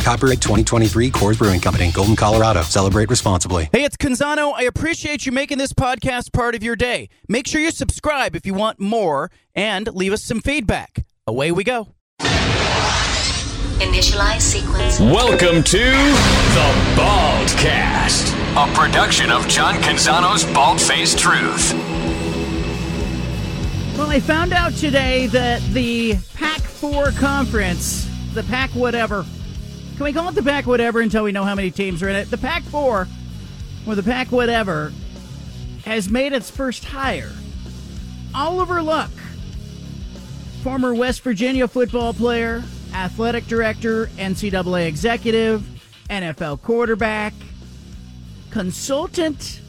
Copyright 0.00 0.40
2023 0.40 1.10
Coors 1.10 1.38
Brewing 1.38 1.60
Company, 1.60 1.90
Golden, 1.92 2.16
Colorado. 2.16 2.62
Celebrate 2.62 3.10
responsibly. 3.10 3.68
Hey, 3.72 3.84
it's 3.84 3.96
Canzano. 3.96 4.52
I 4.54 4.62
appreciate 4.62 5.26
you 5.26 5.32
making 5.32 5.58
this 5.58 5.72
podcast 5.72 6.32
part 6.32 6.54
of 6.54 6.62
your 6.62 6.76
day. 6.76 7.08
Make 7.28 7.46
sure 7.46 7.60
you 7.60 7.70
subscribe 7.70 8.34
if 8.34 8.46
you 8.46 8.54
want 8.54 8.80
more 8.80 9.30
and 9.54 9.86
leave 9.94 10.12
us 10.12 10.22
some 10.22 10.40
feedback. 10.40 11.04
Away 11.26 11.52
we 11.52 11.64
go. 11.64 11.94
Initialize 13.80 14.42
sequence. 14.42 15.00
Welcome 15.00 15.62
to 15.62 15.78
the 15.78 16.74
Baldcast, 16.96 18.34
a 18.56 18.74
production 18.74 19.30
of 19.30 19.48
John 19.48 19.76
Canzano's 19.76 20.44
Bald 20.52 20.80
Faced 20.80 21.18
Truth. 21.18 21.72
Well, 23.96 24.10
I 24.10 24.20
found 24.20 24.52
out 24.52 24.72
today 24.74 25.26
that 25.28 25.62
the 25.72 26.16
Pac 26.34 26.60
4 26.60 27.12
conference, 27.12 28.08
the 28.34 28.42
Pac 28.44 28.70
whatever, 28.70 29.24
can 30.00 30.06
we 30.06 30.14
call 30.14 30.30
it 30.30 30.34
the 30.34 30.42
Pac 30.42 30.66
whatever 30.66 31.02
until 31.02 31.24
we 31.24 31.30
know 31.30 31.44
how 31.44 31.54
many 31.54 31.70
teams 31.70 32.02
are 32.02 32.08
in 32.08 32.16
it? 32.16 32.30
The 32.30 32.38
Pac 32.38 32.62
4, 32.62 33.06
or 33.86 33.94
the 33.94 34.02
Pac 34.02 34.32
whatever, 34.32 34.94
has 35.84 36.08
made 36.08 36.32
its 36.32 36.48
first 36.50 36.86
hire. 36.86 37.30
Oliver 38.34 38.80
Luck, 38.80 39.10
former 40.62 40.94
West 40.94 41.20
Virginia 41.20 41.68
football 41.68 42.14
player, 42.14 42.64
athletic 42.94 43.46
director, 43.46 44.06
NCAA 44.16 44.86
executive, 44.86 45.68
NFL 46.08 46.62
quarterback, 46.62 47.34
consultant, 48.50 49.60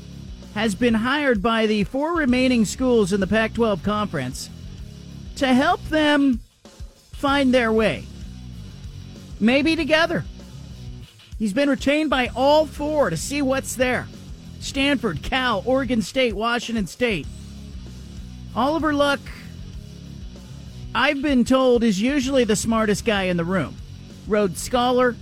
has 0.53 0.75
been 0.75 0.93
hired 0.93 1.41
by 1.41 1.65
the 1.65 1.83
four 1.83 2.13
remaining 2.13 2.63
schools 2.63 3.11
in 3.11 3.19
the 3.19 3.27
Pac 3.27 3.53
12 3.53 3.83
conference 3.83 4.49
to 5.35 5.47
help 5.47 5.83
them 5.89 6.39
find 7.11 7.53
their 7.53 7.73
way. 7.73 8.05
Maybe 9.41 9.75
together. 9.75 10.23
He's 11.39 11.51
been 11.51 11.69
retained 11.69 12.11
by 12.11 12.29
all 12.35 12.67
four 12.67 13.09
to 13.09 13.17
see 13.17 13.41
what's 13.41 13.75
there 13.75 14.07
Stanford, 14.59 15.23
Cal, 15.23 15.63
Oregon 15.65 16.03
State, 16.03 16.35
Washington 16.35 16.85
State. 16.85 17.25
Oliver 18.55 18.93
Luck, 18.93 19.19
I've 20.93 21.23
been 21.23 21.43
told, 21.43 21.83
is 21.83 21.99
usually 21.99 22.43
the 22.43 22.55
smartest 22.55 23.03
guy 23.03 23.23
in 23.23 23.37
the 23.37 23.43
room. 23.43 23.75
Rhodes 24.27 24.61
Scholar, 24.61 25.15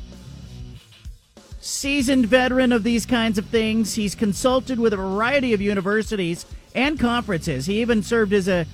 seasoned 1.62 2.26
veteran 2.26 2.74
of 2.74 2.84
these 2.84 3.06
kinds 3.06 3.38
of 3.38 3.46
things. 3.46 3.96
He's 3.96 4.16
consulted 4.16 4.78
with 4.78 4.92
a 4.92 4.98
variety 4.98 5.54
of 5.54 5.62
universities 5.62 6.46
and 6.76 7.00
conferences. 7.00 7.68
He 7.68 7.80
even 7.80 8.04
served 8.04 8.34
as 8.34 8.50
a 8.50 8.66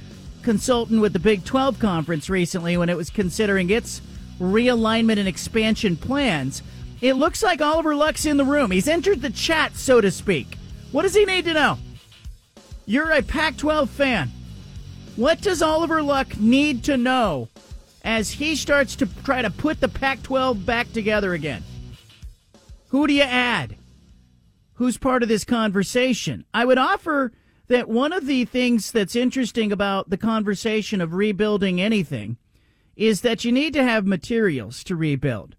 consultant 0.42 1.02
with 1.02 1.14
the 1.14 1.20
Big 1.20 1.46
12 1.46 1.78
conference 1.78 2.28
recently 2.28 2.76
when 2.76 2.90
it 2.90 2.98
was 2.98 3.12
considering 3.12 3.70
its 3.70 4.02
realignment 4.40 5.18
and 5.20 5.28
expansion 5.28 5.98
plans. 5.98 6.62
It 7.02 7.14
looks 7.14 7.44
like 7.44 7.62
Oliver 7.62 7.96
Luck's 7.96 8.26
in 8.26 8.38
the 8.38 8.46
room. 8.46 8.72
He's 8.72 8.88
entered 8.88 9.22
the 9.22 9.30
chat, 9.30 9.76
so 9.76 10.02
to 10.02 10.12
speak. 10.12 10.58
What 10.92 11.04
does 11.04 11.16
he 11.16 11.26
need 11.26 11.46
to 11.46 11.54
know? 11.54 11.78
You're 12.86 13.12
a 13.12 13.22
Pac 13.22 13.58
12 13.58 13.90
fan. 13.90 14.32
What 15.16 15.42
does 15.42 15.62
Oliver 15.62 16.02
Luck 16.02 16.38
need 16.38 16.84
to 16.86 16.98
know 16.98 17.50
as 18.04 18.32
he 18.32 18.56
starts 18.56 18.96
to 18.98 19.08
try 19.24 19.42
to 19.42 19.50
put 19.50 19.82
the 19.82 19.88
Pac 19.88 20.22
12 20.24 20.66
back 20.66 20.92
together 20.94 21.34
again? 21.34 21.64
Who 22.90 23.08
do 23.08 23.14
you 23.14 23.24
add? 23.24 23.76
Who's 24.76 24.98
part 24.98 25.24
of 25.24 25.30
this 25.30 25.46
conversation? 25.46 26.46
I 26.54 26.66
would 26.66 26.78
offer 26.78 27.32
that 27.68 27.90
one 27.90 28.14
of 28.14 28.28
the 28.28 28.46
things 28.46 28.92
that's 28.92 29.16
interesting 29.16 29.72
about 29.72 30.10
the 30.10 30.18
conversation 30.18 31.02
of 31.02 31.14
rebuilding 31.14 31.82
anything 31.82 32.38
is 32.96 33.22
that 33.22 33.44
you 33.44 33.52
need 33.52 33.74
to 33.74 33.84
have 33.84 34.06
materials 34.06 34.84
to 34.86 34.96
rebuild. 34.96 35.56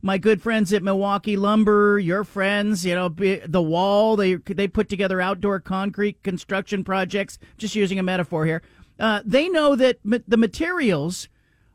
My 0.00 0.16
good 0.16 0.40
friends 0.40 0.72
at 0.72 0.82
Milwaukie 0.82 1.36
Lumber, 1.36 1.98
your 1.98 2.22
friends, 2.22 2.86
you 2.86 2.94
know, 2.94 3.08
the 3.08 3.62
wall, 3.62 4.14
they 4.16 4.36
they 4.36 4.68
put 4.68 4.88
together 4.88 5.20
outdoor 5.20 5.58
concrete 5.58 6.22
construction 6.22 6.84
projects, 6.84 7.38
just 7.56 7.74
using 7.74 7.98
a 7.98 8.02
metaphor 8.04 8.46
here. 8.46 8.62
Uh, 8.98 9.22
they 9.24 9.48
know 9.48 9.74
that 9.74 9.98
ma- 10.04 10.18
the 10.26 10.36
materials 10.36 11.28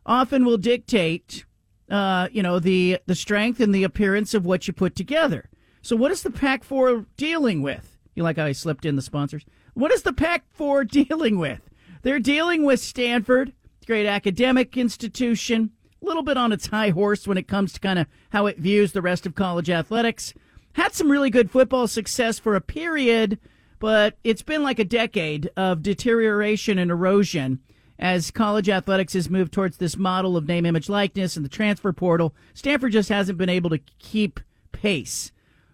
often 0.05 0.45
will 0.45 0.57
dictate 0.57 1.45
uh, 1.89 2.27
you 2.31 2.41
know, 2.41 2.59
the 2.59 2.99
the 3.05 3.15
strength 3.15 3.59
and 3.59 3.73
the 3.73 3.83
appearance 3.83 4.33
of 4.33 4.45
what 4.45 4.67
you 4.67 4.73
put 4.73 4.95
together. 4.95 5.49
So, 5.81 5.95
what 5.95 6.11
is 6.11 6.23
the 6.23 6.31
Pac 6.31 6.63
Four 6.63 7.05
dealing 7.17 7.61
with? 7.61 7.97
You 8.15 8.23
like 8.23 8.37
how 8.37 8.45
I 8.45 8.51
slipped 8.53 8.85
in 8.85 8.95
the 8.95 9.01
sponsors? 9.01 9.45
What 9.73 9.91
is 9.91 10.03
the 10.03 10.13
Pac 10.13 10.45
Four 10.51 10.83
dealing 10.85 11.37
with? 11.37 11.69
They're 12.01 12.19
dealing 12.19 12.63
with 12.65 12.79
Stanford, 12.79 13.53
great 13.83 14.05
academic 14.05 14.77
institution, 14.77 15.71
a 16.01 16.05
little 16.05 16.23
bit 16.23 16.37
on 16.37 16.51
its 16.51 16.67
high 16.67 16.89
horse 16.89 17.27
when 17.27 17.37
it 17.37 17.47
comes 17.47 17.73
to 17.73 17.79
kind 17.79 17.99
of 17.99 18.07
how 18.31 18.45
it 18.45 18.57
views 18.57 18.91
the 18.91 19.01
rest 19.01 19.25
of 19.25 19.35
college 19.35 19.69
athletics. 19.69 20.33
Had 20.73 20.93
some 20.93 21.11
really 21.11 21.29
good 21.29 21.51
football 21.51 21.87
success 21.87 22.39
for 22.39 22.55
a 22.55 22.61
period, 22.61 23.39
but 23.79 24.17
it's 24.23 24.41
been 24.41 24.63
like 24.63 24.79
a 24.79 24.85
decade 24.85 25.49
of 25.55 25.83
deterioration 25.83 26.77
and 26.77 26.89
erosion 26.89 27.59
as 27.99 28.31
college 28.31 28.69
athletics 28.69 29.13
has 29.13 29.29
moved 29.29 29.53
towards 29.53 29.77
this 29.77 29.97
model 29.97 30.35
of 30.35 30.47
name, 30.47 30.65
image, 30.65 30.89
likeness 30.89 31.35
and 31.35 31.45
the 31.45 31.49
transfer 31.49 31.93
portal, 31.93 32.35
Stanford 32.53 32.91
just 32.91 33.09
hasn't 33.09 33.37
been 33.37 33.49
able 33.49 33.69
to 33.69 33.79
keep 33.99 34.39
pace. 34.71 35.31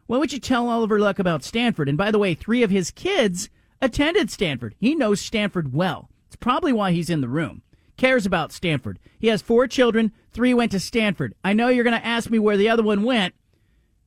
What 0.08 0.20
would 0.20 0.34
you 0.34 0.40
tell 0.40 0.70
Oliver 0.70 1.00
Luck 1.00 1.20
about 1.20 1.44
Stanford? 1.44 1.88
And 1.88 1.97
by 1.97 2.12
the 2.12 2.20
way, 2.20 2.34
three 2.34 2.64
of 2.64 2.72
his 2.72 2.91
kids 2.91 3.50
attended 3.81 4.30
Stanford. 4.30 4.76
He 4.80 4.96
knows 4.96 5.22
Stanford 5.22 5.74
well. 5.74 6.09
It's 6.28 6.36
probably 6.36 6.74
why 6.74 6.91
he's 6.91 7.09
in 7.09 7.22
the 7.22 7.28
room. 7.28 7.62
Cares 7.99 8.25
about 8.25 8.53
Stanford. 8.53 8.97
He 9.19 9.27
has 9.27 9.41
four 9.41 9.67
children. 9.67 10.13
Three 10.31 10.53
went 10.53 10.71
to 10.71 10.79
Stanford. 10.79 11.35
I 11.43 11.51
know 11.51 11.67
you're 11.67 11.83
going 11.83 11.99
to 11.99 12.07
ask 12.07 12.29
me 12.29 12.39
where 12.39 12.55
the 12.55 12.69
other 12.69 12.81
one 12.81 13.03
went. 13.03 13.35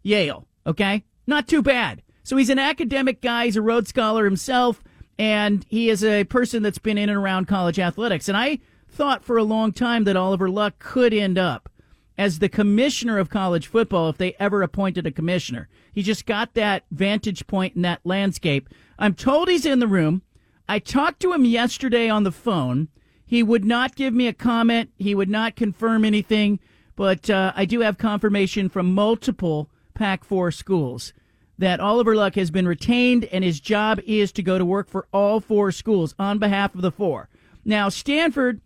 Yale. 0.03 0.49
Okay? 0.67 1.05
Not 1.27 1.47
too 1.47 1.61
bad. 1.61 2.03
So 2.23 2.39
he's 2.39 2.49
an 2.49 2.59
academic 2.59 3.21
guy. 3.21 3.45
He's 3.45 3.57
a 3.57 3.61
Rhodes 3.63 3.91
Scholar 3.91 4.25
himself 4.25 4.83
and 5.19 5.67
he 5.69 5.91
is 5.91 6.03
a 6.03 6.25
person 6.25 6.63
that's 6.63 6.79
been 6.79 6.97
in 6.97 7.11
and 7.11 7.19
around 7.19 7.49
college 7.49 7.79
athletics. 7.79 8.29
And 8.29 8.37
I 8.37 8.61
thought 8.89 9.25
for 9.25 9.37
a 9.37 9.45
long 9.45 9.73
time 9.73 10.05
that 10.05 10.17
Oliver 10.17 10.49
Luck 10.49 10.79
could 10.79 11.13
end 11.13 11.37
up 11.37 11.69
as 12.17 12.39
the 12.39 12.49
commissioner 12.49 13.19
of 13.19 13.29
college 13.29 13.67
football 13.67 14.09
if 14.09 14.17
they 14.17 14.35
ever 14.41 14.63
appointed 14.63 15.07
a 15.07 15.13
commissioner. 15.13 15.69
He 15.93 16.03
just 16.03 16.25
got 16.25 16.55
that 16.55 16.85
vantage 16.91 17.47
point 17.47 17.77
in 17.77 17.83
that 17.83 18.01
landscape. 18.05 18.71
I'm 18.99 19.13
told 19.13 19.49
he's 19.49 19.67
in 19.67 19.81
the 19.81 19.87
room. 19.87 20.23
I 20.67 20.79
talked 20.79 21.21
to 21.21 21.35
him 21.35 21.45
yesterday 21.45 22.09
on 22.09 22.23
the 22.23 22.33
phone. 22.33 22.89
He 23.33 23.43
would 23.43 23.65
not 23.65 23.97
give 23.97 24.13
me 24.13 24.27
a 24.27 24.35
comment. 24.35 24.91
He 24.99 25.15
would 25.15 25.31
not 25.31 25.57
confirm 25.57 26.05
anything, 26.05 26.61
but 26.97 27.31
uh, 27.31 27.55
I 27.57 27.65
do 27.65 27.81
have 27.81 27.97
confirmation 27.97 28.69
from 28.69 28.93
multiple 28.93 29.71
Pac 29.95 30.23
4 30.23 30.51
schools 30.51 31.15
that 31.57 31.81
Oliver 31.81 32.15
Luck 32.15 32.35
has 32.35 32.51
been 32.51 32.69
retained 32.69 33.25
and 33.25 33.43
his 33.43 33.59
job 33.59 34.01
is 34.07 34.33
to 34.33 34.43
go 34.43 34.59
to 34.59 34.67
work 34.67 34.91
for 34.91 35.07
all 35.15 35.41
four 35.41 35.73
schools 35.73 36.15
on 36.19 36.41
behalf 36.41 36.75
of 36.75 36.83
the 36.83 36.93
four. 36.93 37.31
Now, 37.65 37.89
Stanford 37.89 38.61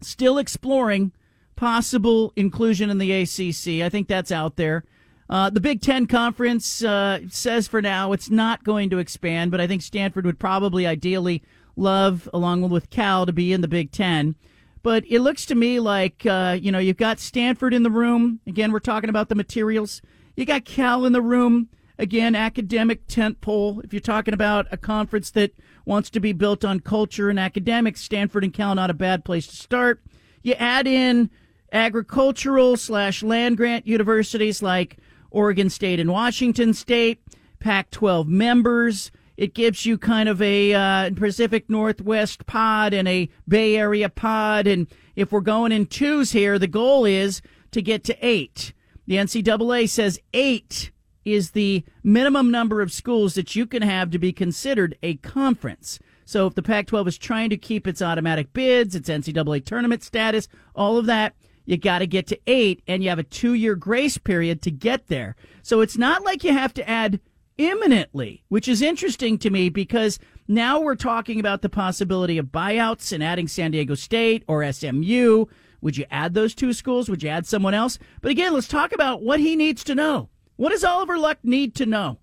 still 0.00 0.36
exploring 0.36 1.12
possible 1.54 2.32
inclusion 2.34 2.90
in 2.90 2.98
the 2.98 3.12
ACC. 3.12 3.84
I 3.84 3.88
think 3.88 4.08
that's 4.08 4.32
out 4.32 4.56
there. 4.56 4.82
Uh, 5.30 5.48
the 5.48 5.60
Big 5.60 5.80
Ten 5.80 6.06
Conference 6.06 6.82
uh, 6.82 7.20
says 7.28 7.68
for 7.68 7.80
now 7.80 8.10
it's 8.10 8.30
not 8.30 8.64
going 8.64 8.90
to 8.90 8.98
expand, 8.98 9.52
but 9.52 9.60
I 9.60 9.68
think 9.68 9.80
Stanford 9.80 10.26
would 10.26 10.40
probably 10.40 10.88
ideally 10.88 11.40
love, 11.76 12.28
along 12.32 12.68
with 12.68 12.90
Cal, 12.90 13.26
to 13.26 13.32
be 13.32 13.52
in 13.52 13.60
the 13.60 13.68
Big 13.68 13.90
Ten. 13.92 14.36
But 14.82 15.04
it 15.08 15.20
looks 15.20 15.46
to 15.46 15.54
me 15.54 15.78
like, 15.80 16.26
uh, 16.26 16.58
you 16.60 16.72
know, 16.72 16.78
you've 16.78 16.96
got 16.96 17.20
Stanford 17.20 17.72
in 17.72 17.82
the 17.82 17.90
room. 17.90 18.40
Again, 18.46 18.72
we're 18.72 18.80
talking 18.80 19.10
about 19.10 19.28
the 19.28 19.34
materials. 19.34 20.02
You 20.36 20.44
got 20.44 20.64
Cal 20.64 21.04
in 21.04 21.12
the 21.12 21.22
room. 21.22 21.68
Again, 21.98 22.34
academic 22.34 23.06
tentpole. 23.06 23.84
If 23.84 23.92
you're 23.92 24.00
talking 24.00 24.34
about 24.34 24.66
a 24.72 24.76
conference 24.76 25.30
that 25.32 25.52
wants 25.84 26.10
to 26.10 26.20
be 26.20 26.32
built 26.32 26.64
on 26.64 26.80
culture 26.80 27.30
and 27.30 27.38
academics, 27.38 28.00
Stanford 28.00 28.42
and 28.42 28.52
Cal 28.52 28.74
not 28.74 28.90
a 28.90 28.94
bad 28.94 29.24
place 29.24 29.46
to 29.46 29.56
start. 29.56 30.02
You 30.42 30.54
add 30.54 30.88
in 30.88 31.30
agricultural 31.72 32.76
slash 32.76 33.22
land 33.22 33.56
grant 33.56 33.86
universities 33.86 34.62
like 34.62 34.98
Oregon 35.30 35.70
State 35.70 36.00
and 36.00 36.10
Washington 36.10 36.74
State, 36.74 37.22
Pac-12 37.60 38.26
members. 38.26 39.12
It 39.36 39.54
gives 39.54 39.86
you 39.86 39.98
kind 39.98 40.28
of 40.28 40.40
a 40.42 40.74
uh, 40.74 41.10
Pacific 41.14 41.68
Northwest 41.68 42.46
pod 42.46 42.92
and 42.92 43.08
a 43.08 43.28
Bay 43.48 43.76
Area 43.76 44.08
pod. 44.08 44.66
And 44.66 44.86
if 45.16 45.32
we're 45.32 45.40
going 45.40 45.72
in 45.72 45.86
twos 45.86 46.32
here, 46.32 46.58
the 46.58 46.66
goal 46.66 47.04
is 47.04 47.42
to 47.70 47.82
get 47.82 48.04
to 48.04 48.16
eight. 48.20 48.72
The 49.06 49.16
NCAA 49.16 49.88
says 49.88 50.20
eight 50.32 50.90
is 51.24 51.50
the 51.50 51.84
minimum 52.02 52.50
number 52.50 52.80
of 52.80 52.92
schools 52.92 53.34
that 53.34 53.54
you 53.54 53.66
can 53.66 53.82
have 53.82 54.10
to 54.10 54.18
be 54.18 54.32
considered 54.32 54.96
a 55.02 55.14
conference. 55.16 55.98
So 56.24 56.46
if 56.46 56.54
the 56.54 56.62
Pac 56.62 56.86
12 56.86 57.08
is 57.08 57.18
trying 57.18 57.50
to 57.50 57.56
keep 57.56 57.86
its 57.86 58.02
automatic 58.02 58.52
bids, 58.52 58.94
its 58.94 59.08
NCAA 59.08 59.64
tournament 59.64 60.02
status, 60.02 60.48
all 60.74 60.98
of 60.98 61.06
that, 61.06 61.34
you 61.64 61.76
got 61.76 62.00
to 62.00 62.06
get 62.06 62.26
to 62.28 62.40
eight, 62.46 62.82
and 62.88 63.02
you 63.02 63.08
have 63.08 63.18
a 63.18 63.24
two 63.24 63.54
year 63.54 63.76
grace 63.76 64.18
period 64.18 64.62
to 64.62 64.70
get 64.70 65.06
there. 65.06 65.36
So 65.62 65.80
it's 65.80 65.96
not 65.96 66.24
like 66.24 66.42
you 66.42 66.52
have 66.52 66.74
to 66.74 66.88
add 66.88 67.20
imminently, 67.68 68.44
which 68.48 68.68
is 68.68 68.82
interesting 68.82 69.38
to 69.38 69.50
me 69.50 69.68
because 69.68 70.18
now 70.48 70.80
we're 70.80 70.96
talking 70.96 71.40
about 71.40 71.62
the 71.62 71.68
possibility 71.68 72.38
of 72.38 72.46
buyouts 72.46 73.12
and 73.12 73.22
adding 73.22 73.48
San 73.48 73.70
Diego 73.70 73.94
State 73.94 74.44
or 74.46 74.70
SMU. 74.72 75.46
Would 75.80 75.96
you 75.96 76.04
add 76.10 76.34
those 76.34 76.54
two 76.54 76.72
schools? 76.72 77.08
Would 77.08 77.22
you 77.22 77.28
add 77.28 77.46
someone 77.46 77.74
else? 77.74 77.98
But 78.20 78.30
again, 78.30 78.52
let's 78.52 78.68
talk 78.68 78.92
about 78.92 79.22
what 79.22 79.40
he 79.40 79.56
needs 79.56 79.84
to 79.84 79.94
know. 79.94 80.28
What 80.56 80.70
does 80.70 80.84
Oliver 80.84 81.18
Luck 81.18 81.38
need 81.42 81.74
to 81.76 81.86
know 81.86 82.18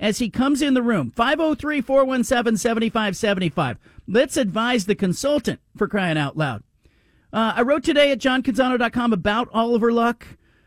as 0.00 0.18
he 0.18 0.30
comes 0.30 0.62
in 0.62 0.74
the 0.74 0.82
room? 0.82 1.10
503 1.10 1.80
417 1.80 2.56
7575. 2.56 3.78
Let's 4.08 4.36
advise 4.36 4.86
the 4.86 4.94
consultant 4.94 5.60
for 5.76 5.88
crying 5.88 6.18
out 6.18 6.36
loud. 6.36 6.62
Uh, 7.32 7.54
I 7.56 7.62
wrote 7.62 7.84
today 7.84 8.12
at 8.12 8.18
johncanzano.com 8.18 9.12
about 9.12 9.48
Oliver 9.52 9.92
Luck 9.92 10.26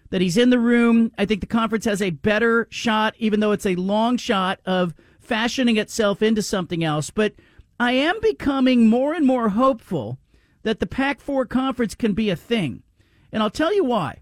that 0.10 0.22
he's 0.22 0.38
in 0.38 0.50
the 0.50 0.60
room. 0.60 1.12
I 1.18 1.26
think 1.26 1.42
the 1.42 1.48
conference 1.48 1.86
has 1.86 2.02
a 2.02 2.12
better 2.12 2.68
shot, 2.70 3.16
even 3.18 3.40
though 3.40 3.52
it's 3.52 3.66
a 3.66 3.76
long 3.76 4.18
shot 4.18 4.60
of 4.66 4.94
fashioning 5.20 5.78
itself 5.78 6.22
into 6.22 6.42
something 6.42 6.84
else. 6.84 7.10
But 7.10 7.34
I 7.80 7.94
am 7.94 8.20
becoming 8.22 8.88
more 8.88 9.14
and 9.14 9.26
more 9.26 9.50
hopeful 9.50 10.20
that 10.64 10.80
the 10.80 10.88
Pac 10.88 11.20
4 11.20 11.46
conference 11.46 11.96
can 11.96 12.14
be 12.14 12.30
a 12.30 12.36
thing. 12.36 12.84
And 13.32 13.44
I'll 13.44 13.50
tell 13.50 13.74
you 13.74 13.84
why. 13.84 14.22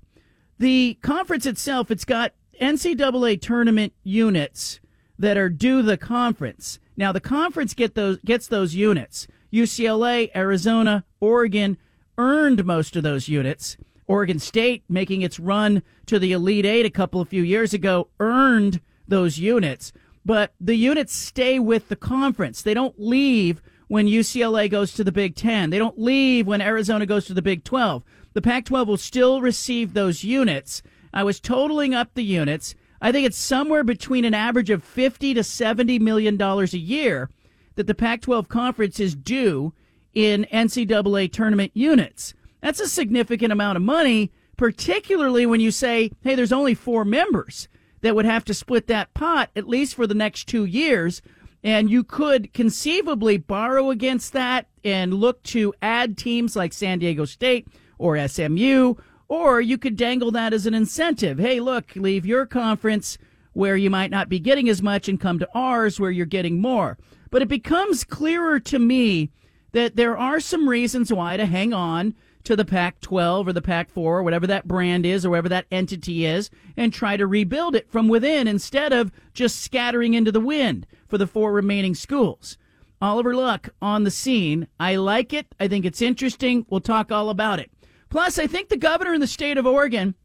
The 0.60 0.98
conference 1.02 1.46
itself, 1.46 1.92
it's 1.92 2.06
got 2.06 2.34
NCAA 2.62 3.42
tournament 3.42 3.94
units 4.04 4.80
that 5.20 5.38
are 5.38 5.50
due 5.50 5.82
the 5.82 5.98
conference. 5.98 6.80
Now 6.96 7.12
the 7.12 7.20
conference 7.20 7.74
get 7.74 7.96
those 7.96 8.18
gets 8.26 8.48
those 8.48 8.76
units. 8.76 9.28
UCLA, 9.52 10.30
Arizona, 10.36 11.06
Oregon 11.20 11.78
earned 12.18 12.66
most 12.66 12.96
of 12.96 13.04
those 13.04 13.28
units. 13.28 13.78
Oregon 14.08 14.40
State, 14.40 14.84
making 14.90 15.22
its 15.22 15.40
run 15.40 15.84
to 16.06 16.20
the 16.20 16.32
Elite 16.32 16.66
Eight 16.66 16.86
a 16.86 16.90
couple 16.90 17.22
of 17.22 17.30
few 17.30 17.44
years 17.44 17.74
ago, 17.74 18.10
earned 18.20 18.82
those 19.08 19.38
units. 19.38 19.94
But 20.26 20.54
the 20.60 20.76
units 20.76 21.14
stay 21.14 21.60
with 21.60 21.90
the 21.90 21.96
conference. 21.96 22.62
They 22.62 22.74
don't 22.74 23.00
leave 23.00 23.62
when 23.88 24.08
UCLA 24.08 24.70
goes 24.70 24.94
to 24.94 25.04
the 25.04 25.12
Big 25.12 25.36
Ten. 25.36 25.70
They 25.70 25.78
don't 25.78 26.00
leave 26.00 26.48
when 26.48 26.62
Arizona 26.62 27.06
goes 27.06 27.26
to 27.26 27.34
the 27.34 27.42
Big 27.42 27.64
12. 27.64 28.04
The 28.34 28.42
Pac 28.42 28.66
12 28.66 28.88
will 28.88 28.98
still 28.98 29.42
receive 29.42 29.94
those 29.94 30.24
units. 30.24 30.82
I 31.14 31.24
was 31.24 31.40
totaling 31.40 31.94
up 31.94 32.14
the 32.14 32.24
units. 32.24 32.74
I 33.02 33.12
think 33.12 33.28
it's 33.28 33.38
somewhere 33.38 33.84
between 33.84 34.26
an 34.26 34.34
average 34.34 34.70
of 34.70 34.84
50 34.84 35.34
to 35.36 35.44
70 35.44 36.00
million 36.00 36.38
dollars 36.38 36.74
a 36.74 36.80
year 36.80 37.30
that 37.76 37.88
the 37.88 37.94
Pac 37.94 38.22
12 38.22 38.48
conference 38.48 39.00
is 39.00 39.16
due 39.16 39.74
in 40.14 40.48
NCAA 40.52 41.32
tournament 41.32 41.72
units. 41.74 42.34
That's 42.64 42.80
a 42.80 42.88
significant 42.88 43.52
amount 43.52 43.76
of 43.76 43.84
money, 43.84 44.32
particularly 44.56 45.46
when 45.46 45.60
you 45.60 45.70
say, 45.70 46.12
hey, 46.22 46.34
there's 46.34 46.54
only 46.54 46.74
four 46.74 47.04
members 47.04 47.68
that 48.00 48.16
would 48.16 48.24
have 48.24 48.46
to 48.46 48.54
split 48.54 48.88
that 48.88 49.14
pot 49.14 49.50
at 49.54 49.68
least 49.68 49.96
for 49.96 50.08
the 50.08 50.14
next 50.14 50.48
two 50.48 50.64
years. 50.64 51.22
And 51.62 51.90
you 51.90 52.06
could 52.06 52.54
conceivably 52.54 53.38
borrow 53.38 53.90
against 53.90 54.32
that 54.32 54.68
and 54.82 55.14
look 55.14 55.44
to 55.44 55.74
add 55.82 56.18
teams 56.18 56.56
like 56.56 56.72
San 56.72 57.00
Diego 57.00 57.26
State 57.26 57.68
or 57.98 58.28
SMU, 58.28 58.94
or 59.28 59.60
you 59.60 59.78
could 59.78 59.98
dangle 59.98 60.32
that 60.32 60.54
as 60.54 60.66
an 60.66 60.74
incentive. 60.74 61.40
Hey, 61.40 61.60
look, 61.60 61.94
leave 61.98 62.26
your 62.26 62.46
conference 62.46 63.18
where 63.52 63.76
you 63.76 63.90
might 63.90 64.10
not 64.10 64.30
be 64.30 64.40
getting 64.40 64.70
as 64.70 64.82
much 64.82 65.10
and 65.10 65.20
come 65.20 65.38
to 65.40 65.50
ours 65.54 66.00
where 66.00 66.12
you're 66.12 66.26
getting 66.26 66.62
more. 66.62 66.98
But 67.30 67.42
it 67.42 67.50
becomes 67.50 68.06
clearer 68.06 68.62
to 68.62 68.80
me 68.80 69.32
that 69.74 69.98
there 69.98 70.18
are 70.18 70.40
some 70.40 70.70
reasons 70.70 71.12
why 71.12 71.36
to 71.36 71.46
hang 71.46 71.74
on 71.74 72.16
to 72.44 72.56
the 72.56 72.66
Pac 72.66 73.00
12 73.02 73.48
or 73.48 73.54
the 73.54 73.62
Pac 73.62 73.90
4 73.90 74.20
or 74.20 74.24
whatever 74.24 74.48
that 74.48 74.68
brand 74.68 75.06
is 75.06 75.26
or 75.26 75.30
whatever 75.32 75.50
that 75.50 75.66
entity 75.72 76.26
is 76.26 76.50
and 76.76 76.92
try 76.92 77.18
to 77.18 77.26
rebuild 77.26 77.76
it 77.76 77.90
from 77.90 78.08
within 78.08 78.48
instead 78.48 78.92
of 78.92 79.12
just 79.34 79.62
scattering 79.62 80.14
into 80.14 80.32
the 80.32 80.40
wind 80.40 80.86
for 81.08 81.18
the 81.18 81.28
four 81.28 81.54
remaining 81.54 81.96
schools. 81.96 82.58
Oliver 83.02 83.36
Luck 83.36 83.70
on 83.82 84.04
the 84.04 84.12
scene. 84.12 84.68
I 84.80 84.96
like 84.96 85.34
it. 85.34 85.48
I 85.60 85.68
think 85.68 85.86
it's 85.86 86.02
interesting. 86.02 86.66
We'll 86.70 86.82
talk 86.82 87.12
all 87.12 87.30
about 87.30 87.60
it. 87.60 87.72
Plus, 88.10 88.38
I 88.38 88.48
think 88.48 88.70
the 88.70 88.78
governor 88.78 89.14
in 89.14 89.22
the 89.22 89.28
state 89.28 89.58
of 89.58 89.66
Oregon 89.66 90.16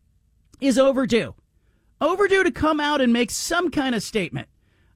is 0.61 0.79
overdue. 0.79 1.35
Overdue 2.01 2.45
to 2.45 2.51
come 2.51 2.79
out 2.79 3.01
and 3.01 3.13
make 3.13 3.31
some 3.31 3.71
kind 3.71 3.95
of 3.95 4.03
statement. 4.03 4.49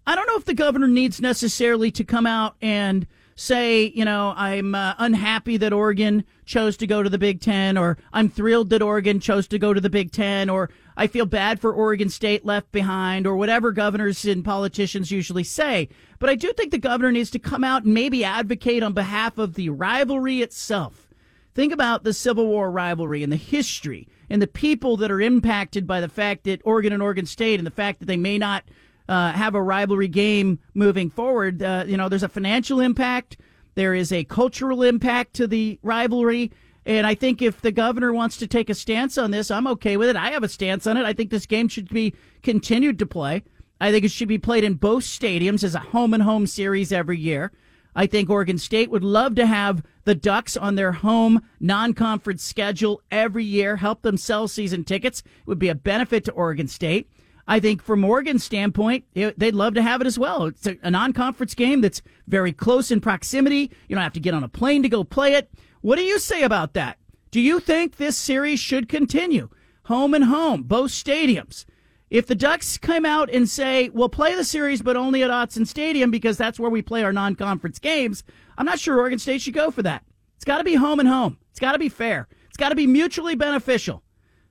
I 0.06 0.14
don't 0.14 0.26
know 0.26 0.36
if 0.36 0.44
the 0.44 0.54
governor 0.54 0.88
needs 0.88 1.20
necessarily 1.20 1.90
to 1.92 2.04
come 2.04 2.26
out 2.26 2.56
and 2.60 3.06
say, 3.34 3.86
you 3.94 4.04
know, 4.04 4.34
I'm 4.36 4.74
uh, 4.74 4.94
unhappy 4.98 5.56
that 5.58 5.72
Oregon 5.72 6.24
chose 6.52 6.76
to 6.76 6.86
go 6.86 7.02
to 7.02 7.08
the 7.08 7.16
Big 7.16 7.40
Ten, 7.40 7.78
or 7.78 7.96
I'm 8.12 8.28
thrilled 8.28 8.68
that 8.70 8.82
Oregon 8.82 9.20
chose 9.20 9.48
to 9.48 9.58
go 9.58 9.72
to 9.72 9.80
the 9.80 9.88
Big 9.88 10.12
Ten, 10.12 10.50
or 10.50 10.68
I 10.98 11.06
feel 11.06 11.24
bad 11.24 11.58
for 11.58 11.72
Oregon 11.72 12.10
State 12.10 12.44
left 12.44 12.70
behind, 12.72 13.26
or 13.26 13.36
whatever 13.36 13.72
governors 13.72 14.26
and 14.26 14.44
politicians 14.44 15.10
usually 15.10 15.44
say. 15.44 15.88
But 16.18 16.28
I 16.28 16.34
do 16.34 16.52
think 16.52 16.70
the 16.70 16.78
governor 16.78 17.10
needs 17.10 17.30
to 17.30 17.38
come 17.38 17.64
out 17.64 17.84
and 17.84 17.94
maybe 17.94 18.22
advocate 18.22 18.82
on 18.82 18.92
behalf 18.92 19.38
of 19.38 19.54
the 19.54 19.70
rivalry 19.70 20.42
itself. 20.42 21.08
Think 21.54 21.72
about 21.72 22.04
the 22.04 22.12
Civil 22.12 22.46
War 22.46 22.70
rivalry 22.70 23.22
and 23.22 23.32
the 23.32 23.36
history 23.36 24.06
and 24.28 24.42
the 24.42 24.46
people 24.46 24.98
that 24.98 25.10
are 25.10 25.22
impacted 25.22 25.86
by 25.86 26.02
the 26.02 26.08
fact 26.08 26.44
that 26.44 26.60
Oregon 26.64 26.92
and 26.92 27.02
Oregon 27.02 27.24
State 27.24 27.60
and 27.60 27.66
the 27.66 27.70
fact 27.70 28.00
that 28.00 28.06
they 28.06 28.18
may 28.18 28.36
not 28.36 28.64
uh, 29.08 29.32
have 29.32 29.54
a 29.54 29.62
rivalry 29.62 30.08
game 30.08 30.58
moving 30.74 31.08
forward. 31.08 31.62
Uh, 31.62 31.84
you 31.86 31.96
know, 31.96 32.10
there's 32.10 32.22
a 32.22 32.28
financial 32.28 32.78
impact, 32.78 33.38
there 33.74 33.94
is 33.94 34.12
a 34.12 34.24
cultural 34.24 34.82
impact 34.82 35.34
to 35.34 35.46
the 35.46 35.78
rivalry. 35.82 36.52
And 36.84 37.06
I 37.06 37.14
think 37.14 37.40
if 37.40 37.60
the 37.60 37.72
governor 37.72 38.12
wants 38.12 38.36
to 38.38 38.46
take 38.46 38.68
a 38.68 38.74
stance 38.74 39.16
on 39.16 39.30
this, 39.30 39.50
I'm 39.50 39.66
okay 39.68 39.96
with 39.96 40.08
it. 40.08 40.16
I 40.16 40.30
have 40.30 40.42
a 40.42 40.48
stance 40.48 40.86
on 40.86 40.96
it. 40.96 41.04
I 41.04 41.12
think 41.12 41.30
this 41.30 41.46
game 41.46 41.68
should 41.68 41.88
be 41.88 42.14
continued 42.42 42.98
to 42.98 43.06
play. 43.06 43.42
I 43.80 43.90
think 43.90 44.04
it 44.04 44.10
should 44.10 44.28
be 44.28 44.38
played 44.38 44.64
in 44.64 44.74
both 44.74 45.04
stadiums 45.04 45.64
as 45.64 45.74
a 45.74 45.80
home 45.80 46.14
and 46.14 46.22
home 46.22 46.46
series 46.46 46.92
every 46.92 47.18
year. 47.18 47.52
I 47.94 48.06
think 48.06 48.30
Oregon 48.30 48.58
State 48.58 48.90
would 48.90 49.04
love 49.04 49.34
to 49.34 49.46
have 49.46 49.82
the 50.04 50.14
Ducks 50.14 50.56
on 50.56 50.76
their 50.76 50.92
home 50.92 51.42
non 51.60 51.92
conference 51.92 52.42
schedule 52.42 53.02
every 53.10 53.44
year, 53.44 53.76
help 53.76 54.02
them 54.02 54.16
sell 54.16 54.48
season 54.48 54.84
tickets. 54.84 55.20
It 55.20 55.46
would 55.46 55.58
be 55.58 55.68
a 55.68 55.74
benefit 55.74 56.24
to 56.24 56.32
Oregon 56.32 56.68
State. 56.68 57.10
I 57.46 57.60
think 57.60 57.82
from 57.82 58.04
Oregon's 58.04 58.44
standpoint, 58.44 59.04
they'd 59.14 59.54
love 59.54 59.74
to 59.74 59.82
have 59.82 60.00
it 60.00 60.06
as 60.06 60.18
well. 60.18 60.46
It's 60.46 60.66
a, 60.66 60.90
non 60.90 61.12
conference 61.12 61.54
game 61.54 61.80
that's 61.80 62.02
very 62.28 62.52
close 62.52 62.90
in 62.90 63.00
proximity. 63.00 63.70
You 63.88 63.96
don't 63.96 64.02
have 64.02 64.12
to 64.14 64.20
get 64.20 64.34
on 64.34 64.44
a 64.44 64.48
plane 64.48 64.82
to 64.82 64.88
go 64.88 65.04
play 65.04 65.34
it. 65.34 65.50
What 65.80 65.96
do 65.96 66.02
you 66.02 66.18
say 66.18 66.42
about 66.42 66.74
that? 66.74 66.98
Do 67.30 67.40
you 67.40 67.60
think 67.60 67.96
this 67.96 68.16
series 68.16 68.60
should 68.60 68.88
continue? 68.88 69.48
Home 69.86 70.14
and 70.14 70.24
home, 70.24 70.62
both 70.62 70.90
stadiums. 70.92 71.64
If 72.08 72.26
the 72.26 72.34
Ducks 72.34 72.76
come 72.76 73.06
out 73.06 73.30
and 73.30 73.48
say, 73.48 73.88
we'll 73.88 74.10
play 74.10 74.34
the 74.34 74.44
series, 74.44 74.82
but 74.82 74.96
only 74.96 75.22
at 75.22 75.30
Autzen 75.30 75.66
Stadium 75.66 76.10
because 76.10 76.36
that's 76.36 76.60
where 76.60 76.70
we 76.70 76.82
play 76.82 77.02
our 77.02 77.12
non 77.12 77.34
conference 77.34 77.78
games, 77.78 78.22
I'm 78.58 78.66
not 78.66 78.78
sure 78.78 78.98
Oregon 78.98 79.18
State 79.18 79.40
should 79.40 79.54
go 79.54 79.70
for 79.70 79.82
that. 79.82 80.04
It's 80.36 80.44
got 80.44 80.58
to 80.58 80.64
be 80.64 80.74
home 80.74 81.00
and 81.00 81.08
home. 81.08 81.38
It's 81.50 81.58
got 81.58 81.72
to 81.72 81.78
be 81.78 81.88
fair. 81.88 82.28
It's 82.48 82.58
got 82.58 82.68
to 82.68 82.74
be 82.74 82.86
mutually 82.86 83.34
beneficial. 83.34 84.02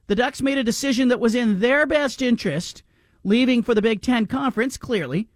The 0.08 0.15
Ducks 0.15 0.42
made 0.42 0.58
a 0.58 0.63
decision 0.63 1.10
that 1.10 1.20
was 1.20 1.36
in 1.36 1.60
their 1.60 1.86
best 1.86 2.22
interest, 2.22 2.82
leaving 3.24 3.62
for 3.62 3.75
the 3.75 3.82
Big 3.82 4.01
Ten 4.01 4.25
Conference, 4.25 4.78
clearly. 4.78 5.28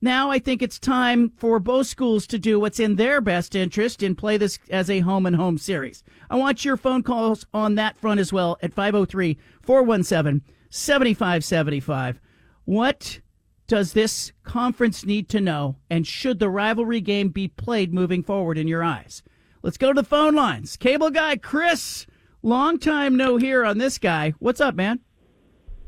Now 0.00 0.30
I 0.30 0.38
think 0.38 0.62
it's 0.62 0.78
time 0.78 1.32
for 1.36 1.58
both 1.58 1.86
schools 1.86 2.26
to 2.28 2.38
do 2.38 2.60
what's 2.60 2.78
in 2.78 2.96
their 2.96 3.20
best 3.20 3.54
interest 3.54 4.02
and 4.02 4.16
play 4.16 4.36
this 4.36 4.58
as 4.70 4.90
a 4.90 5.00
home 5.00 5.26
and 5.26 5.36
home 5.36 5.58
series. 5.58 6.04
I 6.28 6.36
want 6.36 6.64
your 6.64 6.76
phone 6.76 7.02
calls 7.02 7.46
on 7.54 7.74
that 7.76 7.96
front 7.96 8.20
as 8.20 8.32
well 8.32 8.58
at 8.62 8.74
503 8.74 9.38
417 9.62 10.42
7575. 10.68 12.20
What 12.64 13.20
does 13.66 13.94
this 13.94 14.32
conference 14.44 15.04
need 15.04 15.28
to 15.30 15.40
know, 15.40 15.76
and 15.88 16.06
should 16.06 16.38
the 16.38 16.50
rivalry 16.50 17.00
game 17.00 17.30
be 17.30 17.48
played 17.48 17.92
moving 17.92 18.22
forward 18.22 18.58
in 18.58 18.68
your 18.68 18.84
eyes? 18.84 19.22
Let's 19.62 19.78
go 19.78 19.92
to 19.92 20.00
the 20.00 20.06
phone 20.06 20.34
lines. 20.34 20.76
Cable 20.76 21.10
guy 21.10 21.36
Chris 21.36 22.06
Long 22.46 22.78
time 22.78 23.16
no 23.16 23.38
hear 23.38 23.64
on 23.64 23.78
this 23.78 23.98
guy. 23.98 24.32
What's 24.38 24.60
up, 24.60 24.76
man? 24.76 25.00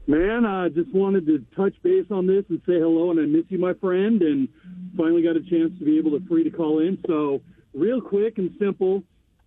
Man, 0.08 0.46
I 0.46 0.70
just 0.70 0.90
wanted 0.94 1.26
to 1.26 1.44
touch 1.54 1.74
base 1.82 2.06
on 2.10 2.26
this 2.26 2.42
and 2.48 2.58
say 2.66 2.78
hello, 2.78 3.10
and 3.10 3.20
I 3.20 3.26
miss 3.26 3.44
you, 3.50 3.58
my 3.58 3.74
friend, 3.74 4.22
and 4.22 4.48
finally 4.96 5.22
got 5.22 5.36
a 5.36 5.42
chance 5.42 5.78
to 5.78 5.84
be 5.84 5.98
able 5.98 6.12
to 6.12 6.26
free 6.26 6.42
to 6.44 6.50
call 6.50 6.78
in. 6.78 6.96
So, 7.06 7.42
real 7.74 8.00
quick 8.00 8.38
and 8.38 8.50
simple, 8.58 9.02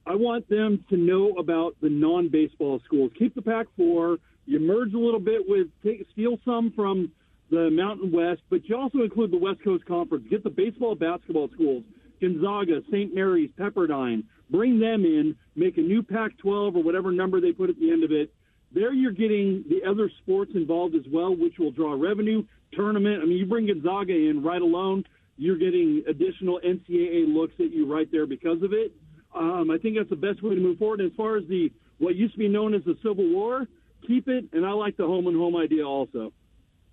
I 0.06 0.14
want 0.14 0.48
them 0.50 0.86
to 0.92 0.98
know 0.98 1.32
about 1.40 1.76
the 1.82 1.90
non-baseball 1.90 2.80
schools. 2.86 3.10
Keep 3.18 3.34
the 3.34 3.42
Pac-4. 3.42 4.20
You 4.46 4.60
merge 4.60 4.94
a 4.94 5.00
little 5.00 5.20
bit 5.20 5.42
with 5.48 5.66
take, 5.84 6.06
steal 6.14 6.38
some 6.46 6.72
from 6.76 7.12
the 7.50 7.72
Mountain 7.72 8.12
West, 8.12 8.42
but 8.52 8.70
you 8.70 8.78
also 8.78 9.00
include 9.00 9.32
the 9.32 9.40
West 9.40 9.64
Coast 9.64 9.84
Conference. 9.88 10.26
Get 10.30 10.44
the 10.44 10.52
baseball, 10.52 10.94
basketball 10.94 11.50
schools. 11.56 11.84
Gonzaga, 12.22 12.82
St. 12.92 13.16
Mary's, 13.16 13.50
Pepperdine, 13.60 14.26
bring 14.52 14.80
them 14.80 15.06
in, 15.06 15.36
make 15.56 15.80
a 15.80 15.82
new 15.82 16.04
Pac 16.04 16.38
12 16.38 16.76
or 16.76 16.84
whatever 16.84 17.12
number 17.12 17.42
they 17.42 17.52
put 17.52 17.72
at 17.72 17.80
the 17.80 17.90
end 17.90 18.04
of 18.04 18.12
it, 18.12 18.32
there 18.74 18.94
you're 18.94 19.12
getting 19.12 19.64
the 19.70 19.90
other 19.90 20.10
sports 20.24 20.52
involved 20.56 20.96
as 20.96 21.04
well, 21.12 21.36
which 21.36 21.58
will 21.60 21.72
draw 21.72 21.94
revenue, 21.94 22.44
tournament. 22.74 23.22
I 23.22 23.26
mean, 23.26 23.38
you 23.38 23.46
bring 23.46 23.68
Gonzaga 23.68 24.14
in 24.14 24.42
right 24.44 24.62
alone, 24.62 25.04
you're 25.38 25.58
getting 25.58 26.04
additional 26.08 26.60
NCAA 26.64 27.34
looks 27.34 27.54
at 27.60 27.72
you 27.72 27.92
right 27.92 28.10
there 28.12 28.26
because 28.26 28.62
of 28.62 28.74
it. 28.74 28.92
Um, 29.34 29.72
I 29.72 29.78
think 29.78 29.98
that's 29.98 30.10
the 30.10 30.16
best 30.16 30.44
way 30.44 30.56
to 30.56 30.62
move 30.62 30.78
forward. 30.78 31.02
As 31.02 31.12
far 31.18 31.38
as 31.38 31.48
the 31.48 31.72
what 31.98 32.16
used 32.16 32.34
to 32.34 32.40
be 32.40 32.48
known 32.48 32.74
as 32.74 32.84
the 32.84 32.98
Civil 33.02 33.28
War, 33.32 33.68
keep 34.06 34.28
it, 34.28 34.46
and 34.54 34.66
I 34.66 34.72
like 34.72 34.98
the 34.98 35.06
home 35.06 35.28
and 35.28 35.36
home 35.38 35.56
idea 35.56 35.86
also. 35.88 36.34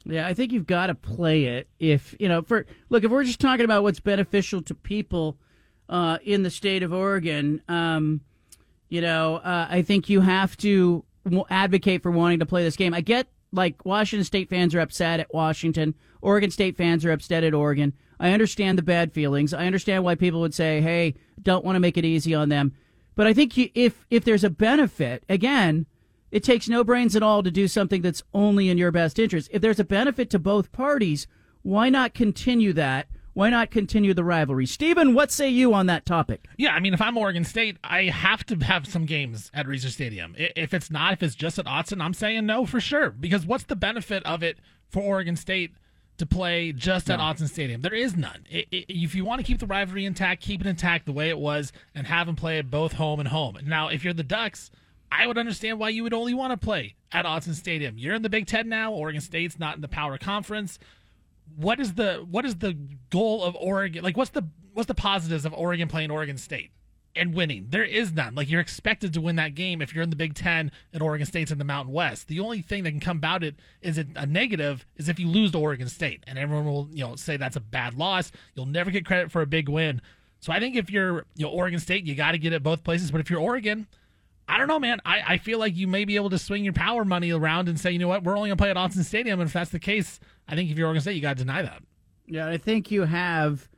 Yeah, 0.05 0.27
I 0.27 0.35
think 0.35 0.53
you've 0.53 0.67
got 0.67 0.87
to 0.87 0.95
play 0.95 1.45
it. 1.45 1.69
If 1.79 2.15
you 2.19 2.29
know, 2.29 2.43
for 2.43 2.67
look, 2.89 3.05
if 3.05 3.11
we're 3.11 3.25
just 3.25 3.41
talking 3.41 3.65
about 3.65 3.83
what's 3.83 4.01
beneficial 4.01 4.63
to 4.63 4.75
people 4.75 5.37
uh, 5.89 6.19
in 6.23 6.43
the 6.43 6.51
state 6.51 6.83
of 6.83 6.93
Oregon, 6.93 7.61
um, 7.69 8.21
you 8.89 9.01
know, 9.01 9.37
uh, 9.37 9.67
I 9.69 9.83
think 9.83 10.09
you 10.09 10.21
have 10.21 10.57
to 10.59 11.05
advocate 11.51 12.03
for 12.03 12.11
wanting 12.11 12.39
to 12.41 12.47
play 12.47 12.63
this 12.63 12.77
game. 12.77 12.95
I 12.95 13.01
get 13.01 13.29
like 13.53 13.85
Washington 13.85 14.25
State 14.25 14.49
fans 14.49 14.75
are 14.75 14.81
upset 14.81 15.21
at 15.21 15.33
Washington, 15.33 15.95
Oregon 16.21 16.51
State 16.51 16.77
fans 16.77 17.05
are 17.05 17.13
upset 17.13 17.45
at 17.45 17.55
Oregon. 17.55 17.93
I 18.21 18.33
understand 18.33 18.77
the 18.77 18.83
bad 18.83 19.13
feelings. 19.13 19.55
I 19.55 19.67
understand 19.67 20.05
why 20.05 20.17
people 20.17 20.41
would 20.41 20.55
say, 20.55 20.81
"Hey, 20.81 21.15
don't 21.41 21.65
want 21.65 21.77
to 21.77 21.81
make 21.81 21.97
it 21.97 22.05
easy 22.05 22.35
on 22.35 22.49
them." 22.49 22.73
But 23.15 23.27
I 23.27 23.33
think 23.33 23.57
if 23.57 24.07
if 24.11 24.25
there's 24.25 24.45
a 24.45 24.51
benefit, 24.51 25.25
again, 25.29 25.87
it 26.31 26.43
takes 26.43 26.69
no 26.69 26.85
brains 26.85 27.17
at 27.17 27.23
all 27.23 27.43
to 27.43 27.51
do 27.51 27.69
something 27.69 28.03
that's 28.03 28.23
only 28.35 28.69
in 28.69 28.79
your 28.79 28.91
best 28.91 29.19
interest. 29.19 29.49
If 29.53 29.63
there's 29.63 29.81
a 29.81 29.85
benefit 29.85 30.31
to 30.31 30.39
both 30.39 30.73
parties, 30.73 31.27
why 31.63 31.89
not 31.89 32.15
continue 32.15 32.73
that? 32.75 33.09
Why 33.39 33.51
not 33.51 33.71
continue 33.71 34.15
the 34.15 34.25
rivalry? 34.25 34.67
Stephen, 34.67 35.15
what 35.15 35.31
say 35.31 35.49
you 35.49 35.73
on 35.73 35.87
that 35.87 36.05
topic? 36.05 36.47
Yeah, 36.57 36.75
I 36.75 36.81
mean, 36.81 36.93
if 36.93 37.01
I'm 37.01 37.17
Oregon 37.17 37.45
State, 37.45 37.77
I 37.85 38.07
have 38.07 38.45
to 38.47 38.57
have 38.57 38.85
some 38.85 39.07
games 39.07 39.53
at 39.55 39.67
Reser 39.67 39.91
Stadium. 39.91 40.35
If 40.37 40.75
it's 40.75 40.91
not, 40.91 41.13
if 41.13 41.23
it's 41.23 41.37
just 41.37 41.57
at 41.57 41.67
Autzen, 41.67 42.03
I'm 42.03 42.15
saying 42.15 42.47
no 42.47 42.67
for 42.67 42.81
sure. 42.81 43.11
Because 43.11 43.47
what's 43.47 43.63
the 43.63 43.77
benefit 43.77 44.27
of 44.27 44.43
it 44.43 44.59
for 44.91 45.05
Oregon 45.05 45.37
State 45.37 45.71
to 46.17 46.27
play 46.27 46.73
just 46.73 47.07
no. 47.07 47.15
at 47.15 47.21
Autzen 47.21 47.49
Stadium? 47.49 47.81
There 47.81 47.95
is 47.95 48.17
none. 48.17 48.45
It, 48.51 48.67
it, 48.73 48.87
if 48.89 49.15
you 49.15 49.25
want 49.25 49.41
to 49.41 49.47
keep 49.47 49.61
the 49.61 49.67
rivalry 49.67 50.05
intact, 50.05 50.43
keep 50.43 50.61
it 50.61 50.67
intact 50.67 51.07
the 51.07 51.13
way 51.13 51.29
it 51.29 51.39
was, 51.39 51.73
and 51.95 52.09
have 52.09 52.27
them 52.27 52.35
play 52.35 52.59
it 52.59 52.73
both 52.73 52.95
home 52.95 53.21
and 53.21 53.29
home. 53.29 53.57
Now, 53.65 53.87
if 53.87 54.03
you're 54.03 54.15
the 54.15 54.25
Ducks, 54.25 54.73
I 55.13 55.29
would 55.29 55.39
understand 55.39 55.79
why 55.79 55.91
you 55.91 56.03
would 56.03 56.13
only 56.13 56.35
want 56.35 56.51
to 56.51 56.57
play 56.57 56.97
at 57.13 57.25
Autzen 57.25 57.55
Stadium. 57.55 57.99
You're 57.99 58.17
in 58.17 58.23
the 58.23 58.29
Big 58.29 58.49
Ten 58.49 58.69
now. 58.69 58.91
Oregon 58.91 59.21
State's 59.21 59.61
not 59.61 59.77
in 59.77 59.81
the 59.81 59.87
Power 59.87 60.19
Conference 60.19 60.81
what 61.57 61.81
is 61.81 61.95
the 61.95 62.27
what 62.31 62.45
is 62.45 62.57
the 62.57 62.77
goal 63.11 63.43
of 63.45 63.57
Oregon? 63.57 64.03
Like, 64.03 64.17
what's 64.17 64.31
the 64.31 64.47
what's 64.73 64.87
the 64.87 64.95
positives 64.95 65.45
of 65.45 65.53
Oregon 65.53 65.89
playing 65.89 66.11
Oregon 66.11 66.39
State 66.39 66.71
and 67.17 67.35
winning? 67.35 67.67
There 67.71 67.85
is 67.85 68.13
none. 68.13 68.35
Like, 68.35 68.49
you're 68.49 68.61
expected 68.61 69.13
to 69.15 69.21
win 69.21 69.37
that 69.37 69.55
game 69.55 69.83
if 69.83 69.95
you're 69.95 70.05
in 70.05 70.11
the 70.11 70.17
Big 70.17 70.35
Ten 70.35 70.71
and 70.93 71.03
Oregon 71.03 71.27
State's 71.27 71.51
in 71.51 71.59
the 71.59 71.65
Mountain 71.65 71.93
West. 71.93 72.29
The 72.29 72.41
only 72.41 72.63
thing 72.63 72.85
that 72.85 72.91
can 72.91 73.01
come 73.01 73.19
about 73.19 73.43
it 73.43 73.57
is 73.83 73.99
a 73.99 74.27
negative 74.27 74.87
is 74.97 75.09
if 75.09 75.19
you 75.19 75.29
lose 75.29 75.53
to 75.53 75.59
Oregon 75.59 75.89
State, 75.89 76.25
and 76.27 76.39
everyone 76.39 76.67
will 76.67 76.89
you 76.93 77.05
know 77.05 77.17
say 77.17 77.37
that's 77.37 77.57
a 77.57 77.61
bad 77.61 77.95
loss. 77.95 78.31
You'll 78.55 78.67
never 78.67 78.91
get 78.91 79.05
credit 79.07 79.31
for 79.31 79.43
a 79.43 79.47
big 79.47 79.69
win. 79.69 80.01
So 80.41 80.53
I 80.53 80.61
think 80.61 80.77
if 80.77 80.91
you're 80.91 81.27
you 81.35 81.47
know 81.47 81.51
Oregon 81.51 81.81
State, 81.81 82.05
you 82.05 82.15
got 82.15 82.33
to 82.33 82.39
get 82.39 82.53
it 82.53 82.63
both 82.63 82.85
places. 82.85 83.11
But 83.11 83.21
if 83.21 83.31
you're 83.31 83.41
Oregon, 83.41 83.87
I 84.49 84.57
don't 84.57 84.67
know, 84.67 84.79
man. 84.79 85.01
I, 85.05 85.21
I 85.27 85.39
feel 85.39 85.59
like 85.59 85.77
you 85.77 85.87
may 85.87 86.05
be 86.05 86.17
able 86.17 86.31
to 86.31 86.39
swing 86.39 86.65
your 86.65 86.73
power 86.73 87.05
money 87.05 87.31
around 87.31 87.69
and 87.69 87.79
say, 87.79 87.91
you 87.91 87.99
know 87.99 88.09
what, 88.09 88.25
we're 88.25 88.37
only 88.37 88.49
going 88.49 88.57
to 88.57 88.63
play 88.63 88.71
at 88.71 88.77
Autzen 88.77 89.05
Stadium. 89.05 89.41
And 89.41 89.47
if 89.47 89.53
that's 89.53 89.71
the 89.71 89.79
case, 89.79 90.19
I 90.49 90.55
think 90.55 90.71
if 90.71 90.79
you're 90.79 90.87
Oregon 90.87 91.03
State, 91.03 91.17
you 91.17 91.21
got 91.21 91.37
to 91.37 91.45
deny 91.45 91.63
that. 91.63 91.83
Yeah, 92.27 92.49
I 92.49 92.57
think 92.57 92.91
you 92.91 93.05
have 93.05 93.69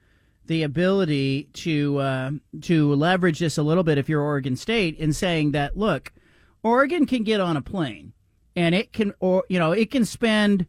the 0.47 0.63
ability 0.63 1.49
to 1.53 1.99
uh, 1.99 2.31
to 2.63 2.95
leverage 2.95 3.39
this 3.39 3.59
a 3.59 3.63
little 3.63 3.85
bit 3.85 3.99
if 3.99 4.09
you're 4.09 4.23
Oregon 4.23 4.57
State 4.57 4.97
in 4.99 5.13
saying 5.13 5.53
that, 5.53 5.77
look, 5.77 6.13
Oregon 6.63 7.07
can 7.07 7.25
get 7.25 7.41
on 7.41 7.57
a 7.57 7.63
plane 7.63 8.13
and 8.57 8.75
it 8.75 8.93
can, 8.93 9.13
or 9.21 9.45
you 9.49 9.59
know, 9.59 9.73
it 9.73 9.91
can 9.91 10.05
spend 10.05 10.67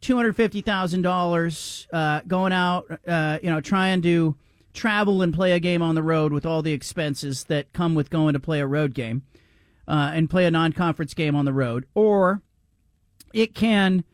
two 0.00 0.16
hundred 0.16 0.36
fifty 0.36 0.60
thousand 0.60 1.06
uh, 1.06 1.10
dollars 1.10 1.86
going 2.26 2.52
out, 2.52 2.86
uh, 3.06 3.38
you 3.42 3.50
know, 3.50 3.60
trying 3.60 4.02
to 4.02 4.36
travel 4.74 5.22
and 5.22 5.34
play 5.34 5.52
a 5.52 5.60
game 5.60 5.82
on 5.82 5.94
the 5.94 6.02
road 6.02 6.32
with 6.32 6.46
all 6.46 6.62
the 6.62 6.72
expenses 6.72 7.44
that 7.44 7.72
come 7.72 7.94
with 7.94 8.10
going 8.10 8.32
to 8.32 8.40
play 8.40 8.60
a 8.60 8.66
road 8.66 8.94
game 8.94 9.22
uh, 9.88 10.12
and 10.14 10.30
play 10.30 10.46
a 10.46 10.50
non-conference 10.50 11.14
game 11.14 11.34
on 11.34 11.44
the 11.44 11.52
road, 11.52 11.86
or 11.94 12.42
it 13.32 13.54
can 13.54 14.04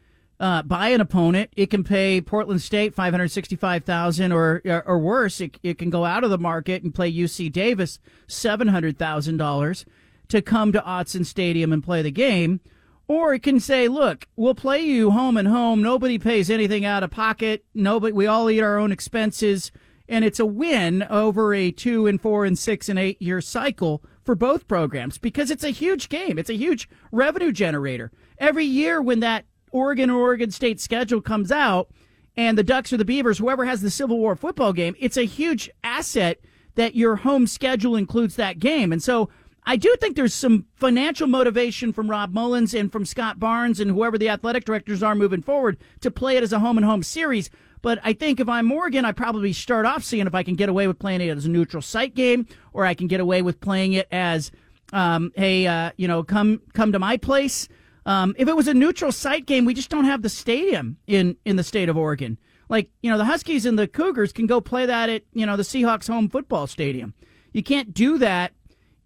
uh, 0.41 0.63
buy 0.63 0.89
an 0.89 1.01
opponent. 1.01 1.51
It 1.57 1.71
can 1.71 1.85
pay 1.85 2.21
Portland 2.21 2.63
State 2.63 2.95
five 2.95 3.13
hundred 3.13 3.29
sixty-five 3.29 3.85
thousand, 3.85 4.33
or 4.33 4.63
or 4.65 4.99
worse. 4.99 5.41
It, 5.41 5.59
it 5.63 5.79
can 5.79 5.91
go 5.91 6.05
out 6.05 6.25
of 6.25 6.31
the 6.31 6.39
market 6.39 6.83
and 6.83 6.95
play 6.95 7.13
UC 7.13 7.53
Davis 7.53 7.99
seven 8.27 8.69
hundred 8.69 8.99
thousand 8.99 9.37
dollars 9.37 9.85
to 10.29 10.43
come 10.43 10.73
to 10.73 10.81
Autzen 10.81 11.25
Stadium 11.25 11.73
and 11.73 11.83
play 11.83 12.03
the 12.03 12.11
game. 12.11 12.61
Or 13.07 13.33
it 13.33 13.43
can 13.43 13.59
say, 13.59 13.89
look, 13.89 14.29
we'll 14.37 14.55
play 14.55 14.83
you 14.83 15.11
home 15.11 15.39
and 15.39 15.49
home. 15.49 15.81
Nobody 15.83 16.19
pays 16.19 16.51
anything 16.51 16.85
out 16.85 17.03
of 17.03 17.11
pocket. 17.11 17.65
Nobody, 17.73 18.13
we 18.13 18.27
all 18.27 18.51
eat 18.51 18.61
our 18.61 18.79
own 18.79 18.93
expenses 18.93 19.73
and 20.09 20.25
it's 20.25 20.41
a 20.41 20.47
win 20.47 21.03
over 21.05 21.55
a 21.55 21.71
two 21.71 22.07
and 22.07 22.21
four 22.21 22.45
and 22.45 22.59
six 22.59 22.89
and 22.89 22.99
eight 22.99 23.21
year 23.21 23.41
cycle 23.41 24.03
for 24.29 24.35
both 24.35 24.69
programs 24.69 25.17
because 25.17 25.51
it's 25.51 25.65
a 25.65 25.71
huge 25.71 26.11
game. 26.11 26.39
It's 26.39 26.51
a 26.51 26.55
huge 26.55 26.87
revenue 27.11 27.51
generator. 27.51 28.13
Every 28.37 28.67
year 28.67 29.01
when 29.01 29.21
that 29.21 29.47
Oregon 29.73 30.11
or 30.11 30.21
Oregon 30.21 30.51
State 30.51 30.83
schedule 30.83 31.23
comes 31.23 31.51
out 31.51 31.89
and 32.37 32.59
the 32.59 32.63
Ducks 32.63 32.93
or 32.93 32.99
the 32.99 33.07
Beavers, 33.07 33.39
whoever 33.39 33.65
has 33.65 33.81
the 33.81 33.89
Civil 33.89 34.19
War 34.19 34.37
football 34.37 34.75
game, 34.75 34.95
it's 34.99 35.17
a 35.17 35.25
huge 35.25 35.71
asset 35.83 36.41
that 36.75 36.95
your 36.95 37.17
home 37.17 37.47
schedule 37.47 37.97
includes 37.97 38.37
that 38.37 38.59
game. 38.59 38.93
And 38.93 39.03
so 39.03 39.31
I 39.65 39.77
do 39.77 39.97
think 39.99 40.15
there's 40.15 40.35
some 40.35 40.67
financial 40.75 41.27
motivation 41.27 41.95
from 41.95 42.11
Rob 42.11 42.35
Mullens 42.35 42.79
and 42.79 42.93
from 42.93 43.07
Scott 43.07 43.41
Barnes 43.41 43.81
and 43.81 43.93
whoever 43.93 44.19
the 44.19 44.29
athletic 44.29 44.67
directors 44.67 45.03
are 45.03 45.15
moving 45.15 45.41
forward 45.41 45.79
to 46.03 46.11
play 46.11 46.37
it 46.37 46.43
as 46.43 46.53
a 46.53 46.59
home 46.59 46.77
and 46.77 46.85
home 46.85 47.03
series. 47.03 47.49
But 47.83 48.01
I 48.03 48.13
think 48.13 48.41
if 48.41 48.49
I'm 48.49 48.71
Oregon, 48.71 49.05
I 49.05 49.13
probably 49.13 49.53
start 49.53 49.87
off 49.87 50.03
seeing 50.03 50.27
if 50.27 50.35
I 50.35 50.43
can 50.43 50.55
get 50.55 50.69
away 50.69 50.87
with 50.87 50.99
playing 50.99 51.21
it 51.21 51.37
as 51.37 51.47
a 51.47 51.51
neutral 51.51 51.83
site 51.83 52.15
game, 52.15 52.47
or 52.73 52.85
I 52.85 52.95
can 52.95 53.07
get 53.07 53.21
away 53.21 53.43
with 53.43 53.61
playing 53.61 53.93
it 53.93 54.09
as, 54.11 54.51
um, 54.93 55.33
hey, 55.37 55.67
uh, 55.67 55.93
you 55.97 56.09
know, 56.09 56.23
come 56.23 56.61
come 56.75 56.93
to 56.93 56.99
my 56.99 57.17
place. 57.17 57.69
Um, 58.07 58.35
if 58.39 58.49
it 58.49 58.57
was 58.57 58.69
a 58.69 58.75
neutral 58.75 59.13
site 59.13 59.47
game, 59.47 59.65
we 59.65 59.75
just 59.75 59.91
don't 59.91 60.05
have 60.05 60.23
the 60.23 60.29
stadium 60.29 60.97
in 61.07 61.37
in 61.45 61.57
the 61.57 61.65
state 61.65 61.89
of 61.89 61.97
Oregon. 61.97 62.39
Like 62.69 62.91
you 63.03 63.11
know, 63.11 63.19
the 63.19 63.25
Huskies 63.25 63.67
and 63.67 63.79
the 63.79 63.89
Cougars 63.89 64.33
can 64.33 64.47
go 64.47 64.61
play 64.61 64.87
that 64.87 65.09
at 65.09 65.23
you 65.33 65.47
know 65.47 65.57
the 65.57 65.63
Seahawks 65.63 66.09
home 66.09 66.29
football 66.29 66.67
stadium. 66.67 67.15
You 67.53 67.63
can't 67.63 67.95
do 67.95 68.19
that 68.19 68.53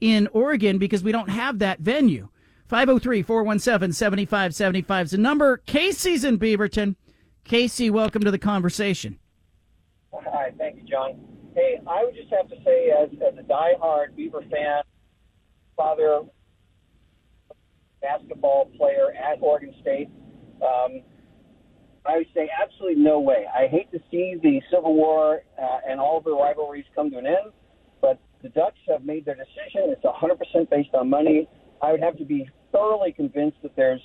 in 0.01 0.29
Oregon 0.33 0.79
because 0.79 1.05
we 1.05 1.13
don't 1.13 1.31
have 1.31 1.61
that 1.61 1.81
venue. 1.81 2.29
503 2.69 3.23
417 3.23 3.93
7575 3.93 5.05
is 5.05 5.11
the 5.11 5.19
number. 5.19 5.59
Casey's 5.59 6.25
in 6.25 6.39
Beaverton. 6.39 6.97
Casey, 7.45 7.91
welcome 7.91 8.23
to 8.25 8.31
the 8.31 8.39
conversation. 8.39 9.19
Hi, 10.13 10.53
thank 10.57 10.77
you, 10.77 10.83
John. 10.85 11.21
Hey, 11.55 11.81
I 11.87 12.05
would 12.05 12.15
just 12.15 12.33
have 12.33 12.49
to 12.49 12.57
say, 12.65 12.91
as, 12.91 13.11
as 13.27 13.39
a 13.39 13.43
die-hard 13.43 14.17
Beaver 14.17 14.43
fan, 14.51 14.83
father, 15.77 16.23
basketball 18.01 18.71
player 18.77 19.13
at 19.13 19.39
Oregon 19.41 19.75
State, 19.81 20.09
um, 20.63 21.03
I 22.05 22.19
would 22.19 22.27
say 22.35 22.49
absolutely 22.61 23.03
no 23.03 23.21
way. 23.21 23.47
I 23.55 23.69
hate 23.69 23.91
to 23.93 23.99
see 24.11 24.37
the 24.43 24.61
Civil 24.71 24.95
War 24.95 25.43
uh, 25.61 25.79
and 25.89 26.01
all 26.01 26.19
of 26.19 26.25
the 26.25 26.33
rivalries 26.33 26.85
come 26.95 27.11
to 27.11 27.19
an 27.19 27.27
end, 27.27 27.53
but 28.01 28.19
the 28.43 28.49
Ducks 28.49 28.79
have 28.89 29.05
made 29.05 29.25
their 29.25 29.37
decision. 29.37 29.91
It's 29.93 30.05
100% 30.05 30.71
based 30.71 30.95
on 30.95 31.09
money. 31.09 31.49
I 31.81 31.93
would 31.93 32.01
have 32.01 32.17
to 32.19 32.25
be 32.25 32.49
thoroughly 32.73 33.13
convinced 33.13 33.59
that 33.63 33.77
there's 33.77 34.01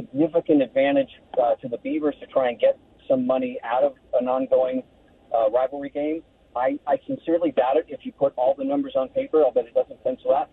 significant 0.00 0.62
advantage 0.62 1.10
uh, 1.40 1.54
to 1.56 1.68
the 1.68 1.78
Beavers 1.78 2.14
to 2.20 2.26
try 2.26 2.48
and 2.48 2.58
get 2.58 2.78
some 3.08 3.26
money 3.26 3.58
out 3.64 3.82
of 3.82 3.94
an 4.20 4.28
ongoing 4.28 4.82
uh, 5.34 5.50
rivalry 5.50 5.90
game. 5.90 6.22
I, 6.56 6.78
I 6.86 6.98
sincerely 7.06 7.52
doubt 7.52 7.76
it. 7.76 7.86
If 7.88 8.00
you 8.04 8.12
put 8.12 8.32
all 8.36 8.54
the 8.56 8.64
numbers 8.64 8.94
on 8.96 9.08
paper, 9.08 9.42
I'll 9.42 9.52
bet 9.52 9.66
it 9.66 9.74
doesn't 9.74 10.02
pencil 10.02 10.34
out. 10.34 10.50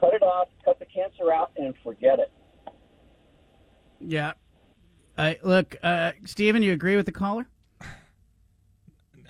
Cut 0.00 0.14
it 0.14 0.22
off, 0.22 0.48
cut 0.64 0.78
the 0.78 0.86
cancer 0.86 1.32
out, 1.32 1.52
and 1.56 1.74
forget 1.82 2.18
it. 2.18 2.32
Yeah. 4.00 4.32
I 5.16 5.38
look, 5.42 5.76
uh, 5.82 6.12
Stephen. 6.24 6.62
You 6.62 6.72
agree 6.72 6.96
with 6.96 7.06
the 7.06 7.12
caller? 7.12 7.46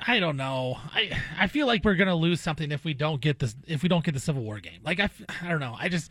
I 0.06 0.18
don't 0.18 0.36
know. 0.36 0.78
I 0.92 1.10
I 1.38 1.46
feel 1.46 1.66
like 1.66 1.84
we're 1.84 1.96
gonna 1.96 2.16
lose 2.16 2.40
something 2.40 2.70
if 2.72 2.84
we 2.84 2.94
don't 2.94 3.20
get 3.20 3.38
this 3.38 3.54
if 3.66 3.82
we 3.82 3.88
don't 3.88 4.04
get 4.04 4.14
the 4.14 4.20
Civil 4.20 4.42
War 4.42 4.60
game. 4.60 4.80
Like 4.84 5.00
I, 5.00 5.10
I 5.42 5.48
don't 5.48 5.60
know. 5.60 5.76
I 5.78 5.88
just 5.88 6.10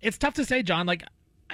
it's 0.00 0.18
tough 0.18 0.34
to 0.34 0.44
say, 0.44 0.62
John. 0.62 0.86
Like 0.86 1.04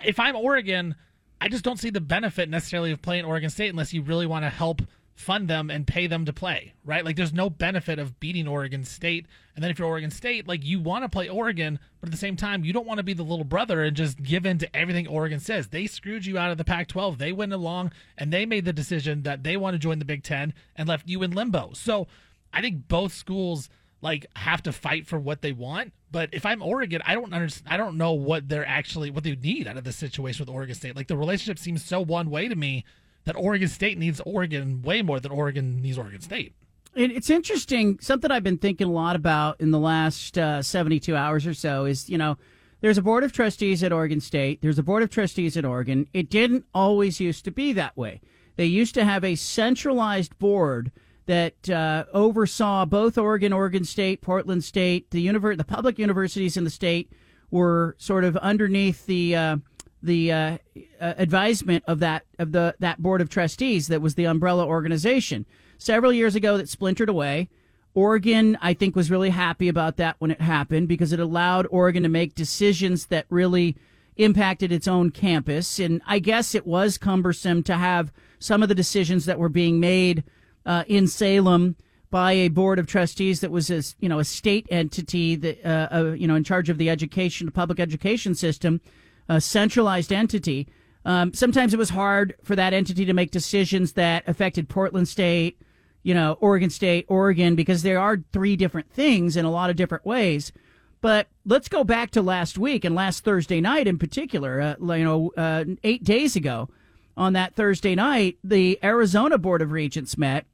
if 0.05 0.21
I'm 0.21 0.37
Oregon, 0.37 0.95
I 1.40 1.49
just 1.49 1.64
don't 1.64 1.78
see 1.78 1.90
the 1.90 2.00
benefit 2.00 2.49
necessarily 2.49 2.92
of 2.92 3.02
playing 3.02 3.25
Oregon 3.25 3.50
State 3.50 3.71
unless 3.71 3.92
you 3.92 4.02
really 4.02 4.26
want 4.26 4.45
to 4.45 4.50
help 4.50 4.83
fund 5.18 5.49
them 5.49 5.68
and 5.68 5.85
pay 5.85 6.07
them 6.07 6.25
to 6.25 6.33
play, 6.33 6.75
right? 6.85 7.04
Like 7.04 7.16
there's 7.16 7.33
no 7.33 7.50
benefit 7.50 7.99
of 7.99 8.21
beating 8.21 8.47
Oregon 8.47 8.85
State. 8.85 9.26
And 9.54 9.62
then 9.62 9.71
if 9.71 9.78
you're 9.78 9.88
Oregon 9.88 10.12
State, 10.12 10.47
like 10.47 10.64
you 10.64 10.78
want 10.80 11.02
to 11.02 11.09
play 11.09 11.28
Oregon, 11.28 11.80
but 12.00 12.09
at 12.09 12.12
the 12.12 12.18
same 12.18 12.37
time, 12.37 12.64
you 12.64 12.73
don't 12.73 12.87
want 12.87 12.99
to 12.99 13.04
be 13.04 13.14
the 13.14 13.25
little 13.25 13.45
brother 13.45 13.83
and 13.83 13.97
just 13.97 14.23
give 14.23 14.47
in 14.47 14.59
to 14.59 14.76
everything 14.76 15.09
Oregon 15.09 15.40
says. 15.40 15.68
They 15.68 15.88
screwed 15.88 16.25
you 16.25 16.38
out 16.38 16.52
of 16.52 16.59
the 16.59 16.64
Pac 16.64 16.87
12. 16.87 17.18
They 17.18 17.33
went 17.33 17.52
along 17.52 17.90
and 18.16 18.33
they 18.33 18.47
made 18.47 18.64
the 18.64 18.73
decision 18.73 19.25
that 19.25 19.42
they 19.42 19.57
want 19.57 19.75
to 19.75 19.78
join 19.78 19.99
the 19.99 20.04
Big 20.04 20.23
Ten 20.23 20.54
and 20.76 20.88
left 20.88 21.09
you 21.09 21.25
in 21.25 21.33
limbo. 21.33 21.73
So 21.75 22.07
I 22.52 22.61
think 22.61 22.87
both 22.87 23.12
schools 23.12 23.68
like 24.00 24.26
have 24.37 24.62
to 24.62 24.73
fight 24.73 25.07
for 25.07 25.19
what 25.19 25.43
they 25.43 25.52
want. 25.52 25.93
But 26.11 26.31
if 26.33 26.47
I'm 26.47 26.62
Oregon, 26.62 27.02
I 27.05 27.14
don't 27.14 27.33
understand. 27.33 27.73
I 27.73 27.76
don't 27.76 27.97
know 27.97 28.12
what 28.12 28.49
they're 28.49 28.67
actually 28.67 29.11
what 29.11 29.25
they 29.25 29.35
need 29.35 29.67
out 29.67 29.76
of 29.76 29.85
this 29.85 29.97
situation 29.97 30.45
with 30.45 30.55
Oregon 30.55 30.75
State. 30.75 30.97
Like 30.97 31.09
the 31.09 31.17
relationship 31.17 31.59
seems 31.59 31.85
so 31.85 32.00
one 32.00 32.31
way 32.31 32.49
to 32.49 32.57
me 32.57 32.85
that 33.25 33.37
Oregon 33.37 33.69
State 33.69 33.99
needs 33.99 34.21
Oregon 34.25 34.83
way 34.83 35.02
more 35.02 35.21
than 35.21 35.33
Oregon 35.33 35.83
needs 35.83 35.99
Oregon 35.99 36.21
State. 36.21 36.55
It's 36.95 37.31
interesting. 37.31 37.99
Something 38.00 38.31
I've 38.31 38.43
been 38.43 38.59
thinking 38.59 38.88
a 38.88 38.93
lot 38.93 39.14
about 39.14 39.61
in 39.61 39.71
the 39.71 39.78
last 39.78 40.38
uh, 40.38 40.62
72 40.62 41.14
hours 41.14 41.47
or 41.47 41.55
so 41.55 41.85
is, 41.85 42.09
you 42.09 42.19
know, 42.19 42.38
there's 42.81 42.99
a 42.99 43.02
board 43.02 43.25
of 43.25 43.33
trustees 43.33 43.83
at 43.83 43.93
Oregon 43.93 44.21
State. 44.21 44.62
There's 44.62 44.78
a 44.78 44.83
board 44.83 45.02
of 45.02 45.11
trustees 45.11 45.57
at 45.57 45.64
Oregon. 45.64 46.09
It 46.12 46.31
didn't 46.31 46.64
always 46.73 47.21
used 47.21 47.45
to 47.45 47.50
be 47.50 47.73
that 47.75 47.97
way. 47.97 48.21
They 48.57 48.67
used 48.67 48.95
to 48.95 49.05
have 49.05 49.23
a 49.23 49.35
centralized 49.35 50.38
board 50.38 50.90
that 51.28 51.68
uh, 51.68 52.06
oversaw 52.14 52.87
both 52.87 53.18
Oregon, 53.18 53.52
Oregon 53.52 53.85
State, 53.85 54.23
Portland 54.23 54.64
State, 54.64 55.11
the 55.11 55.25
univer- 55.25 55.56
the 55.56 55.62
public 55.62 55.99
universities 55.99 56.56
in 56.56 56.64
the 56.64 56.70
state 56.70 57.12
were 57.50 57.94
sort 57.99 58.25
of 58.25 58.37
underneath 58.38 59.04
the 59.04 59.37
uh, 59.37 59.56
the 60.02 60.32
uh, 60.32 60.58
uh, 61.00 61.14
advisement 61.18 61.85
of 61.87 62.00
that 62.00 62.25
of 62.38 62.52
the 62.52 62.75
that 62.78 63.02
board 63.02 63.20
of 63.20 63.28
trustees 63.28 63.88
that 63.88 64.00
was 64.00 64.14
the 64.14 64.25
umbrella 64.25 64.66
organization. 64.66 65.44
Several 65.76 66.14
years 66.14 66.35
ago, 66.35 66.56
that 66.56 66.68
splintered 66.68 67.11
away. 67.11 67.50
Oregon, 67.92 68.56
I 68.62 68.73
think, 68.73 68.97
was 68.97 69.11
really 69.11 69.30
happy 69.30 69.68
about 69.68 69.99
that 69.99 70.16
when 70.20 70.30
it 70.30 70.40
happened 70.40 70.88
because 70.88 71.12
it 71.12 71.20
allowed 71.20 71.66
Oregon 71.70 72.04
to 72.04 72.08
make 72.08 72.35
decisions 72.35 73.06
that 73.06 73.26
really 73.28 73.76
impacted 74.16 74.73
its 74.73 74.88
own 74.88 75.11
campus. 75.11 75.78
And 75.78 76.00
I 76.06 76.20
guess 76.20 76.54
it 76.54 76.66
was 76.66 76.97
cumbersome 76.97 77.62
to 77.64 77.75
have 77.75 78.12
some 78.38 78.62
of 78.62 78.70
the 78.70 78.75
decisions 78.75 79.26
that 79.26 79.38
were 79.38 79.49
being 79.50 79.78
made 79.78 80.25
uh, 80.69 80.85
in 80.87 81.09
Salem 81.09 81.75
by 82.11 82.33
a 82.33 82.49
board 82.49 82.79
of 82.79 82.87
trustees 82.87 83.41
that 83.41 83.51
was 83.51 83.71
a 83.71 83.83
you 84.01 84.09
know 84.09 84.19
a 84.19 84.25
state 84.25 84.67
entity 84.71 85.35
that 85.35 85.65
uh, 85.65 85.89
uh, 85.91 86.13
you 86.13 86.29
know 86.29 86.37
in 86.37 86.45
charge 86.45 86.69
of 86.69 86.79
the 86.79 86.91
education, 86.91 87.51
public 87.51 87.81
education 87.81 88.35
system, 88.35 88.81
a 89.29 89.41
centralized 89.41 90.13
entity. 90.13 90.69
Um, 91.05 91.33
sometimes 91.33 91.73
it 91.73 91.79
was 91.79 91.91
hard 91.91 92.35
for 92.45 92.55
that 92.55 92.75
entity 92.75 93.07
to 93.07 93.15
make 93.15 93.31
decisions 93.31 93.95
that 93.95 94.29
affected 94.29 94.69
Portland 94.69 95.09
State, 95.09 95.59
you 96.03 96.13
know, 96.13 96.37
Oregon 96.41 96.69
State, 96.69 97.07
Oregon, 97.09 97.55
because 97.55 97.83
there 97.83 97.99
are 97.99 98.19
three 98.33 98.57
different 98.57 98.91
things 98.93 99.37
in 99.37 99.47
a 99.47 99.51
lot 99.51 99.71
of 99.71 99.77
different 99.77 100.05
ways. 100.05 100.53
But 101.01 101.29
let's 101.47 101.69
go 101.69 101.83
back 101.83 102.11
to 102.11 102.21
last 102.21 102.59
week 102.59 102.85
and 102.85 102.95
last 102.95 103.25
Thursday 103.25 103.61
night 103.61 103.87
in 103.87 103.97
particular. 103.97 104.61
Uh, 104.61 104.95
you 104.97 105.05
know, 105.05 105.33
uh, 105.37 105.65
eight 105.83 106.05
days 106.05 106.37
ago, 106.37 106.69
on 107.17 107.33
that 107.33 107.55
Thursday 107.55 107.95
night, 107.95 108.39
the 108.45 108.79
Arizona 108.83 109.39
Board 109.39 109.63
of 109.63 109.73
Regents 109.73 110.19
met 110.19 110.47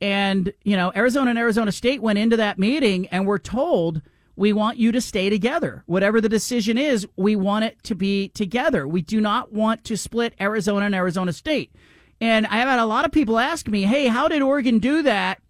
and, 0.00 0.52
you 0.64 0.76
know, 0.76 0.92
Arizona 0.96 1.30
and 1.30 1.38
Arizona 1.38 1.72
State 1.72 2.00
went 2.00 2.18
into 2.18 2.36
that 2.36 2.58
meeting 2.58 3.06
and 3.08 3.26
were 3.26 3.38
told, 3.38 4.02
we 4.36 4.52
want 4.52 4.78
you 4.78 4.92
to 4.92 5.00
stay 5.00 5.28
together. 5.28 5.82
Whatever 5.86 6.20
the 6.20 6.28
decision 6.28 6.78
is, 6.78 7.06
we 7.16 7.36
want 7.36 7.66
it 7.66 7.82
to 7.84 7.94
be 7.94 8.28
together. 8.28 8.88
We 8.88 9.02
do 9.02 9.20
not 9.20 9.52
want 9.52 9.84
to 9.84 9.96
split 9.96 10.34
Arizona 10.40 10.86
and 10.86 10.94
Arizona 10.94 11.32
State. 11.32 11.74
And 12.20 12.46
I 12.46 12.56
have 12.56 12.68
had 12.68 12.78
a 12.78 12.86
lot 12.86 13.04
of 13.04 13.12
people 13.12 13.38
ask 13.38 13.68
me, 13.68 13.82
hey, 13.82 14.06
how 14.06 14.28
did 14.28 14.40
Oregon 14.40 14.78
do 14.78 15.02
that 15.02 15.42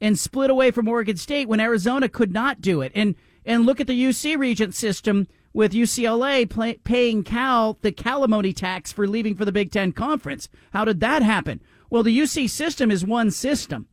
and 0.00 0.18
split 0.18 0.50
away 0.50 0.70
from 0.70 0.88
Oregon 0.88 1.16
State 1.16 1.48
when 1.48 1.60
Arizona 1.60 2.08
could 2.08 2.32
not 2.32 2.60
do 2.60 2.82
it? 2.82 2.92
And 2.94 3.16
and 3.44 3.64
look 3.64 3.80
at 3.80 3.86
the 3.86 4.04
UC 4.04 4.36
Regent 4.36 4.74
system 4.74 5.28
with 5.52 5.72
UCLA 5.72 6.50
play, 6.50 6.74
paying 6.84 7.22
Cal 7.22 7.78
the 7.80 7.92
calimony 7.92 8.54
tax 8.54 8.92
for 8.92 9.06
leaving 9.06 9.36
for 9.36 9.44
the 9.44 9.52
Big 9.52 9.70
Ten 9.70 9.92
Conference. 9.92 10.48
How 10.72 10.84
did 10.84 11.00
that 11.00 11.22
happen? 11.22 11.60
Well, 11.88 12.02
the 12.02 12.16
UC 12.16 12.50
system 12.50 12.90
is 12.90 13.04
one 13.04 13.30
system. 13.30 13.86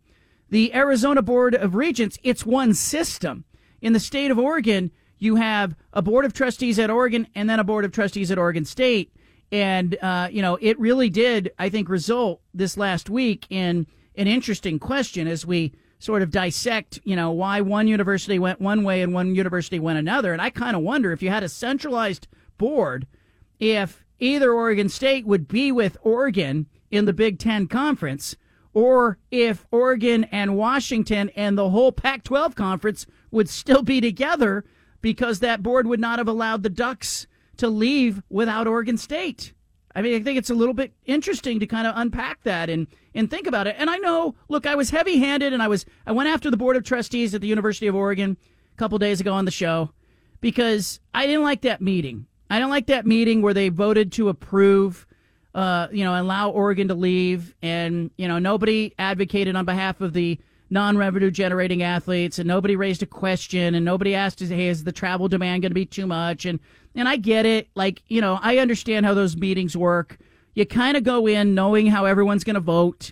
The 0.53 0.71
Arizona 0.75 1.23
Board 1.23 1.55
of 1.55 1.73
Regents, 1.73 2.19
it's 2.21 2.45
one 2.45 2.75
system. 2.75 3.43
In 3.81 3.93
the 3.93 3.99
state 3.99 4.29
of 4.29 4.37
Oregon, 4.37 4.91
you 5.17 5.37
have 5.37 5.75
a 5.93 6.03
board 6.03 6.25
of 6.25 6.33
trustees 6.33 6.77
at 6.77 6.91
Oregon 6.91 7.25
and 7.33 7.49
then 7.49 7.59
a 7.59 7.63
board 7.63 7.85
of 7.85 7.91
trustees 7.91 8.29
at 8.29 8.37
Oregon 8.37 8.63
State. 8.63 9.11
And, 9.51 9.97
uh, 9.99 10.27
you 10.31 10.43
know, 10.43 10.59
it 10.61 10.79
really 10.79 11.09
did, 11.09 11.51
I 11.57 11.69
think, 11.69 11.89
result 11.89 12.39
this 12.53 12.77
last 12.77 13.09
week 13.09 13.47
in 13.49 13.87
an 14.15 14.27
interesting 14.27 14.77
question 14.77 15.27
as 15.27 15.43
we 15.43 15.73
sort 15.97 16.21
of 16.21 16.29
dissect, 16.29 16.99
you 17.03 17.15
know, 17.15 17.31
why 17.31 17.59
one 17.59 17.87
university 17.87 18.37
went 18.37 18.61
one 18.61 18.83
way 18.83 19.01
and 19.01 19.11
one 19.11 19.33
university 19.33 19.79
went 19.79 19.97
another. 19.97 20.33
And 20.33 20.41
I 20.41 20.51
kind 20.51 20.75
of 20.75 20.83
wonder 20.83 21.11
if 21.11 21.23
you 21.23 21.31
had 21.31 21.41
a 21.41 21.49
centralized 21.49 22.27
board, 22.59 23.07
if 23.59 24.05
either 24.19 24.53
Oregon 24.53 24.87
State 24.87 25.25
would 25.25 25.47
be 25.47 25.71
with 25.71 25.97
Oregon 26.03 26.67
in 26.91 27.05
the 27.05 27.11
Big 27.11 27.39
Ten 27.39 27.65
Conference 27.65 28.35
or 28.73 29.17
if 29.31 29.65
Oregon 29.71 30.23
and 30.25 30.57
Washington 30.57 31.29
and 31.35 31.57
the 31.57 31.69
whole 31.69 31.91
Pac 31.91 32.23
12 32.23 32.55
conference 32.55 33.05
would 33.31 33.49
still 33.49 33.83
be 33.83 34.01
together 34.01 34.63
because 35.01 35.39
that 35.39 35.61
board 35.63 35.87
would 35.87 35.99
not 35.99 36.19
have 36.19 36.27
allowed 36.27 36.63
the 36.63 36.69
Ducks 36.69 37.27
to 37.57 37.67
leave 37.67 38.21
without 38.29 38.67
Oregon 38.67 38.97
State. 38.97 39.53
I 39.95 40.01
mean, 40.01 40.19
I 40.19 40.23
think 40.23 40.39
it's 40.39 40.49
a 40.49 40.55
little 40.55 40.73
bit 40.73 40.93
interesting 41.05 41.59
to 41.59 41.67
kind 41.67 41.85
of 41.85 41.93
unpack 41.95 42.43
that 42.43 42.69
and, 42.69 42.87
and 43.13 43.29
think 43.29 43.45
about 43.45 43.67
it. 43.67 43.75
And 43.77 43.89
I 43.89 43.97
know, 43.97 44.33
look, 44.49 44.65
I 44.65 44.73
was 44.73 44.89
heavy 44.89 45.19
handed 45.19 45.53
and 45.53 45.61
I 45.61 45.67
was, 45.67 45.85
I 46.07 46.11
went 46.11 46.29
after 46.29 46.49
the 46.49 46.57
board 46.57 46.75
of 46.75 46.83
trustees 46.83 47.35
at 47.35 47.41
the 47.41 47.47
University 47.47 47.85
of 47.85 47.95
Oregon 47.95 48.37
a 48.73 48.77
couple 48.77 48.97
days 48.97 49.21
ago 49.21 49.33
on 49.33 49.45
the 49.45 49.51
show 49.51 49.91
because 50.41 50.99
I 51.13 51.27
didn't 51.27 51.43
like 51.43 51.61
that 51.61 51.81
meeting. 51.81 52.25
I 52.49 52.57
didn't 52.57 52.71
like 52.71 52.87
that 52.87 53.05
meeting 53.05 53.41
where 53.41 53.53
they 53.53 53.69
voted 53.69 54.11
to 54.13 54.29
approve 54.29 55.05
uh, 55.55 55.87
you 55.91 56.03
know, 56.03 56.19
allow 56.19 56.49
Oregon 56.49 56.87
to 56.87 56.95
leave, 56.95 57.53
and 57.61 58.09
you 58.17 58.27
know, 58.27 58.39
nobody 58.39 58.93
advocated 58.97 59.55
on 59.55 59.65
behalf 59.65 60.01
of 60.01 60.13
the 60.13 60.39
non-revenue 60.69 61.29
generating 61.29 61.83
athletes, 61.83 62.39
and 62.39 62.47
nobody 62.47 62.75
raised 62.75 63.03
a 63.03 63.05
question, 63.05 63.75
and 63.75 63.85
nobody 63.85 64.15
asked, 64.15 64.39
"Hey, 64.39 64.67
is 64.67 64.83
the 64.83 64.91
travel 64.91 65.27
demand 65.27 65.61
going 65.61 65.69
to 65.71 65.75
be 65.75 65.85
too 65.85 66.07
much?" 66.07 66.45
And 66.45 66.59
and 66.95 67.07
I 67.07 67.17
get 67.17 67.45
it, 67.45 67.67
like 67.75 68.01
you 68.07 68.21
know, 68.21 68.39
I 68.41 68.57
understand 68.57 69.05
how 69.05 69.13
those 69.13 69.37
meetings 69.37 69.77
work. 69.77 70.17
You 70.55 70.65
kind 70.65 70.97
of 70.97 71.03
go 71.03 71.27
in 71.27 71.55
knowing 71.55 71.87
how 71.87 72.05
everyone's 72.05 72.43
going 72.43 72.55
to 72.55 72.59
vote. 72.59 73.11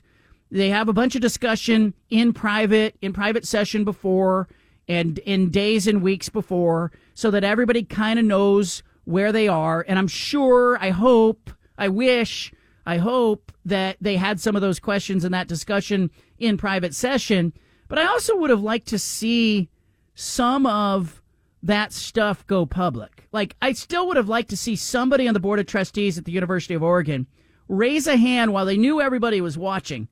They 0.49 0.69
have 0.69 0.89
a 0.89 0.93
bunch 0.93 1.15
of 1.15 1.21
discussion 1.21 1.93
in 2.09 2.33
private, 2.33 2.95
in 3.01 3.13
private 3.13 3.45
session 3.47 3.83
before, 3.83 4.47
and 4.87 5.19
in 5.19 5.49
days 5.49 5.87
and 5.87 6.01
weeks 6.01 6.29
before, 6.29 6.91
so 7.13 7.31
that 7.31 7.43
everybody 7.43 7.83
kind 7.83 8.19
of 8.19 8.25
knows 8.25 8.83
where 9.05 9.31
they 9.31 9.47
are. 9.47 9.85
And 9.87 9.97
I'm 9.97 10.07
sure, 10.07 10.77
I 10.81 10.89
hope 10.89 11.51
I 11.81 11.87
wish, 11.87 12.53
I 12.85 12.97
hope 12.97 13.51
that 13.65 13.97
they 13.99 14.15
had 14.15 14.39
some 14.39 14.55
of 14.55 14.61
those 14.61 14.79
questions 14.79 15.25
in 15.25 15.31
that 15.31 15.47
discussion 15.47 16.11
in 16.37 16.55
private 16.55 16.93
session. 16.93 17.53
But 17.87 17.97
I 17.97 18.05
also 18.05 18.37
would 18.37 18.51
have 18.51 18.61
liked 18.61 18.87
to 18.89 18.99
see 18.99 19.67
some 20.13 20.67
of 20.67 21.23
that 21.63 21.91
stuff 21.91 22.45
go 22.45 22.67
public. 22.67 23.27
Like, 23.31 23.55
I 23.63 23.73
still 23.73 24.07
would 24.07 24.17
have 24.17 24.29
liked 24.29 24.51
to 24.51 24.57
see 24.57 24.75
somebody 24.75 25.27
on 25.27 25.33
the 25.33 25.39
board 25.39 25.57
of 25.57 25.65
trustees 25.65 26.19
at 26.19 26.25
the 26.25 26.31
University 26.31 26.75
of 26.75 26.83
Oregon 26.83 27.25
raise 27.67 28.05
a 28.05 28.15
hand 28.15 28.53
while 28.53 28.67
they 28.67 28.77
knew 28.77 29.01
everybody 29.01 29.41
was 29.41 29.57
watching 29.57 30.07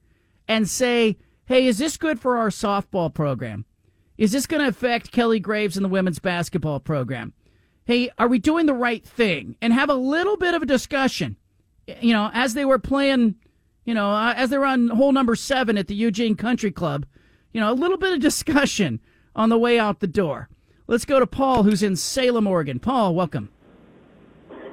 and 0.48 0.68
say, 0.68 1.18
hey, 1.46 1.68
is 1.68 1.78
this 1.78 1.98
good 1.98 2.20
for 2.20 2.38
our 2.38 2.50
softball 2.50 3.14
program? 3.14 3.64
Is 4.18 4.32
this 4.32 4.48
going 4.48 4.64
to 4.64 4.70
affect 4.70 5.12
Kelly 5.12 5.40
Graves 5.40 5.78
and 5.78 5.84
the 5.84 5.90
women's 5.90 6.20
basketball 6.20 6.80
program? 6.80 7.34
Hey, 7.86 8.10
are 8.18 8.28
we 8.28 8.40
doing 8.40 8.66
the 8.66 8.74
right 8.74 9.06
thing? 9.06 9.56
And 9.62 9.72
have 9.72 9.90
a 9.90 9.96
little 9.96 10.36
bit 10.36 10.56
of 10.56 10.64
a 10.64 10.66
discussion 10.66 11.38
you 12.02 12.13
know, 12.13 12.30
as 12.34 12.54
they 12.54 12.65
were 12.65 12.80
playing, 12.80 13.36
you 13.86 13.93
know, 13.93 14.12
uh, 14.12 14.34
as 14.36 14.49
they 14.49 14.58
were 14.58 14.65
on 14.65 14.89
hole 14.89 15.12
number 15.12 15.36
seven 15.36 15.78
at 15.78 15.88
the 15.88 15.95
Eugene 15.95 16.36
Country 16.36 16.71
Club, 16.71 17.06
you 17.54 17.60
know, 17.60 17.71
a 17.71 17.73
little 17.73 17.97
bit 17.97 18.13
of 18.13 18.19
discussion 18.19 18.99
on 19.36 19.49
the 19.49 19.58
way 19.58 19.80
out 19.80 19.99
the 19.99 20.08
door. 20.08 20.49
Let's 20.88 21.06
go 21.06 21.19
to 21.19 21.28
Paul, 21.28 21.63
who's 21.63 21.84
in 21.84 21.95
Salem, 21.95 22.47
Oregon. 22.47 22.80
Paul, 22.80 23.15
welcome. 23.15 23.49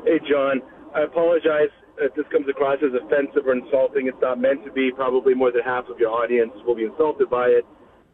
Hey, 0.05 0.19
John. 0.29 0.63
I 0.95 1.03
apologize 1.03 1.69
if 1.99 2.15
this 2.15 2.25
comes 2.33 2.49
across 2.49 2.79
as 2.83 2.93
offensive 2.95 3.47
or 3.47 3.53
insulting. 3.53 4.07
It's 4.07 4.21
not 4.23 4.41
meant 4.41 4.65
to 4.65 4.73
be. 4.73 4.91
Probably 4.91 5.35
more 5.35 5.53
than 5.53 5.63
half 5.63 5.85
of 5.89 5.99
your 5.99 6.11
audience 6.11 6.53
will 6.67 6.75
be 6.75 6.85
insulted 6.85 7.29
by 7.29 7.49
it. 7.49 7.67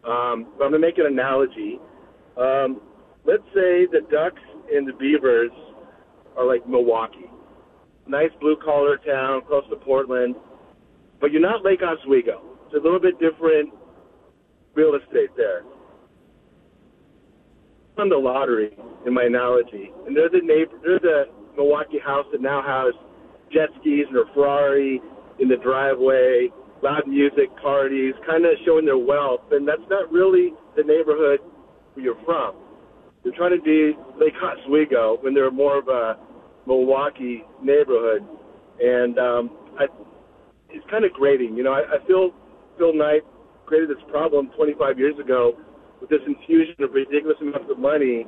Um, 0.05 0.49
but 0.59 0.65
I'm 0.65 0.71
going 0.71 0.73
to 0.73 0.79
make 0.81 0.99
an 0.99 1.07
analogy. 1.07 1.79
Um, 2.37 2.81
let's 3.25 3.45
say 3.55 3.87
the 3.87 4.01
Ducks 4.11 4.43
and 4.73 4.87
the 4.87 4.95
Beavers 4.95 5.53
are 6.37 6.45
like 6.45 6.65
Milwaukie 6.67 7.32
nice 8.13 8.31
blue 8.41 8.57
collar 8.63 8.99
town 8.99 9.41
close 9.49 9.65
to 9.71 9.77
Portland, 9.77 10.37
but 11.19 11.33
you're 11.33 11.41
not 11.41 11.65
Lake 11.65 11.81
Oswego. 11.83 12.43
It's 12.67 12.75
a 12.75 12.77
little 12.77 13.01
bit 13.01 13.19
different 13.19 13.73
real 14.75 14.95
estate 14.95 15.31
there. 15.35 15.63
On 17.97 18.11
the 18.11 18.17
lottery, 18.17 18.77
in 19.07 19.15
my 19.15 19.25
analogy, 19.25 19.91
and 20.07 20.15
they're 20.15 20.29
the 20.29 20.45
neighbor, 20.45 20.77
they're 20.85 20.99
the 20.99 21.25
Milwaukie 21.57 22.03
house 22.05 22.27
that 22.33 22.43
now 22.43 22.61
has 22.61 22.93
jet 23.51 23.69
skis 23.81 24.05
and 24.09 24.19
a 24.19 24.25
Ferrari 24.35 25.01
in 25.39 25.49
the 25.49 25.57
driveway, 25.57 26.49
loud 26.83 27.07
music, 27.07 27.49
parties, 27.63 28.13
kind 28.27 28.45
of 28.45 28.53
showing 28.67 28.85
their 28.85 28.99
wealth, 28.99 29.41
and 29.53 29.67
that's 29.67 29.89
not 29.89 30.13
really 30.13 30.53
the 30.77 30.83
neighborhood 30.83 31.41
where 31.95 32.05
you're 32.05 32.25
from. 32.27 32.57
They're 33.25 33.33
trying 33.37 33.57
to 33.57 33.63
be 33.63 33.97
Lake 34.21 34.35
Oswego 34.43 35.17
when 35.23 35.33
they're 35.33 35.51
more 35.51 35.79
of 35.79 35.89
a 35.89 36.19
Milwaukie 36.67 37.43
neighborhood, 37.63 38.27
and 38.81 39.19
um, 39.19 39.51
I, 39.79 39.87
it's 40.71 40.85
kind 40.91 41.05
of 41.05 41.13
grating. 41.13 41.57
You 41.57 41.65
know, 41.65 41.73
I, 41.73 41.97
I 41.97 42.07
feel 42.07 42.31
Phil 42.79 42.95
Knight 42.95 43.23
created 43.67 43.91
this 43.91 44.03
problem 44.11 44.51
25 44.57 44.99
years 44.99 45.19
ago 45.19 45.55
with 46.01 46.11
this 46.11 46.21
infusion 46.27 46.83
of 46.83 46.93
ridiculous 46.93 47.37
amounts 47.41 47.71
of 47.71 47.79
money 47.79 48.27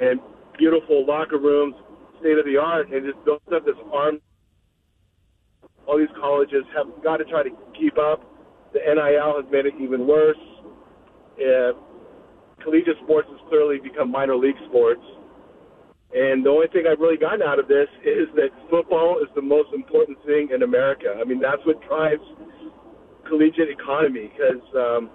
and 0.00 0.20
beautiful 0.58 1.06
locker 1.06 1.38
rooms, 1.38 1.74
state 2.20 2.38
of 2.38 2.44
the 2.44 2.56
art, 2.56 2.90
and 2.92 3.04
just 3.04 3.22
built 3.24 3.42
up 3.54 3.64
this 3.64 3.78
arm. 3.92 4.20
All 5.86 5.98
these 5.98 6.12
colleges 6.20 6.64
have 6.76 6.86
got 7.02 7.18
to 7.18 7.24
try 7.24 7.42
to 7.42 7.50
keep 7.78 7.98
up. 7.98 8.22
The 8.72 8.80
NIL 8.80 9.42
has 9.42 9.50
made 9.52 9.66
it 9.66 9.74
even 9.80 10.06
worse. 10.06 10.38
Uh, 11.38 11.72
collegiate 12.62 12.96
sports 13.04 13.28
has 13.30 13.40
clearly 13.48 13.78
become 13.78 14.10
minor 14.10 14.36
league 14.36 14.56
sports. 14.68 15.02
And 16.12 16.44
the 16.44 16.50
only 16.50 16.68
thing 16.68 16.84
I've 16.90 17.00
really 17.00 17.16
gotten 17.16 17.42
out 17.42 17.58
of 17.58 17.66
this 17.66 17.88
is 18.04 18.28
that 18.36 18.50
football 18.70 19.18
is 19.22 19.28
the 19.34 19.42
most 19.42 19.72
important 19.72 20.18
thing 20.24 20.50
in 20.54 20.62
America. 20.62 21.14
I 21.18 21.24
mean, 21.24 21.40
that's 21.40 21.64
what 21.64 21.80
drives 21.88 22.22
collegiate 23.26 23.70
economy 23.70 24.30
because 24.30 24.62
um, 24.76 25.10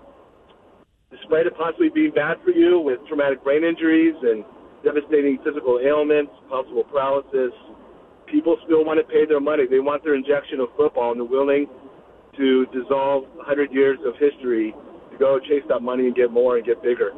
despite 1.12 1.46
it 1.46 1.56
possibly 1.56 1.90
being 1.90 2.12
bad 2.12 2.38
for 2.44 2.52
you 2.52 2.80
with 2.80 3.00
traumatic 3.08 3.44
brain 3.44 3.64
injuries 3.64 4.16
and 4.22 4.44
devastating 4.84 5.38
physical 5.44 5.80
ailments, 5.80 6.32
possible 6.50 6.84
paralysis, 6.84 7.54
people 8.28 8.58
still 8.66 8.86
want 8.86 9.00
to 9.00 9.06
pay 9.06 9.26
their 9.26 9.40
money. 9.40 9.64
They 9.70 9.80
want 9.80 10.04
their 10.04 10.16
injection 10.16 10.60
of 10.60 10.70
football, 10.78 11.12
and 11.12 11.20
they're 11.20 11.28
willing 11.28 11.68
to 12.38 12.66
dissolve 12.68 13.24
100 13.36 13.72
years 13.72 14.00
of 14.06 14.14
history 14.20 14.74
to 15.12 15.18
go 15.18 15.40
chase 15.40 15.64
that 15.68 15.82
money 15.82 16.06
and 16.06 16.16
get 16.16 16.32
more 16.32 16.58
and 16.58 16.66
get 16.66 16.82
bigger. 16.82 17.12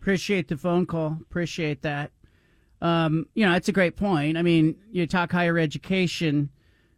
Appreciate 0.00 0.48
the 0.48 0.56
phone 0.56 0.86
call. 0.86 1.18
Appreciate 1.20 1.82
that. 1.82 2.12
Um, 2.80 3.26
you 3.34 3.46
know, 3.46 3.54
it's 3.54 3.68
a 3.68 3.72
great 3.72 3.96
point. 3.96 4.36
I 4.36 4.42
mean, 4.42 4.76
you 4.90 5.06
talk 5.06 5.32
higher 5.32 5.58
education. 5.58 6.50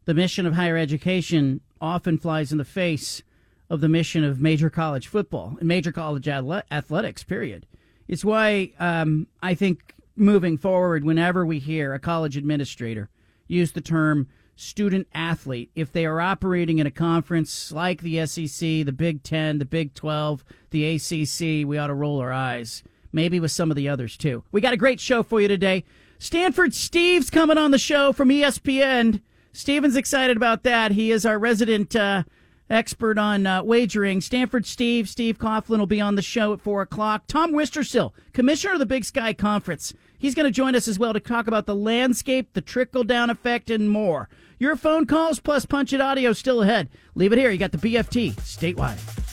The 0.04 0.14
mission 0.14 0.46
of 0.46 0.54
higher 0.54 0.76
education 0.76 1.60
often 1.80 2.18
flies 2.18 2.50
in 2.50 2.58
the 2.58 2.64
face 2.64 3.22
of 3.70 3.80
the 3.80 3.88
mission 3.88 4.24
of 4.24 4.40
major 4.40 4.70
college 4.70 5.06
football 5.06 5.56
and 5.58 5.68
major 5.68 5.92
college 5.92 6.26
athletics, 6.26 7.22
period. 7.22 7.66
It's 8.08 8.24
why 8.24 8.72
um, 8.78 9.26
I 9.42 9.54
think 9.54 9.94
moving 10.16 10.58
forward, 10.58 11.04
whenever 11.04 11.44
we 11.44 11.58
hear 11.58 11.94
a 11.94 11.98
college 11.98 12.36
administrator 12.36 13.10
use 13.46 13.72
the 13.72 13.80
term 13.80 14.28
student 14.56 15.06
athlete, 15.14 15.70
if 15.76 15.92
they 15.92 16.04
are 16.04 16.20
operating 16.20 16.78
in 16.78 16.86
a 16.86 16.90
conference 16.90 17.70
like 17.70 18.02
the 18.02 18.26
SEC, 18.26 18.58
the 18.58 18.92
Big 18.92 19.22
Ten, 19.22 19.58
the 19.58 19.64
Big 19.64 19.94
12, 19.94 20.44
the 20.70 20.96
ACC, 20.96 21.66
we 21.66 21.78
ought 21.78 21.86
to 21.86 21.94
roll 21.94 22.20
our 22.20 22.32
eyes. 22.32 22.82
Maybe 23.12 23.40
with 23.40 23.50
some 23.50 23.70
of 23.70 23.76
the 23.76 23.88
others 23.88 24.16
too. 24.16 24.44
We 24.52 24.60
got 24.60 24.74
a 24.74 24.78
great 24.78 25.00
show 25.00 25.22
for 25.22 25.40
you 25.40 25.48
today. 25.48 25.84
Stanford 26.18 26.74
Steve's 26.74 27.30
coming 27.30 27.58
on 27.58 27.70
the 27.70 27.78
show 27.78 28.12
from 28.12 28.28
ESPN. 28.28 29.22
Steven's 29.52 29.96
excited 29.96 30.36
about 30.36 30.62
that. 30.64 30.92
He 30.92 31.10
is 31.10 31.24
our 31.24 31.38
resident 31.38 31.96
uh, 31.96 32.24
expert 32.70 33.18
on 33.18 33.46
uh, 33.46 33.62
wagering. 33.62 34.20
Stanford 34.20 34.66
Steve, 34.66 35.08
Steve 35.08 35.38
Coughlin 35.38 35.78
will 35.78 35.86
be 35.86 36.00
on 36.00 36.16
the 36.16 36.22
show 36.22 36.52
at 36.52 36.60
4 36.60 36.82
o'clock. 36.82 37.24
Tom 37.26 37.52
Wistrcill, 37.52 38.12
commissioner 38.32 38.74
of 38.74 38.78
the 38.78 38.86
Big 38.86 39.04
Sky 39.04 39.32
Conference. 39.32 39.94
He's 40.18 40.34
going 40.34 40.46
to 40.46 40.52
join 40.52 40.74
us 40.74 40.88
as 40.88 40.98
well 40.98 41.12
to 41.12 41.20
talk 41.20 41.46
about 41.46 41.66
the 41.66 41.74
landscape, 41.74 42.52
the 42.52 42.60
trickle 42.60 43.04
down 43.04 43.30
effect, 43.30 43.70
and 43.70 43.88
more. 43.90 44.28
Your 44.58 44.74
phone 44.74 45.06
calls 45.06 45.38
plus 45.38 45.66
punch 45.66 45.92
it 45.92 46.00
audio 46.00 46.32
still 46.32 46.62
ahead. 46.62 46.88
Leave 47.14 47.32
it 47.32 47.38
here. 47.38 47.50
You 47.50 47.58
got 47.58 47.72
the 47.72 47.78
BFT 47.78 48.34
statewide. 48.34 49.27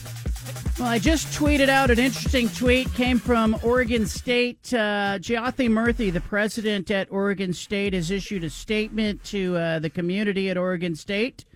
Well, 0.78 0.88
I 0.88 0.98
just 0.98 1.28
tweeted 1.28 1.70
out 1.70 1.90
an 1.90 1.98
interesting 1.98 2.50
tweet. 2.50 2.92
Came 2.92 3.18
from 3.18 3.58
Oregon 3.62 4.04
State. 4.04 4.74
Uh, 4.74 5.16
Jayathi 5.18 5.70
Murthy, 5.70 6.12
the 6.12 6.20
president 6.20 6.90
at 6.90 7.10
Oregon 7.10 7.54
State, 7.54 7.94
has 7.94 8.10
issued 8.10 8.44
a 8.44 8.50
statement 8.50 9.24
to 9.24 9.56
uh, 9.56 9.78
the 9.78 9.88
community 9.88 10.50
at 10.50 10.58
Oregon 10.58 10.94
State. 10.94 11.46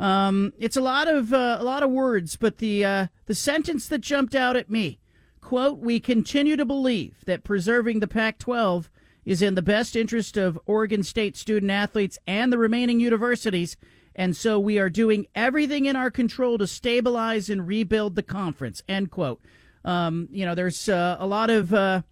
Um, 0.00 0.54
it's 0.58 0.78
a 0.78 0.80
lot 0.80 1.06
of 1.06 1.34
uh, 1.34 1.58
a 1.60 1.64
lot 1.64 1.82
of 1.82 1.90
words, 1.90 2.36
but 2.36 2.58
the 2.58 2.82
uh, 2.82 3.06
the 3.26 3.34
sentence 3.34 3.88
that 3.88 4.00
jumped 4.00 4.34
out 4.34 4.56
at 4.56 4.70
me, 4.70 5.00
quote: 5.42 5.78
"We 5.78 6.00
continue 6.00 6.56
to 6.56 6.64
believe 6.64 7.26
that 7.26 7.44
preserving 7.44 8.00
the 8.00 8.08
Pac-12 8.08 8.88
is 9.26 9.42
in 9.42 9.54
the 9.54 9.60
best 9.60 9.94
interest 9.94 10.38
of 10.38 10.58
Oregon 10.64 11.02
State 11.02 11.36
student 11.36 11.70
athletes 11.70 12.18
and 12.26 12.50
the 12.50 12.56
remaining 12.56 13.00
universities." 13.00 13.76
And 14.14 14.36
so 14.36 14.58
we 14.58 14.78
are 14.78 14.90
doing 14.90 15.26
everything 15.34 15.86
in 15.86 15.96
our 15.96 16.10
control 16.10 16.58
to 16.58 16.66
stabilize 16.66 17.48
and 17.48 17.66
rebuild 17.66 18.14
the 18.14 18.22
conference. 18.22 18.82
End 18.88 19.10
quote. 19.10 19.40
Um, 19.84 20.28
you 20.30 20.44
know, 20.44 20.54
there's 20.54 20.88
uh, 20.88 21.16
a 21.18 21.26
lot 21.26 21.50
of 21.50 21.72
uh, 21.74 22.02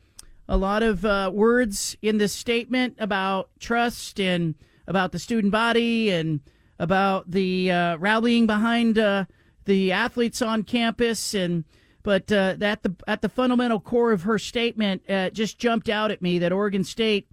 a 0.49 0.57
lot 0.57 0.83
of 0.83 1.05
uh, 1.05 1.31
words 1.33 1.97
in 2.03 2.19
this 2.19 2.33
statement 2.33 2.97
about 2.99 3.51
trust 3.61 4.19
and 4.19 4.55
about 4.87 5.13
the 5.13 5.19
student 5.19 5.53
body 5.53 6.11
and 6.11 6.41
about 6.79 7.31
the 7.31 7.71
uh, 7.71 7.97
rallying 7.99 8.47
behind 8.47 8.99
uh, 8.99 9.27
the 9.67 9.93
athletes 9.93 10.43
on 10.43 10.65
campus 10.65 11.35
and 11.35 11.65
but 12.03 12.33
uh, 12.33 12.57
at 12.61 12.83
the 12.83 12.97
at 13.07 13.23
the 13.23 13.29
fundamental 13.29 13.79
core 13.79 14.11
of 14.11 14.23
her 14.23 14.39
statement 14.39 15.03
just 15.33 15.59
jumped 15.59 15.89
out 15.89 16.11
at 16.11 16.23
me 16.23 16.39
that 16.39 16.51
Oregon 16.51 16.83
State 16.83 17.29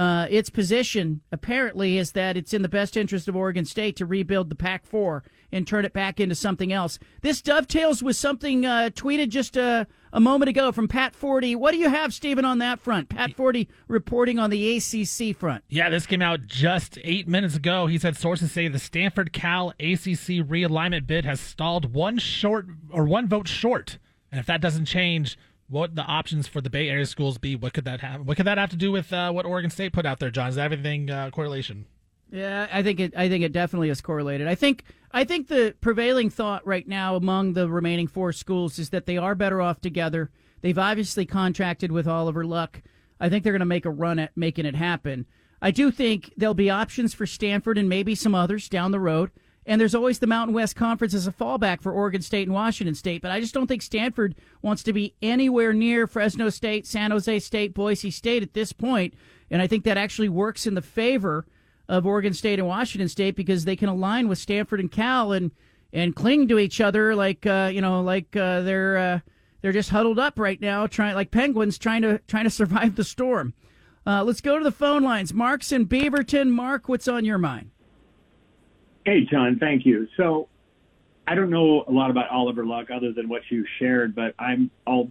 uh, 0.00 0.26
its 0.30 0.48
position 0.48 1.20
apparently 1.30 1.98
is 1.98 2.12
that 2.12 2.34
it's 2.34 2.54
in 2.54 2.62
the 2.62 2.70
best 2.70 2.96
interest 2.96 3.28
of 3.28 3.36
Oregon 3.36 3.66
State 3.66 3.96
to 3.96 4.06
rebuild 4.06 4.48
the 4.48 4.54
Pac 4.54 4.86
4 4.86 5.22
and 5.52 5.66
turn 5.66 5.84
it 5.84 5.92
back 5.92 6.18
into 6.18 6.34
something 6.34 6.72
else. 6.72 6.98
This 7.20 7.42
dovetails 7.42 8.02
with 8.02 8.16
something 8.16 8.64
uh, 8.64 8.88
tweeted 8.94 9.28
just 9.28 9.58
a, 9.58 9.86
a 10.10 10.18
moment 10.18 10.48
ago 10.48 10.72
from 10.72 10.88
Pat 10.88 11.14
Forde. 11.14 11.54
What 11.54 11.72
do 11.72 11.76
you 11.76 11.90
have, 11.90 12.14
Stephen, 12.14 12.46
on 12.46 12.60
that 12.60 12.80
front? 12.80 13.10
Pat 13.10 13.36
Forde 13.36 13.66
reporting 13.88 14.38
on 14.38 14.48
the 14.48 14.78
ACC 14.78 15.36
front. 15.36 15.64
Yeah, 15.68 15.90
this 15.90 16.06
came 16.06 16.22
out 16.22 16.46
just 16.46 16.98
eight 17.04 17.28
minutes 17.28 17.54
ago. 17.54 17.86
He 17.86 17.98
said 17.98 18.16
sources 18.16 18.52
say 18.52 18.68
the 18.68 18.78
Stanford 18.78 19.34
Cal 19.34 19.74
ACC 19.80 20.40
realignment 20.48 21.06
bid 21.06 21.26
has 21.26 21.40
stalled 21.40 21.92
one 21.92 22.16
short 22.16 22.68
or 22.90 23.04
one 23.04 23.28
vote 23.28 23.48
short. 23.48 23.98
And 24.32 24.40
if 24.40 24.46
that 24.46 24.62
doesn't 24.62 24.86
change, 24.86 25.36
what 25.70 25.94
the 25.94 26.02
options 26.02 26.46
for 26.46 26.60
the 26.60 26.70
Bay 26.70 26.88
Area 26.88 27.06
schools 27.06 27.38
be? 27.38 27.56
What 27.56 27.72
could 27.72 27.84
that 27.84 28.00
have? 28.00 28.26
What 28.26 28.36
could 28.36 28.46
that 28.46 28.58
have 28.58 28.70
to 28.70 28.76
do 28.76 28.92
with 28.92 29.12
uh, 29.12 29.30
what 29.32 29.46
Oregon 29.46 29.70
State 29.70 29.92
put 29.92 30.04
out 30.04 30.18
there, 30.18 30.30
John? 30.30 30.48
Is 30.48 30.56
that 30.56 30.64
everything 30.64 31.10
uh, 31.10 31.30
correlation? 31.30 31.86
Yeah, 32.32 32.68
I 32.72 32.82
think 32.82 33.00
it. 33.00 33.14
I 33.16 33.28
think 33.28 33.44
it 33.44 33.52
definitely 33.52 33.88
is 33.88 34.00
correlated. 34.00 34.46
I 34.46 34.54
think. 34.54 34.84
I 35.12 35.24
think 35.24 35.48
the 35.48 35.74
prevailing 35.80 36.30
thought 36.30 36.64
right 36.64 36.86
now 36.86 37.16
among 37.16 37.54
the 37.54 37.68
remaining 37.68 38.06
four 38.06 38.32
schools 38.32 38.78
is 38.78 38.90
that 38.90 39.06
they 39.06 39.16
are 39.16 39.34
better 39.34 39.60
off 39.60 39.80
together. 39.80 40.30
They've 40.60 40.78
obviously 40.78 41.26
contracted 41.26 41.90
with 41.90 42.06
Oliver 42.06 42.44
Luck. 42.44 42.82
I 43.18 43.28
think 43.28 43.42
they're 43.42 43.52
going 43.52 43.58
to 43.60 43.66
make 43.66 43.86
a 43.86 43.90
run 43.90 44.20
at 44.20 44.36
making 44.36 44.66
it 44.66 44.76
happen. 44.76 45.26
I 45.60 45.72
do 45.72 45.90
think 45.90 46.32
there'll 46.36 46.54
be 46.54 46.70
options 46.70 47.12
for 47.12 47.26
Stanford 47.26 47.76
and 47.76 47.88
maybe 47.88 48.14
some 48.14 48.34
others 48.34 48.68
down 48.68 48.92
the 48.92 49.00
road. 49.00 49.30
And 49.70 49.80
there's 49.80 49.94
always 49.94 50.18
the 50.18 50.26
Mountain 50.26 50.52
West 50.52 50.74
Conference 50.74 51.14
as 51.14 51.28
a 51.28 51.32
fallback 51.32 51.80
for 51.80 51.92
Oregon 51.92 52.22
State 52.22 52.48
and 52.48 52.52
Washington 52.52 52.96
State. 52.96 53.22
But 53.22 53.30
I 53.30 53.38
just 53.38 53.54
don't 53.54 53.68
think 53.68 53.82
Stanford 53.82 54.34
wants 54.62 54.82
to 54.82 54.92
be 54.92 55.14
anywhere 55.22 55.72
near 55.72 56.08
Fresno 56.08 56.48
State, 56.48 56.88
San 56.88 57.12
Jose 57.12 57.38
State, 57.38 57.72
Boise 57.72 58.10
State 58.10 58.42
at 58.42 58.52
this 58.52 58.72
point. 58.72 59.14
And 59.48 59.62
I 59.62 59.68
think 59.68 59.84
that 59.84 59.96
actually 59.96 60.28
works 60.28 60.66
in 60.66 60.74
the 60.74 60.82
favor 60.82 61.46
of 61.88 62.04
Oregon 62.04 62.34
State 62.34 62.58
and 62.58 62.66
Washington 62.66 63.08
State 63.08 63.36
because 63.36 63.64
they 63.64 63.76
can 63.76 63.88
align 63.88 64.26
with 64.26 64.38
Stanford 64.38 64.80
and 64.80 64.90
Cal 64.90 65.30
and 65.30 65.52
and 65.92 66.16
cling 66.16 66.48
to 66.48 66.58
each 66.58 66.80
other 66.80 67.14
like 67.14 67.46
uh, 67.46 67.70
you 67.72 67.80
know 67.80 68.00
like 68.00 68.34
uh, 68.34 68.62
they're 68.62 68.98
uh, 68.98 69.20
they're 69.62 69.70
just 69.70 69.90
huddled 69.90 70.18
up 70.18 70.36
right 70.36 70.60
now, 70.60 70.88
trying 70.88 71.14
like 71.14 71.30
penguins 71.30 71.78
trying 71.78 72.02
to 72.02 72.18
trying 72.26 72.42
to 72.44 72.50
survive 72.60 72.96
the 72.96 73.04
storm. 73.04 73.54
Uh, 74.04 74.24
let's 74.24 74.40
go 74.40 74.58
to 74.58 74.64
the 74.64 74.72
phone 74.72 75.04
lines. 75.04 75.32
Mark's 75.32 75.70
in 75.70 75.86
Beaverton. 75.86 76.50
Mark, 76.50 76.88
what's 76.88 77.06
on 77.06 77.24
your 77.24 77.38
mind? 77.38 77.70
Hey, 79.04 79.22
John, 79.22 79.58
thank 79.58 79.86
you. 79.86 80.08
So 80.16 80.48
I 81.26 81.34
don't 81.34 81.50
know 81.50 81.84
a 81.86 81.92
lot 81.92 82.10
about 82.10 82.28
Oliver 82.30 82.66
Luck 82.66 82.90
other 82.90 83.12
than 83.12 83.28
what 83.28 83.42
you 83.50 83.64
shared, 83.78 84.14
but 84.14 84.34
I'm 84.38 84.70
all, 84.86 85.10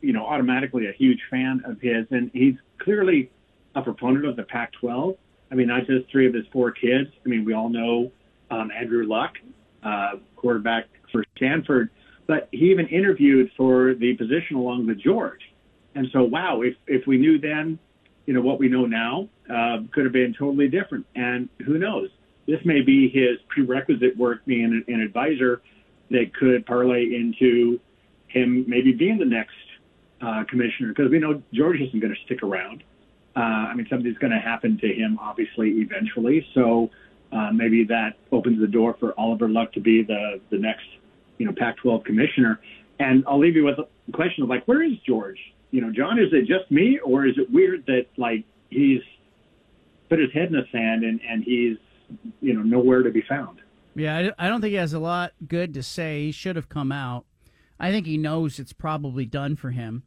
you 0.00 0.12
know, 0.12 0.26
automatically 0.26 0.86
a 0.86 0.92
huge 0.92 1.20
fan 1.30 1.62
of 1.64 1.80
his, 1.80 2.06
and 2.10 2.30
he's 2.32 2.54
clearly 2.78 3.30
a 3.74 3.82
proponent 3.82 4.24
of 4.24 4.36
the 4.36 4.42
Pac-12. 4.42 5.16
I 5.50 5.54
mean, 5.54 5.68
not 5.68 5.86
just 5.86 6.10
three 6.10 6.26
of 6.26 6.34
his 6.34 6.44
four 6.52 6.70
kids. 6.70 7.10
I 7.24 7.28
mean, 7.28 7.44
we 7.44 7.52
all 7.52 7.68
know 7.68 8.10
um, 8.50 8.70
Andrew 8.70 9.06
Luck, 9.06 9.34
uh, 9.82 10.12
quarterback 10.36 10.86
for 11.12 11.24
Stanford, 11.36 11.90
but 12.26 12.48
he 12.52 12.70
even 12.70 12.86
interviewed 12.88 13.50
for 13.56 13.94
the 13.94 14.14
position 14.14 14.56
along 14.56 14.86
with 14.86 15.00
George. 15.00 15.40
And 15.94 16.08
so, 16.12 16.22
wow, 16.22 16.62
if 16.62 16.74
if 16.86 17.06
we 17.06 17.16
knew 17.16 17.38
then, 17.38 17.78
you 18.26 18.34
know, 18.34 18.40
what 18.40 18.58
we 18.58 18.68
know 18.68 18.86
now, 18.86 19.28
uh, 19.52 19.78
could 19.92 20.04
have 20.04 20.12
been 20.12 20.34
totally 20.38 20.68
different. 20.68 21.06
And 21.16 21.48
who 21.64 21.78
knows? 21.78 22.10
This 22.46 22.60
may 22.64 22.80
be 22.80 23.08
his 23.08 23.38
prerequisite 23.48 24.16
work 24.16 24.44
being 24.46 24.64
an, 24.64 24.84
an 24.88 25.00
advisor 25.00 25.62
that 26.10 26.34
could 26.34 26.66
parlay 26.66 27.14
into 27.14 27.80
him 28.28 28.64
maybe 28.68 28.92
being 28.92 29.18
the 29.18 29.24
next 29.24 29.54
uh, 30.20 30.44
commissioner 30.48 30.88
because 30.88 31.10
we 31.10 31.18
know 31.18 31.42
George 31.52 31.80
isn't 31.80 32.00
going 32.00 32.14
to 32.14 32.20
stick 32.24 32.42
around. 32.42 32.82
Uh, 33.36 33.40
I 33.40 33.74
mean, 33.74 33.86
something's 33.88 34.18
going 34.18 34.32
to 34.32 34.38
happen 34.38 34.78
to 34.78 34.88
him, 34.88 35.18
obviously, 35.20 35.70
eventually. 35.70 36.46
So 36.54 36.90
uh, 37.32 37.50
maybe 37.52 37.84
that 37.84 38.16
opens 38.32 38.60
the 38.60 38.66
door 38.66 38.96
for 38.98 39.18
Oliver 39.18 39.48
Luck 39.48 39.72
to 39.74 39.80
be 39.80 40.02
the 40.02 40.40
the 40.50 40.58
next, 40.58 40.86
you 41.38 41.46
know, 41.46 41.52
Pac-12 41.56 42.04
commissioner. 42.04 42.60
And 42.98 43.24
I'll 43.26 43.38
leave 43.38 43.56
you 43.56 43.64
with 43.64 43.78
a 43.78 44.12
question 44.12 44.42
of 44.42 44.50
like, 44.50 44.66
where 44.66 44.82
is 44.82 44.98
George? 45.06 45.38
You 45.70 45.80
know, 45.80 45.92
John, 45.92 46.18
is 46.18 46.32
it 46.32 46.46
just 46.46 46.70
me, 46.70 46.98
or 46.98 47.26
is 47.26 47.38
it 47.38 47.50
weird 47.50 47.86
that 47.86 48.06
like 48.16 48.44
he's 48.68 49.00
put 50.08 50.18
his 50.18 50.32
head 50.32 50.48
in 50.48 50.52
the 50.52 50.66
sand 50.72 51.04
and 51.04 51.20
and 51.26 51.44
he's 51.44 51.78
you 52.40 52.54
know 52.54 52.62
nowhere 52.62 53.02
to 53.02 53.10
be 53.10 53.22
found. 53.22 53.60
Yeah, 53.94 54.30
I 54.38 54.48
don't 54.48 54.60
think 54.60 54.70
he 54.70 54.76
has 54.76 54.92
a 54.92 54.98
lot 54.98 55.32
good 55.46 55.74
to 55.74 55.82
say. 55.82 56.26
He 56.26 56.32
should 56.32 56.56
have 56.56 56.68
come 56.68 56.92
out. 56.92 57.24
I 57.78 57.90
think 57.90 58.06
he 58.06 58.16
knows 58.16 58.58
it's 58.58 58.72
probably 58.72 59.26
done 59.26 59.56
for 59.56 59.70
him. 59.70 60.04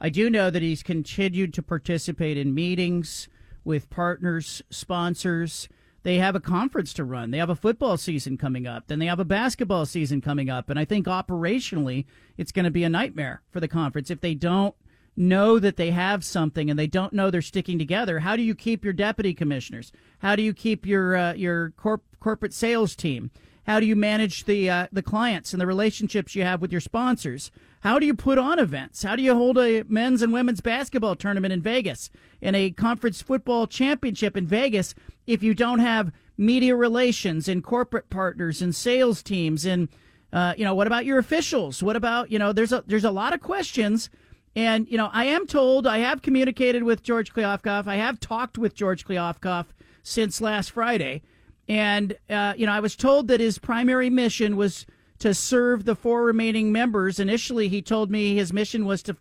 I 0.00 0.08
do 0.10 0.30
know 0.30 0.50
that 0.50 0.62
he's 0.62 0.82
continued 0.82 1.52
to 1.54 1.62
participate 1.62 2.36
in 2.36 2.54
meetings 2.54 3.28
with 3.64 3.90
partners, 3.90 4.62
sponsors. 4.70 5.68
They 6.02 6.18
have 6.18 6.36
a 6.36 6.40
conference 6.40 6.92
to 6.94 7.04
run. 7.04 7.30
They 7.30 7.38
have 7.38 7.50
a 7.50 7.56
football 7.56 7.96
season 7.96 8.38
coming 8.38 8.66
up. 8.66 8.86
Then 8.86 9.00
they 9.00 9.06
have 9.06 9.18
a 9.18 9.24
basketball 9.24 9.86
season 9.86 10.20
coming 10.20 10.48
up. 10.48 10.70
And 10.70 10.78
I 10.78 10.84
think 10.84 11.06
operationally, 11.06 12.04
it's 12.36 12.52
going 12.52 12.64
to 12.64 12.70
be 12.70 12.84
a 12.84 12.88
nightmare 12.88 13.42
for 13.50 13.58
the 13.58 13.68
conference 13.68 14.10
if 14.10 14.20
they 14.20 14.34
don't 14.34 14.74
know 15.16 15.58
that 15.58 15.76
they 15.76 15.90
have 15.90 16.24
something 16.24 16.68
and 16.68 16.78
they 16.78 16.86
don't 16.86 17.12
know 17.12 17.30
they're 17.30 17.42
sticking 17.42 17.78
together. 17.78 18.20
How 18.20 18.36
do 18.36 18.42
you 18.42 18.54
keep 18.54 18.84
your 18.84 18.92
deputy 18.92 19.34
commissioners? 19.34 19.92
How 20.18 20.36
do 20.36 20.42
you 20.42 20.52
keep 20.52 20.86
your 20.86 21.16
uh, 21.16 21.32
your 21.34 21.70
corp- 21.70 22.04
corporate 22.20 22.54
sales 22.54 22.94
team? 22.94 23.30
How 23.66 23.80
do 23.80 23.86
you 23.86 23.96
manage 23.96 24.44
the 24.44 24.70
uh, 24.70 24.86
the 24.92 25.02
clients 25.02 25.52
and 25.52 25.60
the 25.60 25.66
relationships 25.66 26.34
you 26.34 26.44
have 26.44 26.60
with 26.60 26.70
your 26.70 26.80
sponsors? 26.80 27.50
How 27.80 27.98
do 27.98 28.06
you 28.06 28.14
put 28.14 28.38
on 28.38 28.58
events? 28.58 29.02
How 29.02 29.16
do 29.16 29.22
you 29.22 29.34
hold 29.34 29.58
a 29.58 29.84
men's 29.88 30.22
and 30.22 30.32
women's 30.32 30.60
basketball 30.60 31.16
tournament 31.16 31.52
in 31.52 31.60
Vegas 31.60 32.10
and 32.42 32.54
a 32.54 32.70
conference 32.70 33.22
football 33.22 33.66
championship 33.66 34.36
in 34.36 34.46
Vegas 34.46 34.94
if 35.26 35.42
you 35.42 35.54
don't 35.54 35.80
have 35.80 36.12
media 36.36 36.76
relations 36.76 37.48
and 37.48 37.64
corporate 37.64 38.10
partners 38.10 38.60
and 38.60 38.74
sales 38.74 39.22
teams 39.22 39.64
and 39.64 39.88
uh, 40.32 40.54
you 40.56 40.64
know 40.64 40.74
what 40.74 40.86
about 40.86 41.04
your 41.04 41.18
officials? 41.18 41.82
What 41.82 41.96
about 41.96 42.30
you 42.30 42.38
know 42.38 42.52
there's 42.52 42.72
a 42.72 42.84
there's 42.86 43.04
a 43.04 43.10
lot 43.10 43.32
of 43.32 43.40
questions. 43.40 44.10
And, 44.56 44.88
you 44.88 44.96
know, 44.96 45.10
I 45.12 45.26
am 45.26 45.46
told, 45.46 45.86
I 45.86 45.98
have 45.98 46.22
communicated 46.22 46.82
with 46.82 47.02
George 47.02 47.34
Kliavkoff. 47.34 47.86
I 47.86 47.96
have 47.96 48.18
talked 48.18 48.56
with 48.56 48.74
George 48.74 49.04
Kliavkoff 49.04 49.66
since 50.02 50.40
last 50.40 50.70
Friday. 50.70 51.20
And, 51.68 52.16
uh, 52.30 52.54
you 52.56 52.64
know, 52.64 52.72
I 52.72 52.80
was 52.80 52.96
told 52.96 53.28
that 53.28 53.38
his 53.38 53.58
primary 53.58 54.08
mission 54.08 54.56
was 54.56 54.86
to 55.18 55.34
serve 55.34 55.84
the 55.84 55.94
four 55.94 56.24
remaining 56.24 56.72
members. 56.72 57.20
Initially, 57.20 57.68
he 57.68 57.82
told 57.82 58.10
me 58.10 58.34
his 58.34 58.50
mission 58.50 58.86
was 58.86 59.02
to, 59.02 59.16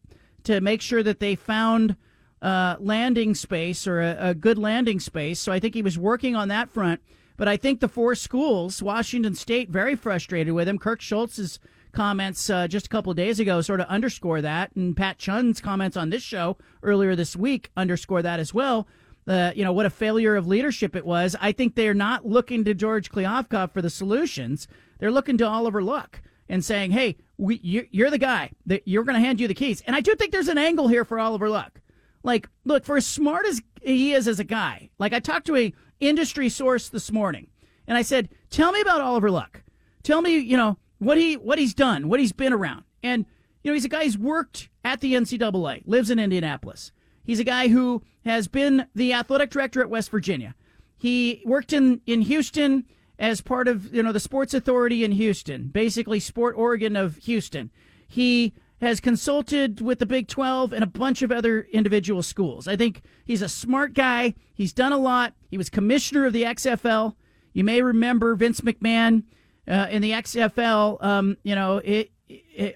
to 0.46 0.62
make 0.62 0.82
sure 0.82 1.04
that 1.04 1.20
they 1.20 1.36
found 1.36 1.98
uh, 2.42 2.78
landing 2.80 3.36
space 3.36 3.86
or 3.86 4.02
a, 4.02 4.30
a 4.30 4.34
good 4.34 4.58
landing 4.58 5.02
space. 5.02 5.42
So 5.42 5.52
I 5.52 5.60
think 5.60 5.74
he 5.74 5.82
was 5.82 5.98
working 5.98 6.38
on 6.38 6.48
that 6.48 6.70
front. 6.70 7.02
But 7.36 7.50
I 7.50 7.58
think 7.58 7.82
the 7.82 7.90
four 7.90 8.16
schools, 8.16 8.82
Washington 8.82 9.36
State, 9.36 9.70
very 9.70 9.96
frustrated 9.96 10.54
with 10.54 10.70
him. 10.70 10.80
Kirk 10.80 11.02
Schulz's 11.02 11.60
comments 11.96 12.50
uh, 12.50 12.68
just 12.68 12.86
a 12.86 12.90
couple 12.90 13.10
of 13.10 13.18
days 13.18 13.40
ago 13.40 13.62
sort 13.62 13.80
of 13.80 13.88
underscore 13.88 14.42
that, 14.42 14.76
and 14.76 14.96
Pat 14.96 15.18
Chun's 15.18 15.60
comments 15.60 15.98
on 15.98 16.12
this 16.12 16.22
show 16.22 16.58
earlier 16.84 17.16
this 17.16 17.36
week 17.36 17.72
underscore 17.76 18.22
that 18.22 18.40
as 18.40 18.54
well 18.54 18.88
uh, 19.28 19.52
you 19.56 19.64
know, 19.64 19.74
what 19.74 19.86
a 19.86 19.90
failure 19.90 20.36
of 20.36 20.48
leadership 20.48 20.96
it 20.96 21.06
was. 21.06 21.36
I 21.40 21.52
think 21.52 21.76
they're 21.76 21.94
not 21.94 22.26
looking 22.26 22.64
to 22.66 22.74
George 22.74 23.12
Kliavkoff 23.12 23.72
for 23.72 23.82
the 23.82 23.90
solutions. 23.90 24.68
They're 25.00 25.12
looking 25.12 25.38
to 25.40 25.48
Oliver 25.48 25.82
Luck 25.82 26.22
and 26.48 26.64
saying, 26.64 26.92
hey, 26.92 27.18
we, 27.38 27.60
you're 27.64 28.12
the 28.12 28.18
guy 28.20 28.52
that 28.68 28.88
you're 28.88 29.04
going 29.04 29.20
to 29.20 29.26
hand 29.26 29.40
you 29.40 29.48
the 29.48 29.54
keys. 29.54 29.82
And 29.88 29.96
I 29.96 30.02
do 30.02 30.16
think 30.16 30.32
there's 30.32 30.48
an 30.48 30.58
angle 30.58 30.88
here 30.88 31.04
for 31.04 31.20
Oliver 31.20 31.50
Luck. 31.50 31.82
Like, 32.24 32.48
look, 32.66 32.86
for 32.86 32.98
as 32.98 33.08
smart 33.08 33.46
as 33.48 33.62
he 33.82 34.14
is 34.14 34.28
as 34.28 34.40
a 34.40 34.44
guy, 34.44 34.90
like 35.00 35.14
I 35.14 35.20
talked 35.20 35.48
to 35.48 35.56
a 35.56 35.74
industry 36.00 36.50
source 36.50 36.90
this 36.90 37.12
morning 37.12 37.48
and 37.88 37.98
I 37.98 38.04
said, 38.04 38.30
tell 38.50 38.72
me 38.72 38.82
about 38.82 39.02
Oliver 39.02 39.32
Luck. 39.32 39.64
Tell 40.04 40.22
me, 40.22 40.38
you 40.38 40.58
know, 40.58 40.78
what 41.06 41.18
he, 41.18 41.38
what 41.38 41.60
he's 41.60 41.74
done, 41.74 42.10
what 42.10 42.20
he's 42.20 42.32
been 42.32 42.54
around. 42.54 42.84
And, 43.04 43.26
you 43.64 43.72
know, 43.72 43.76
he's 43.76 43.86
a 43.86 43.90
guy 43.90 44.04
who's 44.04 44.18
worked 44.18 44.70
at 44.84 45.02
the 45.02 45.14
NCAA, 45.14 45.84
lives 45.86 46.10
in 46.10 46.20
Indianapolis. 46.20 46.92
He's 47.24 47.40
a 47.40 47.44
guy 47.44 47.68
who 47.68 48.04
has 48.24 48.48
been 48.48 48.88
the 48.96 49.14
athletic 49.14 49.50
director 49.50 49.82
at 49.82 49.90
West 49.90 50.10
Virginia. 50.12 50.56
He 50.98 51.42
worked 51.46 51.74
in, 51.74 52.02
in 52.06 52.22
Houston 52.22 52.86
as 53.18 53.42
part 53.42 53.68
of 53.68 53.94
you 53.94 54.04
know 54.04 54.12
the 54.12 54.20
sports 54.20 54.54
authority 54.54 55.04
in 55.04 55.14
Houston, 55.14 55.68
basically 55.68 56.20
Sport 56.20 56.56
Oregon 56.58 56.96
of 56.96 57.18
Houston. 57.18 57.72
He 58.08 58.54
has 58.82 59.00
consulted 59.00 59.82
with 59.82 60.00
the 60.00 60.06
Big 60.06 60.28
12 60.28 60.74
and 60.74 60.84
a 60.84 60.88
bunch 60.88 61.22
of 61.22 61.32
other 61.32 61.62
individual 61.72 62.22
schools. 62.22 62.68
I 62.68 62.76
think 62.76 63.02
he's 63.24 63.42
a 63.42 63.50
smart 63.50 63.94
guy. 63.94 64.36
He's 64.54 64.74
done 64.74 64.92
a 64.92 64.98
lot. 64.98 65.34
He 65.50 65.58
was 65.58 65.70
commissioner 65.70 66.26
of 66.26 66.34
the 66.34 66.44
XFL. 66.44 67.16
You 67.54 67.64
may 67.64 67.82
remember 67.82 68.36
Vince 68.36 68.62
McMahon 68.62 69.24
uh, 69.68 69.88
in 69.90 70.02
the 70.02 70.12
XFL. 70.12 71.04
Um, 71.04 71.38
you 71.44 71.56
know, 71.56 71.78
it, 71.78 72.12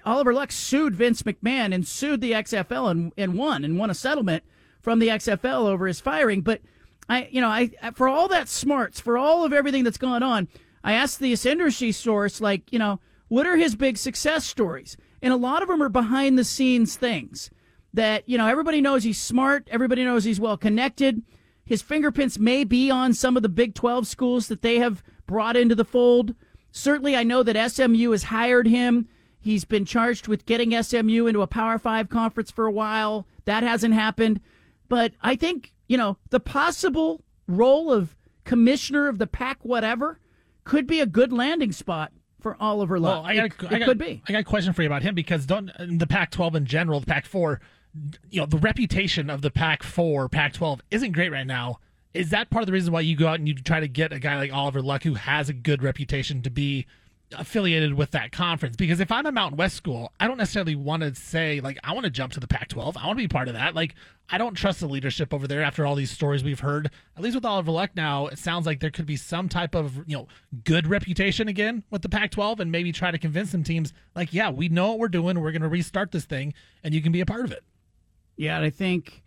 Oliver 0.04 0.32
Luck 0.32 0.52
sued 0.52 0.94
Vince 0.94 1.22
McMahon 1.22 1.74
and 1.74 1.86
sued 1.86 2.20
the 2.20 2.32
XFL 2.32 2.90
and, 2.90 3.12
and 3.16 3.34
won 3.34 3.64
and 3.64 3.78
won 3.78 3.90
a 3.90 3.94
settlement 3.94 4.44
from 4.80 4.98
the 4.98 5.08
XFL 5.08 5.68
over 5.68 5.86
his 5.86 6.00
firing. 6.00 6.40
But 6.40 6.60
I, 7.08 7.28
you 7.30 7.40
know, 7.40 7.48
I 7.48 7.70
for 7.94 8.08
all 8.08 8.28
that 8.28 8.48
smarts, 8.48 9.00
for 9.00 9.18
all 9.18 9.44
of 9.44 9.52
everything 9.52 9.84
that's 9.84 9.98
gone 9.98 10.22
on, 10.22 10.48
I 10.84 10.92
asked 10.92 11.18
this 11.18 11.44
industry 11.44 11.92
source, 11.92 12.40
like, 12.40 12.72
you 12.72 12.78
know, 12.78 13.00
what 13.28 13.46
are 13.46 13.56
his 13.56 13.74
big 13.76 13.96
success 13.96 14.44
stories? 14.46 14.96
And 15.22 15.32
a 15.32 15.36
lot 15.36 15.62
of 15.62 15.68
them 15.68 15.82
are 15.82 15.88
behind 15.88 16.38
the 16.38 16.44
scenes 16.44 16.96
things 16.96 17.50
that 17.92 18.28
you 18.28 18.38
know 18.38 18.46
everybody 18.46 18.80
knows 18.80 19.02
he's 19.02 19.20
smart, 19.20 19.68
everybody 19.70 20.04
knows 20.04 20.24
he's 20.24 20.40
well 20.40 20.56
connected. 20.56 21.22
His 21.64 21.82
fingerprints 21.82 22.38
may 22.38 22.64
be 22.64 22.90
on 22.90 23.12
some 23.12 23.36
of 23.36 23.42
the 23.42 23.48
Big 23.48 23.74
12 23.74 24.06
schools 24.06 24.48
that 24.48 24.62
they 24.62 24.78
have 24.78 25.04
brought 25.26 25.56
into 25.56 25.74
the 25.74 25.84
fold. 25.84 26.34
Certainly, 26.72 27.16
I 27.16 27.24
know 27.24 27.42
that 27.42 27.70
SMU 27.70 28.10
has 28.10 28.24
hired 28.24 28.66
him 28.66 29.08
He's 29.40 29.64
been 29.64 29.86
charged 29.86 30.28
with 30.28 30.44
getting 30.44 30.80
SMU 30.82 31.26
into 31.26 31.40
a 31.40 31.46
Power 31.46 31.78
Five 31.78 32.10
conference 32.10 32.50
for 32.50 32.66
a 32.66 32.70
while. 32.70 33.26
That 33.46 33.62
hasn't 33.62 33.94
happened. 33.94 34.40
But 34.88 35.14
I 35.22 35.34
think, 35.34 35.72
you 35.88 35.96
know, 35.96 36.18
the 36.28 36.40
possible 36.40 37.22
role 37.48 37.90
of 37.90 38.14
commissioner 38.44 39.08
of 39.08 39.18
the 39.18 39.26
Pac 39.26 39.58
whatever 39.62 40.20
could 40.64 40.86
be 40.86 41.00
a 41.00 41.06
good 41.06 41.32
landing 41.32 41.72
spot 41.72 42.12
for 42.38 42.56
Oliver 42.60 43.00
Luck. 43.00 43.22
Well, 43.22 43.30
I 43.30 43.34
got, 43.36 43.44
it, 43.46 43.72
I 43.72 43.76
it 43.76 43.84
could 43.86 43.98
be. 43.98 44.22
I 44.28 44.32
got 44.32 44.40
a 44.40 44.44
question 44.44 44.74
for 44.74 44.82
you 44.82 44.88
about 44.88 45.02
him 45.02 45.14
because 45.14 45.46
don't 45.46 45.70
the 45.78 46.06
Pac-12 46.06 46.54
in 46.56 46.66
general, 46.66 47.00
the 47.00 47.06
Pac-4, 47.06 47.58
you 48.30 48.40
know, 48.40 48.46
the 48.46 48.58
reputation 48.58 49.30
of 49.30 49.40
the 49.40 49.50
Pac-4, 49.50 50.30
Pac-12 50.30 50.80
isn't 50.90 51.12
great 51.12 51.32
right 51.32 51.46
now. 51.46 51.78
Is 52.12 52.30
that 52.30 52.50
part 52.50 52.62
of 52.62 52.66
the 52.66 52.72
reason 52.72 52.92
why 52.92 53.02
you 53.02 53.16
go 53.16 53.28
out 53.28 53.38
and 53.38 53.46
you 53.46 53.54
try 53.54 53.80
to 53.80 53.88
get 53.88 54.12
a 54.12 54.18
guy 54.18 54.36
like 54.36 54.52
Oliver 54.52 54.82
Luck 54.82 55.02
who 55.04 55.14
has 55.14 55.48
a 55.48 55.52
good 55.52 55.82
reputation 55.82 56.42
to 56.42 56.50
be 56.50 56.86
affiliated 57.38 57.94
with 57.94 58.10
that 58.10 58.32
conference 58.32 58.74
because 58.76 58.98
if 58.98 59.12
I'm 59.12 59.26
a 59.26 59.32
Mountain 59.32 59.56
West 59.56 59.76
school, 59.76 60.12
I 60.18 60.26
don't 60.26 60.38
necessarily 60.38 60.74
want 60.74 61.02
to 61.02 61.14
say 61.14 61.60
like 61.60 61.78
I 61.84 61.92
want 61.92 62.04
to 62.04 62.10
jump 62.10 62.32
to 62.32 62.40
the 62.40 62.48
Pac-12. 62.48 62.96
I 62.96 63.06
want 63.06 63.18
to 63.18 63.22
be 63.22 63.28
part 63.28 63.48
of 63.48 63.54
that. 63.54 63.74
Like 63.74 63.94
I 64.28 64.38
don't 64.38 64.54
trust 64.54 64.80
the 64.80 64.88
leadership 64.88 65.32
over 65.32 65.46
there 65.46 65.62
after 65.62 65.86
all 65.86 65.94
these 65.94 66.10
stories 66.10 66.42
we've 66.42 66.60
heard. 66.60 66.90
At 67.16 67.22
least 67.22 67.36
with 67.36 67.44
Oliver 67.44 67.70
Luck 67.70 67.90
now, 67.94 68.26
it 68.26 68.38
sounds 68.38 68.66
like 68.66 68.80
there 68.80 68.90
could 68.90 69.06
be 69.06 69.16
some 69.16 69.48
type 69.48 69.74
of 69.74 69.96
you 70.08 70.16
know 70.16 70.28
good 70.64 70.86
reputation 70.86 71.48
again 71.48 71.84
with 71.90 72.02
the 72.02 72.08
Pac-12 72.08 72.60
and 72.60 72.72
maybe 72.72 72.92
try 72.92 73.10
to 73.10 73.18
convince 73.18 73.50
some 73.50 73.62
teams 73.62 73.92
like 74.14 74.32
yeah 74.32 74.50
we 74.50 74.68
know 74.68 74.90
what 74.90 74.98
we're 74.98 75.08
doing. 75.08 75.40
We're 75.40 75.52
going 75.52 75.62
to 75.62 75.68
restart 75.68 76.10
this 76.10 76.24
thing 76.24 76.54
and 76.82 76.94
you 76.94 77.02
can 77.02 77.12
be 77.12 77.20
a 77.20 77.26
part 77.26 77.44
of 77.44 77.52
it. 77.52 77.62
Yeah, 78.36 78.56
and 78.56 78.64
I 78.64 78.70
think 78.70 79.22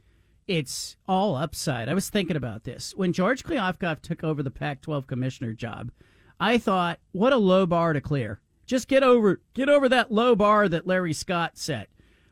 it's 0.47 0.97
all 1.07 1.35
upside. 1.35 1.89
I 1.89 1.93
was 1.93 2.09
thinking 2.09 2.35
about 2.35 2.63
this 2.63 2.93
when 2.95 3.13
George 3.13 3.43
Kliavkoff 3.43 4.01
took 4.01 4.23
over 4.23 4.43
the 4.43 4.51
Pac-12 4.51 5.07
commissioner 5.07 5.53
job 5.53 5.91
I 6.39 6.57
thought, 6.57 6.99
what 7.13 7.31
a 7.31 7.37
low 7.37 7.65
bar 7.65 7.93
to 7.93 8.01
clear. 8.01 8.41
Just 8.65 8.89
get 8.89 9.01
over 9.01 9.41
get 9.53 9.69
over 9.69 9.87
that 9.87 10.11
low 10.11 10.35
bar 10.35 10.67
that 10.67 10.85
Larry 10.85 11.13
Scott 11.13 11.57
set. 11.57 11.87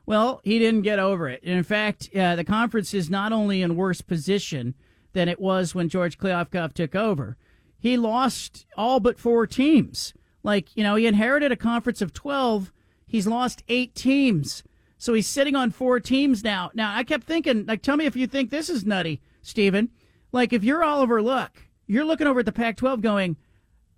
Well, 0.05 0.41
he 0.43 0.59
didn't 0.59 0.81
get 0.81 0.99
over 0.99 1.29
it. 1.29 1.41
In 1.43 1.63
fact, 1.63 2.09
uh, 2.15 2.35
the 2.35 2.43
conference 2.43 2.93
is 2.93 3.09
not 3.09 3.31
only 3.31 3.61
in 3.61 3.77
worse 3.77 4.01
position 4.01 4.75
than 5.13 5.29
it 5.29 5.39
was 5.39 5.73
when 5.75 5.87
George 5.87 6.17
Kliavkoff 6.17 6.73
took 6.73 6.93
over. 6.93 7.37
He 7.79 7.95
lost 7.95 8.65
all 8.75 8.99
but 8.99 9.17
four 9.19 9.47
teams. 9.47 10.13
Like, 10.43 10.75
you 10.75 10.83
know, 10.83 10.95
he 10.95 11.05
inherited 11.05 11.51
a 11.51 11.57
conference 11.57 12.01
of 12.01 12.13
12. 12.13 12.73
He's 13.07 13.27
lost 13.27 13.63
eight 13.69 13.95
teams. 13.95 14.63
So 15.01 15.15
he's 15.15 15.25
sitting 15.25 15.55
on 15.55 15.71
four 15.71 15.99
teams 15.99 16.43
now. 16.43 16.69
Now, 16.75 16.95
I 16.95 17.03
kept 17.03 17.23
thinking, 17.23 17.65
like, 17.65 17.81
tell 17.81 17.97
me 17.97 18.05
if 18.05 18.15
you 18.15 18.27
think 18.27 18.51
this 18.51 18.69
is 18.69 18.85
nutty, 18.85 19.19
Stephen. 19.41 19.89
Like, 20.31 20.53
if 20.53 20.63
you're 20.63 20.83
Oliver 20.83 21.23
Luck, 21.23 21.57
you're 21.87 22.05
looking 22.05 22.27
over 22.27 22.41
at 22.41 22.45
the 22.45 22.51
Pac 22.51 22.77
12 22.77 23.01
going, 23.01 23.35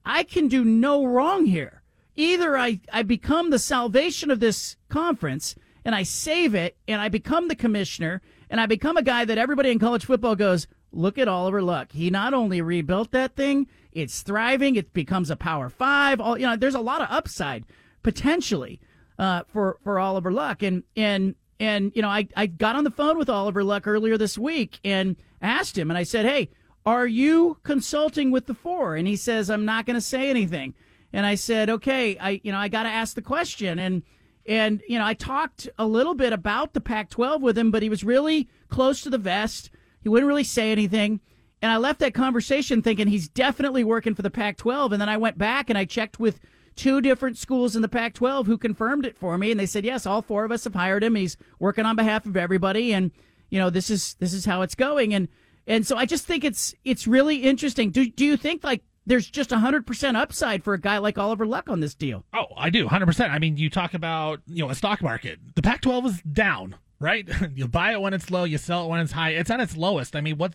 I 0.06 0.24
can 0.24 0.48
do 0.48 0.64
no 0.64 1.06
wrong 1.06 1.46
here. 1.46 1.84
Either 2.16 2.58
I, 2.58 2.80
I 2.90 3.04
become 3.04 3.50
the 3.50 3.60
salvation 3.60 4.32
of 4.32 4.40
this 4.40 4.78
conference 4.88 5.56
and 5.84 5.94
I 5.94 6.04
save 6.04 6.56
it 6.56 6.78
and 6.88 7.02
I 7.02 7.10
become 7.10 7.50
the 7.50 7.56
commissioner 7.56 8.22
and 8.50 8.62
I 8.62 8.66
become 8.66 8.96
a 8.96 9.04
guy 9.04 9.26
that 9.26 9.38
everybody 9.38 9.72
in 9.72 9.80
college 9.80 10.06
football 10.06 10.38
goes, 10.38 10.68
look 10.94 11.18
at 11.18 11.28
Oliver 11.28 11.62
Luck. 11.62 11.92
He 11.92 12.12
not 12.12 12.34
only 12.34 12.62
rebuilt 12.62 13.12
that 13.12 13.36
thing, 13.36 13.68
it's 13.92 14.22
thriving, 14.22 14.78
it 14.78 14.94
becomes 14.94 15.30
a 15.30 15.36
power 15.36 15.68
five. 15.68 16.22
All 16.22 16.38
you 16.38 16.48
know, 16.48 16.56
there's 16.56 16.76
a 16.76 16.80
lot 16.80 17.02
of 17.02 17.10
upside 17.12 17.66
potentially 18.04 18.80
uh, 19.20 19.44
for 19.48 19.78
for 19.84 20.00
Oliver 20.00 20.32
Luck. 20.32 20.64
And 20.64 20.84
and 20.96 21.36
and 21.60 21.92
you 21.96 22.02
know, 22.02 22.10
I, 22.10 22.28
I 22.36 22.48
got 22.48 22.76
on 22.76 22.84
the 22.84 22.92
phone 22.92 23.18
with 23.18 23.30
Oliver 23.30 23.64
Luck 23.64 23.88
earlier 23.88 24.18
this 24.18 24.38
week 24.38 24.80
and 24.84 25.16
asked 25.42 25.78
him 25.78 25.90
and 25.90 25.98
I 25.98 26.04
said, 26.04 26.26
Hey, 26.26 26.50
are 26.86 27.08
you 27.08 27.58
consulting 27.64 28.32
with 28.32 28.46
the 28.46 28.54
four? 28.54 28.96
And 28.96 29.08
he 29.08 29.16
says, 29.16 29.50
I'm 29.50 29.66
not 29.66 29.86
going 29.86 29.96
to 29.96 30.02
say 30.02 30.30
anything. 30.30 30.74
And 31.14 31.26
I 31.26 31.36
said, 31.36 31.70
okay, 31.70 32.18
I, 32.18 32.42
you 32.44 32.52
know, 32.52 32.58
I 32.58 32.68
got 32.68 32.84
to 32.84 32.90
ask 32.90 33.16
the 33.16 33.22
question. 33.22 33.80
And, 33.80 34.04
and, 34.46 34.82
you 34.88 34.98
know, 34.98 35.06
I 35.06 35.14
talked 35.14 35.70
a 35.78 35.86
little 35.86 36.16
bit 36.16 36.34
about 36.34 36.74
the 36.74 36.82
Pac 36.82 37.10
12 37.10 37.42
with 37.42 37.58
him, 37.58 37.72
but 37.72 37.84
he 37.84 37.90
was 37.90 38.04
really 38.04 38.50
close 38.70 39.02
to 39.02 39.10
the 39.10 39.18
vest. 39.18 39.70
He 40.02 40.10
wouldn't 40.10 40.28
really 40.28 40.44
say 40.44 40.72
anything. 40.72 41.22
And 41.62 41.72
I 41.72 41.78
left 41.78 42.00
that 42.00 42.14
conversation 42.14 42.82
thinking 42.82 43.08
he's 43.08 43.30
definitely 43.30 43.86
working 43.86 44.16
for 44.16 44.24
the 44.24 44.32
Pac 44.32 44.58
12. 44.58 44.92
And 44.92 45.02
then 45.02 45.08
I 45.08 45.18
went 45.18 45.38
back 45.38 45.70
and 45.70 45.78
I 45.78 45.86
checked 45.86 46.20
with 46.20 46.42
two 46.76 47.02
different 47.02 47.38
schools 47.38 47.76
in 47.76 47.82
the 47.82 47.88
Pac 47.88 48.14
12 48.14 48.48
who 48.48 48.58
confirmed 48.58 49.06
it 49.06 49.18
for 49.18 49.38
me. 49.38 49.52
And 49.52 49.60
they 49.60 49.66
said, 49.66 49.86
yes, 49.86 50.06
all 50.06 50.22
four 50.22 50.46
of 50.46 50.52
us 50.52 50.64
have 50.64 50.74
hired 50.74 51.04
him. 51.04 51.16
He's 51.16 51.38
working 51.60 51.86
on 51.86 51.96
behalf 51.96 52.26
of 52.26 52.38
everybody. 52.38 52.94
And, 52.94 53.12
you 53.50 53.60
know, 53.60 53.70
this 53.70 53.90
is, 53.90 54.16
this 54.16 54.34
is 54.34 54.46
how 54.46 54.62
it's 54.62 54.76
going. 54.76 55.14
And, 55.14 55.28
and 55.68 55.86
so 55.86 55.98
I 55.98 56.06
just 56.06 56.26
think 56.26 56.44
it's, 56.44 56.74
it's 56.84 57.08
really 57.08 57.38
interesting. 57.38 57.92
Do, 57.92 58.10
do 58.10 58.26
you 58.26 58.38
think 58.38 58.64
like 58.64 58.84
there's 59.06 59.30
just 59.30 59.50
100% 59.52 60.16
upside 60.16 60.64
for 60.64 60.74
a 60.74 60.80
guy 60.80 60.98
like 60.98 61.18
Oliver 61.18 61.46
Luck 61.46 61.70
on 61.70 61.80
this 61.80 61.96
deal? 61.96 62.24
Oh, 62.34 62.46
I 62.58 62.70
do. 62.70 62.88
100%. 62.88 63.30
I 63.30 63.40
mean, 63.40 63.58
you 63.58 63.70
talk 63.70 63.94
about, 63.94 64.42
you 64.48 64.64
know, 64.64 64.70
a 64.70 64.76
stock 64.76 65.02
market. 65.02 65.40
The 65.56 65.62
Pac 65.62 65.82
12 65.82 66.06
is 66.06 66.22
down 66.22 66.76
right? 67.04 67.28
you 67.54 67.68
buy 67.68 67.92
it 67.92 68.02
when 68.02 68.14
it's 68.14 68.32
low, 68.32 68.46
you 68.46 68.58
sell 68.58 68.86
it 68.86 68.88
when 68.88 69.02
it's 69.02 69.12
high. 69.12 69.32
It's 69.32 69.50
at 69.50 69.60
its 69.60 69.76
lowest. 69.76 70.16
I 70.16 70.22
mean, 70.22 70.38
what 70.38 70.54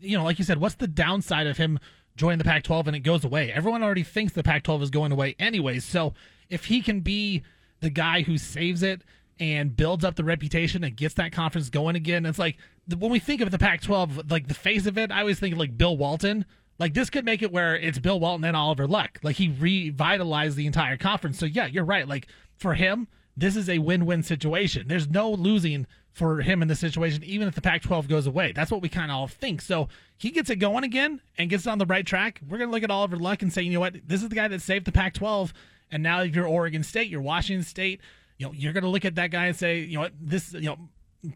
you 0.00 0.16
know, 0.16 0.24
like 0.24 0.38
you 0.38 0.44
said, 0.44 0.58
what's 0.58 0.76
the 0.76 0.86
downside 0.86 1.48
of 1.48 1.56
him 1.56 1.80
joining 2.20 2.38
the 2.38 2.44
Pac-12 2.44 2.86
and 2.86 2.94
it 2.94 3.00
goes 3.00 3.24
away? 3.24 3.50
Everyone 3.50 3.82
already 3.82 4.02
thinks 4.02 4.34
the 4.34 4.42
Pac-12 4.42 4.82
is 4.82 4.90
going 4.90 5.10
away 5.10 5.34
anyways. 5.38 5.84
So 5.84 6.12
if 6.50 6.66
he 6.66 6.82
can 6.82 7.00
be 7.00 7.42
the 7.80 7.88
guy 7.88 8.20
who 8.20 8.36
saves 8.36 8.82
it 8.82 9.00
and 9.38 9.74
builds 9.74 10.04
up 10.04 10.16
the 10.16 10.24
reputation 10.24 10.84
and 10.84 10.94
gets 10.94 11.14
that 11.14 11.32
conference 11.32 11.70
going 11.70 11.96
again, 11.96 12.26
it's 12.26 12.38
like 12.38 12.58
when 12.98 13.10
we 13.10 13.18
think 13.18 13.40
of 13.40 13.50
the 13.50 13.58
Pac-12, 13.58 14.30
like 14.30 14.48
the 14.48 14.54
face 14.54 14.84
of 14.84 14.98
it, 14.98 15.10
I 15.10 15.20
always 15.20 15.40
think 15.40 15.56
like 15.56 15.78
Bill 15.78 15.96
Walton. 15.96 16.44
Like 16.78 16.92
this 16.92 17.08
could 17.08 17.24
make 17.24 17.40
it 17.40 17.52
where 17.52 17.74
it's 17.74 17.98
Bill 17.98 18.20
Walton 18.20 18.44
and 18.44 18.56
Oliver 18.56 18.86
Luck. 18.86 19.18
Like 19.22 19.36
he 19.36 19.48
revitalized 19.48 20.56
the 20.56 20.66
entire 20.66 20.98
conference. 20.98 21.38
So 21.38 21.46
yeah, 21.46 21.66
you're 21.66 21.84
right. 21.84 22.06
Like 22.06 22.26
for 22.56 22.74
him, 22.74 23.08
this 23.34 23.56
is 23.56 23.70
a 23.70 23.78
win-win 23.78 24.22
situation. 24.22 24.88
There's 24.88 25.08
no 25.08 25.30
losing 25.30 25.86
for 26.12 26.40
him 26.40 26.62
in 26.62 26.68
this 26.68 26.80
situation, 26.80 27.22
even 27.24 27.48
if 27.48 27.54
the 27.54 27.60
Pac-12 27.60 28.08
goes 28.08 28.26
away. 28.26 28.52
That's 28.52 28.70
what 28.70 28.82
we 28.82 28.88
kind 28.88 29.10
of 29.10 29.16
all 29.16 29.28
think. 29.28 29.62
So 29.62 29.88
he 30.18 30.30
gets 30.30 30.50
it 30.50 30.56
going 30.56 30.84
again 30.84 31.20
and 31.38 31.48
gets 31.48 31.66
it 31.66 31.70
on 31.70 31.78
the 31.78 31.86
right 31.86 32.06
track. 32.06 32.40
We're 32.48 32.58
gonna 32.58 32.72
look 32.72 32.82
at 32.82 32.90
Oliver 32.90 33.16
Luck 33.16 33.42
and 33.42 33.52
say, 33.52 33.62
you 33.62 33.72
know 33.72 33.80
what, 33.80 33.96
this 34.06 34.22
is 34.22 34.28
the 34.28 34.34
guy 34.34 34.48
that 34.48 34.60
saved 34.60 34.86
the 34.86 34.92
Pac-12. 34.92 35.52
And 35.90 36.02
now 36.02 36.22
if 36.22 36.34
you're 36.34 36.46
Oregon 36.46 36.82
State, 36.82 37.08
you're 37.08 37.20
Washington 37.20 37.64
State, 37.64 38.00
you 38.38 38.46
know, 38.46 38.52
you're 38.52 38.72
gonna 38.72 38.88
look 38.88 39.04
at 39.04 39.14
that 39.14 39.30
guy 39.30 39.46
and 39.46 39.56
say, 39.56 39.80
you 39.80 39.94
know 39.94 40.00
what, 40.00 40.12
this, 40.20 40.52
you 40.52 40.62
know, 40.62 40.78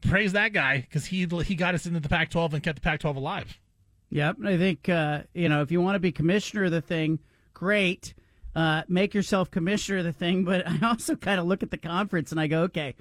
praise 0.03 0.33
that 0.33 0.53
guy 0.53 0.81
because 0.81 1.07
he 1.07 1.27
he 1.45 1.55
got 1.55 1.75
us 1.75 1.87
into 1.87 2.01
the 2.01 2.09
Pac-12 2.09 2.55
and 2.55 2.63
kept 2.63 2.77
the 2.77 2.83
Pac-12 2.83 3.17
alive. 3.17 3.59
Yep, 4.11 4.37
I 4.45 4.57
think 4.57 4.89
uh, 4.89 5.23
you 5.35 5.49
know 5.49 5.63
if 5.63 5.71
you 5.71 5.81
want 5.81 5.97
to 5.97 6.01
be 6.01 6.13
commissioner 6.13 6.65
of 6.65 6.71
the 6.71 6.81
thing, 6.81 7.19
great 7.53 8.15
uh, 8.55 8.83
make 8.89 9.15
yourself 9.15 9.51
commissioner 9.51 9.99
of 9.99 10.05
the 10.05 10.13
thing. 10.13 10.45
But 10.45 10.67
I 10.69 10.79
also 10.83 11.17
kind 11.17 11.41
of 11.41 11.47
look 11.47 11.63
at 11.63 11.71
the 11.71 11.79
conference 11.79 12.31
and 12.31 12.41
I 12.41 12.47
go, 12.47 12.63
okay, 12.63 12.95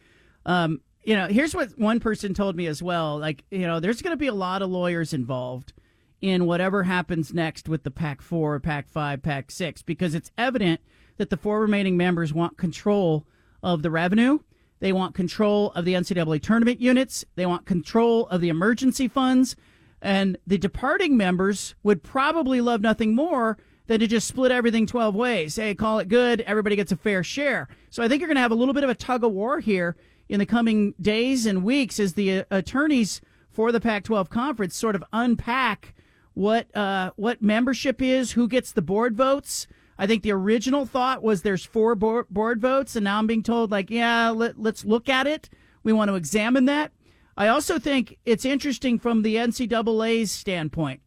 um, 0.45 0.81
you 1.03 1.15
know, 1.15 1.27
here's 1.27 1.55
what 1.55 1.77
one 1.77 1.99
person 1.99 2.33
told 2.33 2.55
me 2.55 2.67
as 2.67 2.81
well. 2.81 3.17
Like, 3.17 3.43
you 3.51 3.67
know, 3.67 3.79
there's 3.79 4.01
going 4.01 4.13
to 4.13 4.17
be 4.17 4.27
a 4.27 4.33
lot 4.33 4.61
of 4.61 4.69
lawyers 4.69 5.13
involved 5.13 5.73
in 6.21 6.45
whatever 6.45 6.83
happens 6.83 7.33
next 7.33 7.67
with 7.67 7.83
the 7.83 7.91
Pac 7.91 8.21
4, 8.21 8.59
Pac 8.61 8.87
5, 8.87 9.21
Pac 9.21 9.51
6, 9.51 9.81
because 9.81 10.15
it's 10.15 10.31
evident 10.37 10.79
that 11.17 11.29
the 11.29 11.37
four 11.37 11.59
remaining 11.61 11.97
members 11.97 12.33
want 12.33 12.57
control 12.57 13.25
of 13.61 13.81
the 13.81 13.91
revenue. 13.91 14.39
They 14.79 14.93
want 14.93 15.15
control 15.15 15.71
of 15.73 15.85
the 15.85 15.93
NCAA 15.93 16.41
tournament 16.41 16.79
units. 16.79 17.25
They 17.35 17.45
want 17.45 17.65
control 17.65 18.27
of 18.27 18.41
the 18.41 18.49
emergency 18.49 19.07
funds. 19.07 19.55
And 20.01 20.37
the 20.47 20.57
departing 20.57 21.15
members 21.15 21.75
would 21.83 22.03
probably 22.03 22.61
love 22.61 22.81
nothing 22.81 23.15
more 23.15 23.57
than 23.87 23.99
to 23.99 24.07
just 24.07 24.27
split 24.27 24.51
everything 24.51 24.85
12 24.85 25.15
ways. 25.15 25.55
Hey, 25.55 25.75
call 25.75 25.99
it 25.99 26.07
good. 26.07 26.41
Everybody 26.41 26.75
gets 26.75 26.91
a 26.91 26.97
fair 26.97 27.23
share. 27.23 27.67
So 27.89 28.01
I 28.01 28.07
think 28.07 28.21
you're 28.21 28.27
going 28.27 28.35
to 28.35 28.41
have 28.41 28.51
a 28.51 28.55
little 28.55 28.73
bit 28.73 28.83
of 28.83 28.89
a 28.89 28.95
tug 28.95 29.23
of 29.23 29.31
war 29.31 29.59
here 29.59 29.95
in 30.33 30.39
the 30.39 30.45
coming 30.47 30.95
days 30.99 31.45
and 31.45 31.63
weeks 31.63 31.99
as 31.99 32.15
the 32.15 32.39
uh, 32.39 32.43
attorneys 32.49 33.21
for 33.51 33.71
the 33.71 33.79
Pac-12 33.79 34.29
conference 34.29 34.75
sort 34.75 34.95
of 34.95 35.03
unpack 35.13 35.93
what 36.33 36.75
uh, 36.75 37.11
what 37.17 37.39
membership 37.39 38.01
is, 38.01 38.31
who 38.31 38.47
gets 38.47 38.71
the 38.71 38.81
board 38.81 39.15
votes. 39.15 39.67
I 39.95 40.07
think 40.07 40.23
the 40.23 40.31
original 40.31 40.87
thought 40.87 41.21
was 41.21 41.43
there's 41.43 41.63
four 41.63 41.93
board, 41.93 42.25
board 42.31 42.59
votes, 42.59 42.95
and 42.95 43.03
now 43.03 43.19
I'm 43.19 43.27
being 43.27 43.43
told 43.43 43.69
like, 43.69 43.91
yeah, 43.91 44.31
let, 44.31 44.59
let's 44.59 44.83
look 44.83 45.07
at 45.07 45.27
it. 45.27 45.51
We 45.83 45.93
want 45.93 46.09
to 46.09 46.15
examine 46.15 46.65
that. 46.65 46.91
I 47.37 47.47
also 47.49 47.77
think 47.77 48.17
it's 48.25 48.43
interesting 48.43 48.97
from 48.97 49.21
the 49.21 49.35
NCAA's 49.35 50.31
standpoint 50.31 51.01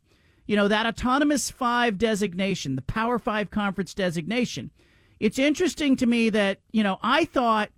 you 0.47 0.55
know, 0.55 0.69
that 0.69 0.87
autonomous 0.87 1.51
five 1.51 1.99
designation, 1.99 2.77
the 2.77 2.83
Power 2.83 3.19
Five 3.19 3.51
conference 3.51 3.93
designation. 3.95 4.71
It's 5.19 5.39
interesting 5.39 5.97
to 5.97 6.07
me 6.07 6.31
that, 6.31 6.61
you 6.71 6.83
know, 6.83 6.99
I 7.03 7.25
thought 7.25 7.71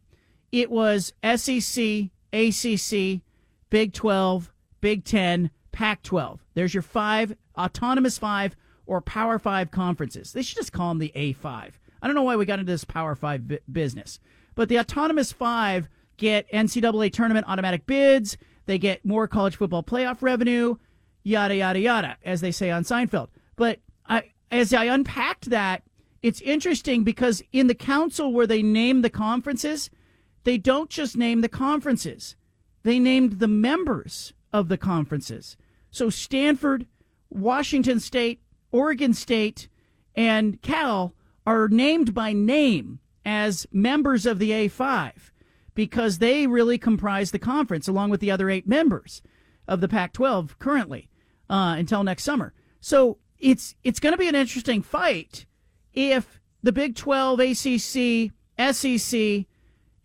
it 0.52 0.70
was 0.70 1.12
SEC, 1.22 2.10
ACC, 2.32 3.20
Big 3.70 3.92
12, 3.92 4.52
Big 4.80 5.04
10, 5.04 5.50
Pac 5.72 6.02
12. 6.02 6.44
There's 6.54 6.74
your 6.74 6.82
five, 6.82 7.36
autonomous 7.56 8.18
five 8.18 8.56
or 8.86 9.00
Power 9.00 9.38
Five 9.38 9.70
conferences. 9.70 10.32
They 10.32 10.42
should 10.42 10.56
just 10.56 10.72
call 10.72 10.88
them 10.88 10.98
the 10.98 11.12
A5. 11.14 11.72
I 12.00 12.06
don't 12.06 12.14
know 12.14 12.22
why 12.22 12.36
we 12.36 12.46
got 12.46 12.58
into 12.58 12.72
this 12.72 12.84
Power 12.84 13.14
Five 13.14 13.46
b- 13.46 13.58
business, 13.70 14.18
but 14.54 14.68
the 14.68 14.78
autonomous 14.78 15.30
five 15.32 15.88
get 16.16 16.50
NCAA 16.50 17.12
tournament 17.12 17.46
automatic 17.48 17.86
bids. 17.86 18.38
They 18.66 18.78
get 18.78 19.04
more 19.04 19.28
college 19.28 19.56
football 19.56 19.82
playoff 19.82 20.22
revenue 20.22 20.76
yada 21.28 21.56
yada 21.56 21.78
yada, 21.78 22.16
as 22.24 22.40
they 22.40 22.50
say 22.50 22.70
on 22.70 22.84
Seinfeld. 22.84 23.28
But 23.56 23.80
I, 24.06 24.30
as 24.50 24.72
I 24.72 24.84
unpacked 24.84 25.50
that, 25.50 25.82
it's 26.22 26.40
interesting 26.40 27.04
because 27.04 27.42
in 27.52 27.66
the 27.66 27.74
council 27.74 28.32
where 28.32 28.46
they 28.46 28.62
name 28.62 29.02
the 29.02 29.10
conferences, 29.10 29.90
they 30.48 30.56
don't 30.56 30.88
just 30.88 31.14
name 31.14 31.42
the 31.42 31.48
conferences; 31.48 32.34
they 32.82 32.98
named 32.98 33.38
the 33.38 33.48
members 33.48 34.32
of 34.52 34.68
the 34.68 34.78
conferences. 34.78 35.58
So 35.90 36.08
Stanford, 36.08 36.86
Washington 37.28 38.00
State, 38.00 38.40
Oregon 38.72 39.12
State, 39.12 39.68
and 40.14 40.62
Cal 40.62 41.14
are 41.46 41.68
named 41.68 42.14
by 42.14 42.32
name 42.32 43.00
as 43.24 43.66
members 43.70 44.24
of 44.24 44.38
the 44.38 44.50
A5 44.50 45.12
because 45.74 46.18
they 46.18 46.46
really 46.46 46.78
comprise 46.78 47.30
the 47.30 47.38
conference 47.38 47.86
along 47.86 48.10
with 48.10 48.20
the 48.20 48.30
other 48.30 48.48
eight 48.48 48.66
members 48.66 49.22
of 49.66 49.80
the 49.80 49.88
Pac 49.88 50.12
12 50.14 50.58
currently 50.58 51.10
uh, 51.50 51.76
until 51.78 52.02
next 52.02 52.24
summer. 52.24 52.54
So 52.80 53.18
it's 53.38 53.74
it's 53.84 54.00
going 54.00 54.12
to 54.12 54.18
be 54.18 54.28
an 54.28 54.34
interesting 54.34 54.82
fight 54.82 55.46
if 55.92 56.40
the 56.62 56.72
Big 56.72 56.96
12, 56.96 57.40
ACC, 57.40 58.32
SEC, 58.74 59.46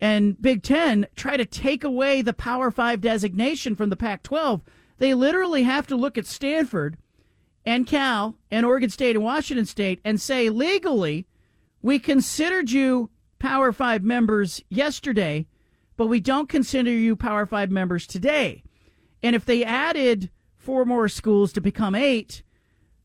and 0.04 0.38
Big 0.42 0.62
10 0.62 1.06
try 1.16 1.38
to 1.38 1.46
take 1.46 1.82
away 1.82 2.20
the 2.20 2.34
Power 2.34 2.70
5 2.70 3.00
designation 3.00 3.74
from 3.74 3.88
the 3.88 3.96
Pac 3.96 4.22
12. 4.22 4.60
They 4.98 5.14
literally 5.14 5.62
have 5.62 5.86
to 5.86 5.96
look 5.96 6.18
at 6.18 6.26
Stanford 6.26 6.98
and 7.64 7.86
Cal 7.86 8.36
and 8.50 8.66
Oregon 8.66 8.90
State 8.90 9.16
and 9.16 9.24
Washington 9.24 9.64
State 9.64 10.02
and 10.04 10.20
say 10.20 10.50
legally, 10.50 11.26
we 11.80 11.98
considered 11.98 12.70
you 12.70 13.08
Power 13.38 13.72
5 13.72 14.02
members 14.02 14.62
yesterday, 14.68 15.46
but 15.96 16.08
we 16.08 16.20
don't 16.20 16.50
consider 16.50 16.90
you 16.90 17.16
Power 17.16 17.46
5 17.46 17.70
members 17.70 18.06
today. 18.06 18.62
And 19.22 19.34
if 19.34 19.46
they 19.46 19.64
added 19.64 20.30
four 20.58 20.84
more 20.84 21.08
schools 21.08 21.50
to 21.54 21.62
become 21.62 21.94
eight, 21.94 22.42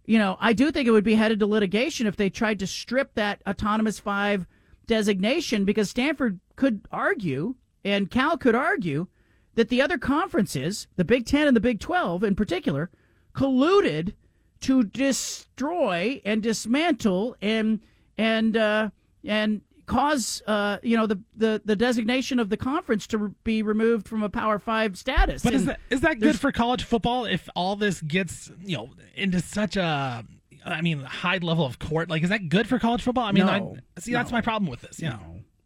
you 0.06 0.20
know, 0.20 0.36
I 0.42 0.52
do 0.52 0.70
think 0.70 0.86
it 0.86 0.92
would 0.92 1.06
be 1.06 1.16
headed 1.16 1.40
to 1.40 1.46
litigation 1.46 2.08
if 2.08 2.18
they 2.18 2.30
tried 2.30 2.60
to 2.60 2.68
strip 2.68 3.14
that 3.14 3.42
autonomous 3.48 4.00
five 4.00 4.46
designation 4.90 5.64
because 5.64 5.90
Stanford 5.90 6.40
could 6.58 6.82
argue 6.92 7.56
and 7.86 8.12
Cal 8.12 8.38
could 8.38 8.56
argue 8.56 9.08
that 9.56 9.70
the 9.70 9.82
other 9.82 9.98
conferences, 9.98 10.88
the 10.98 11.06
Big 11.06 11.26
Ten 11.26 11.48
and 11.48 11.56
the 11.56 11.62
Big 11.62 11.80
12 11.80 12.24
in 12.24 12.36
particular, 12.36 12.90
colluded 13.34 14.14
to 14.62 14.84
destroy 14.84 16.22
and 16.26 16.44
dismantle 16.44 17.38
and 17.42 17.80
and 18.18 18.58
uh, 18.58 18.90
and 19.24 19.62
cause 19.86 20.42
uh, 20.48 20.78
you 20.84 20.98
know 20.98 21.08
the, 21.08 21.20
the 21.38 21.62
the 21.64 21.76
designation 21.76 22.40
of 22.40 22.50
the 22.50 22.58
conference 22.58 23.08
to 23.08 23.34
be 23.44 23.62
removed 23.62 24.08
from 24.08 24.24
a 24.24 24.30
Power 24.30 24.60
Five 24.60 24.98
status. 24.98 25.44
But 25.44 25.54
and 25.54 25.62
is 25.62 25.66
that 25.68 25.80
is 25.90 26.02
that 26.02 26.20
good 26.20 26.40
for 26.40 26.52
college 26.52 26.84
football 26.84 27.26
if 27.26 27.48
all 27.56 27.76
this 27.76 28.02
gets 28.02 28.52
you 28.62 28.76
know 28.76 28.90
into 29.16 29.40
such 29.40 29.78
a 29.78 30.26
I 30.66 30.82
mean 30.82 31.02
high 31.02 31.38
level 31.38 31.66
of 31.66 31.80
court? 31.80 32.10
Like, 32.10 32.24
is 32.24 32.30
that 32.30 32.50
good 32.50 32.68
for 32.68 32.80
college 32.80 33.02
football? 33.02 33.26
I 33.26 33.32
mean, 33.32 33.46
no, 33.46 33.78
I, 33.96 34.00
see 34.00 34.12
no, 34.12 34.20
that's 34.20 34.32
my 34.32 34.42
problem 34.42 34.70
with 34.70 34.82
this. 34.82 35.02
No, 35.02 35.20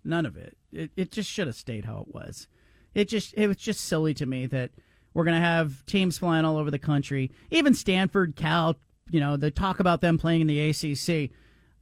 none 0.04 0.26
of 0.26 0.38
it. 0.38 0.58
It 0.72 0.92
it 0.96 1.12
just 1.12 1.30
should 1.30 1.48
have 1.48 1.56
stayed 1.56 1.86
how 1.86 2.06
it 2.08 2.14
was. 2.14 2.48
It 2.94 3.08
just 3.08 3.34
it 3.36 3.48
was 3.48 3.58
just 3.58 3.82
silly 3.82 4.14
to 4.16 4.26
me 4.26 4.46
that 4.48 4.72
we're 5.14 5.26
gonna 5.26 5.40
have 5.40 5.86
teams 5.86 6.18
flying 6.18 6.46
all 6.46 6.58
over 6.58 6.72
the 6.72 6.80
country. 6.80 7.32
Even 7.52 7.74
Stanford, 7.74 8.36
Cal, 8.36 8.76
you 9.10 9.20
know, 9.20 9.38
they 9.38 9.52
talk 9.52 9.80
about 9.80 10.02
them 10.02 10.18
playing 10.18 10.42
in 10.42 10.48
the 10.48 10.70
ACC 10.70 11.32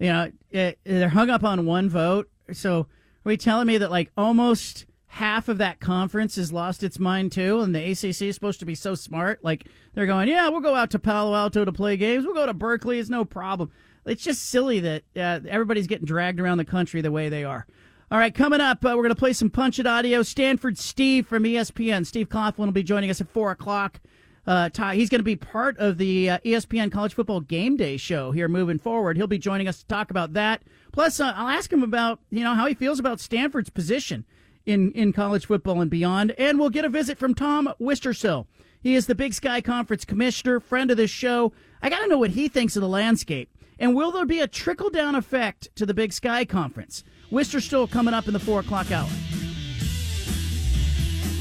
you 0.02 0.08
know, 0.08 0.32
it, 0.50 0.80
they're 0.84 1.10
hung 1.10 1.30
up 1.30 1.44
on 1.44 1.68
one 1.68 1.88
vote. 1.88 2.28
So 2.52 2.80
are 2.80 2.86
we 3.24 3.38
telling 3.38 3.68
me 3.68 3.78
that 3.78 3.92
like 3.92 4.12
almost 4.18 4.88
half 5.12 5.50
of 5.50 5.58
that 5.58 5.82
conference 5.82 6.38
has 6.38 6.54
lost 6.54 6.84
its 6.84 6.98
mind 6.98 7.34
too, 7.34 7.60
and 7.60 7.76
the 7.76 7.92
ACC 7.92 8.22
is 8.22 8.34
supposed 8.34 8.62
to 8.62 8.66
be 8.66 8.76
so 8.76 8.96
smart? 8.96 9.44
Like 9.44 9.68
they're 9.94 10.06
going, 10.06 10.30
yeah, 10.30 10.48
we'll 10.48 10.62
go 10.62 10.74
out 10.74 10.90
to 10.92 11.00
Palo 11.00 11.36
Alto 11.36 11.66
to 11.66 11.72
play 11.74 11.98
games. 11.98 12.26
We'll 12.26 12.34
go 12.34 12.46
to 12.46 12.54
Berkeley. 12.54 12.98
It's 12.98 13.10
no 13.10 13.26
problem. 13.26 13.72
It's 14.06 14.24
just 14.24 14.46
silly 14.46 14.80
that 14.80 15.04
uh, 15.18 15.42
everybody's 15.50 15.88
getting 15.88 16.06
dragged 16.06 16.40
around 16.40 16.60
the 16.60 16.66
country 16.66 17.02
the 17.02 17.12
way 17.12 17.28
they 17.28 17.44
are. 17.44 17.68
All 18.10 18.18
right, 18.18 18.34
coming 18.34 18.62
up, 18.62 18.86
uh, 18.86 18.94
we're 18.96 19.04
going 19.04 19.10
to 19.10 19.16
play 19.16 19.34
some 19.34 19.50
Punch 19.50 19.80
It 19.80 19.86
audio. 19.86 20.24
Stanford 20.24 20.78
Steve 20.78 21.28
from 21.28 21.44
ESPN, 21.44 22.06
Steve 22.06 22.30
Coughlin 22.30 22.58
will 22.58 22.72
be 22.72 22.82
joining 22.82 23.10
us 23.10 23.20
at 23.20 23.30
4 23.30 23.52
o'clock. 23.52 24.00
Uh, 24.48 24.70
he's 24.94 25.10
going 25.10 25.20
to 25.20 25.24
be 25.24 25.36
part 25.36 25.78
of 25.78 25.98
the 25.98 26.30
uh, 26.30 26.38
ESPN 26.40 26.90
College 26.90 27.14
Football 27.14 27.42
Game 27.42 27.76
Day 27.76 27.98
show 27.98 28.32
here 28.32 28.48
moving 28.48 28.80
forward. 28.80 29.18
He'll 29.18 29.28
be 29.28 29.38
joining 29.38 29.68
us 29.68 29.80
to 29.80 29.88
talk 29.88 30.10
about 30.10 30.34
that. 30.34 30.64
Plus, 30.94 31.20
uh, 31.20 31.34
I'll 31.36 31.50
ask 31.50 31.72
him 31.72 31.84
about 31.84 32.20
you 32.32 32.44
know 32.44 32.56
how 32.56 32.66
he 32.66 32.74
feels 32.74 33.00
about 33.00 33.20
Stanford's 33.20 33.70
position 33.70 34.26
in 34.66 34.92
in 34.92 35.14
college 35.14 35.46
football 35.46 35.82
and 35.82 35.92
beyond, 35.92 36.32
and 36.38 36.60
we'll 36.60 36.70
get 36.70 36.86
a 36.86 36.90
visit 36.90 37.18
from 37.18 37.36
Tom 37.36 37.74
Wistrcill. 37.80 38.46
He 38.82 38.96
is 38.96 39.06
the 39.06 39.16
Big 39.16 39.34
Sky 39.34 39.62
Conference 39.62 40.06
commissioner, 40.06 40.60
friend 40.60 40.90
of 40.92 40.98
this 40.98 41.12
show. 41.12 41.54
I 41.82 41.90
got 41.90 42.00
to 42.00 42.08
know 42.08 42.18
what 42.18 42.32
he 42.32 42.48
thinks 42.48 42.76
of 42.76 42.82
the 42.82 42.88
landscape, 42.88 43.50
and 43.80 43.96
will 43.96 44.12
there 44.12 44.26
be 44.26 44.40
a 44.40 44.48
trickle 44.48 44.90
down 44.90 45.16
effect 45.16 45.70
to 45.76 45.86
the 45.86 45.94
Big 45.94 46.14
Sky 46.14 46.46
Conference? 46.46 47.04
Wistrcill 47.32 47.90
coming 47.90 48.14
up 48.14 48.28
in 48.28 48.34
the 48.34 48.40
four 48.40 48.60
o'clock 48.60 48.92
hour. 48.92 49.10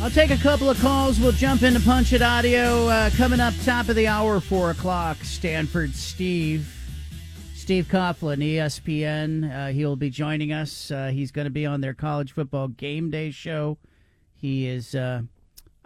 I'll 0.03 0.11
take 0.11 0.31
a 0.31 0.37
couple 0.39 0.71
of 0.71 0.81
calls. 0.81 1.21
We'll 1.21 1.33
jump 1.33 1.63
into 1.63 1.79
Punch 1.81 2.15
It 2.15 2.23
Audio. 2.23 2.89
Uh, 2.89 3.11
coming 3.11 3.39
up 3.39 3.53
top 3.67 3.91
of 3.91 3.97
the 3.97 4.07
hour, 4.07 4.41
4 4.41 4.71
o'clock, 4.71 5.19
Stanford 5.19 5.95
Steve. 5.95 6.80
Steve 7.71 7.87
Coughlin, 7.87 8.39
ESPN. 8.39 9.49
Uh, 9.49 9.73
he'll 9.73 9.95
be 9.95 10.11
joining 10.11 10.53
us. 10.53 10.91
Uh, 10.91 11.07
he's 11.15 11.31
going 11.31 11.45
to 11.45 11.53
be 11.53 11.65
on 11.65 11.81
their 11.81 11.95
college 11.95 12.33
football 12.33 12.67
game 12.67 13.11
day 13.13 13.31
show. 13.31 13.79
He 14.35 14.67
is, 14.67 14.93
uh, 14.97 15.23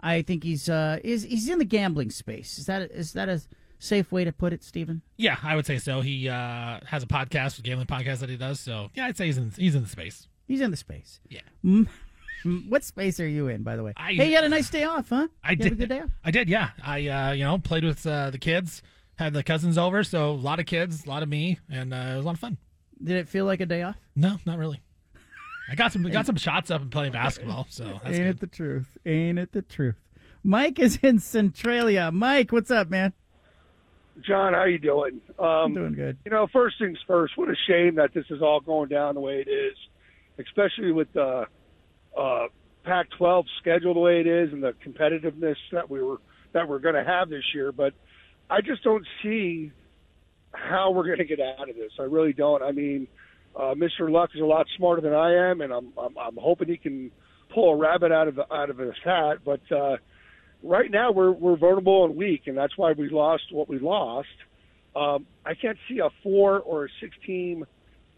I 0.01 0.23
think 0.23 0.43
he's, 0.43 0.67
uh, 0.67 0.97
is 1.03 1.21
he's 1.21 1.47
in 1.47 1.59
the 1.59 1.63
gambling 1.63 2.09
space. 2.09 2.57
Is 2.57 2.65
that 2.65 2.81
is 2.89 3.13
that 3.13 3.29
a 3.29 3.39
safe 3.77 4.11
way 4.11 4.23
to 4.23 4.31
put 4.31 4.51
it, 4.51 4.63
Stephen? 4.63 5.03
Yeah, 5.17 5.37
I 5.43 5.55
would 5.55 5.67
say 5.67 5.77
so. 5.77 6.01
He 6.01 6.27
uh, 6.27 6.79
has 6.87 7.03
a 7.03 7.05
podcast, 7.05 7.59
a 7.59 7.61
gambling 7.61 7.85
podcast 7.85 8.17
that 8.21 8.29
he 8.29 8.35
does. 8.35 8.59
So 8.59 8.89
yeah, 8.95 9.05
I'd 9.05 9.15
say 9.15 9.27
he's 9.27 9.37
in 9.37 9.53
he's 9.55 9.75
in 9.75 9.83
the 9.83 9.87
space. 9.89 10.27
He's 10.47 10.61
in 10.61 10.71
the 10.71 10.77
space. 10.77 11.19
Yeah. 11.29 11.41
Mm, 11.63 11.87
What 12.67 12.83
space 12.83 13.19
are 13.19 13.27
you 13.27 13.47
in, 13.47 13.61
by 13.61 13.75
the 13.75 13.83
way? 13.83 13.93
I- 13.95 14.13
hey, 14.13 14.29
you 14.29 14.35
had 14.35 14.43
a 14.43 14.49
nice 14.49 14.71
day 14.71 14.85
off, 14.85 15.09
huh? 15.09 15.27
I 15.43 15.51
You 15.51 15.57
did. 15.57 15.77
good 15.77 15.89
day 15.89 15.99
off? 15.99 16.09
I 16.23 16.31
did. 16.31 16.49
Yeah. 16.49 16.71
I 16.83 17.07
uh, 17.07 17.31
you 17.33 17.43
know 17.43 17.59
played 17.59 17.83
with 17.83 18.07
uh, 18.07 18.31
the 18.31 18.39
kids, 18.39 18.81
had 19.17 19.33
the 19.33 19.43
cousins 19.43 19.77
over, 19.77 20.03
so 20.03 20.31
a 20.31 20.31
lot 20.31 20.59
of 20.59 20.65
kids, 20.65 21.05
a 21.05 21.09
lot 21.09 21.23
of 21.23 21.29
me, 21.29 21.59
and 21.69 21.93
uh, 21.93 21.97
it 21.97 22.15
was 22.17 22.25
a 22.25 22.27
lot 22.27 22.33
of 22.35 22.39
fun. 22.39 22.57
Did 23.03 23.17
it 23.17 23.27
feel 23.27 23.45
like 23.45 23.61
a 23.61 23.65
day 23.65 23.81
off? 23.81 23.97
No, 24.15 24.37
not 24.45 24.57
really. 24.57 24.81
I 25.69 25.75
got 25.75 25.91
some 25.91 26.03
got 26.03 26.25
some 26.25 26.35
shots 26.35 26.69
up 26.69 26.81
and 26.81 26.91
playing 26.91 27.13
basketball, 27.13 27.65
so 27.69 27.85
that's 28.03 28.05
Ain't 28.05 28.17
good. 28.17 28.27
it 28.27 28.39
the 28.39 28.47
truth? 28.47 28.97
Ain't 29.05 29.39
it 29.39 29.51
the 29.51 29.61
truth? 29.63 29.95
Mike 30.43 30.77
is 30.77 30.99
in 31.01 31.19
Centralia. 31.19 32.11
Mike, 32.11 32.51
what's 32.51 32.69
up, 32.69 32.89
man? 32.89 33.13
John, 34.21 34.53
how 34.53 34.65
you 34.65 34.77
doing? 34.77 35.19
Um, 35.39 35.73
doing 35.73 35.93
good. 35.93 36.17
You 36.23 36.31
know, 36.31 36.47
first 36.53 36.77
things 36.79 36.97
first. 37.07 37.35
What 37.35 37.49
a 37.49 37.55
shame 37.67 37.95
that 37.95 38.13
this 38.13 38.25
is 38.29 38.41
all 38.41 38.59
going 38.61 38.89
down 38.89 39.15
the 39.15 39.21
way 39.21 39.43
it 39.45 39.49
is, 39.49 39.75
especially 40.39 40.91
with 40.91 41.11
the 41.13 41.45
uh, 42.17 42.47
Pac-12 42.83 43.43
schedule 43.59 43.93
the 43.93 43.99
way 43.99 44.21
it 44.21 44.27
is 44.27 44.53
and 44.53 44.63
the 44.63 44.73
competitiveness 44.85 45.57
that 45.71 45.89
we 45.89 46.01
were 46.01 46.17
that 46.53 46.69
we're 46.69 46.79
going 46.79 46.95
to 46.95 47.03
have 47.03 47.29
this 47.29 47.43
year. 47.53 47.71
But 47.73 47.93
I 48.49 48.61
just 48.61 48.83
don't 48.83 49.05
see 49.23 49.71
how 50.53 50.91
we're 50.91 51.05
going 51.05 51.17
to 51.17 51.25
get 51.25 51.39
out 51.39 51.69
of 51.69 51.75
this. 51.75 51.91
I 51.99 52.03
really 52.03 52.33
don't. 52.33 52.61
I 52.61 52.71
mean, 52.71 53.07
uh, 53.55 53.73
Mr. 53.73 54.09
Luck 54.09 54.31
is 54.35 54.41
a 54.41 54.45
lot 54.45 54.67
smarter 54.77 55.01
than 55.01 55.13
I 55.13 55.49
am, 55.51 55.61
and 55.61 55.71
I'm 55.71 55.93
I'm, 55.97 56.17
I'm 56.17 56.37
hoping 56.37 56.67
he 56.67 56.77
can 56.77 57.11
pull 57.53 57.73
a 57.73 57.77
rabbit 57.77 58.11
out 58.11 58.27
of 58.27 58.39
out 58.51 58.69
of 58.69 58.77
his 58.77 58.95
hat. 59.03 59.39
But 59.45 59.61
uh, 59.71 59.97
right 60.63 60.91
now 60.91 61.11
we're 61.11 61.31
we're 61.31 61.57
vulnerable 61.57 62.05
and 62.05 62.15
weak, 62.15 62.43
and 62.47 62.57
that's 62.57 62.77
why 62.77 62.91
we 62.91 63.09
lost 63.09 63.43
what 63.51 63.69
we 63.69 63.79
lost. 63.79 64.27
Um, 64.95 65.25
I 65.45 65.55
can't 65.55 65.77
see 65.89 65.99
a 65.99 66.09
four 66.23 66.59
or 66.59 66.85
a 66.85 66.89
six 67.01 67.15
team 67.25 67.65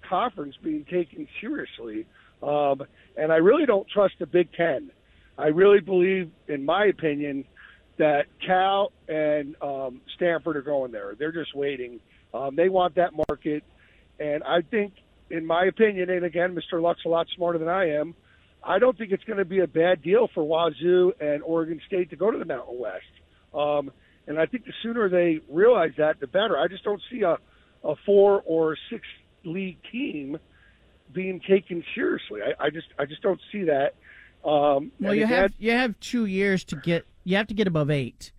conference 0.07 0.55
being 0.63 0.85
taken 0.85 1.27
seriously, 1.41 2.05
um, 2.43 2.83
and 3.15 3.31
I 3.31 3.37
really 3.37 3.65
don't 3.65 3.87
trust 3.89 4.15
the 4.19 4.25
Big 4.25 4.49
Ten. 4.53 4.91
I 5.37 5.47
really 5.47 5.81
believe, 5.81 6.31
in 6.47 6.65
my 6.65 6.85
opinion, 6.85 7.45
that 7.97 8.25
Cal 8.45 8.91
and 9.07 9.55
um, 9.61 10.01
Stanford 10.15 10.57
are 10.57 10.61
going 10.61 10.91
there. 10.91 11.15
They're 11.17 11.31
just 11.31 11.55
waiting. 11.55 11.99
Um, 12.33 12.55
they 12.55 12.69
want 12.69 12.95
that 12.95 13.11
market, 13.27 13.63
and 14.19 14.43
I 14.43 14.61
think, 14.61 14.93
in 15.29 15.45
my 15.45 15.65
opinion, 15.65 16.09
and 16.09 16.23
again, 16.25 16.55
Mr. 16.55 16.81
Luck's 16.81 17.05
a 17.05 17.09
lot 17.09 17.27
smarter 17.35 17.57
than 17.59 17.67
I 17.69 17.91
am. 17.91 18.13
I 18.63 18.79
don't 18.79 18.97
think 18.97 19.11
it's 19.11 19.23
going 19.23 19.37
to 19.39 19.45
be 19.45 19.59
a 19.59 19.67
bad 19.67 20.01
deal 20.01 20.27
for 20.33 20.43
Wazoo 20.43 21.13
and 21.19 21.41
Oregon 21.43 21.79
State 21.87 22.09
to 22.09 22.15
go 22.15 22.31
to 22.31 22.37
the 22.37 22.45
Mountain 22.45 22.79
West. 22.79 23.03
Um, 23.53 23.91
and 24.27 24.37
I 24.39 24.45
think 24.45 24.65
the 24.65 24.73
sooner 24.83 25.07
they 25.09 25.39
realize 25.49 25.91
that, 25.97 26.19
the 26.19 26.27
better. 26.27 26.57
I 26.57 26.67
just 26.67 26.83
don't 26.83 27.01
see 27.09 27.21
a, 27.21 27.37
a 27.83 27.95
four 28.05 28.43
or 28.45 28.77
six 28.89 29.03
league 29.45 29.77
team 29.91 30.37
being 31.13 31.39
taken 31.47 31.83
seriously. 31.95 32.41
I, 32.41 32.65
I 32.65 32.69
just 32.69 32.87
I 32.99 33.05
just 33.05 33.21
don't 33.21 33.39
see 33.51 33.63
that. 33.65 33.95
Um, 34.43 34.91
Well, 34.99 35.15
you 35.15 35.23
again- 35.23 35.27
have 35.29 35.53
you 35.57 35.71
have 35.71 35.97
two 36.01 36.25
years 36.25 36.63
to 36.65 36.75
get. 36.75 37.05
You 37.27 37.35
have 37.35 37.47
to 37.47 37.53
get 37.53 37.67
above 37.67 37.91
eight 37.91 38.31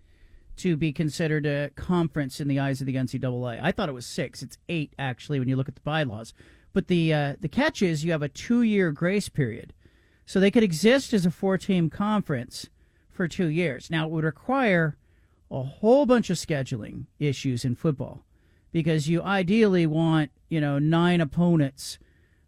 to 0.57 0.75
be 0.75 0.91
considered 0.91 1.45
a 1.45 1.69
conference 1.75 2.41
in 2.41 2.47
the 2.47 2.57
eyes 2.57 2.81
of 2.81 2.87
the 2.87 2.95
NCAA. 2.95 3.59
I 3.61 3.71
thought 3.71 3.87
it 3.87 3.93
was 3.93 4.07
six. 4.07 4.41
It's 4.41 4.57
eight 4.67 4.93
actually 4.97 5.37
when 5.37 5.47
you 5.47 5.55
look 5.55 5.69
at 5.69 5.75
the 5.75 5.81
bylaws. 5.81 6.33
But 6.73 6.87
the 6.87 7.13
uh, 7.13 7.35
the 7.39 7.49
catch 7.49 7.83
is 7.83 8.03
you 8.03 8.11
have 8.13 8.23
a 8.23 8.29
two 8.29 8.63
year 8.63 8.91
grace 8.91 9.29
period, 9.29 9.75
so 10.25 10.39
they 10.39 10.49
could 10.49 10.63
exist 10.63 11.13
as 11.13 11.23
a 11.23 11.29
four 11.29 11.55
team 11.59 11.91
conference 11.91 12.67
for 13.11 13.27
two 13.27 13.45
years. 13.45 13.91
Now 13.91 14.07
it 14.07 14.11
would 14.11 14.23
require 14.23 14.97
a 15.51 15.61
whole 15.61 16.07
bunch 16.07 16.31
of 16.31 16.37
scheduling 16.37 17.05
issues 17.19 17.63
in 17.63 17.75
football 17.75 18.25
because 18.71 19.07
you 19.07 19.21
ideally 19.21 19.85
want 19.85 20.31
you 20.49 20.59
know 20.59 20.79
nine 20.79 21.21
opponents 21.21 21.99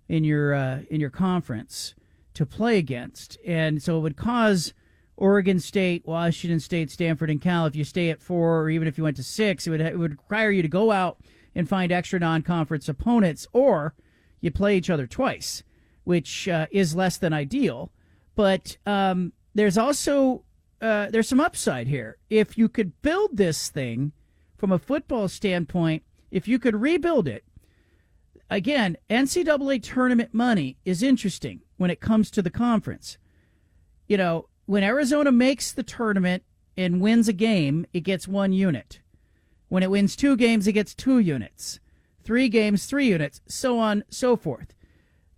in 0.10 0.24
your 0.24 0.56
uh, 0.56 0.80
in 0.90 1.00
your 1.00 1.12
conference 1.12 1.94
to 2.34 2.48
play 2.48 2.80
against, 2.80 3.38
and 3.46 3.84
so 3.84 4.00
it 4.00 4.02
would 4.02 4.18
cause 4.18 4.74
Oregon 5.22 5.60
State, 5.60 6.08
Washington 6.08 6.60
State, 6.60 6.90
Stanford, 6.90 7.30
and 7.30 7.40
Cal. 7.40 7.68
If 7.68 7.76
you 7.76 7.84
stay 7.84 8.10
at 8.10 8.24
four, 8.24 8.62
or 8.62 8.70
even 8.72 8.88
if 8.88 8.98
you 8.98 9.04
went 9.04 9.18
to 9.18 9.24
six, 9.24 9.68
it 9.68 9.70
would 9.70 9.80
it 9.80 10.00
would 10.00 10.14
require 10.14 10.50
you 10.50 10.64
to 10.64 10.68
go 10.68 10.92
out 10.92 11.20
and 11.54 11.70
find 11.70 11.92
extra 11.92 12.20
non-conference 12.20 12.90
opponents, 12.90 13.46
or 13.54 13.94
you 14.40 14.50
play 14.50 14.76
each 14.76 14.90
other 14.90 15.06
twice, 15.06 15.62
which 16.06 16.48
uh, 16.48 16.66
is 16.72 16.96
less 16.96 17.18
than 17.18 17.34
ideal. 17.34 17.92
But 18.36 18.78
um, 18.88 19.34
there's 19.54 19.78
also 19.78 20.44
uh, 20.82 21.12
there's 21.12 21.30
some 21.30 21.40
upside 21.40 21.88
here. 21.88 22.18
If 22.32 22.58
you 22.58 22.68
could 22.68 23.00
build 23.04 23.38
this 23.38 23.70
thing 23.70 24.14
from 24.58 24.72
a 24.72 24.80
football 24.80 25.28
standpoint, 25.28 26.02
if 26.32 26.48
you 26.48 26.58
could 26.58 26.82
rebuild 26.82 27.28
it, 27.28 27.44
again, 28.50 28.98
NCAA 29.08 29.84
tournament 29.84 30.34
money 30.34 30.78
is 30.84 31.04
interesting 31.04 31.62
when 31.78 31.92
it 31.92 32.02
comes 32.02 32.32
to 32.32 32.42
the 32.42 32.50
conference. 32.50 33.20
You 34.08 34.18
know, 34.18 34.48
when 34.72 34.86
Arizona 34.86 35.34
makes 35.34 35.74
the 35.74 35.84
tournament 35.84 36.44
and 36.78 37.02
wins 37.02 37.28
a 37.28 37.34
game, 37.34 37.86
it 37.92 38.06
gets 38.06 38.26
one 38.26 38.54
unit. 38.54 39.02
When 39.68 39.84
it 39.84 39.92
wins 39.92 40.16
two 40.16 40.38
games, 40.38 40.66
it 40.66 40.72
gets 40.72 40.96
two 40.96 41.20
units. 41.20 41.82
Three 42.24 42.48
games, 42.48 42.86
three 42.86 43.08
units, 43.08 43.42
so 43.46 43.78
on, 43.78 44.06
so 44.08 44.38
forth. 44.38 44.74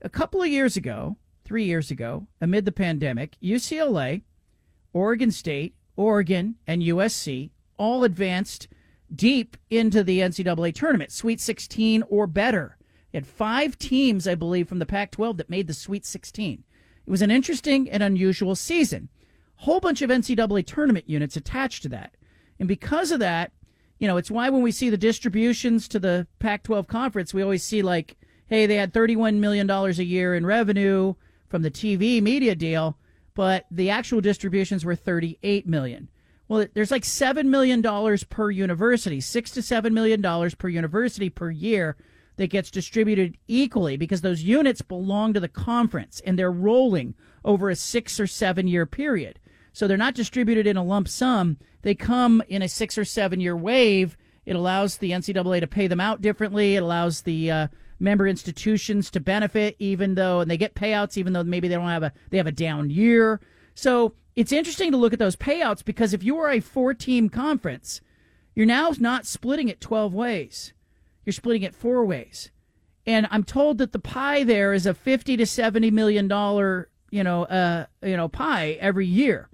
A 0.03 0.07
couple 0.09 0.43
of 0.43 0.49
years 0.49 0.77
ago, 0.77 1.17
three 1.43 1.63
years 1.63 1.89
ago, 1.89 2.27
amid 2.41 2.65
the 2.65 2.71
pandemic, 2.71 3.35
UCLA, 3.41 4.21
Oregon 4.93 5.31
State, 5.31 5.73
Oregon, 5.95 6.57
and 6.67 6.83
USC 6.83 7.49
all 7.79 8.03
advanced 8.03 8.67
deep 9.15 9.57
into 9.71 10.03
the 10.03 10.19
NCAA 10.19 10.75
tournament, 10.75 11.11
Sweet 11.11 11.41
16 11.41 12.03
or 12.03 12.27
better. 12.27 12.77
You 13.11 13.17
had 13.17 13.25
five 13.25 13.79
teams, 13.79 14.27
I 14.27 14.35
believe, 14.35 14.69
from 14.69 14.77
the 14.77 14.85
Pac 14.85 15.09
12 15.09 15.37
that 15.37 15.49
made 15.49 15.65
the 15.65 15.73
Sweet 15.73 16.05
16. 16.05 16.63
It 17.07 17.09
was 17.09 17.23
an 17.23 17.31
interesting 17.31 17.89
and 17.89 18.03
unusual 18.03 18.55
season. 18.55 19.09
Whole 19.57 19.79
bunch 19.79 20.01
of 20.01 20.09
NCAA 20.09 20.65
tournament 20.65 21.09
units 21.09 21.37
attached 21.37 21.83
to 21.83 21.89
that. 21.89 22.15
And 22.59 22.67
because 22.67 23.11
of 23.11 23.19
that, 23.19 23.51
you 23.99 24.07
know, 24.07 24.17
it's 24.17 24.31
why 24.31 24.49
when 24.49 24.61
we 24.61 24.71
see 24.71 24.89
the 24.89 24.97
distributions 24.97 25.87
to 25.87 25.99
the 25.99 26.27
Pac 26.39 26.63
12 26.63 26.87
conference, 26.87 27.33
we 27.33 27.41
always 27.41 27.63
see 27.63 27.81
like, 27.81 28.17
hey, 28.47 28.65
they 28.65 28.75
had 28.75 28.93
$31 28.93 29.35
million 29.35 29.69
a 29.69 29.89
year 29.91 30.35
in 30.35 30.45
revenue 30.45 31.13
from 31.47 31.61
the 31.61 31.71
TV 31.71 32.21
media 32.21 32.55
deal, 32.55 32.97
but 33.33 33.65
the 33.71 33.89
actual 33.89 34.21
distributions 34.21 34.83
were 34.83 34.95
38 34.95 35.67
million. 35.67 36.09
Well, 36.47 36.65
there's 36.73 36.91
like 36.91 37.03
$7 37.03 37.45
million 37.45 37.81
per 38.29 38.51
university, 38.51 39.21
six 39.21 39.51
to 39.51 39.61
$7 39.61 39.91
million 39.91 40.21
per 40.57 40.67
university 40.67 41.29
per 41.29 41.49
year 41.49 41.95
that 42.35 42.47
gets 42.47 42.71
distributed 42.71 43.37
equally 43.47 43.97
because 43.97 44.21
those 44.21 44.43
units 44.43 44.81
belong 44.81 45.33
to 45.33 45.39
the 45.39 45.47
conference 45.47 46.21
and 46.25 46.37
they're 46.37 46.51
rolling 46.51 47.15
over 47.45 47.69
a 47.69 47.75
six 47.75 48.19
or 48.19 48.27
seven 48.27 48.67
year 48.67 48.85
period. 48.85 49.39
So 49.73 49.87
they're 49.87 49.97
not 49.97 50.13
distributed 50.13 50.67
in 50.67 50.77
a 50.77 50.83
lump 50.83 51.07
sum. 51.07 51.57
They 51.81 51.95
come 51.95 52.41
in 52.47 52.61
a 52.61 52.69
six 52.69 52.97
or 52.97 53.05
seven 53.05 53.39
year 53.39 53.57
wave. 53.57 54.17
It 54.45 54.55
allows 54.55 54.97
the 54.97 55.11
NCAA 55.11 55.61
to 55.61 55.67
pay 55.67 55.87
them 55.87 55.99
out 55.99 56.21
differently. 56.21 56.75
It 56.75 56.83
allows 56.83 57.21
the 57.21 57.49
uh, 57.49 57.67
member 57.99 58.27
institutions 58.27 59.09
to 59.11 59.19
benefit, 59.19 59.75
even 59.79 60.15
though, 60.15 60.41
and 60.41 60.51
they 60.51 60.57
get 60.57 60.75
payouts, 60.75 61.17
even 61.17 61.33
though 61.33 61.43
maybe 61.43 61.67
they 61.67 61.75
don't 61.75 61.87
have 61.87 62.03
a 62.03 62.13
they 62.29 62.37
have 62.37 62.47
a 62.47 62.51
down 62.51 62.89
year. 62.89 63.41
So 63.73 64.13
it's 64.35 64.51
interesting 64.51 64.91
to 64.91 64.97
look 64.97 65.13
at 65.13 65.19
those 65.19 65.35
payouts 65.35 65.83
because 65.83 66.13
if 66.13 66.23
you 66.23 66.37
are 66.37 66.51
a 66.51 66.59
four 66.59 66.93
team 66.93 67.29
conference, 67.29 68.01
you're 68.53 68.65
now 68.65 68.91
not 68.99 69.25
splitting 69.25 69.69
it 69.69 69.81
twelve 69.81 70.13
ways. 70.13 70.73
You're 71.25 71.33
splitting 71.33 71.63
it 71.63 71.73
four 71.73 72.05
ways. 72.05 72.51
And 73.05 73.27
I'm 73.31 73.43
told 73.43 73.79
that 73.79 73.91
the 73.91 73.99
pie 73.99 74.43
there 74.43 74.73
is 74.73 74.85
a 74.85 74.93
fifty 74.93 75.35
to 75.37 75.45
seventy 75.45 75.89
million 75.89 76.27
dollar, 76.27 76.89
you 77.09 77.23
know, 77.23 77.45
uh, 77.45 77.85
you 78.03 78.17
know, 78.17 78.27
pie 78.27 78.77
every 78.79 79.07
year. 79.07 79.49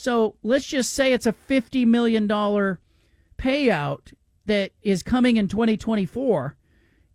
So 0.00 0.36
let's 0.42 0.64
just 0.64 0.94
say 0.94 1.12
it's 1.12 1.26
a 1.26 1.34
$50 1.34 1.86
million 1.86 2.26
payout 2.26 4.12
that 4.46 4.72
is 4.80 5.02
coming 5.02 5.36
in 5.36 5.46
2024. 5.46 6.56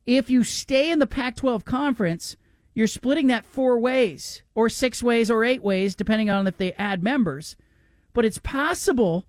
If 0.06 0.30
you 0.30 0.44
stay 0.44 0.92
in 0.92 1.00
the 1.00 1.08
Pac 1.08 1.36
12 1.36 1.66
conference, 1.66 2.38
you're 2.76 2.86
splitting 2.86 3.26
that 3.28 3.44
four 3.44 3.80
ways, 3.80 4.44
or 4.54 4.70
six 4.70 5.02
ways, 5.02 5.32
or 5.32 5.44
eight 5.44 5.64
ways, 5.64 5.96
depending 5.96 6.30
on 6.30 6.46
if 6.46 6.58
they 6.58 6.74
add 6.74 7.02
members. 7.02 7.56
But 8.14 8.24
it's 8.24 8.38
possible 8.38 9.26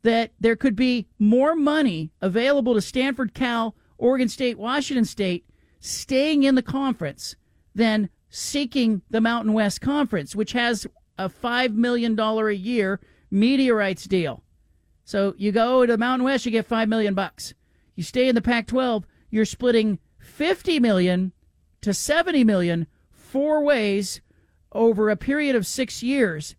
that 0.00 0.32
there 0.40 0.56
could 0.56 0.74
be 0.74 1.06
more 1.18 1.54
money 1.54 2.10
available 2.22 2.72
to 2.72 2.80
Stanford, 2.80 3.34
Cal, 3.34 3.74
Oregon 3.98 4.30
State, 4.30 4.58
Washington 4.58 5.04
State 5.04 5.44
staying 5.78 6.44
in 6.44 6.54
the 6.54 6.62
conference 6.62 7.36
than 7.74 8.08
seeking 8.30 9.02
the 9.10 9.20
Mountain 9.20 9.52
West 9.52 9.82
Conference, 9.82 10.34
which 10.34 10.52
has 10.52 10.86
a 11.18 11.28
$5 11.28 11.74
million 11.74 12.18
a 12.18 12.50
year 12.50 13.00
rights 13.30 14.04
deal. 14.04 14.42
So 15.04 15.34
you 15.36 15.52
go 15.52 15.84
to 15.84 15.92
the 15.92 15.98
Mountain 15.98 16.24
West, 16.24 16.46
you 16.46 16.52
get 16.52 16.66
5 16.66 16.88
million 16.88 17.14
bucks. 17.14 17.54
You 17.94 18.02
stay 18.02 18.28
in 18.28 18.34
the 18.34 18.42
Pac-12, 18.42 19.04
you're 19.30 19.44
splitting 19.44 19.98
50 20.18 20.80
million 20.80 21.32
to 21.82 21.92
70 21.92 22.44
million 22.44 22.86
four 23.10 23.62
ways 23.62 24.20
over 24.72 25.10
a 25.10 25.16
period 25.16 25.54
of 25.56 25.66
6 25.66 26.02
years. 26.02 26.56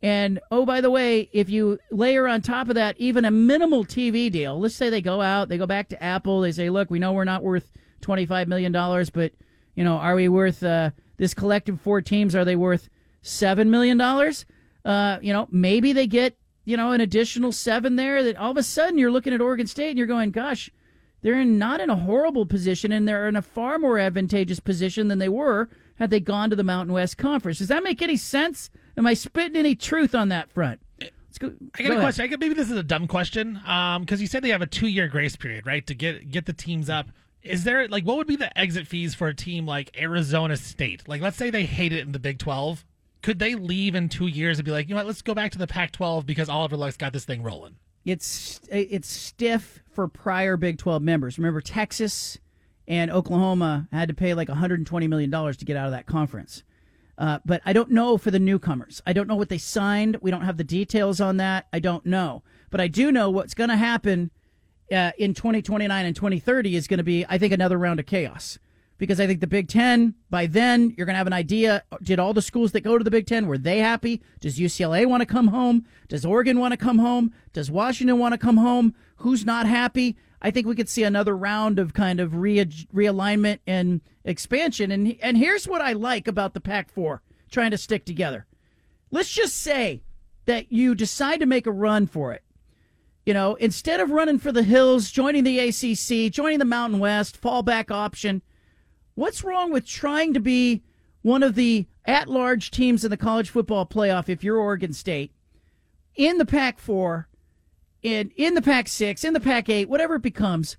And 0.00 0.38
oh 0.50 0.64
by 0.64 0.80
the 0.80 0.90
way, 0.90 1.28
if 1.32 1.50
you 1.50 1.78
layer 1.90 2.28
on 2.28 2.40
top 2.40 2.68
of 2.68 2.76
that 2.76 2.96
even 2.98 3.24
a 3.24 3.30
minimal 3.30 3.84
TV 3.84 4.30
deal, 4.30 4.58
let's 4.60 4.76
say 4.76 4.90
they 4.90 5.02
go 5.02 5.20
out, 5.20 5.48
they 5.48 5.58
go 5.58 5.66
back 5.66 5.88
to 5.88 6.02
Apple, 6.02 6.40
they 6.40 6.52
say, 6.52 6.70
"Look, 6.70 6.88
we 6.88 7.00
know 7.00 7.12
we're 7.12 7.24
not 7.24 7.42
worth 7.42 7.72
25 8.02 8.46
million 8.46 8.70
dollars, 8.70 9.10
but 9.10 9.32
you 9.74 9.82
know, 9.82 9.96
are 9.96 10.14
we 10.14 10.28
worth 10.28 10.62
uh, 10.62 10.90
this 11.16 11.34
collective 11.34 11.80
four 11.80 12.00
teams 12.00 12.34
are 12.36 12.44
they 12.44 12.56
worth 12.56 12.88
7 13.22 13.70
million 13.70 13.98
dollars?" 13.98 14.46
Uh, 14.84 15.18
you 15.20 15.32
know, 15.32 15.48
maybe 15.50 15.92
they 15.92 16.06
get 16.06 16.36
you 16.68 16.76
know, 16.76 16.92
an 16.92 17.00
additional 17.00 17.50
seven 17.50 17.96
there 17.96 18.22
that 18.22 18.36
all 18.36 18.50
of 18.50 18.58
a 18.58 18.62
sudden 18.62 18.98
you're 18.98 19.10
looking 19.10 19.32
at 19.32 19.40
Oregon 19.40 19.66
State 19.66 19.88
and 19.88 19.96
you're 19.96 20.06
going, 20.06 20.30
gosh, 20.30 20.68
they're 21.22 21.40
in, 21.40 21.56
not 21.56 21.80
in 21.80 21.88
a 21.88 21.96
horrible 21.96 22.44
position 22.44 22.92
and 22.92 23.08
they're 23.08 23.26
in 23.26 23.36
a 23.36 23.42
far 23.42 23.78
more 23.78 23.98
advantageous 23.98 24.60
position 24.60 25.08
than 25.08 25.18
they 25.18 25.30
were 25.30 25.70
had 25.94 26.10
they 26.10 26.20
gone 26.20 26.50
to 26.50 26.56
the 26.56 26.62
Mountain 26.62 26.92
West 26.92 27.16
Conference. 27.16 27.56
Does 27.56 27.68
that 27.68 27.82
make 27.82 28.02
any 28.02 28.18
sense? 28.18 28.68
Am 28.98 29.06
I 29.06 29.14
spitting 29.14 29.56
any 29.56 29.74
truth 29.74 30.14
on 30.14 30.28
that 30.28 30.50
front? 30.50 30.80
Let's 31.00 31.38
go. 31.38 31.54
I 31.74 31.82
got 31.82 31.84
go 31.84 31.84
a 31.84 31.88
ahead. 31.92 32.00
question. 32.02 32.24
I 32.24 32.26
got, 32.26 32.40
maybe 32.40 32.54
this 32.54 32.70
is 32.70 32.76
a 32.76 32.82
dumb 32.82 33.06
question, 33.06 33.54
because 33.54 34.20
you 34.20 34.26
said 34.26 34.44
they 34.44 34.50
have 34.50 34.60
a 34.60 34.66
two-year 34.66 35.08
grace 35.08 35.36
period, 35.36 35.66
right, 35.66 35.86
to 35.86 35.94
get 35.94 36.30
get 36.30 36.44
the 36.44 36.52
teams 36.52 36.90
up. 36.90 37.08
Is 37.42 37.64
there 37.64 37.88
like 37.88 38.04
what 38.04 38.18
would 38.18 38.26
be 38.26 38.36
the 38.36 38.56
exit 38.58 38.86
fees 38.86 39.14
for 39.14 39.28
a 39.28 39.34
team 39.34 39.64
like 39.64 39.98
Arizona 39.98 40.58
State? 40.58 41.08
Like, 41.08 41.22
let's 41.22 41.38
say 41.38 41.48
they 41.48 41.64
hate 41.64 41.94
it 41.94 42.04
in 42.04 42.12
the 42.12 42.18
Big 42.18 42.38
Twelve, 42.38 42.84
could 43.28 43.38
they 43.40 43.54
leave 43.54 43.94
in 43.94 44.08
two 44.08 44.26
years 44.26 44.58
and 44.58 44.64
be 44.64 44.70
like, 44.70 44.88
you 44.88 44.94
know 44.94 45.00
what, 45.00 45.06
let's 45.06 45.20
go 45.20 45.34
back 45.34 45.52
to 45.52 45.58
the 45.58 45.66
Pac-12 45.66 46.24
because 46.24 46.48
Oliver 46.48 46.78
Luck's 46.78 46.96
got 46.96 47.12
this 47.12 47.26
thing 47.26 47.42
rolling? 47.42 47.76
It's 48.06 48.58
it's 48.70 49.06
stiff 49.06 49.80
for 49.92 50.08
prior 50.08 50.56
Big 50.56 50.78
12 50.78 51.02
members. 51.02 51.36
Remember, 51.36 51.60
Texas 51.60 52.38
and 52.86 53.10
Oklahoma 53.10 53.86
had 53.92 54.08
to 54.08 54.14
pay 54.14 54.32
like 54.32 54.48
120 54.48 55.08
million 55.08 55.28
dollars 55.28 55.58
to 55.58 55.66
get 55.66 55.76
out 55.76 55.84
of 55.84 55.92
that 55.92 56.06
conference. 56.06 56.62
Uh, 57.18 57.40
but 57.44 57.60
I 57.66 57.74
don't 57.74 57.90
know 57.90 58.16
for 58.16 58.30
the 58.30 58.38
newcomers. 58.38 59.02
I 59.06 59.12
don't 59.12 59.28
know 59.28 59.36
what 59.36 59.50
they 59.50 59.58
signed. 59.58 60.16
We 60.22 60.30
don't 60.30 60.46
have 60.46 60.56
the 60.56 60.64
details 60.64 61.20
on 61.20 61.36
that. 61.36 61.66
I 61.70 61.80
don't 61.80 62.06
know. 62.06 62.42
But 62.70 62.80
I 62.80 62.88
do 62.88 63.12
know 63.12 63.28
what's 63.28 63.52
going 63.52 63.68
to 63.68 63.76
happen 63.76 64.30
uh, 64.90 65.10
in 65.18 65.34
2029 65.34 66.06
and 66.06 66.16
2030 66.16 66.76
is 66.76 66.86
going 66.86 66.96
to 66.96 67.04
be, 67.04 67.26
I 67.28 67.36
think, 67.36 67.52
another 67.52 67.76
round 67.76 68.00
of 68.00 68.06
chaos. 68.06 68.58
Because 68.98 69.20
I 69.20 69.26
think 69.26 69.40
the 69.40 69.46
Big 69.46 69.68
Ten, 69.68 70.14
by 70.28 70.46
then, 70.46 70.92
you're 70.96 71.06
going 71.06 71.14
to 71.14 71.18
have 71.18 71.28
an 71.28 71.32
idea. 71.32 71.84
Did 72.02 72.18
all 72.18 72.34
the 72.34 72.42
schools 72.42 72.72
that 72.72 72.80
go 72.80 72.98
to 72.98 73.04
the 73.04 73.10
Big 73.10 73.26
Ten, 73.26 73.46
were 73.46 73.56
they 73.56 73.78
happy? 73.78 74.20
Does 74.40 74.58
UCLA 74.58 75.06
want 75.06 75.20
to 75.20 75.26
come 75.26 75.48
home? 75.48 75.86
Does 76.08 76.24
Oregon 76.24 76.58
want 76.58 76.72
to 76.72 76.76
come 76.76 76.98
home? 76.98 77.32
Does 77.52 77.70
Washington 77.70 78.18
want 78.18 78.34
to 78.34 78.38
come 78.38 78.56
home? 78.56 78.94
Who's 79.18 79.46
not 79.46 79.66
happy? 79.66 80.16
I 80.42 80.50
think 80.50 80.66
we 80.66 80.74
could 80.74 80.88
see 80.88 81.04
another 81.04 81.36
round 81.36 81.78
of 81.78 81.94
kind 81.94 82.20
of 82.20 82.36
re- 82.36 82.64
realignment 82.64 83.60
and 83.66 84.00
expansion. 84.24 84.90
And, 84.90 85.16
and 85.22 85.36
here's 85.36 85.66
what 85.66 85.80
I 85.80 85.92
like 85.92 86.28
about 86.28 86.54
the 86.54 86.60
Pac 86.60 86.90
4 86.90 87.22
trying 87.50 87.70
to 87.70 87.78
stick 87.78 88.04
together. 88.04 88.46
Let's 89.10 89.32
just 89.32 89.56
say 89.56 90.02
that 90.44 90.70
you 90.70 90.94
decide 90.94 91.40
to 91.40 91.46
make 91.46 91.66
a 91.66 91.72
run 91.72 92.06
for 92.06 92.32
it. 92.32 92.42
You 93.24 93.34
know, 93.34 93.54
instead 93.56 94.00
of 94.00 94.10
running 94.10 94.38
for 94.38 94.52
the 94.52 94.62
hills, 94.62 95.10
joining 95.10 95.44
the 95.44 95.58
ACC, 95.58 96.32
joining 96.32 96.58
the 96.58 96.64
Mountain 96.64 96.98
West, 96.98 97.40
fallback 97.40 97.90
option, 97.90 98.42
what's 99.18 99.42
wrong 99.42 99.72
with 99.72 99.84
trying 99.84 100.32
to 100.32 100.40
be 100.40 100.82
one 101.22 101.42
of 101.42 101.56
the 101.56 101.86
at 102.04 102.28
large 102.28 102.70
teams 102.70 103.04
in 103.04 103.10
the 103.10 103.16
college 103.16 103.50
football 103.50 103.84
playoff 103.84 104.28
if 104.28 104.44
you're 104.44 104.56
Oregon 104.56 104.92
State 104.92 105.32
in 106.14 106.38
the 106.38 106.46
Pac 106.46 106.78
4, 106.78 107.28
in, 108.02 108.30
in 108.36 108.54
the 108.54 108.62
Pac 108.62 108.88
6, 108.88 109.24
in 109.24 109.34
the 109.34 109.40
Pac 109.40 109.68
8, 109.68 109.88
whatever 109.88 110.16
it 110.16 110.22
becomes, 110.22 110.76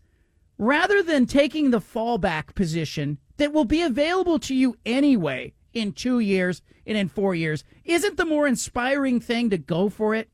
rather 0.58 1.04
than 1.04 1.26
taking 1.26 1.72
the 1.72 1.80
fallback 1.80 2.56
position 2.56 3.18
that 3.38 3.54
will 3.54 3.66
be 3.66 3.82
available 3.82 4.40
to 4.40 4.56
you 4.56 4.76
anyway 4.86 5.54
in 5.74 5.92
two 5.94 6.20
years 6.20 6.62
and 6.86 6.98
in 6.98 7.08
four 7.08 7.36
years? 7.36 7.64
Isn't 7.86 8.18
the 8.18 8.26
more 8.26 8.48
inspiring 8.48 9.20
thing 9.20 9.50
to 9.50 9.58
go 9.58 9.90
for 9.90 10.16
it? 10.16 10.30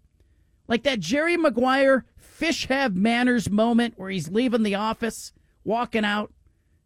Like 0.67 0.83
that 0.83 0.99
Jerry 0.99 1.37
Maguire 1.37 2.05
fish 2.17 2.67
have 2.67 2.95
manners 2.95 3.49
moment 3.49 3.93
where 3.97 4.09
he's 4.09 4.29
leaving 4.29 4.63
the 4.63 4.75
office, 4.75 5.33
walking 5.63 6.05
out. 6.05 6.33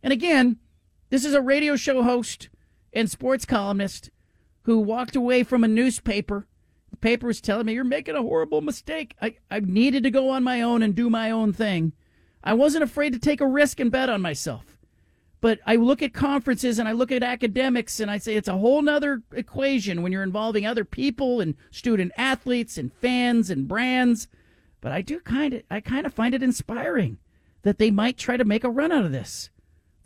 And 0.03 0.11
again, 0.11 0.59
this 1.09 1.25
is 1.25 1.33
a 1.33 1.41
radio 1.41 1.75
show 1.75 2.03
host 2.03 2.49
and 2.93 3.09
sports 3.09 3.45
columnist 3.45 4.09
who 4.63 4.79
walked 4.79 5.15
away 5.15 5.43
from 5.43 5.63
a 5.63 5.67
newspaper. 5.67 6.47
The 6.91 6.97
paper 6.97 7.27
was 7.27 7.41
telling 7.41 7.65
me, 7.65 7.73
You're 7.73 7.83
making 7.83 8.15
a 8.15 8.21
horrible 8.21 8.61
mistake. 8.61 9.15
I, 9.21 9.35
I 9.49 9.59
needed 9.59 10.03
to 10.03 10.11
go 10.11 10.29
on 10.29 10.43
my 10.43 10.61
own 10.61 10.83
and 10.83 10.95
do 10.95 11.09
my 11.09 11.31
own 11.31 11.53
thing. 11.53 11.93
I 12.43 12.53
wasn't 12.53 12.83
afraid 12.83 13.13
to 13.13 13.19
take 13.19 13.41
a 13.41 13.47
risk 13.47 13.79
and 13.79 13.91
bet 13.91 14.09
on 14.09 14.21
myself. 14.21 14.77
But 15.41 15.59
I 15.65 15.77
look 15.77 16.01
at 16.01 16.13
conferences 16.13 16.79
and 16.79 16.87
I 16.87 16.91
look 16.91 17.11
at 17.11 17.23
academics 17.23 17.99
and 17.99 18.11
I 18.11 18.17
say 18.17 18.35
it's 18.35 18.47
a 18.47 18.57
whole 18.57 18.81
nother 18.81 19.23
equation 19.33 20.01
when 20.01 20.11
you're 20.11 20.23
involving 20.23 20.65
other 20.65 20.83
people 20.83 21.39
and 21.39 21.55
student 21.71 22.11
athletes 22.17 22.77
and 22.77 22.91
fans 22.93 23.49
and 23.49 23.67
brands. 23.67 24.27
But 24.81 24.91
I 24.91 25.01
do 25.01 25.19
kind 25.21 25.53
of 25.53 25.63
I 25.71 25.79
kind 25.79 26.05
of 26.05 26.13
find 26.13 26.35
it 26.35 26.43
inspiring 26.43 27.19
that 27.61 27.77
they 27.77 27.91
might 27.91 28.17
try 28.17 28.37
to 28.37 28.45
make 28.45 28.63
a 28.63 28.69
run 28.69 28.91
out 28.91 29.05
of 29.05 29.11
this. 29.11 29.49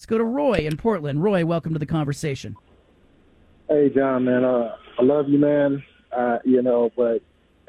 Let's 0.03 0.09
go 0.09 0.17
to 0.17 0.25
Roy 0.25 0.55
in 0.55 0.75
Portland. 0.75 1.23
Roy, 1.23 1.45
welcome 1.45 1.71
to 1.71 1.79
the 1.79 1.85
conversation. 1.85 2.57
Hey, 3.69 3.89
John, 3.95 4.25
man. 4.25 4.43
Uh, 4.43 4.75
I 4.99 5.01
love 5.01 5.29
you, 5.29 5.37
man. 5.37 5.81
Uh, 6.11 6.39
you 6.43 6.61
know, 6.61 6.91
but 6.97 7.21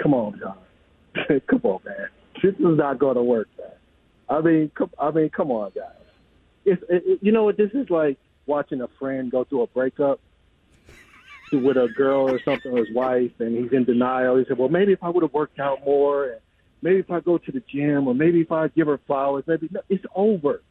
come 0.03 0.15
on, 0.15 0.41
John. 0.41 0.59
come 1.47 1.61
on, 1.63 1.79
man. 1.85 2.09
This 2.43 2.55
is 2.55 2.77
not 2.77 2.99
going 2.99 3.15
to 3.15 3.23
work, 3.23 3.47
man. 3.57 3.69
I 4.29 4.41
mean, 4.41 4.73
come, 4.75 4.91
I 4.99 5.13
mean, 5.13 5.31
come 5.31 5.53
on, 5.53 5.71
guys. 5.77 5.93
It's, 6.65 6.83
it, 6.89 7.21
you 7.23 7.31
know 7.31 7.45
what? 7.45 7.57
This 7.57 7.71
is 7.73 7.89
like 7.89 8.19
watching 8.47 8.81
a 8.81 8.89
friend 8.99 9.31
go 9.31 9.45
through 9.45 9.63
a 9.63 9.67
breakup 9.69 10.19
with 11.53 11.77
a 11.77 11.87
girl 11.97 12.29
or 12.29 12.41
something, 12.45 12.73
or 12.73 12.79
his 12.79 12.93
wife, 12.93 13.31
and 13.39 13.57
he's 13.57 13.73
in 13.73 13.85
denial. 13.85 14.39
He 14.39 14.45
said, 14.49 14.59
"Well, 14.59 14.69
maybe 14.69 14.91
if 14.91 15.05
I 15.05 15.09
would 15.09 15.23
have 15.23 15.33
worked 15.33 15.61
out 15.61 15.85
more, 15.85 16.31
and 16.31 16.41
maybe 16.83 16.99
if 16.99 17.13
I 17.13 17.21
go 17.21 17.39
to 17.39 17.53
the 17.53 17.61
gym, 17.61 18.09
or 18.09 18.15
maybe 18.15 18.41
if 18.41 18.51
I 18.51 18.67
give 18.67 18.89
her 18.89 18.99
flowers, 19.07 19.45
maybe 19.47 19.69
no, 19.71 19.83
it's 19.89 20.05
over. 20.17 20.63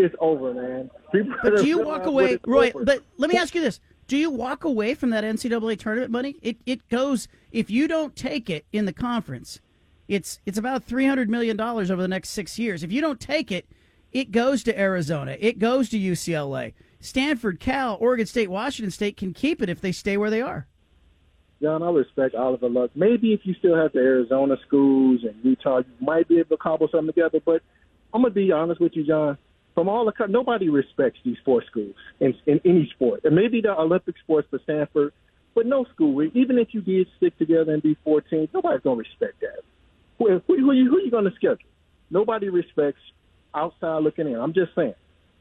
It's 0.00 0.14
over, 0.20 0.54
man." 0.54 0.90
People 1.12 1.34
But 1.42 1.56
do 1.58 1.66
you 1.66 1.82
walk 1.84 2.06
away, 2.06 2.38
Roy? 2.46 2.70
over. 2.74 2.84
But 2.84 3.02
let 3.16 3.30
me 3.30 3.36
ask 3.36 3.54
you 3.54 3.60
this: 3.60 3.80
Do 4.06 4.16
you 4.16 4.30
walk 4.30 4.64
away 4.64 4.94
from 4.94 5.10
that 5.10 5.24
NCAA 5.24 5.78
tournament 5.78 6.10
money? 6.10 6.36
It 6.42 6.58
it 6.66 6.88
goes 6.88 7.28
if 7.52 7.70
you 7.70 7.88
don't 7.88 8.14
take 8.16 8.48
it 8.50 8.66
in 8.72 8.84
the 8.84 8.92
conference, 8.92 9.60
it's 10.08 10.40
it's 10.46 10.58
about 10.58 10.84
three 10.84 11.06
hundred 11.06 11.30
million 11.30 11.56
dollars 11.56 11.90
over 11.90 12.02
the 12.02 12.08
next 12.08 12.30
six 12.30 12.58
years. 12.58 12.82
If 12.82 12.92
you 12.92 13.00
don't 13.00 13.20
take 13.20 13.52
it, 13.52 13.66
it 14.12 14.32
goes 14.32 14.62
to 14.64 14.78
Arizona, 14.78 15.36
it 15.38 15.58
goes 15.58 15.88
to 15.90 15.98
UCLA, 15.98 16.74
Stanford, 17.00 17.60
Cal, 17.60 17.96
Oregon 18.00 18.26
State, 18.26 18.50
Washington 18.50 18.90
State 18.90 19.16
can 19.16 19.32
keep 19.32 19.62
it 19.62 19.68
if 19.68 19.80
they 19.80 19.92
stay 19.92 20.16
where 20.16 20.30
they 20.30 20.42
are. 20.42 20.66
John, 21.62 21.82
I 21.82 21.90
respect 21.90 22.34
Oliver 22.34 22.70
Luck. 22.70 22.90
Maybe 22.94 23.34
if 23.34 23.40
you 23.44 23.54
still 23.54 23.76
have 23.76 23.92
the 23.92 23.98
Arizona 23.98 24.56
schools 24.66 25.20
and 25.24 25.34
Utah, 25.42 25.78
you 25.78 26.06
might 26.06 26.26
be 26.26 26.38
able 26.38 26.56
to 26.56 26.56
cobble 26.56 26.88
something 26.90 27.08
together. 27.08 27.40
But 27.44 27.62
I'm 28.14 28.22
gonna 28.22 28.32
be 28.32 28.50
honest 28.50 28.80
with 28.80 28.96
you, 28.96 29.04
John. 29.04 29.36
From 29.80 29.88
all 29.88 30.04
the 30.04 30.26
nobody 30.26 30.68
respects 30.68 31.20
these 31.24 31.38
four 31.42 31.64
schools 31.64 31.94
in, 32.20 32.34
in 32.44 32.60
any 32.66 32.86
sport, 32.94 33.22
and 33.24 33.34
maybe 33.34 33.62
the 33.62 33.74
Olympic 33.74 34.14
sports 34.18 34.46
for 34.50 34.58
Stanford, 34.64 35.14
but 35.54 35.64
no 35.64 35.86
school. 35.94 36.22
Even 36.22 36.58
if 36.58 36.74
you 36.74 36.82
did 36.82 37.06
stick 37.16 37.38
together 37.38 37.72
and 37.72 37.82
be 37.82 37.96
14, 38.04 38.50
nobody's 38.52 38.82
gonna 38.82 38.96
respect 38.96 39.40
that. 39.40 39.60
Who, 40.18 40.38
who, 40.46 40.56
who, 40.58 40.72
you, 40.72 40.90
who 40.90 41.00
you 41.00 41.10
gonna 41.10 41.30
schedule? 41.34 41.66
Nobody 42.10 42.50
respects 42.50 43.00
outside 43.54 44.02
looking 44.02 44.26
in. 44.26 44.34
I'm 44.34 44.52
just 44.52 44.74
saying. 44.74 44.92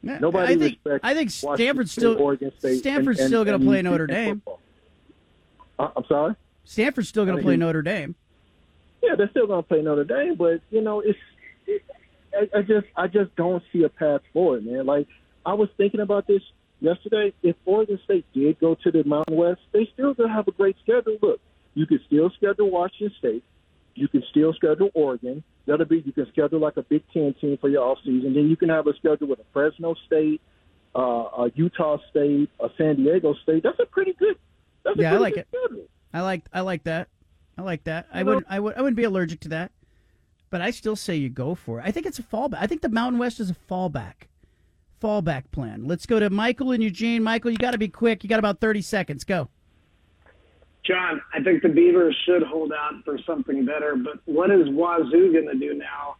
Nobody 0.03 0.53
I 0.53 0.57
think 0.57 0.79
respects. 0.85 0.99
I 1.03 1.13
think 1.15 1.31
Stanford's 1.31 1.91
still 1.91 2.17
Oregon 2.17 2.53
State, 2.59 2.79
Stanford's 2.79 3.19
and- 3.19 3.25
and- 3.25 3.29
still 3.31 3.41
and- 3.41 3.61
to 3.61 3.67
play 3.67 3.81
Notre 3.81 4.07
Dame. 4.07 4.41
Uh, 5.77 5.89
I'm 5.97 6.05
sorry. 6.05 6.35
Stanford's 6.63 7.09
still 7.09 7.25
gonna 7.25 7.41
play 7.41 7.57
Notre 7.57 7.81
Dame. 7.81 8.15
Yeah, 9.03 9.15
they're 9.15 9.29
still 9.31 9.47
going 9.47 9.63
to 9.63 9.67
play 9.67 9.81
Notre 9.81 10.05
Dame, 10.05 10.35
but 10.35 10.61
you 10.71 10.79
know, 10.79 11.01
it's. 11.01 11.19
I, 12.39 12.59
I 12.59 12.61
just, 12.61 12.87
I 12.95 13.07
just 13.07 13.35
don't 13.35 13.63
see 13.73 13.83
a 13.83 13.89
path 13.89 14.21
forward, 14.33 14.65
man. 14.65 14.85
Like 14.85 15.07
I 15.45 15.53
was 15.53 15.69
thinking 15.77 15.99
about 15.99 16.27
this 16.27 16.41
yesterday. 16.79 17.33
If 17.43 17.55
Oregon 17.65 17.99
State 18.05 18.25
did 18.33 18.59
go 18.59 18.75
to 18.83 18.91
the 18.91 19.03
Mountain 19.03 19.35
West, 19.35 19.61
they 19.73 19.89
still 19.93 20.13
gonna 20.13 20.33
have 20.33 20.47
a 20.47 20.51
great 20.51 20.75
schedule. 20.83 21.17
Look, 21.21 21.39
you 21.73 21.85
could 21.85 22.01
still 22.07 22.29
schedule 22.37 22.69
Washington 22.69 23.11
State. 23.19 23.43
You 23.95 24.07
can 24.07 24.23
still 24.31 24.53
schedule 24.53 24.89
Oregon. 24.93 25.43
That'll 25.65 25.85
be 25.85 26.01
you 26.05 26.11
can 26.13 26.27
schedule 26.31 26.59
like 26.59 26.77
a 26.77 26.83
Big 26.83 27.03
Ten 27.13 27.35
team 27.39 27.57
for 27.59 27.69
your 27.69 27.83
off 27.83 27.99
season. 28.03 28.33
Then 28.33 28.47
you 28.49 28.55
can 28.55 28.69
have 28.69 28.87
a 28.87 28.93
schedule 28.95 29.27
with 29.27 29.39
a 29.39 29.45
Fresno 29.53 29.95
State, 30.07 30.41
uh, 30.95 30.99
a 30.99 31.51
Utah 31.55 31.97
State, 32.09 32.49
a 32.59 32.69
San 32.77 32.95
Diego 32.95 33.33
State. 33.43 33.63
That's 33.63 33.79
a 33.79 33.85
pretty 33.85 34.13
good. 34.13 34.37
That's 34.83 34.97
a 34.97 35.01
Yeah, 35.01 35.13
I 35.13 35.17
like 35.17 35.37
it. 35.37 35.47
schedule. 35.49 35.85
I 36.13 36.21
like 36.21 36.43
I 36.53 36.61
like 36.61 36.83
that. 36.85 37.07
I 37.57 37.61
like 37.61 37.83
that. 37.83 38.07
I 38.13 38.19
know- 38.23 38.25
wouldn't 38.35 38.47
I 38.49 38.59
would 38.59 38.75
I 38.75 38.81
wouldn't 38.81 38.97
be 38.97 39.03
allergic 39.03 39.41
to 39.41 39.49
that. 39.49 39.71
But 40.50 40.62
I 40.62 40.72
still 40.72 40.95
say 40.95 41.16
you 41.16 41.30
go 41.30 41.56
for 41.56 41.80
it. 41.80 41.84
I 41.86 41.91
think 41.91 42.06
it's 42.06 42.20
a 42.20 42.24
fallback. 42.24 42.58
I 42.60 42.68
think 42.68 42.82
the 42.82 42.89
Mountain 42.89 43.20
West 43.20 43.39
is 43.39 43.50
a 43.50 43.56
fallback. 43.70 44.28
Fallback 45.02 45.43
plan. 45.52 45.88
Let's 45.88 46.06
go 46.06 46.20
to 46.20 46.30
Michael 46.30 46.72
and 46.72 46.84
Eugene. 46.84 47.24
Michael, 47.24 47.52
you 47.52 47.58
got 47.58 47.72
to 47.72 47.78
be 47.78 47.88
quick. 47.88 48.24
You 48.24 48.30
got 48.30 48.39
about 48.39 48.60
30 48.60 48.82
seconds. 48.82 49.24
Go. 49.24 49.50
John, 50.84 51.22
I 51.34 51.43
think 51.43 51.62
the 51.62 51.70
Beavers 51.70 52.18
should 52.26 52.41
hold 52.43 52.72
out 52.72 53.04
for 53.06 53.20
something 53.26 53.66
better, 53.66 53.95
but 53.95 54.20
what 54.26 54.50
is 54.50 54.68
Wazoo 54.70 55.32
going 55.32 55.47
to 55.47 55.56
do 55.56 55.76
now? 55.76 56.16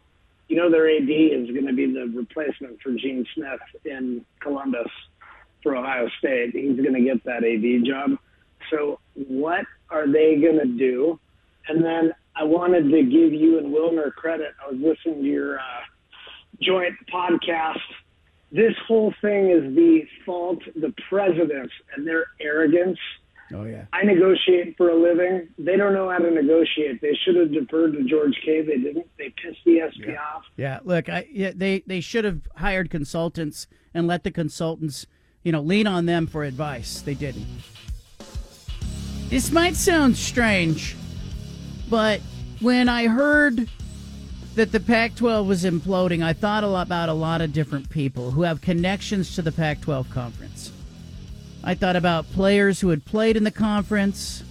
You 0.48 0.56
know, 0.56 0.70
their 0.70 0.88
AD 0.88 1.08
is 1.08 1.50
going 1.50 1.66
to 1.66 1.72
be 1.72 1.92
the 1.92 2.06
replacement 2.14 2.80
for 2.80 2.92
Gene 2.92 3.26
Smith 3.34 3.60
in 3.84 4.24
Columbus 4.40 4.88
for 5.62 5.76
Ohio 5.76 6.08
State. 6.18 6.54
He's 6.54 6.76
going 6.76 6.94
to 6.94 7.00
get 7.00 7.24
that 7.24 7.44
AD 7.44 7.84
job. 7.84 8.18
So, 8.70 9.00
what 9.14 9.64
are 9.90 10.06
they 10.06 10.36
going 10.36 10.58
to 10.58 10.66
do? 10.66 11.18
And 11.68 11.84
then 11.84 12.12
I 12.36 12.44
wanted 12.44 12.90
to 12.90 13.02
give 13.02 13.32
you 13.32 13.58
and 13.58 13.74
Wilner 13.74 14.12
credit. 14.12 14.52
I 14.64 14.70
was 14.70 14.80
listening 14.80 15.22
to 15.22 15.28
your 15.28 15.58
uh, 15.58 15.62
joint 16.60 16.94
podcast. 17.12 17.80
This 18.52 18.74
whole 18.86 19.14
thing 19.20 19.50
is 19.50 19.74
the 19.74 20.02
fault 20.24 20.58
the 20.74 20.92
presidents 21.08 21.72
and 21.94 22.06
their 22.06 22.26
arrogance. 22.40 22.98
Oh 23.52 23.64
yeah. 23.64 23.84
I 23.92 24.04
negotiate 24.04 24.76
for 24.76 24.90
a 24.90 24.94
living. 24.94 25.48
They 25.58 25.76
don't 25.76 25.92
know 25.92 26.08
how 26.08 26.18
to 26.18 26.30
negotiate. 26.30 27.00
They 27.00 27.16
should 27.24 27.36
have 27.36 27.52
deferred 27.52 27.92
to 27.94 28.04
George 28.04 28.36
K. 28.44 28.62
They 28.62 28.76
didn't. 28.76 29.06
They 29.18 29.34
pissed 29.42 29.60
the 29.64 29.80
SP 29.90 30.14
off. 30.14 30.44
Yeah, 30.56 30.80
look, 30.84 31.08
I 31.08 31.26
yeah, 31.30 31.52
they 31.54 31.82
they 31.86 32.00
should 32.00 32.24
have 32.24 32.48
hired 32.56 32.90
consultants 32.90 33.66
and 33.92 34.06
let 34.06 34.22
the 34.24 34.30
consultants, 34.30 35.06
you 35.42 35.52
know, 35.52 35.60
lean 35.60 35.86
on 35.86 36.06
them 36.06 36.26
for 36.26 36.44
advice. 36.44 37.00
They 37.00 37.14
didn't. 37.14 37.46
This 39.28 39.52
might 39.52 39.76
sound 39.76 40.16
strange, 40.16 40.96
but 41.90 42.20
when 42.60 42.88
I 42.88 43.08
heard 43.08 43.68
that 44.54 44.72
the 44.72 44.80
Pac-12 44.80 45.46
was 45.46 45.64
imploding, 45.64 46.22
I 46.22 46.32
thought 46.32 46.64
about 46.64 47.08
a 47.08 47.14
lot 47.14 47.40
of 47.40 47.52
different 47.52 47.90
people 47.90 48.30
who 48.30 48.42
have 48.42 48.60
connections 48.60 49.34
to 49.34 49.42
the 49.42 49.52
Pac-12 49.52 50.10
conference. 50.10 50.72
I 51.62 51.74
thought 51.74 51.96
about 51.96 52.30
players 52.32 52.80
who 52.80 52.88
had 52.88 53.04
played 53.04 53.36
in 53.36 53.44
the 53.44 53.50
conference, 53.50 54.44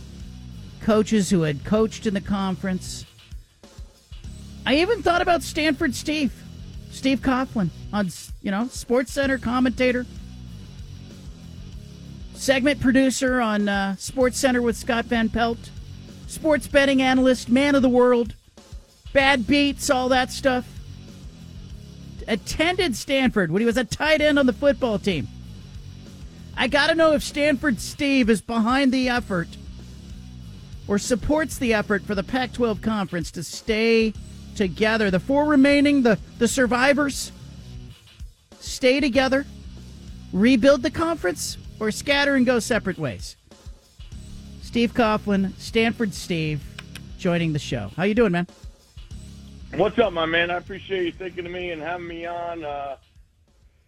coaches 0.81 1.29
who 1.29 1.41
had 1.41 1.63
coached 1.63 2.05
in 2.05 2.13
the 2.13 2.21
conference. 2.21 3.05
I 4.65 4.75
even 4.75 5.01
thought 5.01 5.21
about 5.21 5.41
Stanford 5.41 5.95
Steve, 5.95 6.33
Steve 6.91 7.21
Coughlin 7.21 7.69
on 7.91 8.09
you 8.41 8.51
know 8.51 8.67
Sports 8.67 9.11
Center 9.11 9.37
commentator, 9.37 10.05
segment 12.33 12.79
producer 12.79 13.41
on 13.41 13.67
uh, 13.67 13.95
Sports 13.95 14.37
Center 14.37 14.61
with 14.61 14.77
Scott 14.77 15.05
Van 15.05 15.29
Pelt, 15.29 15.71
sports 16.29 16.67
betting 16.67 17.01
analyst, 17.01 17.49
man 17.49 17.73
of 17.73 17.81
the 17.81 17.89
world, 17.89 18.35
bad 19.13 19.47
beats, 19.47 19.89
all 19.89 20.09
that 20.09 20.31
stuff. 20.31 20.67
Attended 22.27 22.95
Stanford 22.95 23.51
when 23.51 23.61
he 23.61 23.65
was 23.65 23.77
a 23.77 23.83
tight 23.83 24.21
end 24.21 24.37
on 24.37 24.45
the 24.45 24.53
football 24.53 24.99
team. 24.99 25.27
I 26.55 26.67
got 26.67 26.87
to 26.87 26.95
know 26.95 27.13
if 27.13 27.23
Stanford 27.23 27.79
Steve 27.79 28.29
is 28.29 28.41
behind 28.41 28.91
the 28.91 29.09
effort 29.09 29.47
or 30.87 30.99
supports 30.99 31.57
the 31.57 31.73
effort 31.73 32.03
for 32.03 32.13
the 32.13 32.23
Pac 32.23 32.53
12 32.53 32.81
conference 32.81 33.31
to 33.31 33.43
stay 33.43 34.13
together. 34.55 35.09
The 35.09 35.19
four 35.19 35.45
remaining, 35.45 36.03
the, 36.03 36.19
the 36.37 36.47
survivors, 36.47 37.31
stay 38.59 38.99
together, 38.99 39.45
rebuild 40.31 40.83
the 40.83 40.91
conference, 40.91 41.57
or 41.79 41.89
scatter 41.91 42.35
and 42.35 42.45
go 42.45 42.59
separate 42.59 42.99
ways. 42.99 43.35
Steve 44.69 44.93
Coughlin, 44.93 45.51
Stanford 45.57 46.13
Steve, 46.13 46.63
joining 47.17 47.53
the 47.53 47.57
show. 47.57 47.89
How 47.97 48.03
you 48.03 48.13
doing, 48.13 48.31
man? 48.31 48.45
What's 49.73 49.97
up, 49.97 50.13
my 50.13 50.27
man? 50.27 50.51
I 50.51 50.57
appreciate 50.57 51.05
you 51.05 51.11
thinking 51.11 51.47
of 51.47 51.51
me 51.51 51.71
and 51.71 51.81
having 51.81 52.07
me 52.07 52.27
on. 52.27 52.63
Uh, 52.63 52.97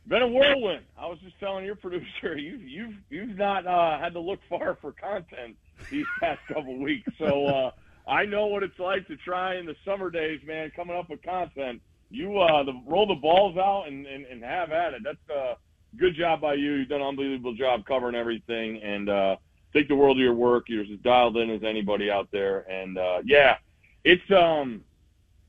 been 0.08 0.24
a 0.24 0.28
whirlwind. 0.28 0.84
I 0.98 1.06
was 1.06 1.20
just 1.20 1.40
telling 1.40 1.66
your 1.66 1.76
producer, 1.86 2.36
you've 2.36 2.64
you've 2.64 2.96
you've 3.12 3.38
not 3.38 3.68
uh, 3.68 4.00
had 4.00 4.14
to 4.14 4.20
look 4.20 4.40
far 4.50 4.76
for 4.82 4.92
content 4.92 5.56
these 5.92 6.08
past 6.20 6.40
couple 6.48 6.76
weeks. 6.80 7.08
So 7.20 7.46
uh, 7.46 7.72
I 8.08 8.26
know 8.26 8.48
what 8.48 8.64
it's 8.64 8.80
like 8.80 9.06
to 9.10 9.18
try 9.18 9.58
in 9.58 9.68
the 9.68 9.76
summer 9.86 10.10
days, 10.10 10.40
man, 10.48 10.72
coming 10.76 10.98
up 10.98 11.12
with 11.12 11.22
content. 11.22 11.80
You 12.10 12.40
uh, 12.40 12.64
the, 12.64 12.74
roll 12.88 13.06
the 13.06 13.22
balls 13.22 13.56
out 13.56 13.84
and, 13.88 14.08
and, 14.08 14.26
and 14.26 14.44
have 14.44 14.72
at 14.72 14.96
it. 14.96 15.04
That's 15.04 15.30
uh, 15.30 15.54
good 15.96 16.16
job 16.16 16.42
by 16.42 16.56
you. 16.56 16.74
You've 16.74 16.90
done 16.90 17.02
an 17.02 17.08
unbelievable 17.08 17.54
job 17.54 17.86
covering 17.86 18.16
everything, 18.16 18.82
and 18.82 19.08
uh, 19.08 19.36
think 19.74 19.88
the 19.88 19.96
world 19.96 20.18
of 20.18 20.22
your 20.22 20.34
work. 20.34 20.66
You're 20.68 20.84
as 20.84 20.90
dialed 21.04 21.38
in 21.38 21.50
as 21.50 21.64
anybody 21.64 22.10
out 22.10 22.30
there, 22.32 22.70
and 22.70 22.98
uh, 22.98 23.22
yeah, 23.26 23.58
it's 24.04 24.30
um, 24.32 24.84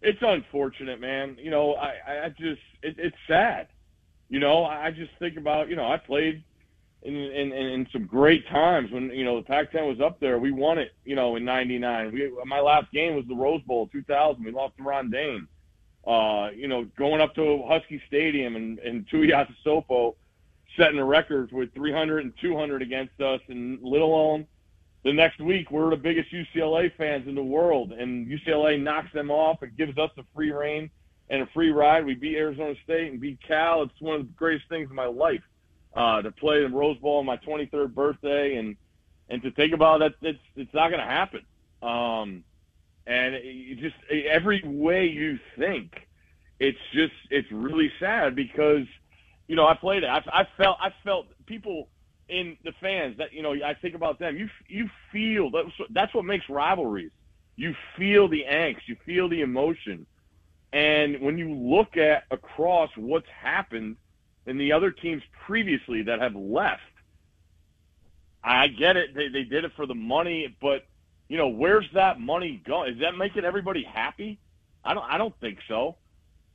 it's 0.01 0.19
unfortunate, 0.23 1.01
man. 1.01 1.37
You 1.41 1.51
know, 1.51 1.75
I 1.75 2.25
I 2.25 2.29
just 2.31 2.61
it, 2.83 2.97
it's 2.99 3.17
sad. 3.27 3.69
You 4.29 4.41
know, 4.41 4.65
I 4.65 4.91
just 4.91 5.11
think 5.19 5.37
about 5.37 5.69
you 5.69 5.77
know 5.77 5.87
I 5.87 5.97
played 5.97 6.43
in, 7.03 7.15
in 7.15 7.53
in 7.53 7.87
some 7.93 8.07
great 8.07 8.47
times 8.49 8.91
when 8.91 9.11
you 9.11 9.25
know 9.25 9.37
the 9.37 9.47
Pac-10 9.47 9.89
was 9.89 10.01
up 10.01 10.21
there. 10.21 10.39
We 10.39 10.53
won 10.53 10.79
it, 10.79 10.93
you 11.05 11.17
know, 11.17 11.37
in 11.37 11.45
'99. 11.45 12.13
We 12.13 12.33
my 12.47 12.61
last 12.61 12.91
game 12.93 13.17
was 13.17 13.25
the 13.29 13.35
Rose 13.35 13.63
Bowl 13.63 13.89
2000. 13.93 14.43
We 14.45 14.51
lost 14.51 14.77
to 14.77 14.83
Ron 14.83 15.11
Dayne. 15.11 15.49
Uh, 16.07 16.51
you 16.55 16.67
know, 16.67 16.85
going 16.99 17.21
up 17.21 17.35
to 17.37 17.63
Husky 17.67 18.01
Stadium 18.07 18.57
and 18.57 18.79
and 18.81 19.07
Tuiasosopo 19.09 20.15
setting 20.77 20.99
a 20.99 21.05
record 21.05 21.53
with 21.53 21.73
300 21.75 22.25
and 22.25 22.33
200 22.41 22.83
against 22.83 23.21
us, 23.21 23.41
and 23.49 23.79
let 23.83 24.03
alone 24.03 24.47
the 25.05 25.13
next 25.13 25.41
week 25.41 25.71
we're 25.71 25.91
the 25.91 25.97
biggest 25.97 26.33
UCLA 26.33 26.95
fans 26.97 27.27
in 27.27 27.35
the 27.35 27.43
world, 27.43 27.93
and 27.93 28.27
UCLA 28.27 28.81
knocks 28.81 29.13
them 29.13 29.31
off 29.31 29.63
and 29.63 29.77
gives 29.77 29.99
us 29.99 30.11
a 30.19 30.23
free 30.35 30.53
reign 30.53 30.91
and 31.31 31.43
a 31.43 31.47
free 31.47 31.71
ride. 31.71 32.05
We 32.05 32.15
beat 32.15 32.37
Arizona 32.37 32.75
State 32.85 33.11
and 33.11 33.21
beat 33.21 33.39
Cal. 33.47 33.83
It's 33.83 34.01
one 34.01 34.21
of 34.21 34.27
the 34.27 34.33
greatest 34.35 34.69
things 34.69 34.91
in 34.91 34.97
my 34.97 35.07
life 35.07 35.43
uh, 35.95 36.23
to 36.23 36.31
play 36.31 36.63
the 36.63 36.69
Rose 36.69 36.99
Bowl 36.99 37.19
on 37.19 37.27
my 37.27 37.37
23rd 37.39 37.95
birthday, 37.95 38.57
and 38.57 38.77
and 39.29 39.43
to 39.43 39.51
think 39.53 39.73
about 39.73 40.01
that, 40.01 40.15
it's 40.23 40.39
it's 40.57 40.75
not 40.75 40.89
going 40.91 41.01
to 41.01 41.07
happen. 41.07 41.43
Um, 41.83 42.45
and 43.07 43.35
it 43.35 43.79
just 43.79 43.97
every 44.11 44.63
way 44.65 45.07
you 45.07 45.39
think, 45.59 46.07
it's 46.61 46.79
just 46.93 47.15
it's 47.31 47.51
really 47.51 47.91
sad 47.99 48.37
because 48.37 48.87
you 49.53 49.57
know 49.57 49.67
I 49.67 49.75
played 49.75 50.03
it. 50.03 50.07
I, 50.07 50.23
I 50.33 50.49
felt 50.57 50.79
I 50.81 50.95
felt 51.05 51.27
people 51.45 51.91
in 52.31 52.57
the 52.65 52.73
fans 52.81 53.19
that 53.19 53.35
you 53.35 53.43
know 53.43 53.53
I 53.53 53.75
think 53.75 53.95
about 53.95 54.19
them. 54.19 54.35
You 54.35 54.49
you 54.67 54.89
feel 55.13 55.51
that's 55.51 55.69
that's 55.91 56.15
what 56.15 56.25
makes 56.25 56.49
rivalries. 56.49 57.11
You 57.55 57.75
feel 57.99 58.29
the 58.29 58.47
angst, 58.51 58.81
you 58.87 58.97
feel 59.05 59.29
the 59.29 59.43
emotion, 59.43 60.07
and 60.73 61.21
when 61.21 61.37
you 61.37 61.53
look 61.53 61.99
at 61.99 62.25
across 62.31 62.89
what's 62.97 63.29
happened 63.29 63.99
in 64.47 64.57
the 64.57 64.73
other 64.73 64.91
teams 64.91 65.23
previously 65.45 66.01
that 66.05 66.19
have 66.19 66.35
left, 66.35 66.81
I 68.43 68.69
get 68.69 68.97
it. 68.97 69.15
They 69.15 69.29
they 69.29 69.45
did 69.45 69.67
it 69.67 69.73
for 69.77 69.85
the 69.85 69.95
money, 69.95 70.57
but 70.63 70.87
you 71.29 71.37
know 71.37 71.49
where's 71.49 71.91
that 71.93 72.19
money 72.19 72.63
going? 72.67 72.95
Is 72.95 73.01
that 73.01 73.19
making 73.19 73.45
everybody 73.45 73.85
happy? 73.85 74.41
I 74.83 74.95
don't 74.95 75.05
I 75.05 75.19
don't 75.19 75.39
think 75.41 75.59
so. 75.69 75.99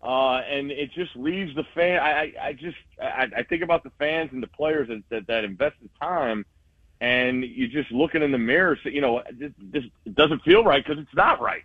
Uh, 0.01 0.41
and 0.49 0.71
it 0.71 0.91
just 0.91 1.15
leaves 1.15 1.55
the 1.55 1.63
fan. 1.73 1.99
I, 1.99 2.33
I, 2.41 2.53
just 2.53 2.77
I, 3.01 3.27
I 3.37 3.43
think 3.43 3.63
about 3.63 3.83
the 3.83 3.91
fans 3.97 4.29
and 4.31 4.43
the 4.43 4.47
players 4.47 4.87
that, 4.89 5.03
that 5.09 5.27
that 5.27 5.43
invested 5.43 5.89
time, 5.99 6.45
and 7.01 7.43
you're 7.43 7.67
just 7.67 7.91
looking 7.91 8.21
in 8.21 8.31
the 8.31 8.37
mirror. 8.37 8.77
So, 8.83 8.89
you 8.89 9.01
know, 9.01 9.23
this, 9.31 9.51
this 9.59 9.83
doesn't 10.13 10.43
feel 10.43 10.63
right 10.63 10.85
because 10.85 11.01
it's 11.01 11.15
not 11.15 11.41
right. 11.41 11.63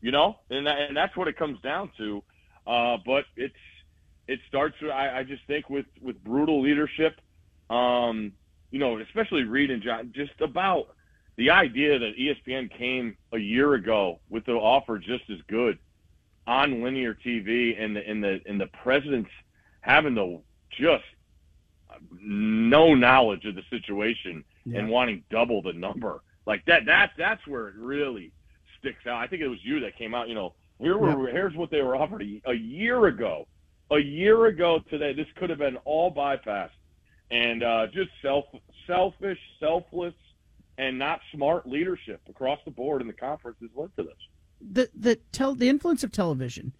You 0.00 0.12
know, 0.12 0.38
and 0.50 0.66
that, 0.66 0.78
and 0.78 0.96
that's 0.96 1.16
what 1.16 1.26
it 1.26 1.36
comes 1.36 1.60
down 1.60 1.90
to. 1.96 2.22
Uh, 2.66 2.98
but 3.04 3.24
it's 3.36 3.54
it 4.28 4.38
starts. 4.46 4.76
I, 4.82 5.18
I 5.18 5.22
just 5.24 5.44
think 5.46 5.68
with 5.68 5.86
with 6.00 6.22
brutal 6.22 6.62
leadership. 6.62 7.20
Um, 7.68 8.32
you 8.70 8.78
know, 8.78 8.98
especially 8.98 9.42
Reed 9.42 9.70
and 9.70 9.82
John, 9.82 10.12
just 10.14 10.40
about 10.40 10.94
the 11.36 11.50
idea 11.50 11.98
that 11.98 12.16
ESPN 12.16 12.70
came 12.76 13.16
a 13.32 13.38
year 13.38 13.74
ago 13.74 14.20
with 14.28 14.44
the 14.46 14.52
offer 14.52 14.98
just 14.98 15.24
as 15.30 15.38
good 15.48 15.78
on 16.46 16.82
linear 16.82 17.14
TV 17.14 17.80
and 17.82 17.96
the 17.96 18.08
and 18.08 18.22
the 18.22 18.40
and 18.46 18.60
the 18.60 18.66
presidents 18.82 19.30
having 19.80 20.14
the 20.14 20.40
just 20.70 21.04
no 22.20 22.94
knowledge 22.94 23.44
of 23.44 23.54
the 23.54 23.62
situation 23.70 24.44
and 24.74 24.88
wanting 24.88 25.22
double 25.30 25.62
the 25.62 25.72
number 25.72 26.20
like 26.46 26.64
that 26.66 26.86
that 26.86 27.12
that's 27.16 27.46
where 27.46 27.68
it 27.68 27.74
really 27.76 28.32
sticks 28.78 29.06
out. 29.06 29.16
I 29.16 29.26
think 29.26 29.42
it 29.42 29.48
was 29.48 29.58
you 29.62 29.80
that 29.80 29.96
came 29.96 30.14
out. 30.14 30.28
You 30.28 30.34
know, 30.34 30.54
here 30.78 30.96
were 30.96 31.28
here's 31.28 31.54
what 31.54 31.70
they 31.70 31.82
were 31.82 31.96
offered 31.96 32.22
a, 32.22 32.50
a 32.50 32.54
year 32.54 33.06
ago. 33.06 33.46
A 33.90 33.98
year 33.98 34.46
ago 34.46 34.80
today, 34.90 35.12
this 35.12 35.28
could 35.36 35.50
have 35.50 35.60
been 35.60 35.76
all 35.84 36.12
bypassed 36.12 36.70
and 37.30 37.62
uh, 37.62 37.86
just 37.88 38.10
self 38.22 38.44
selfish, 38.86 39.38
selfless, 39.60 40.14
and 40.78 40.98
not 40.98 41.20
smart 41.34 41.68
leadership 41.68 42.20
across 42.28 42.58
the 42.64 42.70
board 42.70 43.00
in 43.00 43.06
the 43.06 43.12
conference 43.12 43.58
has 43.60 43.70
led 43.74 43.94
to 43.96 44.04
this. 44.04 44.14
The 44.60 44.88
the 44.94 45.16
tel- 45.32 45.54
the 45.54 45.68
influence 45.68 46.02
of 46.02 46.12
television, 46.12 46.72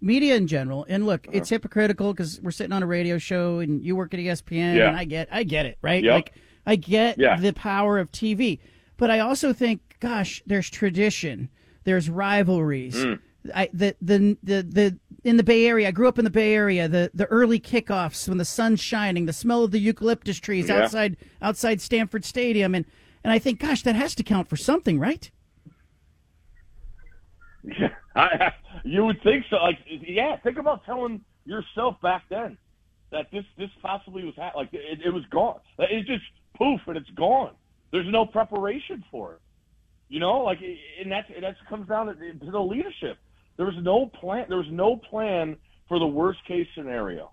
media 0.00 0.36
in 0.36 0.46
general, 0.46 0.86
and 0.88 1.06
look, 1.06 1.26
it's 1.32 1.48
hypocritical 1.50 2.12
because 2.12 2.40
we're 2.40 2.50
sitting 2.50 2.72
on 2.72 2.82
a 2.82 2.86
radio 2.86 3.18
show 3.18 3.58
and 3.58 3.84
you 3.84 3.96
work 3.96 4.14
at 4.14 4.20
ESPN, 4.20 4.76
Yeah. 4.76 4.88
and 4.88 4.96
I 4.96 5.04
get 5.04 5.28
I 5.30 5.42
get 5.42 5.66
it, 5.66 5.78
right? 5.82 6.02
Yep. 6.02 6.12
Like 6.14 6.32
I 6.66 6.76
get 6.76 7.18
Yeah. 7.18 7.38
the 7.38 7.52
power 7.52 7.98
of 7.98 8.10
TV, 8.12 8.58
but 8.96 9.10
I 9.10 9.18
also 9.20 9.52
think, 9.52 9.96
gosh, 10.00 10.42
there's 10.46 10.70
tradition, 10.70 11.48
there's 11.84 12.08
rivalries. 12.08 12.94
Mm. 12.96 13.18
I 13.54 13.68
the, 13.72 13.94
the 14.00 14.38
the 14.42 14.62
the 14.62 14.98
in 15.22 15.36
the 15.36 15.42
Bay 15.42 15.66
Area. 15.66 15.88
I 15.88 15.90
grew 15.90 16.08
up 16.08 16.18
in 16.18 16.24
the 16.24 16.30
Bay 16.30 16.54
Area. 16.54 16.88
The 16.88 17.10
the 17.12 17.26
early 17.26 17.60
kickoffs 17.60 18.26
when 18.28 18.38
the 18.38 18.44
sun's 18.44 18.80
shining, 18.80 19.26
the 19.26 19.32
smell 19.34 19.64
of 19.64 19.70
the 19.70 19.78
eucalyptus 19.80 20.38
trees 20.38 20.68
Yeah. 20.68 20.84
outside 20.84 21.16
outside 21.42 21.80
Stanford 21.82 22.24
Stadium, 22.24 22.74
and 22.74 22.86
and 23.22 23.32
I 23.32 23.38
think, 23.38 23.58
gosh, 23.60 23.82
that 23.82 23.96
has 23.96 24.14
to 24.16 24.22
count 24.22 24.48
for 24.48 24.56
something, 24.56 24.98
right? 24.98 25.30
Yeah, 28.16 28.50
you 28.84 29.04
would 29.04 29.20
think 29.24 29.44
so. 29.50 29.56
Like, 29.56 29.78
yeah, 29.86 30.36
think 30.36 30.58
about 30.58 30.84
telling 30.84 31.20
yourself 31.44 32.00
back 32.00 32.22
then 32.30 32.56
that 33.10 33.30
this 33.32 33.44
this 33.58 33.70
possibly 33.82 34.24
was 34.24 34.34
ha- 34.36 34.52
like 34.54 34.68
it, 34.72 35.00
it 35.04 35.10
was 35.10 35.24
gone. 35.30 35.58
It 35.78 36.06
just 36.06 36.22
poof 36.56 36.80
and 36.86 36.96
it's 36.96 37.10
gone. 37.10 37.54
There's 37.90 38.06
no 38.08 38.26
preparation 38.26 39.04
for 39.10 39.34
it. 39.34 39.40
You 40.08 40.20
know, 40.20 40.40
like, 40.40 40.58
and 41.00 41.10
that's 41.10 41.28
that 41.40 41.56
comes 41.68 41.88
down 41.88 42.06
to, 42.06 42.14
to 42.14 42.50
the 42.50 42.60
leadership. 42.60 43.18
There 43.56 43.66
was 43.66 43.76
no 43.80 44.06
plan. 44.06 44.46
There 44.48 44.58
was 44.58 44.70
no 44.70 44.96
plan 44.96 45.56
for 45.88 45.98
the 45.98 46.06
worst 46.06 46.44
case 46.46 46.66
scenario, 46.74 47.32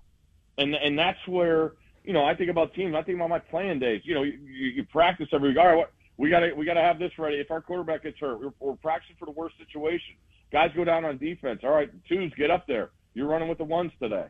and 0.57 0.75
and 0.75 0.97
that's 0.97 1.19
where 1.27 1.73
you 2.03 2.13
know 2.13 2.23
I 2.23 2.35
think 2.35 2.49
about 2.49 2.73
teams. 2.73 2.95
I 2.95 3.03
think 3.03 3.17
about 3.17 3.29
my 3.29 3.39
playing 3.39 3.79
days. 3.79 4.01
You 4.03 4.15
know, 4.15 4.23
you, 4.23 4.33
you, 4.43 4.67
you 4.67 4.83
practice 4.85 5.27
every. 5.33 5.57
All 5.57 5.67
right, 5.67 5.75
what, 5.75 5.91
we 6.17 6.29
got 6.29 6.41
to 6.41 6.53
we 6.53 6.65
got 6.65 6.75
to 6.75 6.81
have 6.81 6.99
this 6.99 7.11
ready. 7.17 7.37
If 7.37 7.51
our 7.51 7.61
quarterback 7.61 8.03
gets 8.03 8.19
hurt, 8.19 8.39
we're, 8.39 8.53
we're 8.59 8.75
practicing 8.75 9.15
for 9.17 9.25
the 9.25 9.31
worst 9.31 9.55
situation. 9.57 10.15
Guys 10.51 10.71
go 10.75 10.83
down 10.83 11.05
on 11.05 11.17
defense. 11.17 11.61
All 11.63 11.71
right, 11.71 11.89
twos 12.07 12.33
get 12.35 12.51
up 12.51 12.67
there. 12.67 12.91
You're 13.13 13.27
running 13.27 13.47
with 13.47 13.57
the 13.57 13.63
ones 13.63 13.91
today. 14.01 14.27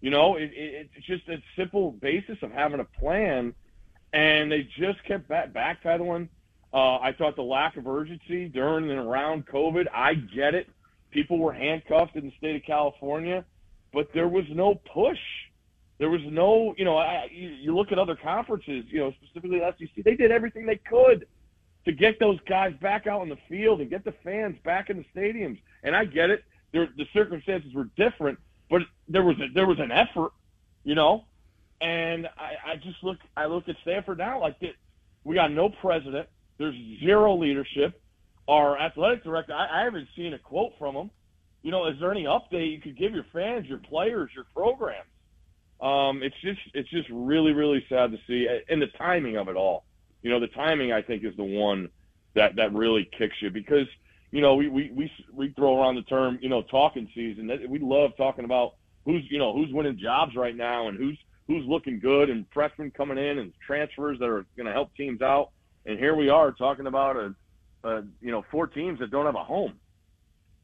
You 0.00 0.10
know, 0.10 0.36
it, 0.36 0.50
it, 0.54 0.90
it's 0.94 1.06
just 1.06 1.28
a 1.28 1.42
simple 1.56 1.92
basis 1.92 2.38
of 2.42 2.50
having 2.50 2.80
a 2.80 2.84
plan, 2.84 3.54
and 4.12 4.50
they 4.50 4.62
just 4.78 5.02
kept 5.04 5.28
back, 5.28 5.52
backpedaling. 5.52 6.28
Uh, 6.74 6.96
I 6.98 7.12
thought 7.16 7.36
the 7.36 7.42
lack 7.42 7.76
of 7.76 7.86
urgency 7.86 8.48
during 8.48 8.90
and 8.90 8.98
around 8.98 9.46
COVID. 9.46 9.86
I 9.92 10.14
get 10.14 10.54
it. 10.54 10.68
People 11.10 11.38
were 11.38 11.52
handcuffed 11.52 12.16
in 12.16 12.24
the 12.24 12.32
state 12.38 12.56
of 12.56 12.62
California, 12.62 13.44
but 13.92 14.08
there 14.14 14.28
was 14.28 14.44
no 14.50 14.74
push. 14.74 15.18
There 16.02 16.10
was 16.10 16.20
no, 16.24 16.74
you 16.76 16.84
know, 16.84 16.96
I, 16.96 17.28
you, 17.30 17.76
look 17.76 17.92
at 17.92 17.98
other 18.00 18.16
conferences, 18.16 18.84
you 18.88 18.98
know, 18.98 19.12
specifically 19.22 19.60
the 19.60 19.72
SEC. 19.78 20.04
They 20.04 20.16
did 20.16 20.32
everything 20.32 20.66
they 20.66 20.80
could 20.90 21.28
to 21.84 21.92
get 21.92 22.18
those 22.18 22.40
guys 22.48 22.72
back 22.82 23.06
out 23.06 23.22
in 23.22 23.28
the 23.28 23.38
field 23.48 23.80
and 23.80 23.88
get 23.88 24.04
the 24.04 24.12
fans 24.24 24.56
back 24.64 24.90
in 24.90 24.96
the 24.96 25.04
stadiums. 25.16 25.60
And 25.84 25.94
I 25.94 26.04
get 26.04 26.28
it. 26.28 26.42
There, 26.72 26.88
the 26.96 27.06
circumstances 27.12 27.72
were 27.72 27.88
different, 27.96 28.40
but 28.68 28.82
there 29.06 29.22
was 29.22 29.36
a, 29.36 29.54
there 29.54 29.68
was 29.68 29.78
an 29.78 29.92
effort, 29.92 30.32
you 30.82 30.96
know. 30.96 31.22
And 31.80 32.26
I, 32.36 32.72
I 32.72 32.76
just 32.82 32.96
look 33.04 33.18
I 33.36 33.46
look 33.46 33.68
at 33.68 33.76
Stanford 33.82 34.18
now 34.18 34.40
like. 34.40 34.56
We 35.22 35.36
got 35.36 35.52
no 35.52 35.68
president. 35.68 36.28
There's 36.58 36.74
zero 36.98 37.36
leadership. 37.36 38.02
Our 38.48 38.76
athletic 38.76 39.22
director, 39.22 39.54
I, 39.54 39.82
I 39.82 39.84
haven't 39.84 40.08
seen 40.16 40.34
a 40.34 40.38
quote 40.40 40.72
from 40.80 40.96
him. 40.96 41.10
You 41.62 41.70
know, 41.70 41.86
is 41.86 41.94
there 42.00 42.10
any 42.10 42.24
update 42.24 42.72
you 42.72 42.80
could 42.80 42.98
give 42.98 43.14
your 43.14 43.26
fans, 43.32 43.66
your 43.68 43.78
players, 43.78 44.32
your 44.34 44.46
programs? 44.52 45.06
Um, 45.82 46.22
it's 46.22 46.36
just 46.42 46.60
it's 46.74 46.88
just 46.90 47.08
really 47.10 47.52
really 47.52 47.84
sad 47.88 48.12
to 48.12 48.18
see, 48.26 48.46
and 48.68 48.80
the 48.80 48.86
timing 48.86 49.36
of 49.36 49.48
it 49.48 49.56
all. 49.56 49.84
You 50.22 50.30
know, 50.30 50.38
the 50.38 50.46
timing 50.46 50.92
I 50.92 51.02
think 51.02 51.24
is 51.24 51.36
the 51.36 51.44
one 51.44 51.88
that 52.34 52.56
that 52.56 52.72
really 52.72 53.10
kicks 53.18 53.34
you 53.40 53.50
because 53.50 53.88
you 54.30 54.40
know 54.40 54.54
we 54.54 54.68
we 54.68 54.90
we 54.94 55.12
we 55.32 55.48
throw 55.50 55.80
around 55.80 55.96
the 55.96 56.02
term 56.02 56.38
you 56.40 56.48
know 56.48 56.62
talking 56.62 57.10
season. 57.14 57.50
We 57.68 57.80
love 57.80 58.16
talking 58.16 58.44
about 58.44 58.74
who's 59.04 59.24
you 59.28 59.38
know 59.38 59.52
who's 59.52 59.72
winning 59.72 59.98
jobs 59.98 60.36
right 60.36 60.56
now 60.56 60.86
and 60.86 60.96
who's 60.96 61.18
who's 61.48 61.66
looking 61.66 61.98
good 61.98 62.30
and 62.30 62.46
freshmen 62.54 62.92
coming 62.92 63.18
in 63.18 63.38
and 63.38 63.52
transfers 63.66 64.18
that 64.20 64.28
are 64.28 64.46
going 64.56 64.66
to 64.66 64.72
help 64.72 64.94
teams 64.94 65.20
out. 65.20 65.50
And 65.84 65.98
here 65.98 66.14
we 66.14 66.28
are 66.28 66.52
talking 66.52 66.86
about 66.86 67.16
a, 67.16 67.34
a 67.82 68.02
you 68.20 68.30
know 68.30 68.44
four 68.52 68.68
teams 68.68 69.00
that 69.00 69.10
don't 69.10 69.26
have 69.26 69.34
a 69.34 69.42
home. 69.42 69.74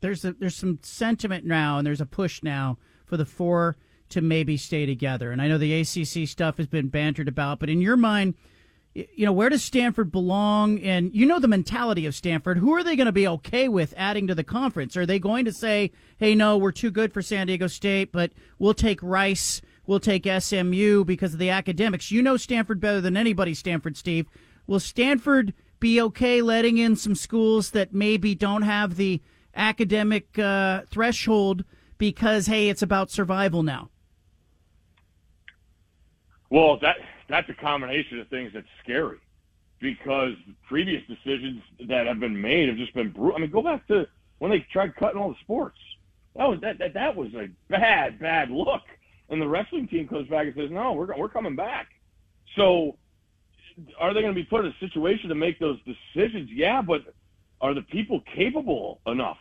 there's 0.00 0.24
a, 0.24 0.32
there's 0.34 0.54
some 0.54 0.78
sentiment 0.82 1.44
now, 1.44 1.78
and 1.78 1.86
there's 1.86 2.00
a 2.00 2.06
push 2.06 2.42
now 2.42 2.78
for 3.04 3.16
the 3.16 3.26
four 3.26 3.76
to 4.10 4.20
maybe 4.20 4.56
stay 4.56 4.86
together. 4.86 5.30
And 5.30 5.40
I 5.40 5.48
know 5.48 5.58
the 5.58 5.80
ACC 5.80 6.28
stuff 6.28 6.56
has 6.56 6.66
been 6.66 6.88
bantered 6.88 7.28
about, 7.28 7.58
but 7.60 7.70
in 7.70 7.80
your 7.80 7.96
mind, 7.96 8.34
you 8.94 9.24
know, 9.24 9.32
where 9.32 9.48
does 9.48 9.62
Stanford 9.62 10.10
belong? 10.10 10.80
And 10.80 11.14
you 11.14 11.26
know 11.26 11.38
the 11.38 11.48
mentality 11.48 12.06
of 12.06 12.14
Stanford. 12.14 12.58
Who 12.58 12.74
are 12.74 12.82
they 12.82 12.96
going 12.96 13.06
to 13.06 13.12
be 13.12 13.28
okay 13.28 13.68
with 13.68 13.94
adding 13.96 14.26
to 14.26 14.34
the 14.34 14.44
conference? 14.44 14.96
Are 14.96 15.06
they 15.06 15.18
going 15.18 15.44
to 15.44 15.52
say, 15.52 15.92
"Hey, 16.16 16.34
no, 16.34 16.56
we're 16.56 16.72
too 16.72 16.90
good 16.90 17.12
for 17.12 17.22
San 17.22 17.46
Diego 17.46 17.66
State, 17.66 18.12
but 18.12 18.32
we'll 18.58 18.74
take 18.74 19.02
Rice, 19.02 19.60
we'll 19.86 20.00
take 20.00 20.26
SMU 20.26 21.04
because 21.04 21.32
of 21.32 21.38
the 21.38 21.50
academics"? 21.50 22.10
You 22.10 22.22
know 22.22 22.36
Stanford 22.36 22.80
better 22.80 23.00
than 23.00 23.16
anybody, 23.16 23.54
Stanford, 23.54 23.96
Steve. 23.96 24.26
Will 24.66 24.80
Stanford 24.80 25.54
be 25.80 26.00
okay 26.00 26.42
letting 26.42 26.78
in 26.78 26.96
some 26.96 27.14
schools 27.14 27.70
that 27.70 27.94
maybe 27.94 28.34
don't 28.34 28.62
have 28.62 28.96
the 28.96 29.22
academic 29.54 30.38
uh, 30.38 30.82
threshold 30.90 31.64
because 31.98 32.46
hey, 32.46 32.68
it's 32.68 32.82
about 32.82 33.10
survival 33.10 33.62
now? 33.62 33.90
Well, 36.50 36.78
that 36.80 36.96
that's 37.28 37.48
a 37.48 37.54
combination 37.54 38.20
of 38.20 38.28
things 38.28 38.52
that's 38.54 38.66
scary 38.82 39.18
because 39.80 40.34
previous 40.66 41.02
decisions 41.06 41.62
that 41.88 42.06
have 42.06 42.20
been 42.20 42.40
made 42.40 42.68
have 42.68 42.78
just 42.78 42.94
been 42.94 43.10
brutal. 43.10 43.36
I 43.36 43.40
mean, 43.40 43.50
go 43.50 43.62
back 43.62 43.86
to 43.88 44.06
when 44.38 44.50
they 44.50 44.60
tried 44.72 44.96
cutting 44.96 45.20
all 45.20 45.30
the 45.30 45.36
sports. 45.42 45.78
That 46.36 46.48
was 46.48 46.60
that 46.60 46.78
that, 46.78 46.94
that 46.94 47.16
was 47.16 47.34
a 47.34 47.48
bad 47.68 48.18
bad 48.18 48.50
look. 48.50 48.82
And 49.30 49.42
the 49.42 49.48
wrestling 49.48 49.88
team 49.88 50.08
comes 50.08 50.28
back 50.28 50.46
and 50.46 50.54
says, 50.54 50.70
"No, 50.70 50.92
we're 50.92 51.14
we're 51.16 51.28
coming 51.28 51.56
back." 51.56 51.88
So, 52.56 52.96
are 53.98 54.14
they 54.14 54.22
going 54.22 54.34
to 54.34 54.40
be 54.40 54.46
put 54.46 54.64
in 54.64 54.72
a 54.72 54.78
situation 54.80 55.28
to 55.28 55.34
make 55.34 55.58
those 55.58 55.78
decisions? 55.84 56.48
Yeah, 56.50 56.80
but 56.80 57.02
are 57.60 57.74
the 57.74 57.82
people 57.82 58.22
capable 58.34 59.00
enough? 59.06 59.36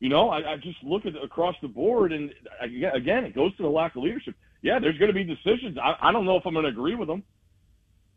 You 0.00 0.08
know, 0.08 0.30
I, 0.30 0.52
I 0.52 0.56
just 0.56 0.82
look 0.82 1.06
at 1.06 1.14
across 1.16 1.56
the 1.62 1.68
board, 1.68 2.12
and 2.12 2.32
I, 2.60 2.66
again, 2.94 3.24
it 3.24 3.34
goes 3.34 3.56
to 3.56 3.62
the 3.62 3.68
lack 3.68 3.96
of 3.96 4.02
leadership. 4.02 4.34
Yeah, 4.62 4.78
there's 4.80 4.98
going 4.98 5.12
to 5.12 5.14
be 5.14 5.24
decisions. 5.24 5.78
I, 5.78 5.96
I 6.00 6.12
don't 6.12 6.24
know 6.24 6.36
if 6.36 6.46
I'm 6.46 6.52
going 6.52 6.64
to 6.64 6.70
agree 6.70 6.94
with 6.94 7.08
them. 7.08 7.22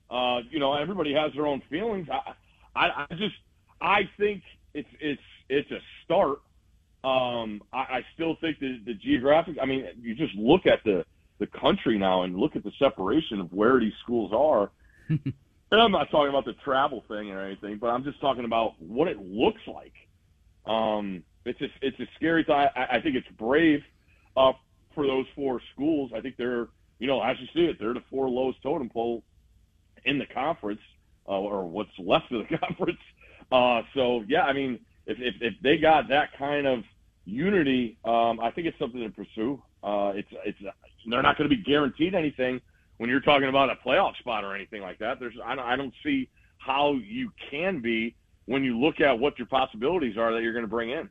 Uh, 0.10 0.42
you 0.50 0.60
know, 0.60 0.74
everybody 0.74 1.14
has 1.14 1.32
their 1.34 1.46
own 1.46 1.62
feelings. 1.70 2.08
I, 2.12 2.34
I, 2.76 3.06
I 3.10 3.16
just, 3.16 3.36
I 3.80 4.10
think 4.18 4.44
it's 4.74 4.90
it's 5.00 5.22
it's 5.50 5.72
a 5.72 5.80
start. 6.04 6.40
Um, 7.04 7.64
I, 7.74 7.80
I 7.80 8.06
still 8.14 8.36
think 8.42 8.60
that 8.60 8.82
the 8.86 8.94
geographic. 8.94 9.58
I 9.62 9.66
mean, 9.66 9.88
you 10.02 10.16
just 10.16 10.36
look 10.36 10.66
at 10.66 10.84
the 10.84 11.06
the 11.40 11.48
country 11.48 11.98
now 11.98 12.24
and 12.24 12.38
look 12.38 12.56
at 12.56 12.64
the 12.64 12.72
separation 12.78 13.40
of 13.40 13.52
where 13.54 13.80
these 13.80 13.94
schools 14.04 14.32
are. 14.34 14.70
and 15.10 15.34
I'm 15.72 15.92
not 15.92 16.12
talking 16.12 16.30
about 16.30 16.46
the 16.46 16.54
travel 16.64 17.04
thing 17.08 17.32
or 17.32 17.42
anything, 17.42 17.78
but 17.78 17.88
I'm 17.88 18.04
just 18.04 18.22
talking 18.22 18.46
about 18.46 18.80
what 18.80 19.08
it 19.08 19.18
looks 19.18 19.62
like. 19.68 19.94
Um, 20.66 21.24
it's 21.46 21.60
a, 21.62 21.68
it's 21.82 22.00
a 22.00 22.06
scary 22.16 22.44
thought. 22.44 22.72
I, 22.76 22.98
I 22.98 23.02
think 23.02 23.16
it's 23.16 23.28
brave 23.40 23.82
uh, 24.38 24.54
for 24.94 25.06
those 25.06 25.26
four 25.36 25.62
schools. 25.74 26.12
I 26.16 26.22
think 26.22 26.38
they're, 26.38 26.68
you 27.00 27.08
know, 27.08 27.22
as 27.22 27.38
you 27.40 27.48
see 27.54 27.70
it, 27.70 27.78
they're 27.80 27.94
the 27.94 28.04
four 28.10 28.30
lowest 28.30 28.62
totem 28.62 28.90
pole 28.90 29.24
in 30.06 30.18
the 30.18 30.26
conference, 30.26 30.82
uh, 31.28 31.32
or 31.32 31.66
what's 31.66 31.92
left 32.00 32.32
of 32.32 32.48
the 32.48 32.58
conference. 32.66 33.00
Uh, 33.52 33.82
so 33.94 34.24
yeah, 34.28 34.44
I 34.44 34.54
mean, 34.54 34.80
if, 35.06 35.18
if 35.20 35.36
if 35.42 35.54
they 35.62 35.78
got 35.78 36.10
that 36.10 36.38
kind 36.38 36.68
of 36.68 36.84
unity, 37.26 37.98
um, 38.06 38.40
I 38.40 38.52
think 38.52 38.68
it's 38.68 38.80
something 38.80 39.02
to 39.02 39.10
pursue. 39.10 39.62
Uh, 39.84 40.14
it's 40.16 40.30
it's 40.46 40.60
they're 41.08 41.22
not 41.22 41.38
going 41.38 41.50
to 41.50 41.56
be 41.56 41.62
guaranteed 41.62 42.16
anything 42.16 42.62
when 42.98 43.10
you're 43.10 43.20
talking 43.20 43.50
about 43.50 43.70
a 43.70 43.76
playoff 43.88 44.16
spot 44.18 44.44
or 44.44 44.56
anything 44.56 44.82
like 44.82 45.00
that. 45.00 45.20
There's 45.20 45.34
I 45.44 45.56
don't, 45.56 45.66
I 45.66 45.76
don't 45.76 45.94
see 46.04 46.30
how 46.58 46.94
you 46.94 47.32
can 47.50 47.82
be 47.82 48.16
when 48.46 48.64
you 48.64 48.80
look 48.80 49.02
at 49.02 49.18
what 49.18 49.38
your 49.40 49.48
possibilities 49.48 50.18
are 50.18 50.34
that 50.34 50.44
you're 50.44 50.54
going 50.54 50.66
to 50.66 50.70
bring 50.70 50.92
in. 50.92 51.10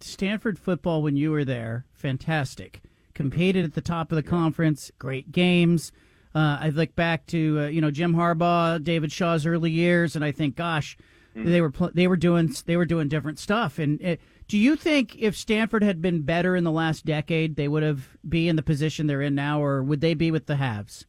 Stanford 0.00 0.58
football 0.58 1.02
when 1.02 1.16
you 1.16 1.30
were 1.30 1.44
there, 1.44 1.86
fantastic. 1.92 2.82
Competed 3.14 3.64
at 3.64 3.74
the 3.74 3.80
top 3.80 4.10
of 4.10 4.16
the 4.16 4.22
conference, 4.22 4.90
great 4.98 5.30
games. 5.30 5.92
Uh, 6.34 6.58
I 6.60 6.70
look 6.70 6.96
back 6.96 7.26
to 7.28 7.60
uh, 7.60 7.66
you 7.68 7.80
know 7.80 7.90
Jim 7.92 8.14
Harbaugh, 8.14 8.82
David 8.82 9.12
Shaw's 9.12 9.46
early 9.46 9.70
years, 9.70 10.16
and 10.16 10.24
I 10.24 10.32
think, 10.32 10.56
gosh, 10.56 10.96
Mm-hmm. 11.36 11.50
they 11.50 11.60
were 11.60 11.70
pl- 11.72 11.90
they 11.92 12.06
were 12.06 12.16
doing 12.16 12.54
they 12.66 12.76
were 12.76 12.84
doing 12.84 13.08
different 13.08 13.40
stuff. 13.40 13.80
And 13.80 14.00
uh, 14.04 14.16
do 14.46 14.56
you 14.56 14.76
think 14.76 15.16
if 15.18 15.36
Stanford 15.36 15.82
had 15.82 16.00
been 16.00 16.22
better 16.22 16.54
in 16.54 16.62
the 16.62 16.70
last 16.70 17.04
decade, 17.04 17.56
they 17.56 17.66
would 17.66 17.82
have 17.82 18.16
be 18.28 18.46
in 18.48 18.54
the 18.54 18.62
position 18.62 19.08
they're 19.08 19.20
in 19.20 19.34
now, 19.34 19.60
or 19.60 19.82
would 19.82 20.00
they 20.00 20.14
be 20.14 20.30
with 20.30 20.46
the 20.46 20.54
haves? 20.54 21.06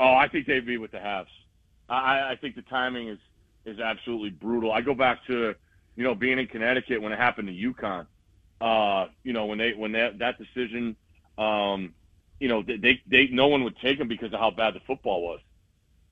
Oh, 0.00 0.14
I 0.14 0.28
think 0.28 0.46
they'd 0.46 0.64
be 0.64 0.78
with 0.78 0.90
the 0.92 1.00
halves. 1.00 1.28
I, 1.88 2.30
I 2.32 2.38
think 2.40 2.54
the 2.54 2.62
timing 2.62 3.08
is 3.08 3.18
is 3.66 3.78
absolutely 3.78 4.30
brutal. 4.30 4.72
I 4.72 4.80
go 4.80 4.94
back 4.94 5.26
to 5.26 5.54
you 5.96 6.02
know 6.04 6.14
being 6.14 6.38
in 6.38 6.46
Connecticut 6.46 7.02
when 7.02 7.12
it 7.12 7.18
happened 7.18 7.48
to 7.48 7.54
UConn. 7.74 8.06
Uh, 8.60 9.06
you 9.22 9.32
know 9.32 9.46
when 9.46 9.58
they 9.58 9.72
when 9.72 9.92
that 9.92 10.18
that 10.18 10.36
decision, 10.38 10.96
um, 11.36 11.94
you 12.40 12.48
know 12.48 12.62
they, 12.62 13.00
they 13.06 13.28
no 13.30 13.46
one 13.48 13.64
would 13.64 13.76
take 13.78 13.98
them 13.98 14.08
because 14.08 14.32
of 14.32 14.40
how 14.40 14.50
bad 14.50 14.74
the 14.74 14.80
football 14.86 15.22
was. 15.22 15.40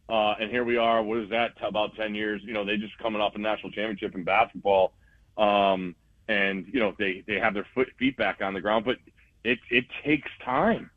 Uh, 0.09 0.41
and 0.41 0.51
here 0.51 0.65
we 0.65 0.77
are. 0.77 1.03
What 1.03 1.19
is 1.19 1.31
that? 1.31 1.53
About 1.61 1.97
ten 1.97 2.15
years. 2.15 2.41
You 2.45 2.53
know, 2.53 2.65
they 2.65 2.77
just 2.77 2.97
coming 2.99 3.21
off 3.21 3.35
a 3.35 3.39
national 3.39 3.73
championship 3.73 4.15
in 4.15 4.23
basketball, 4.23 4.93
um, 5.37 5.97
and 6.29 6.67
you 6.73 6.79
know 6.79 6.95
they 6.99 7.25
they 7.27 7.41
have 7.41 7.55
their 7.55 7.67
foot 7.75 7.89
feet 7.99 8.17
back 8.17 8.41
on 8.41 8.55
the 8.55 8.61
ground. 8.61 8.85
But 8.85 8.99
it 9.43 9.59
it 9.71 9.87
takes 10.05 10.31
time. 10.45 10.91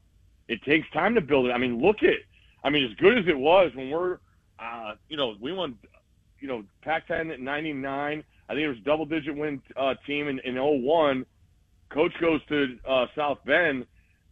It 0.47 0.63
takes 0.63 0.89
time 0.91 1.15
to 1.15 1.21
build 1.21 1.47
it. 1.47 1.51
I 1.51 1.57
mean, 1.57 1.81
look 1.81 2.03
at. 2.03 2.19
I 2.63 2.69
mean, 2.69 2.83
as 2.85 2.95
good 2.97 3.17
as 3.17 3.27
it 3.27 3.37
was 3.37 3.73
when 3.73 3.89
we're, 3.89 4.17
uh, 4.59 4.95
you 5.07 5.15
know, 5.15 5.35
we 5.39 5.53
won, 5.53 5.77
you 6.39 6.47
know, 6.47 6.63
Pac-10 6.81 7.31
at 7.31 7.39
'99. 7.39 8.23
I 8.49 8.53
think 8.53 8.63
it 8.63 8.67
was 8.67 8.79
double 8.79 9.05
digit 9.05 9.35
win 9.35 9.61
uh, 9.77 9.93
team 10.05 10.27
in, 10.27 10.39
in 10.39 10.55
01. 10.55 11.25
Coach 11.89 12.13
goes 12.19 12.41
to 12.49 12.77
uh, 12.87 13.07
South 13.15 13.39
Bend. 13.45 13.85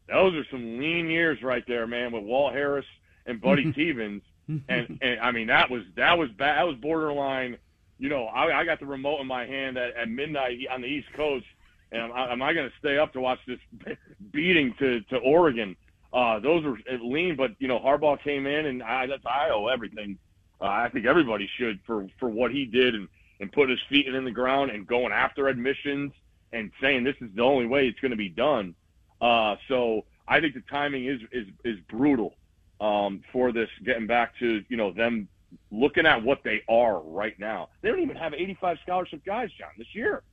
Those 0.07 0.35
are 0.35 0.45
some 0.51 0.79
lean 0.79 1.09
years 1.09 1.41
right 1.43 1.63
there, 1.67 1.87
man, 1.87 2.11
with 2.11 2.23
Walt 2.23 2.53
Harris 2.53 2.85
and 3.25 3.41
Buddy 3.41 3.71
Teevens. 3.73 4.21
And, 4.69 4.99
and 5.01 5.19
I 5.19 5.31
mean, 5.31 5.47
that 5.47 5.69
was 5.69 5.83
that 5.97 6.17
was 6.17 6.29
bad. 6.29 6.57
That 6.57 6.67
was 6.67 6.77
borderline. 6.77 7.57
You 7.99 8.09
know, 8.09 8.25
I, 8.25 8.61
I 8.61 8.63
got 8.63 8.79
the 8.79 8.85
remote 8.85 9.19
in 9.19 9.27
my 9.27 9.45
hand 9.45 9.77
at, 9.77 9.95
at 9.95 10.07
midnight 10.07 10.59
on 10.71 10.81
the 10.81 10.87
East 10.87 11.11
Coast, 11.13 11.45
and 11.91 12.01
am, 12.01 12.11
am 12.11 12.41
I 12.41 12.53
going 12.53 12.69
to 12.69 12.75
stay 12.79 12.97
up 12.97 13.11
to 13.13 13.19
watch 13.19 13.39
this 13.45 13.59
beating 14.31 14.73
to 14.79 15.01
to 15.01 15.17
Oregon? 15.17 15.75
Uh, 16.13 16.39
those 16.39 16.63
were 16.63 16.77
lean, 17.01 17.35
but 17.35 17.51
you 17.59 17.67
know, 17.67 17.77
Harbaugh 17.79 18.23
came 18.23 18.47
in, 18.47 18.67
and 18.67 18.81
I, 18.81 19.07
that's 19.07 19.25
I 19.25 19.49
owe 19.49 19.67
everything. 19.67 20.17
Uh, 20.61 20.65
I 20.65 20.89
think 20.93 21.05
everybody 21.05 21.49
should 21.57 21.79
for 21.85 22.07
for 22.19 22.29
what 22.29 22.51
he 22.51 22.65
did 22.65 22.95
and 22.95 23.09
and 23.41 23.51
put 23.51 23.69
his 23.69 23.79
feet 23.89 24.07
in 24.07 24.23
the 24.23 24.31
ground 24.31 24.71
and 24.71 24.87
going 24.87 25.11
after 25.11 25.47
admissions 25.49 26.13
and 26.53 26.71
saying 26.81 27.03
this 27.03 27.15
is 27.21 27.29
the 27.35 27.41
only 27.41 27.65
way 27.65 27.87
it's 27.87 27.99
going 27.99 28.11
to 28.11 28.17
be 28.17 28.29
done. 28.29 28.75
Uh, 29.21 29.55
so 29.67 30.05
I 30.27 30.39
think 30.39 30.53
the 30.53 30.63
timing 30.69 31.05
is 31.05 31.21
is 31.31 31.47
is 31.63 31.79
brutal 31.89 32.35
um, 32.79 33.21
for 33.31 33.51
this. 33.51 33.69
Getting 33.83 34.07
back 34.07 34.37
to 34.39 34.63
you 34.69 34.77
know 34.77 34.91
them 34.91 35.27
looking 35.71 36.05
at 36.05 36.23
what 36.23 36.43
they 36.43 36.61
are 36.67 36.99
right 36.99 37.37
now. 37.39 37.69
They 37.81 37.89
don't 37.89 38.01
even 38.01 38.17
have 38.17 38.33
85 38.33 38.77
scholarship 38.83 39.25
guys, 39.25 39.49
John, 39.57 39.69
this 39.77 39.93
year. 39.93 40.23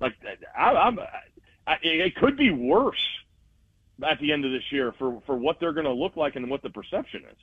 Like 0.00 0.14
I, 0.56 0.70
I'm, 0.72 0.98
I, 1.66 1.76
it 1.82 2.14
could 2.16 2.36
be 2.36 2.50
worse 2.50 3.02
at 4.06 4.20
the 4.20 4.32
end 4.32 4.44
of 4.44 4.52
this 4.52 4.70
year 4.70 4.92
for 4.98 5.22
for 5.26 5.36
what 5.36 5.58
they're 5.58 5.72
going 5.72 5.86
to 5.86 5.92
look 5.92 6.16
like 6.16 6.36
and 6.36 6.50
what 6.50 6.62
the 6.62 6.70
perception 6.70 7.24
is 7.30 7.38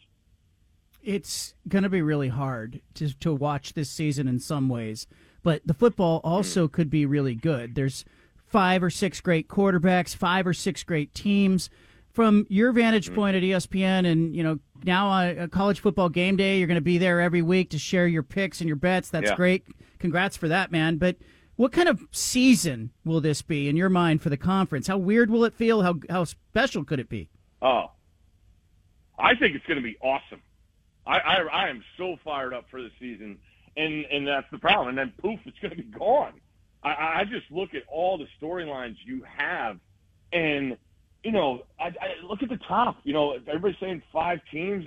it's 1.03 1.53
going 1.67 1.83
to 1.83 1.89
be 1.89 2.01
really 2.01 2.29
hard 2.29 2.81
to 2.95 3.13
to 3.19 3.33
watch 3.33 3.73
this 3.73 3.89
season 3.89 4.27
in 4.27 4.39
some 4.39 4.69
ways, 4.69 5.05
but 5.43 5.61
the 5.65 5.73
football 5.73 6.21
also 6.23 6.67
could 6.67 6.89
be 6.89 7.05
really 7.05 7.35
good. 7.35 7.75
There's 7.75 8.05
five 8.47 8.81
or 8.83 8.89
six 8.89 9.19
great 9.21 9.47
quarterbacks, 9.47 10.15
five 10.15 10.47
or 10.47 10.53
six 10.53 10.83
great 10.83 11.13
teams. 11.13 11.69
From 12.11 12.45
your 12.47 12.71
vantage 12.71 13.07
Mm-hmm. 13.07 13.15
point 13.15 13.35
at 13.35 13.41
ESPN, 13.43 14.05
and 14.05 14.35
you 14.35 14.43
know 14.43 14.59
now 14.83 15.07
on 15.07 15.27
a 15.39 15.47
college 15.47 15.79
football 15.79 16.09
game 16.09 16.35
day, 16.35 16.59
you're 16.59 16.67
going 16.67 16.75
to 16.75 16.81
be 16.81 16.99
there 16.99 17.19
every 17.19 17.41
week 17.41 17.71
to 17.71 17.79
share 17.79 18.05
your 18.07 18.21
picks 18.21 18.61
and 18.61 18.67
your 18.67 18.75
bets. 18.75 19.09
That's 19.09 19.31
Yeah. 19.31 19.35
great. 19.35 19.65
Congrats 19.97 20.37
for 20.37 20.47
that, 20.47 20.71
man. 20.71 20.97
But 20.97 21.15
what 21.55 21.71
kind 21.71 21.89
of 21.89 22.03
season 22.11 22.91
will 23.03 23.19
this 23.19 23.41
be 23.41 23.67
in 23.67 23.75
your 23.75 23.89
mind 23.89 24.21
for 24.21 24.29
the 24.29 24.37
conference? 24.37 24.85
How 24.87 24.97
weird 24.97 25.31
will 25.31 25.43
it 25.43 25.55
feel? 25.55 25.81
How 25.81 25.95
how 26.07 26.23
special 26.25 26.83
could 26.83 26.99
it 26.99 27.09
be? 27.09 27.29
Oh, 27.63 27.91
I 29.17 29.35
think 29.35 29.55
it's 29.55 29.65
going 29.65 29.77
to 29.77 29.83
be 29.83 29.97
awesome. 29.99 30.41
I, 31.07 31.17
I 31.17 31.35
I 31.51 31.69
am 31.69 31.83
so 31.97 32.17
fired 32.23 32.53
up 32.53 32.65
for 32.69 32.79
the 32.81 32.89
season, 32.99 33.39
and 33.77 34.05
and 34.05 34.27
that's 34.27 34.47
the 34.51 34.57
problem. 34.57 34.89
And 34.89 34.97
then 34.97 35.13
poof, 35.21 35.39
it's 35.45 35.57
going 35.59 35.71
to 35.71 35.77
be 35.77 35.89
gone. 35.97 36.33
I, 36.83 36.89
I 36.89 37.23
just 37.29 37.49
look 37.49 37.73
at 37.73 37.83
all 37.91 38.17
the 38.17 38.27
storylines 38.41 38.95
you 39.05 39.23
have, 39.37 39.79
and 40.31 40.77
you 41.23 41.31
know, 41.31 41.63
I, 41.79 41.87
I 41.87 42.25
look 42.27 42.43
at 42.43 42.49
the 42.49 42.59
top. 42.67 42.97
You 43.03 43.13
know, 43.13 43.37
everybody's 43.47 43.77
saying 43.79 44.01
five 44.11 44.39
teams. 44.51 44.85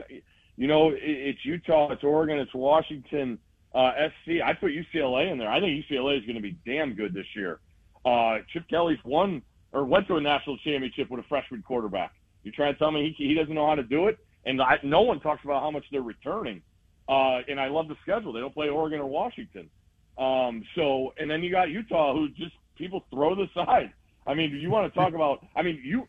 You 0.57 0.67
know, 0.67 0.91
it, 0.91 1.01
it's 1.03 1.45
Utah, 1.45 1.91
it's 1.93 2.05
Oregon, 2.05 2.39
it's 2.39 2.55
Washington, 2.55 3.39
uh, 3.75 3.93
SC. 4.09 4.43
I 4.45 4.53
put 4.53 4.73
UCLA 4.73 5.31
in 5.31 5.39
there. 5.39 5.51
I 5.51 5.61
think 5.61 5.85
UCLA 5.85 6.19
is 6.19 6.25
going 6.25 6.37
to 6.37 6.43
be 6.43 6.57
damn 6.67 6.95
good 6.95 7.15
this 7.15 7.27
year. 7.35 7.61
Uh, 8.05 8.39
Chip 8.53 8.65
Kelly's 8.69 8.99
won 9.05 9.43
or 9.73 9.85
went 9.85 10.07
to 10.09 10.17
a 10.17 10.21
national 10.21 10.57
championship 10.59 11.11
with 11.11 11.21
a 11.21 11.29
freshman 11.29 11.63
quarterback. 11.63 12.13
You 12.45 12.53
try 12.53 12.71
to 12.71 12.79
tell 12.79 12.91
me 12.91 13.15
he, 13.17 13.29
he 13.29 13.35
doesn't 13.35 13.55
know 13.55 13.67
how 13.67 13.75
to 13.75 13.83
do 13.83 14.07
it? 14.07 14.19
And 14.45 14.63
I, 14.63 14.79
no 14.83 15.03
one 15.03 15.21
talks 15.21 15.45
about 15.45 15.61
how 15.61 15.71
much 15.71 15.85
they're 15.91 16.03
returning. 16.03 16.63
Uh, 17.09 17.41
and 17.49 17.61
I 17.61 17.69
love 17.69 17.89
the 17.89 17.97
schedule. 18.03 18.33
They 18.33 18.41
don't 18.41 18.55
play 18.55 18.69
Oregon 18.69 19.01
or 19.01 19.07
Washington. 19.07 19.71
Um, 20.19 20.65
so, 20.75 21.13
and 21.19 21.31
then 21.31 21.43
you 21.43 21.51
got 21.51 21.71
Utah, 21.71 22.15
who 22.15 22.29
just 22.31 22.55
people 22.77 23.05
throw 23.11 23.35
the 23.35 23.49
side. 23.55 23.93
I 24.27 24.35
mean, 24.35 24.51
do 24.51 24.57
you 24.57 24.71
want 24.71 24.93
to 24.93 24.99
talk 24.99 25.15
about? 25.15 25.45
I 25.55 25.63
mean, 25.63 25.81
you 25.85 26.09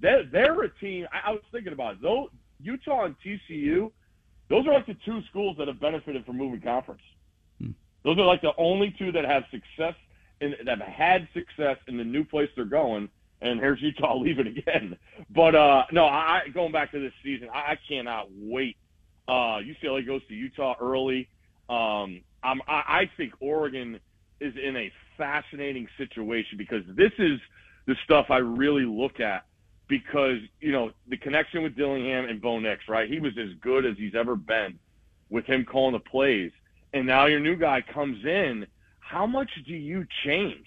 they're, 0.00 0.24
they're 0.24 0.62
a 0.62 0.70
team. 0.78 1.06
I, 1.12 1.30
I 1.30 1.32
was 1.32 1.42
thinking 1.52 1.72
about 1.72 1.94
it. 1.94 2.02
Though 2.02 2.30
Utah 2.60 3.04
and 3.04 3.16
TCU, 3.24 3.90
those 4.48 4.66
are 4.66 4.72
like 4.72 4.86
the 4.86 4.96
two 5.04 5.22
schools 5.30 5.56
that 5.58 5.68
have 5.68 5.80
benefited 5.80 6.24
from 6.24 6.38
moving 6.38 6.60
conference. 6.60 7.02
Those 8.04 8.18
are 8.18 8.24
like 8.24 8.40
the 8.40 8.52
only 8.56 8.94
two 8.98 9.12
that 9.12 9.24
have 9.24 9.44
success 9.50 9.94
and 10.40 10.56
that 10.64 10.78
have 10.78 10.88
had 10.88 11.28
success 11.34 11.76
in 11.88 11.96
the 11.96 12.04
new 12.04 12.24
place 12.24 12.48
they're 12.54 12.64
going. 12.64 13.08
And 13.40 13.60
here's 13.60 13.80
Utah 13.82 14.16
leaving 14.18 14.46
again. 14.46 14.96
But 15.30 15.54
uh, 15.54 15.84
no, 15.92 16.06
I 16.06 16.42
going 16.54 16.72
back 16.72 16.90
to 16.92 17.00
this 17.00 17.12
season, 17.22 17.48
I, 17.52 17.72
I 17.72 17.78
cannot 17.88 18.28
wait. 18.34 18.76
Uh, 19.28 19.60
UCLA 19.60 20.06
goes 20.06 20.26
to 20.28 20.34
Utah 20.34 20.74
early. 20.80 21.28
Um, 21.68 22.22
I'm, 22.42 22.62
I, 22.66 23.02
I 23.02 23.10
think 23.16 23.34
Oregon 23.40 24.00
is 24.40 24.54
in 24.56 24.76
a 24.76 24.90
fascinating 25.16 25.86
situation 25.98 26.56
because 26.56 26.82
this 26.96 27.12
is 27.18 27.38
the 27.86 27.94
stuff 28.04 28.26
I 28.30 28.38
really 28.38 28.84
look 28.84 29.20
at 29.20 29.44
because 29.88 30.38
you 30.60 30.72
know 30.72 30.92
the 31.08 31.16
connection 31.16 31.62
with 31.62 31.76
Dillingham 31.76 32.26
and 32.26 32.40
Bo 32.40 32.58
Nix, 32.58 32.88
right? 32.88 33.08
He 33.08 33.20
was 33.20 33.32
as 33.38 33.50
good 33.60 33.84
as 33.84 33.96
he's 33.96 34.14
ever 34.14 34.36
been 34.36 34.78
with 35.30 35.44
him 35.46 35.64
calling 35.64 35.92
the 35.92 35.98
plays, 35.98 36.52
and 36.92 37.06
now 37.06 37.26
your 37.26 37.40
new 37.40 37.56
guy 37.56 37.82
comes 37.82 38.24
in. 38.24 38.66
How 39.00 39.26
much 39.26 39.50
do 39.66 39.72
you 39.72 40.06
change? 40.24 40.66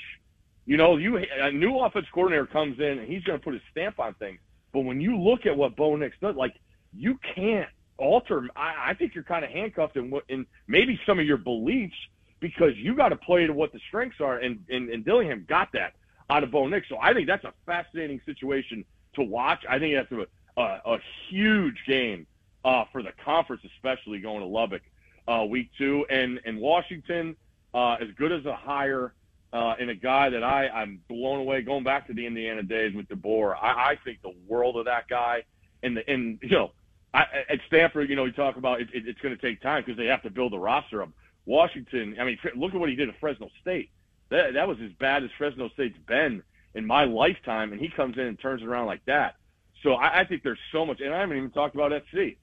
You 0.65 0.77
know, 0.77 0.97
you 0.97 1.17
a 1.17 1.51
new 1.51 1.79
offense 1.79 2.07
coordinator 2.13 2.47
comes 2.47 2.79
in 2.79 2.99
and 2.99 3.07
he's 3.07 3.23
going 3.23 3.39
to 3.39 3.43
put 3.43 3.53
his 3.53 3.63
stamp 3.71 3.99
on 3.99 4.13
things. 4.15 4.39
But 4.73 4.81
when 4.81 4.99
you 5.01 5.17
look 5.17 5.45
at 5.45 5.55
what 5.55 5.75
Bo 5.75 5.95
Nix 5.95 6.15
does, 6.21 6.35
like 6.35 6.55
you 6.93 7.19
can't 7.35 7.69
alter. 7.97 8.47
I, 8.55 8.89
I 8.89 8.93
think 8.93 9.15
you're 9.15 9.23
kind 9.23 9.45
of 9.45 9.51
handcuffed 9.51 9.97
in 9.97 10.09
what 10.09 10.23
in 10.29 10.45
maybe 10.67 10.99
some 11.05 11.19
of 11.19 11.25
your 11.25 11.37
beliefs 11.37 11.95
because 12.39 12.71
you 12.75 12.95
got 12.95 13.09
to 13.09 13.15
play 13.15 13.45
to 13.45 13.53
what 13.53 13.71
the 13.71 13.79
strengths 13.87 14.19
are, 14.19 14.37
and, 14.37 14.63
and 14.69 14.89
and 14.89 15.05
Dillingham 15.05 15.45
got 15.47 15.69
that 15.73 15.93
out 16.29 16.43
of 16.43 16.51
Bo 16.51 16.67
Nix. 16.67 16.87
So 16.89 16.97
I 17.01 17.13
think 17.13 17.27
that's 17.27 17.43
a 17.43 17.53
fascinating 17.65 18.21
situation 18.25 18.83
to 19.15 19.23
watch. 19.23 19.59
I 19.69 19.79
think 19.79 19.95
that's 19.95 20.11
a 20.11 20.61
a, 20.61 20.95
a 20.95 20.97
huge 21.29 21.77
game 21.87 22.27
uh, 22.65 22.85
for 22.91 23.01
the 23.01 23.11
conference, 23.23 23.63
especially 23.75 24.19
going 24.19 24.39
to 24.39 24.45
Lubbock 24.45 24.81
uh, 25.27 25.45
week 25.45 25.69
two, 25.77 26.05
and 26.09 26.39
and 26.45 26.59
Washington 26.59 27.35
uh, 27.73 27.93
as 27.93 28.09
good 28.17 28.31
as 28.31 28.45
a 28.45 28.55
hire. 28.55 29.13
Uh, 29.53 29.75
and 29.81 29.89
a 29.89 29.95
guy 29.95 30.29
that 30.29 30.45
I, 30.45 30.69
I'm 30.69 31.01
blown 31.09 31.41
away 31.41 31.61
going 31.61 31.83
back 31.83 32.07
to 32.07 32.13
the 32.13 32.25
Indiana 32.25 32.63
days 32.63 32.95
with 32.95 33.09
DeBoer. 33.09 33.53
I, 33.61 33.67
I 33.67 33.95
think 34.05 34.21
the 34.21 34.33
world 34.47 34.77
of 34.77 34.85
that 34.85 35.09
guy. 35.09 35.43
And 35.83 35.97
the, 35.97 36.09
and 36.09 36.39
you 36.41 36.51
know, 36.51 36.71
I, 37.13 37.25
at 37.49 37.59
Stanford, 37.67 38.09
you 38.09 38.15
know, 38.15 38.25
you 38.25 38.31
talk 38.31 38.55
about 38.55 38.81
it, 38.81 38.89
it, 38.93 39.07
it's 39.07 39.19
going 39.19 39.35
to 39.35 39.41
take 39.41 39.61
time 39.61 39.83
because 39.85 39.97
they 39.97 40.05
have 40.05 40.23
to 40.23 40.29
build 40.29 40.53
the 40.53 40.59
roster 40.59 41.01
up. 41.01 41.09
Washington, 41.45 42.15
I 42.19 42.23
mean, 42.23 42.37
look 42.55 42.73
at 42.73 42.79
what 42.79 42.89
he 42.89 42.95
did 42.95 43.09
at 43.09 43.19
Fresno 43.19 43.49
State. 43.61 43.89
That 44.29 44.53
that 44.53 44.67
was 44.67 44.77
as 44.83 44.91
bad 44.99 45.23
as 45.23 45.29
Fresno 45.37 45.69
State's 45.69 45.97
been 46.07 46.41
in 46.73 46.85
my 46.85 47.03
lifetime, 47.03 47.73
and 47.73 47.81
he 47.81 47.89
comes 47.89 48.17
in 48.17 48.25
and 48.25 48.39
turns 48.39 48.61
it 48.61 48.67
around 48.67 48.85
like 48.85 49.03
that. 49.05 49.35
So 49.83 49.93
I, 49.93 50.21
I 50.21 50.25
think 50.25 50.43
there's 50.43 50.59
so 50.71 50.85
much, 50.85 51.01
and 51.01 51.13
I 51.13 51.19
haven't 51.19 51.37
even 51.37 51.51
talked 51.51 51.75
about 51.75 51.91
SC. 52.11 52.37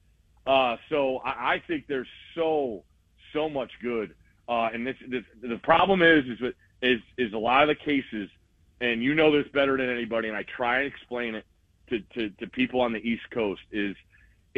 Uh, 0.45 0.77
so 0.89 1.17
I, 1.17 1.53
I 1.53 1.63
think 1.67 1.87
there's 1.87 2.07
so 2.35 2.83
so 3.33 3.49
much 3.49 3.71
good. 3.81 4.13
Uh, 4.47 4.69
and 4.73 4.85
this, 4.85 4.95
this 5.07 5.23
the 5.41 5.57
problem 5.57 6.01
is 6.01 6.25
is 6.25 6.53
is 6.81 7.01
is 7.17 7.33
a 7.33 7.37
lot 7.37 7.63
of 7.63 7.69
the 7.69 7.75
cases, 7.75 8.29
and 8.81 9.01
you 9.01 9.15
know 9.15 9.31
this 9.31 9.51
better 9.51 9.77
than 9.77 9.89
anybody, 9.89 10.27
and 10.27 10.37
I 10.37 10.43
try 10.43 10.79
and 10.79 10.87
explain 10.87 11.35
it 11.35 11.45
to, 11.89 11.99
to, 12.13 12.29
to 12.29 12.47
people 12.47 12.81
on 12.81 12.93
the 12.93 12.99
East 12.99 13.29
Coast 13.31 13.61
is 13.71 13.95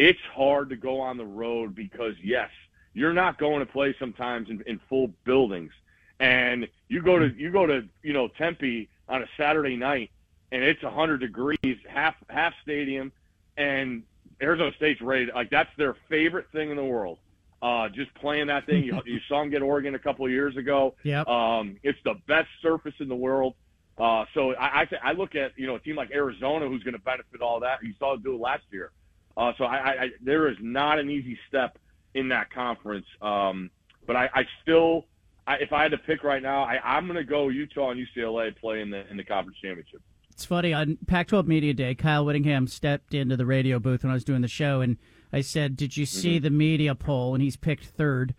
it's 0.01 0.19
hard 0.33 0.69
to 0.69 0.75
go 0.75 0.99
on 0.99 1.15
the 1.15 1.25
road 1.25 1.75
because 1.75 2.15
yes, 2.23 2.49
you're 2.95 3.13
not 3.13 3.37
going 3.37 3.59
to 3.59 3.67
play 3.67 3.95
sometimes 3.99 4.49
in, 4.49 4.63
in 4.65 4.79
full 4.89 5.13
buildings, 5.25 5.71
and 6.19 6.67
you 6.87 7.03
go 7.03 7.19
to 7.19 7.29
you 7.37 7.51
go 7.51 7.67
to 7.67 7.87
you 8.01 8.11
know 8.11 8.27
Tempe 8.27 8.89
on 9.07 9.21
a 9.21 9.27
Saturday 9.37 9.75
night, 9.75 10.09
and 10.51 10.63
it's 10.63 10.81
100 10.81 11.19
degrees, 11.19 11.77
half 11.87 12.15
half 12.29 12.53
stadium, 12.63 13.11
and 13.57 14.01
Arizona 14.41 14.71
State's 14.75 15.01
ready. 15.01 15.27
To, 15.27 15.33
like 15.33 15.51
that's 15.51 15.69
their 15.77 15.95
favorite 16.09 16.47
thing 16.51 16.71
in 16.71 16.77
the 16.77 16.83
world. 16.83 17.19
Uh, 17.61 17.87
just 17.89 18.11
playing 18.15 18.47
that 18.47 18.65
thing. 18.65 18.83
You, 18.83 18.99
you 19.05 19.19
saw 19.29 19.41
them 19.41 19.51
get 19.51 19.61
Oregon 19.61 19.93
a 19.93 19.99
couple 19.99 20.25
of 20.25 20.31
years 20.31 20.57
ago. 20.57 20.95
Yep. 21.03 21.27
Um, 21.27 21.77
it's 21.83 21.99
the 22.03 22.15
best 22.27 22.47
surface 22.63 22.95
in 22.99 23.07
the 23.07 23.15
world. 23.15 23.53
Uh, 23.99 24.25
so 24.33 24.55
I, 24.55 24.81
I, 24.81 24.85
th- 24.85 25.01
I 25.05 25.11
look 25.11 25.35
at 25.35 25.51
you 25.57 25.67
know 25.67 25.75
a 25.75 25.79
team 25.79 25.95
like 25.95 26.09
Arizona 26.11 26.67
who's 26.67 26.81
going 26.81 26.95
to 26.95 27.01
benefit 27.01 27.43
all 27.43 27.59
that. 27.59 27.83
You 27.83 27.93
saw 27.99 28.15
it 28.15 28.23
do 28.23 28.33
it 28.33 28.41
last 28.41 28.63
year. 28.71 28.89
Uh, 29.37 29.53
so 29.57 29.63
I, 29.65 29.75
I, 30.03 30.09
there 30.21 30.47
is 30.49 30.57
not 30.61 30.99
an 30.99 31.09
easy 31.09 31.37
step 31.47 31.77
in 32.13 32.29
that 32.29 32.51
conference. 32.53 33.05
Um, 33.21 33.69
but 34.05 34.15
I, 34.15 34.29
I 34.33 34.43
still, 34.61 35.05
I, 35.47 35.55
if 35.57 35.71
I 35.73 35.83
had 35.83 35.91
to 35.91 35.97
pick 35.97 36.23
right 36.23 36.41
now, 36.43 36.63
I, 36.63 36.79
I'm 36.83 37.05
going 37.05 37.17
to 37.17 37.23
go 37.23 37.49
Utah 37.49 37.91
and 37.91 38.05
UCLA 38.07 38.55
play 38.57 38.81
in 38.81 38.89
the 38.89 39.09
in 39.09 39.17
the 39.17 39.23
conference 39.23 39.57
championship. 39.61 40.01
It's 40.31 40.45
funny 40.45 40.73
on 40.73 40.97
Pac-12 41.07 41.45
Media 41.45 41.73
Day, 41.73 41.93
Kyle 41.93 42.25
Whittingham 42.25 42.65
stepped 42.67 43.13
into 43.13 43.37
the 43.37 43.45
radio 43.45 43.79
booth 43.79 44.03
when 44.03 44.09
I 44.11 44.13
was 44.13 44.23
doing 44.23 44.41
the 44.41 44.47
show, 44.47 44.81
and 44.81 44.97
I 45.31 45.41
said, 45.41 45.75
"Did 45.77 45.95
you 45.97 46.05
see 46.05 46.37
Mm-hmm. 46.37 46.43
the 46.43 46.49
media 46.49 46.95
poll?" 46.95 47.33
And 47.35 47.43
he's 47.43 47.57
picked 47.57 47.85
third. 47.85 48.33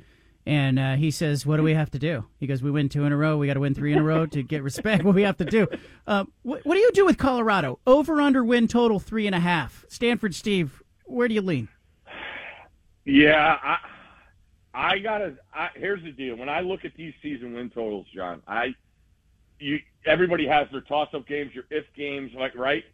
And 0.45 0.77
uh, 0.81 0.95
he 0.97 1.13
says, 1.13 1.47
"What 1.47 1.59
do 1.59 1.63
we 1.63 1.75
have 1.75 1.91
to 1.93 2.01
do?" 2.01 2.25
He 2.41 2.49
goes, 2.49 2.61
"We 2.65 2.73
win 2.73 2.89
two 2.89 3.05
in 3.05 3.13
a 3.13 3.17
row. 3.17 3.37
We 3.39 3.47
got 3.47 3.55
to 3.55 3.61
win 3.61 3.75
three 3.75 3.93
in 3.93 3.99
a 4.01 4.03
row 4.03 4.27
to 4.27 4.43
get 4.43 4.65
respect. 4.65 5.05
What 5.05 5.13
do 5.13 5.17
we 5.17 5.23
have 5.23 5.37
to 5.37 5.45
do?" 5.45 5.69
Uh, 6.05 6.25
what, 6.43 6.67
what 6.67 6.75
do 6.75 6.81
you 6.81 6.91
do 6.93 7.05
with 7.07 7.17
Colorado? 7.19 7.79
Over 7.87 8.21
under 8.21 8.43
win 8.45 8.67
total 8.67 8.99
three 8.99 9.27
and 9.29 9.37
a 9.37 9.41
half. 9.41 9.85
Stanford 9.89 10.35
Steve, 10.35 10.82
where 11.07 11.29
do 11.29 11.35
you 11.35 11.43
lean? 11.43 11.69
Yeah, 13.05 13.59
I 13.63 13.79
I 14.75 14.99
gotta. 14.99 15.37
I, 15.55 15.69
here's 15.75 16.03
the 16.03 16.13
deal. 16.13 16.37
When 16.37 16.49
I 16.49 16.61
look 16.61 16.85
at 16.85 16.95
these 16.95 17.13
season 17.23 17.55
win 17.55 17.71
totals, 17.71 18.07
John, 18.15 18.43
I 18.47 18.75
you 19.59 19.79
everybody 20.07 20.47
has 20.47 20.69
their 20.73 20.81
toss-up 20.81 21.27
games, 21.27 21.53
your 21.55 21.65
if 21.71 21.85
games, 21.97 22.33
like 22.37 22.55
right. 22.55 22.85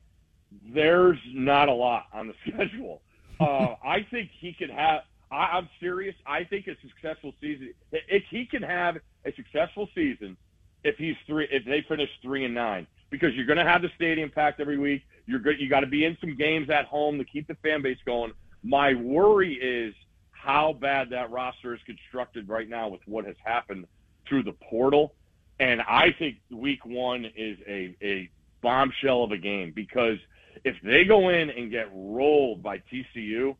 There's 0.73 1.19
not 1.33 1.69
a 1.69 1.73
lot 1.73 2.07
on 2.13 2.29
the 2.29 2.35
schedule. 2.49 3.03
Uh, 3.39 3.75
I 3.85 4.07
think 4.11 4.31
he 4.39 4.53
could 4.53 4.71
have. 4.71 5.03
I, 5.31 5.59
I'm 5.59 5.69
serious. 5.79 6.15
I 6.27 6.45
think 6.45 6.67
a 6.69 6.77
successful 6.81 7.35
season. 7.41 7.75
If 7.93 8.25
he 8.31 8.47
can 8.47 8.63
have 8.63 8.97
a 9.27 9.33
successful 9.35 9.89
season, 9.95 10.37
if 10.85 10.97
he's 10.97 11.17
three, 11.27 11.47
if 11.51 11.65
they 11.65 11.85
finish 11.87 12.09
three 12.23 12.45
and 12.45 12.55
nine, 12.55 12.87
because 13.11 13.35
you're 13.35 13.47
going 13.47 13.59
to 13.59 13.65
have 13.65 13.83
the 13.83 13.91
stadium 13.95 14.31
packed 14.31 14.61
every 14.61 14.79
week. 14.79 15.03
You're 15.29 15.41
good. 15.41 15.61
You 15.61 15.69
got 15.69 15.81
to 15.81 15.87
be 15.87 16.07
in 16.07 16.17
some 16.23 16.35
games 16.37 16.71
at 16.71 16.87
home 16.87 17.19
to 17.19 17.25
keep 17.25 17.47
the 17.47 17.55
fan 17.57 17.83
base 17.83 17.99
going. 18.07 18.33
My 18.63 18.95
worry 18.95 19.53
is 19.55 19.95
how 20.31 20.73
bad 20.73 21.11
that 21.11 21.31
roster 21.31 21.75
is 21.75 21.81
constructed 21.85 22.49
right 22.49 22.67
now 22.67 22.89
with 22.89 23.03
what 23.05 23.27
has 23.27 23.37
happened 23.45 23.87
through 24.27 24.45
the 24.45 24.55
portal. 24.55 25.15
And 25.61 25.83
I 25.83 26.15
think 26.19 26.37
week 26.51 26.87
one 26.87 27.27
is 27.37 27.59
a, 27.69 27.95
a 28.01 28.31
bombshell 28.63 29.23
of 29.23 29.33
a 29.33 29.37
game 29.37 29.73
because 29.77 30.17
if 30.65 30.77
they 30.83 31.05
go 31.05 31.29
in 31.29 31.51
and 31.51 31.71
get 31.71 31.91
rolled 31.93 32.63
by 32.63 32.79
TCU, 32.91 33.55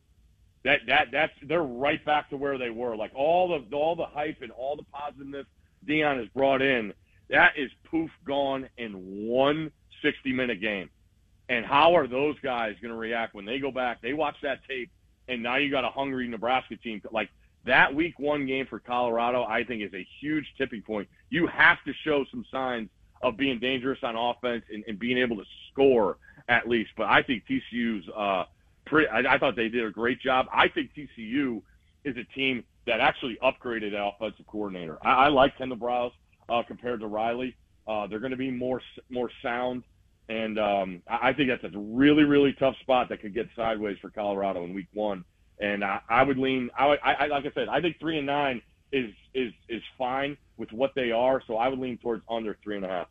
that 0.63 0.79
that 0.87 1.09
that's 1.11 1.33
they're 1.43 1.61
right 1.61 2.03
back 2.03 2.31
to 2.31 2.37
where 2.37 2.57
they 2.57 2.71
were. 2.71 2.95
Like 2.95 3.11
all 3.13 3.47
the 3.47 3.75
all 3.75 3.95
the 3.95 4.07
hype 4.07 4.41
and 4.41 4.51
all 4.51 4.75
the 4.75 4.83
positiveness 4.91 5.45
Dion 5.85 6.17
has 6.17 6.27
brought 6.29 6.63
in, 6.63 6.93
that 7.29 7.53
is 7.57 7.69
poof 7.89 8.09
gone 8.25 8.67
in 8.77 9.27
one 9.27 9.71
60 10.01 10.33
minute 10.33 10.61
game. 10.61 10.89
And 11.49 11.65
how 11.65 11.95
are 11.95 12.07
those 12.07 12.39
guys 12.39 12.75
going 12.81 12.93
to 12.93 12.97
react 12.97 13.33
when 13.33 13.45
they 13.45 13.59
go 13.59 13.71
back? 13.71 14.01
They 14.01 14.13
watch 14.13 14.35
that 14.43 14.59
tape, 14.69 14.91
and 15.27 15.41
now 15.41 15.57
you 15.57 15.71
got 15.71 15.83
a 15.83 15.89
hungry 15.89 16.27
Nebraska 16.27 16.77
team. 16.77 17.01
Like 17.11 17.29
that 17.65 17.93
week 17.93 18.19
one 18.19 18.45
game 18.45 18.67
for 18.67 18.79
Colorado, 18.79 19.43
I 19.43 19.63
think 19.63 19.81
is 19.81 19.93
a 19.93 20.07
huge 20.21 20.45
tipping 20.57 20.83
point. 20.83 21.09
You 21.29 21.47
have 21.47 21.77
to 21.85 21.93
show 22.03 22.23
some 22.31 22.45
signs 22.51 22.89
of 23.21 23.35
being 23.35 23.59
dangerous 23.59 23.99
on 24.03 24.15
offense 24.15 24.63
and, 24.71 24.83
and 24.87 24.97
being 24.97 25.17
able 25.17 25.37
to 25.37 25.45
score 25.71 26.17
at 26.47 26.69
least. 26.69 26.91
But 26.95 27.07
I 27.07 27.23
think 27.23 27.43
TCU's 27.49 28.07
uh, 28.15 28.45
pretty. 28.85 29.07
I, 29.07 29.35
I 29.35 29.37
thought 29.37 29.55
they 29.55 29.69
did 29.69 29.85
a 29.85 29.91
great 29.91 30.21
job. 30.21 30.47
I 30.53 30.67
think 30.67 30.91
TCU 30.95 31.61
is 32.03 32.15
a 32.15 32.23
team 32.35 32.63
that 32.85 32.99
actually 32.99 33.37
upgraded 33.43 33.91
that 33.91 34.03
offensive 34.03 34.47
coordinator. 34.47 34.97
I, 35.01 35.25
I 35.25 35.27
like 35.27 35.57
Kendal 35.57 35.77
Briles 35.77 36.11
uh, 36.47 36.63
compared 36.63 37.01
to 37.01 37.07
Riley. 37.07 37.55
Uh, 37.87 38.07
they're 38.07 38.19
going 38.19 38.31
to 38.31 38.37
be 38.37 38.51
more 38.51 38.81
more 39.09 39.31
sound, 39.41 39.83
and 40.29 40.57
um, 40.59 41.01
I 41.09 41.29
I 41.29 41.33
think 41.33 41.49
that's 41.49 41.63
a 41.75 41.77
really 41.77 42.23
really 42.23 42.53
tough 42.53 42.75
spot 42.81 43.09
that 43.09 43.21
could 43.21 43.33
get 43.33 43.47
sideways 43.55 43.97
for 44.01 44.09
Colorado 44.09 44.63
in 44.63 44.73
Week 44.73 44.87
One. 44.93 45.25
And 45.61 45.83
I, 45.83 45.99
I 46.09 46.23
would 46.23 46.37
lean. 46.37 46.69
I, 46.77 46.85
I, 47.03 47.13
I 47.13 47.27
like 47.27 47.45
I 47.45 47.51
said, 47.53 47.67
I 47.67 47.81
think 47.81 47.99
three 47.99 48.17
and 48.17 48.25
nine 48.25 48.61
is 48.93 49.11
is 49.33 49.51
is 49.67 49.81
fine 49.97 50.37
with 50.55 50.71
what 50.71 50.91
they 50.95 51.11
are. 51.11 51.41
So 51.47 51.57
I 51.57 51.67
would 51.67 51.79
lean 51.79 51.97
towards 51.97 52.23
under 52.29 52.57
three 52.63 52.77
and 52.77 52.85
a 52.85 52.87
half. 52.87 53.07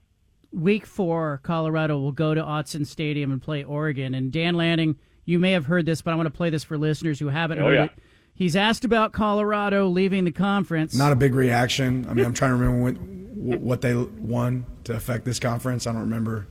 Week 0.50 0.86
four, 0.86 1.40
Colorado 1.42 1.98
will 1.98 2.12
go 2.12 2.32
to 2.32 2.40
Autzen 2.42 2.86
Stadium 2.86 3.32
and 3.32 3.42
play 3.42 3.64
Oregon. 3.64 4.14
And 4.14 4.32
Dan 4.32 4.54
Lanning, 4.54 4.96
you 5.26 5.38
may 5.38 5.52
have 5.52 5.66
heard 5.66 5.84
this, 5.84 6.00
but 6.00 6.12
I 6.12 6.14
want 6.16 6.26
to 6.26 6.30
play 6.30 6.48
this 6.48 6.64
for 6.64 6.78
listeners 6.78 7.18
who 7.18 7.28
haven't 7.28 7.58
Oh, 7.58 7.64
heard 7.66 7.74
yeah. 7.74 7.84
it. 7.84 7.90
He's 8.34 8.56
asked 8.56 8.84
about 8.86 9.12
Colorado 9.12 9.88
leaving 9.88 10.24
the 10.24 10.32
conference. 10.32 10.94
Not 10.94 11.12
a 11.12 11.16
big 11.16 11.34
reaction. 11.34 12.06
I 12.08 12.14
mean, 12.14 12.24
I'm 12.24 12.32
trying 12.32 12.52
to 12.52 12.56
remember 12.56 12.82
when, 12.82 13.60
what 13.60 13.82
they 13.82 13.94
won 13.94 14.64
to 14.84 14.94
affect 14.94 15.26
this 15.26 15.38
conference. 15.38 15.86
I 15.86 15.92
don't 15.92 16.00
remember. 16.00 16.46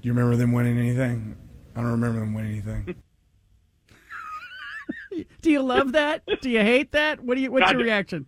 Do 0.00 0.06
you 0.08 0.12
remember 0.12 0.36
them 0.36 0.52
winning 0.52 0.78
anything? 0.78 1.36
I 1.74 1.80
don't 1.80 1.90
remember 1.90 2.20
them 2.20 2.34
winning 2.34 2.52
anything. 2.52 2.94
Do 5.42 5.50
you 5.50 5.62
love 5.62 5.92
that? 5.92 6.22
Do 6.40 6.50
you 6.50 6.60
hate 6.60 6.92
that? 6.92 7.20
What 7.20 7.34
do 7.34 7.40
you? 7.40 7.50
What's 7.50 7.66
I 7.66 7.70
your 7.72 7.80
do. 7.80 7.84
reaction? 7.84 8.26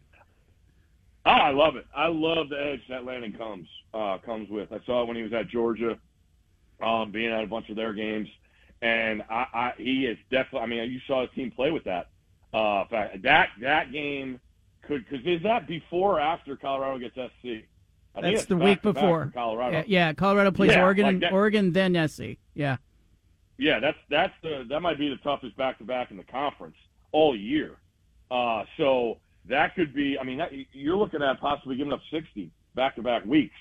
Oh, 1.24 1.30
I 1.30 1.50
love 1.50 1.76
it. 1.76 1.86
I 1.94 2.08
love 2.08 2.48
the 2.48 2.56
edge 2.60 2.80
that 2.88 3.04
Lanning 3.04 3.32
comes 3.32 3.68
uh, 3.94 4.18
comes 4.24 4.48
with. 4.48 4.72
I 4.72 4.80
saw 4.86 5.02
it 5.02 5.06
when 5.06 5.16
he 5.16 5.22
was 5.22 5.32
at 5.32 5.48
Georgia, 5.48 5.98
um, 6.82 7.12
being 7.12 7.30
at 7.30 7.44
a 7.44 7.46
bunch 7.46 7.68
of 7.68 7.76
their 7.76 7.92
games, 7.92 8.28
and 8.82 9.22
I, 9.30 9.46
I 9.52 9.72
he 9.76 10.06
is 10.06 10.18
definitely. 10.30 10.60
I 10.60 10.66
mean, 10.66 10.90
you 10.90 11.00
saw 11.06 11.20
his 11.20 11.30
team 11.34 11.50
play 11.50 11.70
with 11.70 11.84
that. 11.84 12.08
Uh, 12.52 12.82
in 12.82 12.88
fact, 12.88 13.22
that 13.22 13.48
that 13.60 13.92
game 13.92 14.40
could 14.82 15.04
because 15.08 15.24
is 15.26 15.42
that 15.42 15.68
before 15.68 16.16
or 16.16 16.20
after 16.20 16.56
Colorado 16.56 16.98
gets 16.98 17.14
SC? 17.14 17.64
I 18.14 18.20
That's 18.22 18.46
the 18.46 18.56
week 18.56 18.82
before. 18.82 19.30
Colorado. 19.34 19.78
Yeah, 19.78 19.84
yeah, 19.86 20.12
Colorado 20.12 20.50
plays 20.50 20.72
Yeah, 20.72 20.82
Oregon 20.82 21.04
like 21.06 21.20
that- 21.20 21.32
Oregon, 21.32 21.72
then 21.72 21.94
SC. 22.08 22.38
Yeah. 22.54 22.76
Yeah, 23.56 23.78
that's 23.78 23.98
that's 24.08 24.32
the 24.42 24.64
that 24.70 24.80
might 24.80 24.98
be 24.98 25.10
the 25.10 25.16
toughest 25.16 25.56
back 25.56 25.78
to 25.78 25.84
back 25.84 26.10
in 26.10 26.16
the 26.16 26.24
conference 26.24 26.76
all 27.12 27.36
year. 27.36 27.76
Uh, 28.30 28.64
so 28.78 29.18
that 29.46 29.74
could 29.74 29.92
be. 29.94 30.18
I 30.18 30.24
mean, 30.24 30.38
that, 30.38 30.50
you're 30.72 30.96
looking 30.96 31.22
at 31.22 31.38
possibly 31.40 31.76
giving 31.76 31.92
up 31.92 32.00
60 32.10 32.50
back 32.74 32.96
to 32.96 33.02
back 33.02 33.24
weeks. 33.26 33.54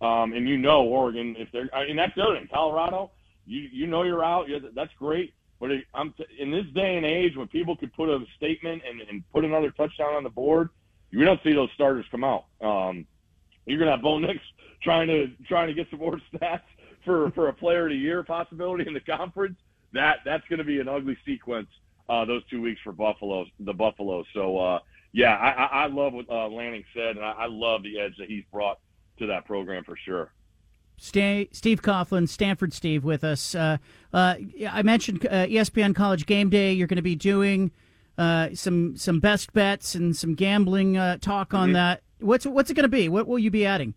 Um, 0.00 0.32
and 0.32 0.48
you 0.48 0.58
know 0.58 0.82
Oregon 0.82 1.34
if 1.38 1.50
they're 1.52 1.68
I 1.74 1.86
mean 1.86 1.96
that's 1.96 2.14
the 2.16 2.22
other 2.22 2.36
thing. 2.36 2.48
Colorado, 2.52 3.10
you 3.46 3.68
you 3.72 3.86
know 3.86 4.02
you're 4.02 4.24
out. 4.24 4.48
You're, 4.48 4.60
that's 4.74 4.92
great. 4.98 5.34
But 5.60 5.70
it, 5.72 5.84
I'm 5.94 6.12
t- 6.12 6.24
in 6.38 6.50
this 6.50 6.66
day 6.74 6.96
and 6.96 7.06
age 7.06 7.36
when 7.36 7.48
people 7.48 7.76
could 7.76 7.92
put 7.94 8.08
a 8.08 8.24
statement 8.36 8.82
and, 8.88 9.00
and 9.02 9.24
put 9.32 9.44
another 9.44 9.70
touchdown 9.70 10.14
on 10.14 10.22
the 10.22 10.30
board, 10.30 10.68
we 11.12 11.24
don't 11.24 11.40
see 11.42 11.52
those 11.52 11.70
starters 11.74 12.04
come 12.10 12.22
out. 12.22 12.44
Um, 12.60 13.06
you're 13.68 13.78
gonna 13.78 13.92
have 13.92 14.02
Bo 14.02 14.18
Nix 14.18 14.40
trying 14.82 15.08
to 15.08 15.28
trying 15.46 15.68
to 15.68 15.74
get 15.74 15.88
some 15.90 16.00
more 16.00 16.20
stats 16.34 16.62
for 17.04 17.30
for 17.32 17.48
a 17.48 17.52
player 17.52 17.84
of 17.84 17.90
the 17.90 17.96
year 17.96 18.22
possibility 18.22 18.84
in 18.86 18.94
the 18.94 19.00
conference. 19.00 19.56
That 19.92 20.18
that's 20.24 20.46
gonna 20.48 20.64
be 20.64 20.80
an 20.80 20.88
ugly 20.88 21.16
sequence 21.24 21.68
uh, 22.08 22.24
those 22.24 22.42
two 22.50 22.60
weeks 22.62 22.80
for 22.82 22.92
Buffalo, 22.92 23.46
the 23.60 23.72
Buffalo. 23.74 24.24
So 24.34 24.58
uh, 24.58 24.78
yeah, 25.12 25.34
I, 25.36 25.48
I, 25.50 25.64
I 25.84 25.86
love 25.86 26.12
what 26.12 26.28
uh, 26.28 26.48
Lanning 26.48 26.84
said, 26.94 27.16
and 27.16 27.24
I, 27.24 27.30
I 27.32 27.46
love 27.46 27.82
the 27.82 27.98
edge 27.98 28.14
that 28.18 28.28
he's 28.28 28.44
brought 28.52 28.78
to 29.18 29.26
that 29.26 29.44
program 29.46 29.84
for 29.84 29.96
sure. 29.96 30.32
Stay, 31.00 31.48
Steve 31.52 31.80
Coughlin, 31.80 32.28
Stanford 32.28 32.72
Steve, 32.72 33.04
with 33.04 33.22
us. 33.22 33.54
Uh, 33.54 33.78
uh, 34.12 34.34
I 34.68 34.82
mentioned 34.82 35.24
uh, 35.26 35.46
ESPN 35.46 35.94
College 35.94 36.26
Game 36.26 36.50
Day. 36.50 36.72
You're 36.72 36.88
going 36.88 36.96
to 36.96 37.02
be 37.02 37.14
doing 37.14 37.70
uh, 38.18 38.48
some 38.54 38.96
some 38.96 39.20
best 39.20 39.52
bets 39.52 39.94
and 39.94 40.16
some 40.16 40.34
gambling 40.34 40.96
uh, 40.96 41.18
talk 41.18 41.54
on 41.54 41.70
Mhm. 41.70 41.74
that. 41.74 42.02
What's 42.20 42.46
what's 42.46 42.70
it 42.70 42.74
going 42.74 42.84
to 42.84 42.88
be? 42.88 43.08
What 43.08 43.26
will 43.26 43.38
you 43.38 43.50
be 43.50 43.64
adding? 43.64 43.94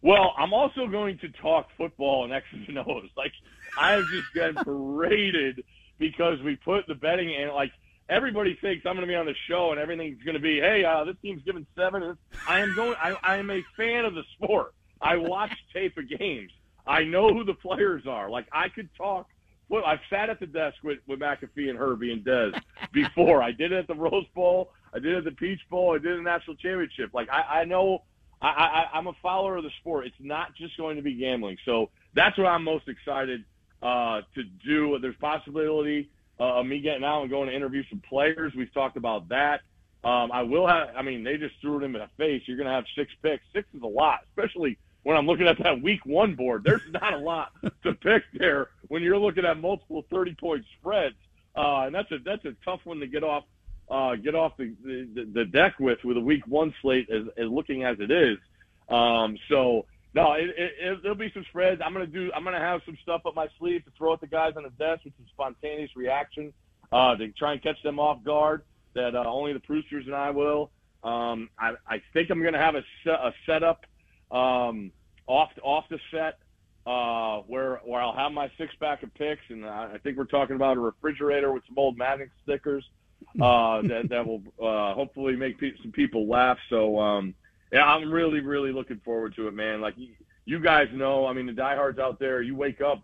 Well, 0.00 0.34
I'm 0.36 0.52
also 0.52 0.88
going 0.88 1.18
to 1.18 1.28
talk 1.28 1.68
football 1.76 2.24
and 2.24 2.32
X's 2.32 2.68
and 2.68 2.78
O's. 2.78 3.08
Like 3.16 3.32
I 3.78 3.92
have 3.92 4.04
just 4.12 4.32
been 4.34 4.54
paraded 4.64 5.64
because 5.98 6.40
we 6.42 6.56
put 6.56 6.86
the 6.86 6.94
betting 6.94 7.32
in. 7.32 7.48
Like 7.48 7.72
everybody 8.08 8.58
thinks 8.60 8.84
I'm 8.84 8.94
going 8.96 9.06
to 9.06 9.10
be 9.10 9.14
on 9.14 9.26
the 9.26 9.34
show 9.48 9.70
and 9.70 9.80
everything's 9.80 10.22
going 10.22 10.34
to 10.34 10.40
be, 10.40 10.60
hey, 10.60 10.84
uh, 10.84 11.04
this 11.04 11.16
team's 11.22 11.42
giving 11.44 11.66
seven. 11.76 12.16
I 12.48 12.60
am 12.60 12.74
going. 12.74 12.96
I, 13.00 13.16
I 13.22 13.36
am 13.36 13.50
a 13.50 13.62
fan 13.76 14.04
of 14.04 14.14
the 14.14 14.24
sport. 14.34 14.74
I 15.00 15.16
watch 15.16 15.52
tape 15.72 15.96
of 15.96 16.08
games. 16.08 16.50
I 16.86 17.04
know 17.04 17.32
who 17.32 17.44
the 17.44 17.54
players 17.54 18.06
are. 18.06 18.28
Like 18.28 18.46
I 18.52 18.68
could 18.68 18.88
talk. 18.96 19.28
Well, 19.68 19.84
I've 19.86 20.00
sat 20.10 20.28
at 20.28 20.38
the 20.38 20.46
desk 20.46 20.76
with, 20.82 20.98
with 21.06 21.18
McAfee 21.18 21.70
and 21.70 21.78
Herbie 21.78 22.12
and 22.12 22.22
Dez 22.22 22.60
before. 22.92 23.42
I 23.42 23.52
did 23.52 23.72
it 23.72 23.78
at 23.78 23.86
the 23.86 23.94
Rose 23.94 24.26
Bowl. 24.34 24.70
I 24.92 24.98
did 24.98 25.14
it 25.14 25.18
at 25.18 25.24
the 25.24 25.32
Peach 25.32 25.60
Bowl. 25.70 25.94
I 25.94 25.98
did 25.98 26.18
the 26.18 26.22
national 26.22 26.56
championship. 26.56 27.10
Like 27.12 27.28
I, 27.30 27.60
I 27.60 27.64
know 27.64 28.02
I, 28.40 28.48
I, 28.48 28.98
I'm 28.98 29.06
a 29.06 29.12
follower 29.22 29.56
of 29.56 29.64
the 29.64 29.70
sport. 29.80 30.06
It's 30.06 30.16
not 30.18 30.54
just 30.56 30.76
going 30.76 30.96
to 30.96 31.02
be 31.02 31.14
gambling. 31.14 31.56
So 31.64 31.90
that's 32.14 32.36
what 32.36 32.46
I'm 32.46 32.64
most 32.64 32.88
excited 32.88 33.44
uh, 33.82 34.22
to 34.34 34.42
do. 34.64 34.98
There's 35.00 35.16
possibility 35.16 36.10
uh, 36.40 36.60
of 36.60 36.66
me 36.66 36.80
getting 36.80 37.04
out 37.04 37.22
and 37.22 37.30
going 37.30 37.48
to 37.48 37.54
interview 37.54 37.84
some 37.88 38.00
players. 38.00 38.52
We've 38.56 38.72
talked 38.74 38.96
about 38.96 39.28
that. 39.28 39.60
Um, 40.04 40.32
I 40.32 40.42
will 40.42 40.66
have. 40.66 40.88
I 40.96 41.02
mean, 41.02 41.22
they 41.22 41.36
just 41.36 41.54
threw 41.60 41.78
it 41.78 41.84
in 41.84 41.92
my 41.92 42.08
face. 42.18 42.42
You're 42.46 42.56
going 42.56 42.66
to 42.66 42.72
have 42.72 42.84
six 42.96 43.12
picks. 43.22 43.44
Six 43.52 43.68
is 43.74 43.82
a 43.82 43.86
lot, 43.86 44.20
especially 44.30 44.76
when 45.04 45.16
I'm 45.16 45.26
looking 45.26 45.46
at 45.46 45.62
that 45.62 45.80
week 45.80 46.04
one 46.04 46.34
board. 46.34 46.64
There's 46.64 46.82
not 46.90 47.12
a 47.12 47.18
lot 47.18 47.52
to 47.84 47.94
pick 47.94 48.24
there 48.34 48.70
when 48.88 49.02
you're 49.02 49.18
looking 49.18 49.44
at 49.44 49.58
multiple 49.58 50.04
30 50.10 50.34
point 50.34 50.64
spreads, 50.80 51.14
uh, 51.56 51.82
and 51.82 51.94
that's 51.94 52.10
a 52.10 52.18
that's 52.24 52.44
a 52.44 52.54
tough 52.64 52.80
one 52.82 52.98
to 52.98 53.06
get 53.06 53.22
off 53.22 53.44
uh, 53.92 54.16
get 54.16 54.34
off 54.34 54.56
the, 54.56 54.74
the 54.82 55.30
the 55.34 55.44
deck 55.44 55.78
with 55.78 55.98
with 56.02 56.16
a 56.16 56.20
week 56.20 56.46
one 56.46 56.72
slate 56.80 57.08
as, 57.10 57.24
as 57.36 57.46
looking 57.48 57.84
as 57.84 57.98
it 58.00 58.10
is. 58.10 58.38
Um, 58.88 59.36
so 59.50 59.84
no, 60.14 60.32
it, 60.32 60.50
it, 60.56 61.02
there'll 61.02 61.16
be 61.16 61.30
some 61.34 61.44
spreads. 61.50 61.82
I'm 61.84 61.92
gonna 61.92 62.06
do. 62.06 62.30
I'm 62.34 62.42
gonna 62.42 62.58
have 62.58 62.80
some 62.86 62.96
stuff 63.02 63.22
up 63.26 63.34
my 63.34 63.48
sleeve 63.58 63.84
to 63.84 63.90
throw 63.96 64.14
at 64.14 64.22
the 64.22 64.26
guys 64.26 64.54
on 64.56 64.62
the 64.62 64.70
desk 64.70 65.04
with 65.04 65.12
some 65.18 65.26
spontaneous 65.30 65.90
reaction 65.94 66.54
uh, 66.90 67.16
to 67.16 67.28
try 67.32 67.52
and 67.52 67.62
catch 67.62 67.82
them 67.82 67.98
off 67.98 68.24
guard. 68.24 68.62
That 68.94 69.14
uh, 69.14 69.24
only 69.26 69.52
the 69.52 69.60
producers 69.60 70.06
and 70.06 70.14
I 70.14 70.30
will. 70.30 70.70
Um, 71.04 71.50
I, 71.58 71.72
I 71.86 72.02
think 72.14 72.30
I'm 72.30 72.42
gonna 72.42 72.58
have 72.58 72.76
a, 72.76 72.82
set, 73.04 73.14
a 73.14 73.32
setup 73.44 73.84
um, 74.30 74.90
off 75.26 75.50
off 75.62 75.84
the 75.90 75.98
set 76.10 76.38
uh, 76.86 77.40
where 77.46 77.82
where 77.84 78.00
I'll 78.00 78.16
have 78.16 78.32
my 78.32 78.50
six 78.56 78.74
pack 78.80 79.02
of 79.02 79.12
picks, 79.14 79.42
and 79.50 79.66
I, 79.66 79.92
I 79.94 79.98
think 79.98 80.16
we're 80.16 80.24
talking 80.24 80.56
about 80.56 80.78
a 80.78 80.80
refrigerator 80.80 81.52
with 81.52 81.64
some 81.66 81.76
old 81.76 81.98
Madden 81.98 82.30
stickers 82.42 82.86
uh, 83.40 83.82
that 83.82 84.08
that 84.10 84.26
will 84.26 84.42
uh, 84.62 84.94
hopefully 84.94 85.36
make 85.36 85.58
pe- 85.58 85.76
some 85.82 85.92
people 85.92 86.28
laugh. 86.28 86.58
So 86.70 86.98
um, 86.98 87.34
yeah, 87.72 87.84
I'm 87.84 88.10
really 88.10 88.40
really 88.40 88.72
looking 88.72 89.00
forward 89.04 89.34
to 89.36 89.48
it, 89.48 89.54
man. 89.54 89.80
Like 89.80 89.94
you, 89.96 90.08
you 90.44 90.60
guys 90.60 90.88
know, 90.92 91.26
I 91.26 91.32
mean 91.32 91.46
the 91.46 91.52
diehards 91.52 91.98
out 91.98 92.18
there, 92.18 92.42
you 92.42 92.54
wake 92.54 92.80
up, 92.80 93.02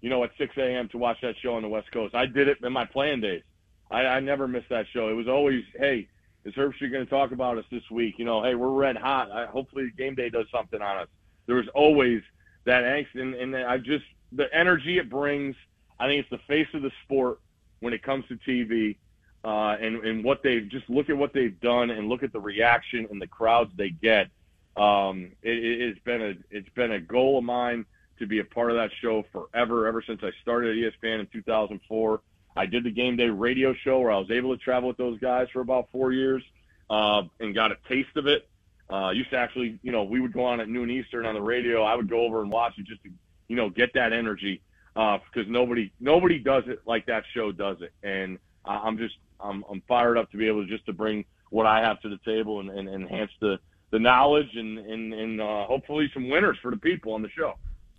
you 0.00 0.10
know, 0.10 0.24
at 0.24 0.30
6 0.38 0.56
a.m. 0.56 0.88
to 0.88 0.98
watch 0.98 1.18
that 1.22 1.34
show 1.42 1.54
on 1.54 1.62
the 1.62 1.68
West 1.68 1.90
Coast. 1.92 2.14
I 2.14 2.26
did 2.26 2.48
it 2.48 2.58
in 2.62 2.72
my 2.72 2.84
playing 2.84 3.20
days. 3.20 3.42
I, 3.90 4.00
I 4.02 4.20
never 4.20 4.46
missed 4.46 4.68
that 4.70 4.86
show. 4.92 5.08
It 5.08 5.14
was 5.14 5.28
always, 5.28 5.62
hey, 5.78 6.08
is 6.44 6.54
Herbstreit 6.54 6.92
going 6.92 7.04
to 7.04 7.10
talk 7.10 7.32
about 7.32 7.58
us 7.58 7.64
this 7.70 7.82
week? 7.90 8.14
You 8.18 8.24
know, 8.24 8.42
hey, 8.42 8.54
we're 8.54 8.70
red 8.70 8.96
hot. 8.96 9.30
I, 9.30 9.46
hopefully, 9.46 9.90
game 9.96 10.14
day 10.14 10.30
does 10.30 10.46
something 10.52 10.80
on 10.80 10.98
us. 10.98 11.08
There 11.46 11.56
was 11.56 11.68
always 11.74 12.22
that 12.64 12.84
angst, 12.84 13.14
and, 13.14 13.34
and 13.34 13.56
I 13.56 13.78
just 13.78 14.04
the 14.32 14.46
energy 14.54 14.98
it 14.98 15.10
brings. 15.10 15.56
I 15.98 16.06
think 16.06 16.20
it's 16.20 16.30
the 16.30 16.46
face 16.46 16.68
of 16.74 16.82
the 16.82 16.92
sport 17.04 17.40
when 17.80 17.92
it 17.92 18.02
comes 18.02 18.24
to 18.28 18.36
TV, 18.36 18.96
uh, 19.44 19.76
and 19.80 20.04
and 20.04 20.24
what 20.24 20.42
they've 20.42 20.68
just 20.68 20.88
look 20.90 21.08
at 21.10 21.16
what 21.16 21.32
they've 21.32 21.58
done 21.60 21.90
and 21.90 22.08
look 22.08 22.22
at 22.22 22.32
the 22.32 22.40
reaction 22.40 23.06
and 23.10 23.20
the 23.20 23.26
crowds 23.26 23.70
they 23.76 23.90
get. 23.90 24.28
Um, 24.76 25.32
it, 25.42 25.58
it's 25.58 26.00
been 26.00 26.22
a 26.22 26.34
it's 26.50 26.68
been 26.70 26.92
a 26.92 27.00
goal 27.00 27.38
of 27.38 27.44
mine 27.44 27.84
to 28.18 28.26
be 28.26 28.40
a 28.40 28.44
part 28.44 28.70
of 28.70 28.76
that 28.76 28.90
show 29.00 29.24
forever, 29.32 29.86
ever 29.86 30.02
since 30.02 30.20
I 30.22 30.30
started 30.42 30.76
at 30.76 30.92
ESPN 30.92 31.20
in 31.20 31.26
2004. 31.32 32.20
I 32.56 32.66
did 32.66 32.84
the 32.84 32.90
game 32.90 33.16
day 33.16 33.28
radio 33.28 33.72
show 33.72 34.00
where 34.00 34.10
I 34.10 34.18
was 34.18 34.30
able 34.30 34.56
to 34.56 34.62
travel 34.62 34.88
with 34.88 34.96
those 34.96 35.18
guys 35.20 35.46
for 35.52 35.60
about 35.60 35.88
four 35.92 36.12
years 36.12 36.42
uh, 36.90 37.22
and 37.38 37.54
got 37.54 37.70
a 37.70 37.76
taste 37.88 38.16
of 38.16 38.26
it. 38.26 38.48
Uh, 38.90 39.10
used 39.10 39.30
to 39.30 39.36
actually, 39.36 39.78
you 39.82 39.92
know, 39.92 40.02
we 40.02 40.18
would 40.18 40.32
go 40.32 40.44
on 40.44 40.60
at 40.60 40.68
noon 40.68 40.90
Eastern 40.90 41.26
on 41.26 41.34
the 41.34 41.40
radio. 41.40 41.82
I 41.82 41.94
would 41.94 42.08
go 42.08 42.22
over 42.22 42.40
and 42.40 42.50
watch 42.50 42.72
it 42.78 42.86
just 42.86 43.02
to, 43.04 43.10
you 43.46 43.54
know, 43.54 43.68
get 43.70 43.92
that 43.94 44.12
energy 44.12 44.62
because 44.94 45.46
uh, 45.46 45.50
nobody 45.50 45.92
nobody 46.00 46.38
does 46.38 46.64
it 46.66 46.80
like 46.86 47.06
that 47.06 47.22
show 47.32 47.52
does 47.52 47.76
it. 47.82 47.92
And 48.02 48.38
I'm 48.64 48.98
just 48.98 49.14
I'm 49.40 49.64
I'm 49.70 49.82
fired 49.88 50.18
up 50.18 50.30
to 50.32 50.36
be 50.36 50.46
able 50.48 50.64
to 50.64 50.68
just 50.68 50.86
to 50.86 50.92
bring 50.92 51.24
what 51.50 51.66
I 51.66 51.80
have 51.80 52.00
to 52.02 52.08
the 52.08 52.18
table 52.24 52.60
and, 52.60 52.70
and 52.70 52.88
enhance 52.88 53.30
the 53.40 53.58
the 53.90 53.98
knowledge 53.98 54.54
and 54.54 54.78
and, 54.78 55.14
and 55.14 55.40
uh, 55.40 55.64
hopefully 55.64 56.10
some 56.12 56.28
winners 56.28 56.58
for 56.62 56.70
the 56.70 56.76
people 56.76 57.12
on 57.12 57.22
the 57.22 57.30
show. 57.30 57.54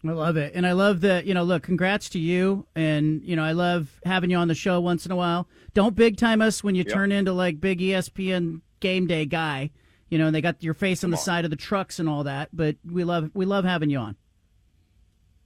I 0.08 0.12
love 0.12 0.38
it. 0.38 0.54
And 0.56 0.66
I 0.66 0.72
love 0.72 1.02
that, 1.02 1.26
you 1.26 1.34
know, 1.34 1.44
look, 1.44 1.64
congrats 1.64 2.10
to 2.10 2.20
you. 2.20 2.66
And, 2.74 3.22
you 3.22 3.36
know, 3.36 3.44
I 3.44 3.52
love 3.52 4.00
having 4.06 4.30
you 4.30 4.38
on 4.38 4.48
the 4.48 4.56
show 4.56 4.80
once 4.80 5.06
in 5.06 5.12
a 5.12 5.16
while. 5.16 5.48
Don't 5.74 5.94
big 5.94 6.16
time 6.16 6.42
us 6.42 6.64
when 6.64 6.74
you 6.74 6.84
yep. 6.84 6.94
turn 6.94 7.12
into 7.12 7.34
like 7.34 7.60
big 7.60 7.80
ESPN 7.80 8.62
game 8.80 9.08
day 9.08 9.26
guy. 9.26 9.72
You 10.08 10.18
know, 10.18 10.28
and 10.28 10.36
they 10.36 10.42
got 10.42 10.64
your 10.64 10.74
face 10.74 11.04
on 11.04 11.12
the 11.12 11.18
side 11.18 11.44
of 11.44 11.52
the 11.52 11.58
trucks 11.58 12.00
and 12.00 12.10
all 12.10 12.24
that. 12.24 12.50
But 12.52 12.78
we 12.90 13.04
love 13.04 13.30
we 13.36 13.46
love 13.46 13.64
having 13.64 13.92
you 13.92 14.00
on. 14.00 14.16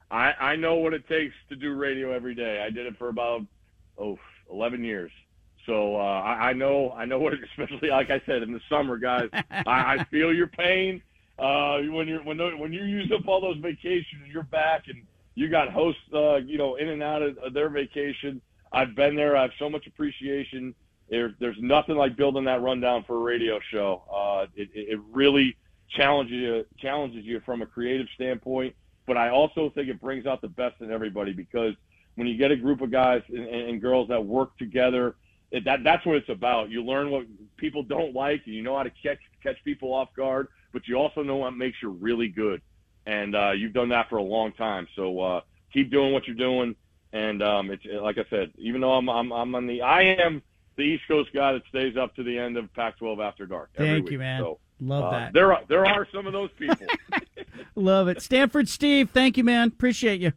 I, 0.10 0.34
I 0.40 0.56
know 0.56 0.76
what 0.76 0.94
it 0.94 1.06
takes 1.10 1.34
to 1.50 1.58
do 1.58 1.74
radio 1.74 2.14
every 2.14 2.34
day. 2.34 2.64
I 2.66 2.70
did 2.70 2.86
it 2.86 2.96
for 2.98 3.10
about 3.10 3.42
oh 3.98 4.18
11 4.50 4.86
years. 4.86 5.12
So 5.66 5.96
uh, 5.96 6.00
I, 6.00 6.50
I 6.50 6.54
know 6.54 6.92
I 6.92 7.06
know 7.06 7.20
what, 7.20 7.34
especially 7.58 7.90
like 7.90 8.10
I 8.10 8.22
said 8.26 8.44
in 8.44 8.54
the 8.54 8.62
summer, 8.70 8.98
guys. 8.98 9.30
I, 9.34 9.64
I 9.66 10.04
feel 10.12 10.34
your 10.34 10.48
pain 10.48 11.02
uh, 11.40 11.80
when 11.80 12.08
you're 12.08 12.24
when 12.24 12.38
when 12.60 12.74
you 12.74 12.84
use 12.84 13.12
up 13.12 13.28
all 13.28 13.42
those 13.42 13.58
vacations 13.58 14.22
and 14.24 14.32
you're 14.32 14.44
back 14.44 14.88
and 14.88 15.04
you 15.36 15.50
got 15.50 15.72
hosts, 15.72 16.02
uh, 16.14 16.36
you 16.36 16.58
know, 16.58 16.76
in 16.76 16.90
and 16.90 17.02
out 17.02 17.22
of, 17.22 17.38
of 17.40 17.54
their 17.54 17.70
vacation. 17.70 18.42
I've 18.72 18.96
been 18.96 19.16
there. 19.16 19.36
I 19.38 19.44
have 19.44 19.52
so 19.60 19.70
much 19.70 19.88
appreciation. 19.88 20.74
There, 21.10 21.34
there's 21.40 21.58
nothing 21.60 21.96
like 21.96 22.16
building 22.16 22.46
that 22.46 22.62
rundown 22.62 23.04
for 23.06 23.16
a 23.16 23.20
radio 23.20 23.60
show. 23.72 24.04
Uh, 24.12 24.46
it, 24.56 24.70
it 24.74 25.00
really 25.12 25.56
challenges 25.90 26.34
you, 26.34 26.66
challenges 26.78 27.26
you 27.26 27.40
from 27.46 27.62
a 27.62 27.66
creative 27.66 28.08
standpoint. 28.16 28.76
But 29.06 29.18
I 29.18 29.30
also 29.30 29.72
think 29.76 29.90
it 29.90 30.00
brings 30.00 30.26
out 30.26 30.42
the 30.42 30.48
best 30.48 30.82
in 30.82 30.92
everybody 30.92 31.34
because 31.34 31.74
when 32.16 32.28
you 32.28 32.38
get 32.38 32.52
a 32.52 32.56
group 32.56 32.82
of 32.82 32.92
guys 32.92 33.22
and, 33.30 33.46
and 33.46 33.82
girls 33.82 34.08
that 34.10 34.24
work 34.24 34.58
together, 34.58 35.16
it, 35.54 35.64
that 35.64 35.86
that's 35.86 36.06
what 36.06 36.18
it's 36.18 36.30
about. 36.30 36.70
You 36.70 36.84
learn 36.84 37.10
what 37.10 37.26
people 37.56 37.84
don't 37.84 38.14
like, 38.14 38.42
and 38.46 38.54
you 38.54 38.62
know 38.62 38.76
how 38.76 38.84
to 38.84 38.92
catch 39.02 39.20
catch 39.42 39.64
people 39.64 39.94
off 39.94 40.10
guard 40.16 40.50
but 40.74 40.88
you 40.88 40.96
also 40.96 41.24
know 41.24 41.38
what 41.38 41.52
makes 41.52 41.78
you 41.82 41.90
really 41.90 42.28
good. 42.28 42.62
And 43.06 43.36
uh, 43.36 43.52
you've 43.52 43.74
done 43.74 43.90
that 43.90 44.10
for 44.10 44.18
a 44.18 44.24
long 44.24 44.52
time. 44.54 44.88
So 44.96 45.20
uh, 45.20 45.42
keep 45.72 45.92
doing 45.92 46.12
what 46.12 46.28
you're 46.28 46.36
doing. 46.36 46.76
And 47.14 47.44
um, 47.44 47.70
it's 47.70 47.84
like 47.86 48.18
I 48.18 48.26
said, 48.30 48.52
even 48.58 48.82
though 48.82 48.94
I'm, 48.94 49.08
I'm 49.08 49.32
I'm 49.32 49.54
on 49.54 49.68
the 49.68 49.84
I 49.84 50.02
am 50.02 50.42
the 50.76 50.82
East 50.82 51.04
Coast 51.08 51.30
guy 51.32 51.54
that 51.54 51.62
stays 51.70 51.96
up 51.96 52.16
to 52.16 52.24
the 52.24 52.40
end 52.40 52.58
of 52.58 52.74
Pac-12 52.74 53.24
after 53.24 53.46
dark. 53.46 53.70
Thank 53.78 54.06
week. 54.06 54.14
you, 54.14 54.20
man. 54.20 54.42
So, 54.42 54.60
Love 54.80 55.04
uh, 55.04 55.12
that. 55.12 55.34
There 55.34 55.54
are 55.54 55.62
there 55.70 55.86
are 55.86 56.08
some 56.12 56.26
of 56.26 56.34
those 56.34 56.50
people. 56.58 56.88
Love 57.76 58.08
it, 58.08 58.22
Stanford 58.22 58.68
Steve. 58.68 59.12
Thank 59.12 59.38
you, 59.38 59.44
man. 59.44 59.68
Appreciate 59.68 60.22
you. 60.22 60.34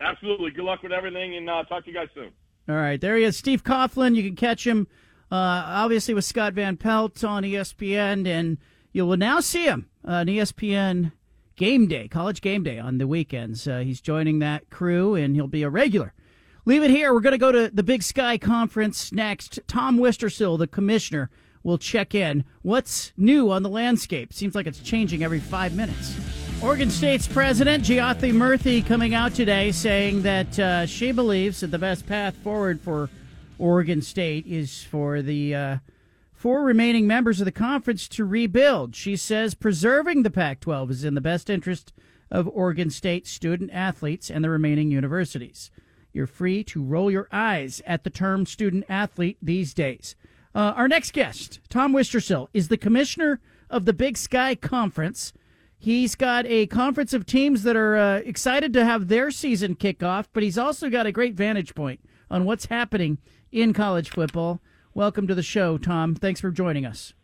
Absolutely. 0.00 0.52
Good 0.52 0.64
luck 0.64 0.84
with 0.84 0.92
everything, 0.92 1.36
and 1.36 1.50
uh, 1.50 1.64
talk 1.64 1.84
to 1.84 1.90
you 1.90 1.96
guys 1.96 2.08
soon. 2.14 2.30
All 2.68 2.76
right, 2.76 3.00
there 3.00 3.16
he 3.16 3.24
is, 3.24 3.36
Steve 3.36 3.64
Coughlin. 3.64 4.14
You 4.14 4.22
can 4.22 4.36
catch 4.36 4.66
him, 4.66 4.86
uh, 5.30 5.34
obviously, 5.34 6.14
with 6.14 6.24
Scott 6.24 6.52
Van 6.52 6.76
Pelt 6.76 7.24
on 7.24 7.42
ESPN, 7.42 8.26
and 8.26 8.58
you 8.92 9.06
will 9.06 9.16
now 9.16 9.40
see 9.40 9.64
him 9.64 9.88
on 10.04 10.26
ESPN 10.26 11.12
Game 11.56 11.88
Day, 11.88 12.08
College 12.08 12.40
Game 12.40 12.62
Day 12.62 12.78
on 12.78 12.98
the 12.98 13.06
weekends. 13.06 13.66
Uh, 13.66 13.80
he's 13.80 14.00
joining 14.00 14.38
that 14.38 14.70
crew, 14.70 15.14
and 15.14 15.34
he'll 15.34 15.46
be 15.46 15.62
a 15.62 15.70
regular. 15.70 16.14
Leave 16.64 16.82
it 16.82 16.90
here. 16.90 17.12
We're 17.12 17.20
going 17.20 17.32
to 17.32 17.38
go 17.38 17.52
to 17.52 17.70
the 17.72 17.82
Big 17.82 18.02
Sky 18.02 18.38
Conference 18.38 19.12
next. 19.12 19.58
Tom 19.66 19.98
Wistrcill, 19.98 20.58
the 20.58 20.66
commissioner, 20.66 21.30
will 21.62 21.78
check 21.78 22.14
in. 22.14 22.44
What's 22.62 23.12
new 23.16 23.50
on 23.50 23.62
the 23.62 23.68
landscape? 23.68 24.32
Seems 24.32 24.54
like 24.54 24.66
it's 24.66 24.80
changing 24.80 25.22
every 25.24 25.40
five 25.40 25.74
minutes. 25.74 26.16
Oregon 26.62 26.90
State's 26.90 27.26
president, 27.26 27.84
Jayathi 27.84 28.34
Murthy, 28.34 28.84
coming 28.84 29.14
out 29.14 29.34
today 29.34 29.72
saying 29.72 30.20
that 30.22 30.58
uh, 30.58 30.84
she 30.84 31.10
believes 31.10 31.60
that 31.60 31.70
the 31.70 31.78
best 31.78 32.06
path 32.06 32.36
forward 32.36 32.82
for 32.82 33.08
Oregon 33.58 34.02
State 34.02 34.46
is 34.46 34.82
for 34.82 35.22
the 35.22 35.54
uh, 35.54 35.76
four 36.34 36.62
remaining 36.62 37.06
members 37.06 37.40
of 37.40 37.46
the 37.46 37.52
conference 37.52 38.06
to 38.08 38.26
rebuild. 38.26 38.94
She 38.94 39.16
says 39.16 39.54
preserving 39.54 40.22
the 40.22 40.30
Pac 40.30 40.60
12 40.60 40.90
is 40.90 41.04
in 41.04 41.14
the 41.14 41.22
best 41.22 41.48
interest 41.48 41.94
of 42.30 42.46
Oregon 42.48 42.90
State 42.90 43.26
student 43.26 43.70
athletes 43.72 44.30
and 44.30 44.44
the 44.44 44.50
remaining 44.50 44.90
universities. 44.90 45.70
You're 46.12 46.26
free 46.26 46.62
to 46.64 46.82
roll 46.82 47.10
your 47.10 47.28
eyes 47.32 47.80
at 47.86 48.04
the 48.04 48.10
term 48.10 48.44
student 48.44 48.84
athlete 48.86 49.38
these 49.40 49.72
days. 49.72 50.14
Uh, 50.54 50.74
our 50.76 50.88
next 50.88 51.14
guest, 51.14 51.60
Tom 51.70 51.94
Wistrcill, 51.94 52.48
is 52.52 52.68
the 52.68 52.76
commissioner 52.76 53.40
of 53.70 53.86
the 53.86 53.94
Big 53.94 54.18
Sky 54.18 54.54
Conference. 54.54 55.32
He's 55.82 56.14
got 56.14 56.44
a 56.44 56.66
conference 56.66 57.14
of 57.14 57.24
teams 57.24 57.62
that 57.62 57.74
are 57.74 57.96
uh, 57.96 58.16
excited 58.18 58.74
to 58.74 58.84
have 58.84 59.08
their 59.08 59.30
season 59.30 59.74
kick 59.74 60.02
off, 60.02 60.28
but 60.34 60.42
he's 60.42 60.58
also 60.58 60.90
got 60.90 61.06
a 61.06 61.12
great 61.12 61.32
vantage 61.32 61.74
point 61.74 62.00
on 62.30 62.44
what's 62.44 62.66
happening 62.66 63.16
in 63.50 63.72
college 63.72 64.10
football. 64.10 64.60
Welcome 64.92 65.26
to 65.26 65.34
the 65.34 65.42
show, 65.42 65.78
Tom. 65.78 66.14
Thanks 66.14 66.38
for 66.38 66.50
joining 66.50 66.84
us. 66.84 67.14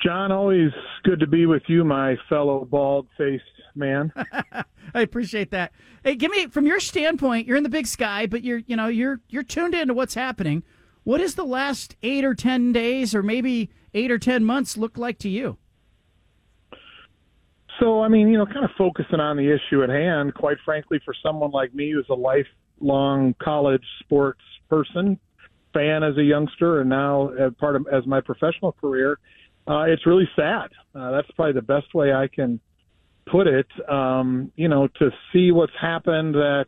John, 0.00 0.30
always 0.30 0.70
good 1.02 1.18
to 1.18 1.26
be 1.26 1.46
with 1.46 1.64
you, 1.66 1.82
my 1.82 2.16
fellow 2.28 2.64
bald 2.64 3.08
faced 3.18 3.42
man. 3.74 4.12
I 4.94 5.00
appreciate 5.00 5.50
that. 5.50 5.72
Hey, 6.04 6.14
give 6.14 6.30
me 6.30 6.46
from 6.46 6.64
your 6.64 6.78
standpoint, 6.78 7.48
you're 7.48 7.56
in 7.56 7.64
the 7.64 7.68
big 7.68 7.88
sky, 7.88 8.26
but 8.26 8.44
you're 8.44 8.62
you 8.68 8.76
know, 8.76 8.86
you're 8.86 9.20
you're 9.28 9.42
tuned 9.42 9.74
into 9.74 9.94
what's 9.94 10.14
happening. 10.14 10.62
What 11.02 11.18
does 11.18 11.34
the 11.34 11.44
last 11.44 11.96
eight 12.04 12.24
or 12.24 12.36
ten 12.36 12.70
days 12.70 13.16
or 13.16 13.24
maybe 13.24 13.68
eight 13.94 14.12
or 14.12 14.18
ten 14.20 14.44
months 14.44 14.76
look 14.76 14.96
like 14.96 15.18
to 15.18 15.28
you? 15.28 15.58
So, 17.80 18.02
I 18.02 18.08
mean, 18.08 18.28
you 18.28 18.38
know, 18.38 18.46
kind 18.46 18.64
of 18.64 18.70
focusing 18.76 19.20
on 19.20 19.36
the 19.36 19.52
issue 19.52 19.82
at 19.82 19.88
hand, 19.88 20.34
quite 20.34 20.56
frankly, 20.64 21.00
for 21.04 21.14
someone 21.22 21.50
like 21.50 21.74
me 21.74 21.92
who's 21.92 22.06
a 22.10 22.14
lifelong 22.14 23.34
college 23.40 23.84
sports 24.00 24.40
person, 24.68 25.18
fan 25.72 26.02
as 26.02 26.16
a 26.16 26.22
youngster 26.22 26.80
and 26.80 26.90
now 26.90 27.30
part 27.58 27.76
of 27.76 27.86
as 27.92 28.06
my 28.06 28.20
professional 28.20 28.72
career, 28.72 29.18
uh, 29.68 29.82
it's 29.82 30.06
really 30.06 30.28
sad. 30.34 30.70
Uh, 30.94 31.10
that's 31.12 31.30
probably 31.32 31.52
the 31.52 31.62
best 31.62 31.94
way 31.94 32.12
I 32.12 32.26
can 32.26 32.58
put 33.26 33.46
it. 33.46 33.66
Um, 33.88 34.50
you 34.56 34.68
know, 34.68 34.88
to 34.98 35.10
see 35.32 35.52
what's 35.52 35.72
happened, 35.80 36.34
that 36.34 36.66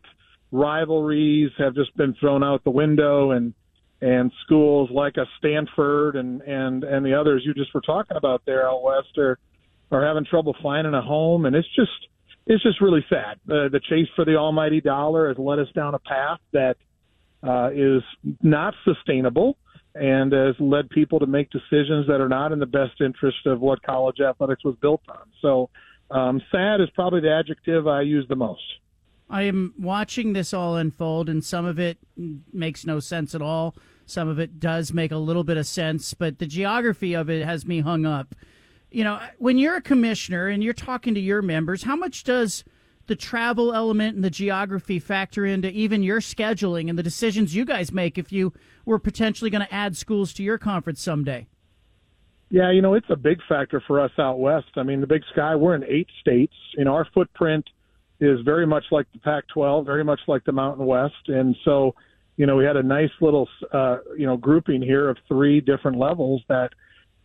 rivalries 0.51 1.51
have 1.57 1.73
just 1.73 1.95
been 1.97 2.13
thrown 2.19 2.43
out 2.43 2.63
the 2.63 2.71
window, 2.71 3.31
and 3.31 3.53
and 4.01 4.31
schools 4.43 4.89
like 4.91 5.17
a 5.17 5.25
Stanford 5.39 6.15
and 6.15 6.41
and 6.41 6.83
and 6.83 7.05
the 7.05 7.13
others 7.19 7.43
you 7.45 7.53
just 7.53 7.73
were 7.73 7.81
talking 7.81 8.17
about 8.17 8.43
there 8.45 8.67
out 8.67 8.83
west 8.83 9.17
are 9.17 9.37
are 9.91 10.05
having 10.05 10.25
trouble 10.25 10.55
finding 10.61 10.93
a 10.93 11.01
home, 11.01 11.45
and 11.45 11.55
it's 11.55 11.67
just 11.75 11.91
it's 12.47 12.63
just 12.63 12.81
really 12.81 13.05
sad. 13.09 13.39
The 13.45 13.79
chase 13.89 14.07
for 14.15 14.25
the 14.25 14.35
almighty 14.35 14.81
dollar 14.81 15.27
has 15.27 15.37
led 15.37 15.59
us 15.59 15.67
down 15.75 15.93
a 15.93 15.99
path 15.99 16.39
that 16.53 16.77
uh, 17.43 17.69
is 17.73 18.01
not 18.41 18.73
sustainable 18.83 19.57
and 19.93 20.31
has 20.31 20.55
led 20.59 20.89
people 20.89 21.19
to 21.19 21.27
make 21.27 21.49
decisions 21.49 22.07
that 22.07 22.21
are 22.21 22.29
not 22.29 22.51
in 22.51 22.59
the 22.59 22.65
best 22.65 23.01
interest 23.01 23.45
of 23.45 23.59
what 23.59 23.81
college 23.83 24.19
athletics 24.19 24.63
was 24.63 24.75
built 24.81 25.01
on. 25.09 25.27
So, 25.41 25.69
um, 26.09 26.41
sad 26.51 26.81
is 26.81 26.89
probably 26.93 27.21
the 27.21 27.31
adjective 27.31 27.87
I 27.87 28.01
use 28.01 28.25
the 28.27 28.35
most. 28.35 28.61
I 29.29 29.43
am 29.43 29.73
watching 29.79 30.33
this 30.33 30.53
all 30.53 30.75
unfold, 30.75 31.29
and 31.29 31.43
some 31.43 31.65
of 31.65 31.79
it 31.79 31.97
makes 32.51 32.85
no 32.85 32.99
sense 32.99 33.33
at 33.33 33.41
all. 33.41 33.75
Some 34.05 34.27
of 34.27 34.39
it 34.39 34.59
does 34.59 34.91
make 34.91 35.11
a 35.11 35.17
little 35.17 35.45
bit 35.45 35.55
of 35.55 35.65
sense, 35.65 36.13
but 36.13 36.39
the 36.39 36.45
geography 36.45 37.13
of 37.13 37.29
it 37.29 37.45
has 37.45 37.65
me 37.65 37.79
hung 37.79 38.05
up. 38.05 38.35
You 38.91 39.05
know, 39.05 39.19
when 39.37 39.57
you're 39.57 39.77
a 39.77 39.81
commissioner 39.81 40.47
and 40.47 40.61
you're 40.61 40.73
talking 40.73 41.13
to 41.13 41.19
your 41.19 41.41
members, 41.41 41.83
how 41.83 41.95
much 41.95 42.25
does 42.25 42.65
the 43.07 43.15
travel 43.15 43.73
element 43.73 44.15
and 44.15 44.23
the 44.23 44.29
geography 44.29 44.99
factor 44.99 45.45
into 45.45 45.69
even 45.69 46.03
your 46.03 46.19
scheduling 46.19 46.89
and 46.89 46.99
the 46.99 47.03
decisions 47.03 47.55
you 47.55 47.65
guys 47.65 47.91
make 47.91 48.17
if 48.17 48.31
you 48.31 48.53
were 48.85 48.99
potentially 48.99 49.49
going 49.49 49.65
to 49.65 49.73
add 49.73 49.95
schools 49.95 50.33
to 50.33 50.43
your 50.43 50.57
conference 50.57 51.01
someday? 51.01 51.47
Yeah, 52.49 52.69
you 52.71 52.81
know, 52.81 52.93
it's 52.95 53.09
a 53.09 53.15
big 53.15 53.39
factor 53.47 53.81
for 53.87 54.01
us 54.01 54.11
out 54.19 54.39
west. 54.39 54.71
I 54.75 54.83
mean, 54.83 54.99
the 54.99 55.07
Big 55.07 55.23
Sky, 55.31 55.55
we're 55.55 55.73
in 55.73 55.85
eight 55.85 56.09
states. 56.19 56.53
Know, 56.77 56.93
our 56.93 57.07
footprint 57.13 57.65
is 58.19 58.41
very 58.41 58.67
much 58.67 58.83
like 58.91 59.07
the 59.13 59.19
Pac 59.19 59.47
12, 59.53 59.85
very 59.85 60.03
much 60.03 60.19
like 60.27 60.43
the 60.43 60.51
Mountain 60.51 60.85
West. 60.85 61.29
And 61.29 61.55
so, 61.63 61.95
you 62.35 62.45
know, 62.45 62.57
we 62.57 62.65
had 62.65 62.75
a 62.75 62.83
nice 62.83 63.09
little, 63.21 63.47
uh, 63.71 63.99
you 64.17 64.25
know, 64.25 64.35
grouping 64.35 64.81
here 64.81 65.09
of 65.09 65.17
three 65.29 65.61
different 65.61 65.97
levels 65.97 66.41
that, 66.49 66.71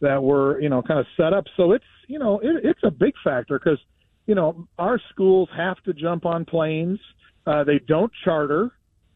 that 0.00 0.22
were, 0.22 0.60
you 0.60 0.68
know, 0.68 0.82
kind 0.82 1.00
of 1.00 1.06
set 1.16 1.32
up. 1.32 1.44
So 1.56 1.72
it's, 1.72 1.84
you 2.08 2.18
know, 2.18 2.38
it, 2.40 2.64
it's 2.64 2.80
a 2.84 2.90
big 2.90 3.14
factor 3.24 3.58
because, 3.58 3.78
you 4.26 4.34
know, 4.34 4.66
our 4.78 5.00
schools 5.10 5.48
have 5.56 5.82
to 5.84 5.92
jump 5.92 6.26
on 6.26 6.44
planes. 6.44 6.98
Uh, 7.46 7.64
they 7.64 7.80
don't 7.86 8.12
charter. 8.24 8.72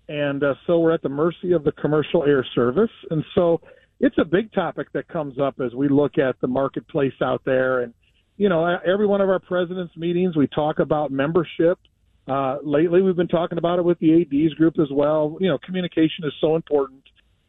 And 0.09 0.43
uh, 0.43 0.55
so 0.67 0.81
we're 0.81 0.93
at 0.93 1.03
the 1.03 1.09
mercy 1.09 1.53
of 1.53 1.65
the 1.65 1.73
commercial 1.73 2.25
air 2.25 2.45
service. 2.55 2.91
And 3.11 3.25
so, 3.35 3.61
it's 4.01 4.17
a 4.19 4.25
big 4.25 4.53
topic 4.53 4.91
that 4.95 5.07
comes 5.09 5.39
up 5.39 5.61
as 5.61 5.75
we 5.75 5.89
look 5.89 6.19
at 6.19 6.41
the 6.41 6.49
marketplace 6.49 7.13
out 7.23 7.43
there. 7.45 7.81
And, 7.81 7.93
you 8.39 8.49
know, 8.49 8.65
every 8.67 9.07
one 9.07 9.21
of 9.21 9.29
our 9.29 9.39
president's 9.39 9.95
meetings, 9.97 10.37
we 10.37 10.47
talk 10.49 10.79
about 10.79 11.13
membership. 11.13 11.79
Uh, 12.27 12.57
lately, 12.65 13.03
we've 13.03 13.17
been 13.17 13.29
talking 13.29 13.59
about 13.59 13.79
it 13.79 13.85
with 13.85 13.99
the 13.99 14.23
ADs 14.23 14.55
group 14.55 14.79
as 14.81 14.89
well. 14.91 15.37
You 15.39 15.49
know, 15.49 15.59
communication 15.59 16.25
is 16.25 16.33
so 16.41 16.57
important 16.57 17.03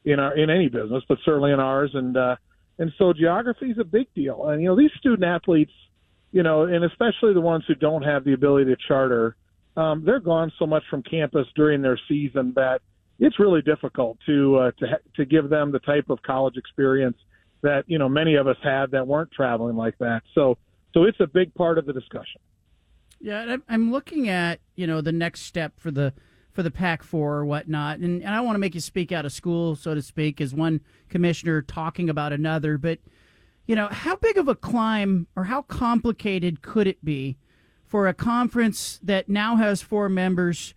in 0.04 0.20
our 0.20 0.38
in 0.38 0.50
any 0.50 0.68
business, 0.68 1.04
but 1.08 1.20
certainly 1.24 1.52
in 1.52 1.60
ours. 1.60 1.92
And 1.94 2.18
uh, 2.18 2.36
and 2.82 2.92
so 2.98 3.14
geography 3.14 3.68
is 3.68 3.78
a 3.78 3.84
big 3.84 4.12
deal. 4.16 4.48
And 4.48 4.60
you 4.60 4.68
know, 4.68 4.76
these 4.76 4.90
student 4.98 5.24
athletes, 5.24 5.72
you 6.32 6.42
know, 6.42 6.64
and 6.64 6.84
especially 6.84 7.32
the 7.32 7.40
ones 7.40 7.64
who 7.68 7.76
don't 7.76 8.02
have 8.02 8.24
the 8.24 8.34
ability 8.34 8.72
to 8.72 8.78
charter, 8.88 9.36
um, 9.78 10.04
they're 10.04 10.20
gone 10.20 10.52
so 10.58 10.66
much 10.66 10.82
from 10.90 11.04
campus 11.04 11.46
during 11.56 11.84
their 11.84 12.00
season 12.08 12.54
that 12.56 12.82
it's 13.20 13.40
really 13.40 13.62
difficult 13.62 14.18
to 14.26 14.58
uh, 14.58 14.72
to 14.80 15.00
to 15.16 15.26
give 15.26 15.48
them 15.48 15.72
the 15.72 15.78
type 15.78 16.10
of 16.10 16.24
college 16.24 16.58
experience 16.58 17.18
that 17.62 17.84
you 17.86 18.00
know 18.00 18.10
many 18.10 18.34
of 18.34 18.48
us 18.48 18.58
had 18.64 18.90
that 18.92 19.06
weren't 19.06 19.32
traveling 19.32 19.76
like 19.76 20.00
that. 20.00 20.24
So 20.34 20.58
so 20.96 21.04
it's 21.04 21.20
a 21.20 21.28
big 21.28 21.54
part 21.54 21.78
of 21.78 21.86
the 21.86 21.94
discussion. 21.94 22.42
Yeah, 23.20 23.58
I'm 23.70 23.92
looking 23.92 24.28
at 24.28 24.60
you 24.76 24.88
know 24.88 25.02
the 25.02 25.12
next 25.12 25.42
step 25.42 25.74
for 25.78 25.92
the 25.92 26.14
for 26.52 26.64
the 26.64 26.72
Pac 26.72 27.04
Four 27.04 27.36
or 27.38 27.46
whatnot, 27.46 28.00
and, 28.00 28.22
and 28.22 28.34
I 28.34 28.42
want 28.42 28.56
to 28.56 28.60
make 28.60 28.76
you 28.76 28.82
speak 28.82 29.12
out 29.12 29.26
of 29.26 29.32
school, 29.32 29.76
so 29.76 29.96
to 29.96 30.02
speak, 30.02 30.42
as 30.42 30.54
one 30.54 30.82
commissioner 31.10 31.62
talking 31.62 32.10
about 32.10 32.34
another. 32.34 32.78
But 32.78 33.00
you 33.68 33.76
know, 33.76 33.88
how 33.88 34.16
big 34.18 34.38
of 34.38 34.48
a 34.48 34.56
climb 34.56 35.28
or 35.36 35.46
how 35.46 35.62
complicated 35.64 36.62
could 36.62 36.88
it 36.88 37.04
be 37.06 37.38
for 37.86 38.08
a 38.08 38.14
conference 38.14 39.00
that 39.04 39.30
now 39.30 39.56
has 39.56 39.82
four 39.82 40.10
members 40.10 40.74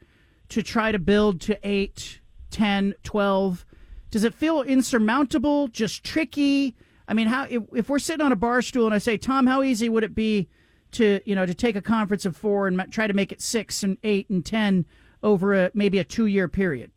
to 0.51 0.62
try 0.62 0.92
to 0.92 0.98
build 0.98 1.40
to 1.42 1.59
eight 1.62 2.20
10, 2.51 2.94
12? 3.02 3.66
Does 4.10 4.22
it 4.22 4.34
feel 4.34 4.62
insurmountable, 4.62 5.68
just 5.68 6.05
tricky? 6.05 6.76
I 7.09 7.14
mean, 7.14 7.26
how 7.26 7.46
if, 7.51 7.62
if 7.74 7.88
we're 7.88 7.98
sitting 7.98 8.24
on 8.24 8.32
a 8.32 8.36
bar 8.36 8.62
stool 8.62 8.86
and 8.86 8.94
I 8.94 8.98
say, 8.98 9.16
Tom, 9.16 9.46
how 9.46 9.62
easy 9.62 9.88
would 9.88 10.05
it 10.05 10.14
be 10.14 10.48
to 10.92 11.20
you 11.24 11.34
know 11.34 11.44
to 11.44 11.55
take 11.55 11.76
a 11.76 11.82
conference 11.82 12.24
of 12.24 12.36
four 12.36 12.66
and 12.66 12.80
try 12.90 13.06
to 13.06 13.12
make 13.12 13.32
it 13.32 13.42
six 13.42 13.82
and 13.82 13.98
eight 14.02 14.30
and 14.30 14.46
ten 14.46 14.86
over 15.24 15.55
a 15.55 15.70
maybe 15.74 15.98
a 15.98 16.05
two 16.05 16.26
year 16.26 16.46
period? 16.46 16.92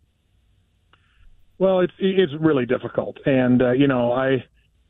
Well, 1.57 1.79
it's 1.79 1.93
it's 1.97 2.33
really 2.39 2.67
difficult, 2.67 3.17
and 3.25 3.61
uh, 3.63 3.71
you 3.71 3.87
know 3.87 4.11
I 4.11 4.43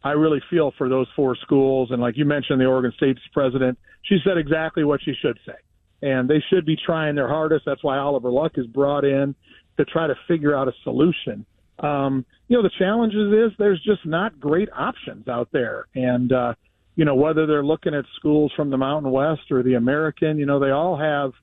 I 0.03 0.11
really 0.11 0.41
feel 0.49 0.73
for 0.77 0.89
those 0.89 1.07
four 1.15 1.37
schools, 1.37 1.91
and 1.91 2.01
like 2.01 2.17
you 2.17 2.25
mentioned, 2.25 2.59
the 2.59 2.65
Oregon 2.65 2.91
State's 2.97 3.21
president, 3.31 3.79
she 4.03 4.17
said 4.25 4.37
exactly 4.37 4.83
what 4.83 4.99
she 5.01 5.13
should 5.21 5.39
say, 5.45 5.55
and 6.01 6.29
they 6.29 6.43
should 6.49 6.65
be 6.65 6.75
trying 6.75 7.15
their 7.15 7.29
hardest. 7.29 7.63
That's 7.65 7.83
why 7.83 7.97
Oliver 7.97 8.29
Luck 8.29 8.53
is 8.55 8.67
brought 8.67 9.05
in 9.05 9.33
to 9.77 9.85
try 9.85 10.07
to 10.07 10.15
figure 10.27 10.55
out 10.55 10.67
a 10.67 10.73
solution. 10.83 11.45
Um, 11.79 12.25
you 12.47 12.57
know, 12.57 12.63
the 12.63 12.71
challenges 12.77 13.31
is 13.33 13.57
there's 13.57 13.81
just 13.83 14.05
not 14.05 14.39
great 14.39 14.69
options 14.75 15.27
out 15.27 15.49
there. 15.51 15.85
And, 15.95 16.31
uh, 16.31 16.53
you 16.95 17.05
know, 17.05 17.15
whether 17.15 17.45
they're 17.45 17.63
looking 17.63 17.93
at 17.93 18.05
schools 18.15 18.51
from 18.55 18.69
the 18.69 18.77
Mountain 18.77 19.11
West 19.11 19.51
or 19.51 19.61
the 19.61 19.75
American, 19.75 20.39
you 20.39 20.45
know, 20.45 20.59
they 20.59 20.71
all 20.71 20.97
have, 20.97 21.33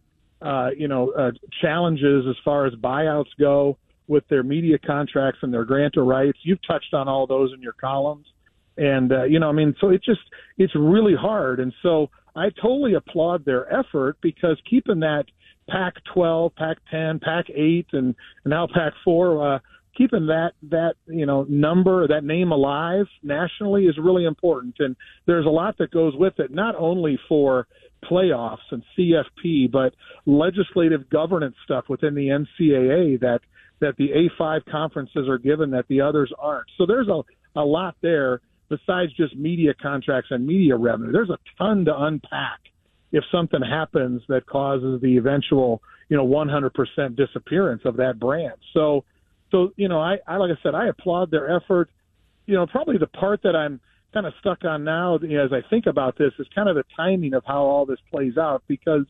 uh, 0.43 0.71
you 0.77 0.89
know, 0.89 1.13
uh, 1.13 1.31
challenges 1.61 2.25
as 2.29 2.37
far 2.45 2.67
as 2.67 2.75
buyouts 2.75 3.31
go 3.39 3.79
with 4.07 4.27
their 4.29 4.43
media 4.43 4.79
contracts 4.79 5.41
and 5.43 5.53
their 5.53 5.65
grant 5.65 5.97
of 5.97 6.07
rights. 6.07 6.39
You've 6.43 6.65
touched 6.67 6.93
on 6.93 7.09
all 7.09 7.27
those 7.27 7.53
in 7.55 7.63
your 7.63 7.73
columns. 7.73 8.27
And, 8.77 9.13
uh, 9.13 9.25
you 9.25 9.39
know, 9.39 9.49
I 9.49 9.53
mean, 9.53 9.75
so 9.81 9.89
it's 9.89 10.05
just, 10.05 10.21
it's 10.59 10.75
really 10.75 11.15
hard. 11.15 11.61
And 11.61 11.73
so 11.83 12.11
I 12.37 12.51
totally 12.61 12.95
applaud 12.95 13.45
their 13.45 13.73
effort 13.73 14.19
because 14.21 14.59
keeping 14.69 15.01
that– 15.01 15.25
Pac 15.69 15.95
12, 16.13 16.55
Pac 16.57 16.79
10, 16.91 17.21
Pac 17.21 17.47
8, 17.51 17.87
and, 17.93 18.05
and 18.05 18.15
now 18.47 18.67
Pac 18.67 18.93
4. 19.05 19.55
Uh, 19.55 19.59
keeping 19.97 20.27
that 20.27 20.51
that 20.61 20.95
you 21.07 21.25
know 21.25 21.47
number 21.49 22.09
that 22.09 22.25
name 22.25 22.51
alive 22.51 23.07
nationally 23.23 23.85
is 23.85 23.97
really 23.97 24.25
important 24.25 24.75
and 24.81 24.97
there's 25.27 25.47
a 25.47 25.49
lot 25.49 25.79
that 25.79 25.89
goes 25.93 26.13
with 26.17 26.33
it 26.41 26.51
not 26.51 26.75
only 26.75 27.17
for 27.29 27.69
playoffs 28.11 28.59
and 28.71 28.83
CFP 28.97 29.71
but 29.71 29.95
legislative 30.27 31.09
governance 31.11 31.57
stuff 31.65 31.85
within 31.89 32.15
the 32.15 32.29
NCAA 32.29 33.21
that 33.21 33.41
that 33.81 33.97
the 33.97 34.11
A5 34.41 34.65
conferences 34.71 35.29
are 35.29 35.39
given 35.39 35.71
that 35.71 35.87
the 35.89 36.01
others 36.01 36.33
aren't 36.39 36.67
so 36.79 36.87
there's 36.87 37.09
a 37.09 37.23
a 37.57 37.65
lot 37.65 37.97
there 38.03 38.41
besides 38.69 39.13
just 39.15 39.37
media 39.37 39.75
contracts 39.81 40.31
and 40.31 40.47
media 40.47 40.77
revenue 40.77 41.13
there's 41.13 41.31
a 41.31 41.39
ton 41.59 41.85
to 41.85 41.97
unpack 41.97 42.61
if 43.15 43.23
something 43.31 43.63
happens 43.63 44.23
that 44.29 44.45
causes 44.45 45.01
the 45.01 45.17
eventual, 45.17 45.81
you 46.09 46.17
know, 46.17 46.27
100% 46.27 47.17
disappearance 47.17 47.83
of 47.85 47.97
that 47.99 48.19
brand. 48.19 48.57
So, 48.73 49.05
so 49.53 49.73
you 49.77 49.89
know, 49.89 50.01
I, 50.01 50.17
I 50.27 50.37
like 50.37 50.51
I 50.51 50.61
said, 50.65 50.75
I 50.75 50.89
applaud 50.89 51.31
their 51.31 51.57
effort. 51.57 51.91
You 52.47 52.57
know, 52.57 52.67
probably 52.67 52.99
the 52.99 53.07
part 53.07 53.41
that 53.45 53.55
I'm 53.55 53.81
kind 54.15 54.27
of 54.27 54.33
stuck 54.39 54.65
on 54.65 54.85
now 54.85 55.17
as 55.17 55.53
I 55.53 55.69
think 55.69 55.87
about 55.87 56.17
this 56.17 56.33
is 56.39 56.47
kind 56.55 56.69
of 56.69 56.77
the 56.77 56.85
timing 56.97 57.35
of 57.35 57.43
how 57.45 57.63
all 57.63 57.85
this 57.85 57.99
plays 58.11 58.39
out 58.39 58.63
because, 58.69 59.07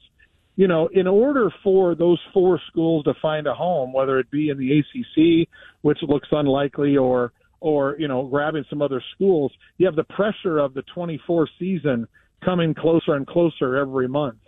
you 0.56 0.66
know, 0.66 0.88
in 0.88 1.06
order 1.06 1.50
for 1.62 1.94
those 1.94 2.18
four 2.32 2.58
schools 2.68 3.04
to 3.04 3.14
find 3.20 3.46
a 3.46 3.54
home, 3.54 3.92
whether 3.92 4.18
it 4.18 4.30
be 4.30 4.48
in 4.48 4.58
the 4.58 4.78
ACC, 4.78 5.48
which 5.82 5.98
looks 6.02 6.28
unlikely, 6.32 6.96
or 6.96 7.32
or 7.60 7.96
you 7.98 8.08
know 8.08 8.26
grabbing 8.26 8.64
some 8.70 8.82
other 8.82 9.02
schools, 9.14 9.52
you 9.78 9.86
have 9.86 9.96
the 9.96 10.04
pressure 10.04 10.58
of 10.58 10.74
the 10.74 10.82
24 10.94 11.48
season 11.58 12.08
coming 12.44 12.74
closer 12.74 13.14
and 13.14 13.26
closer 13.26 13.76
every 13.76 14.08
month 14.08 14.38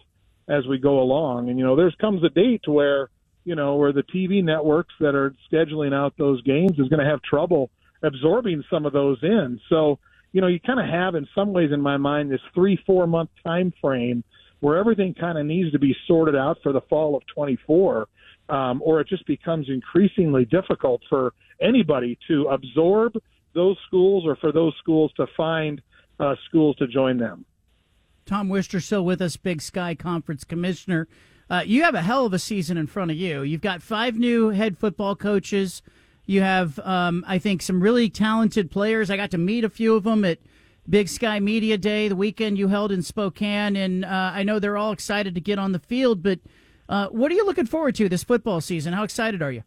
as 0.48 0.66
we 0.66 0.78
go 0.78 1.00
along. 1.00 1.48
And 1.48 1.58
you 1.58 1.64
know, 1.64 1.76
there's 1.76 1.94
comes 2.00 2.22
a 2.24 2.30
date 2.30 2.62
where 2.66 3.10
you 3.44 3.54
know 3.54 3.76
where 3.76 3.92
the 3.92 4.02
TV 4.02 4.42
networks 4.42 4.94
that 5.00 5.14
are 5.14 5.34
scheduling 5.52 5.92
out 5.92 6.14
those 6.16 6.42
games 6.42 6.78
is 6.78 6.88
going 6.88 7.04
to 7.04 7.10
have 7.10 7.20
trouble 7.22 7.70
absorbing 8.02 8.62
some 8.70 8.86
of 8.86 8.92
those 8.92 9.18
in. 9.22 9.60
So 9.68 9.98
you 10.36 10.42
know, 10.42 10.48
you 10.48 10.60
kind 10.60 10.78
of 10.78 10.84
have 10.84 11.14
in 11.14 11.26
some 11.34 11.54
ways 11.54 11.70
in 11.72 11.80
my 11.80 11.96
mind 11.96 12.30
this 12.30 12.42
three 12.54 12.78
four 12.84 13.06
month 13.06 13.30
time 13.42 13.72
frame 13.80 14.22
where 14.60 14.76
everything 14.76 15.14
kind 15.14 15.38
of 15.38 15.46
needs 15.46 15.72
to 15.72 15.78
be 15.78 15.96
sorted 16.06 16.36
out 16.36 16.58
for 16.62 16.74
the 16.74 16.82
fall 16.90 17.16
of 17.16 17.22
24. 17.34 18.06
Um, 18.50 18.82
or 18.84 19.00
it 19.00 19.08
just 19.08 19.26
becomes 19.26 19.70
increasingly 19.70 20.44
difficult 20.44 21.00
for 21.08 21.32
anybody 21.58 22.18
to 22.28 22.48
absorb 22.48 23.14
those 23.54 23.78
schools 23.86 24.24
or 24.26 24.36
for 24.36 24.52
those 24.52 24.74
schools 24.78 25.10
to 25.16 25.26
find 25.38 25.80
uh, 26.20 26.34
schools 26.46 26.76
to 26.76 26.86
join 26.86 27.16
them. 27.16 27.46
Tom 28.26 28.50
Wistrcill 28.50 29.04
with 29.04 29.22
us, 29.22 29.38
Big 29.38 29.62
Sky 29.62 29.94
Conference 29.94 30.44
Commissioner. 30.44 31.08
Uh, 31.48 31.62
you 31.64 31.82
have 31.82 31.94
a 31.94 32.02
hell 32.02 32.26
of 32.26 32.34
a 32.34 32.38
season 32.38 32.76
in 32.76 32.86
front 32.86 33.10
of 33.10 33.16
you. 33.16 33.40
You've 33.40 33.62
got 33.62 33.80
five 33.80 34.16
new 34.16 34.50
head 34.50 34.76
football 34.76 35.16
coaches. 35.16 35.80
You 36.26 36.42
have, 36.42 36.78
um, 36.80 37.24
I 37.26 37.38
think, 37.38 37.62
some 37.62 37.80
really 37.80 38.10
talented 38.10 38.70
players. 38.70 39.10
I 39.10 39.16
got 39.16 39.30
to 39.30 39.38
meet 39.38 39.64
a 39.64 39.70
few 39.70 39.94
of 39.94 40.04
them 40.04 40.24
at 40.24 40.38
Big 40.88 41.08
Sky 41.08 41.40
Media 41.40 41.78
Day, 41.78 42.08
the 42.08 42.16
weekend 42.16 42.58
you 42.58 42.68
held 42.68 42.92
in 42.92 43.02
Spokane, 43.02 43.76
and 43.76 44.04
uh, 44.04 44.32
I 44.34 44.42
know 44.42 44.58
they're 44.58 44.76
all 44.76 44.92
excited 44.92 45.34
to 45.34 45.40
get 45.40 45.58
on 45.58 45.72
the 45.72 45.78
field. 45.78 46.22
But 46.22 46.40
uh, 46.88 47.08
what 47.08 47.30
are 47.30 47.34
you 47.34 47.46
looking 47.46 47.66
forward 47.66 47.94
to 47.96 48.08
this 48.08 48.24
football 48.24 48.60
season? 48.60 48.92
How 48.92 49.04
excited 49.04 49.42
are 49.42 49.52
you? 49.52 49.62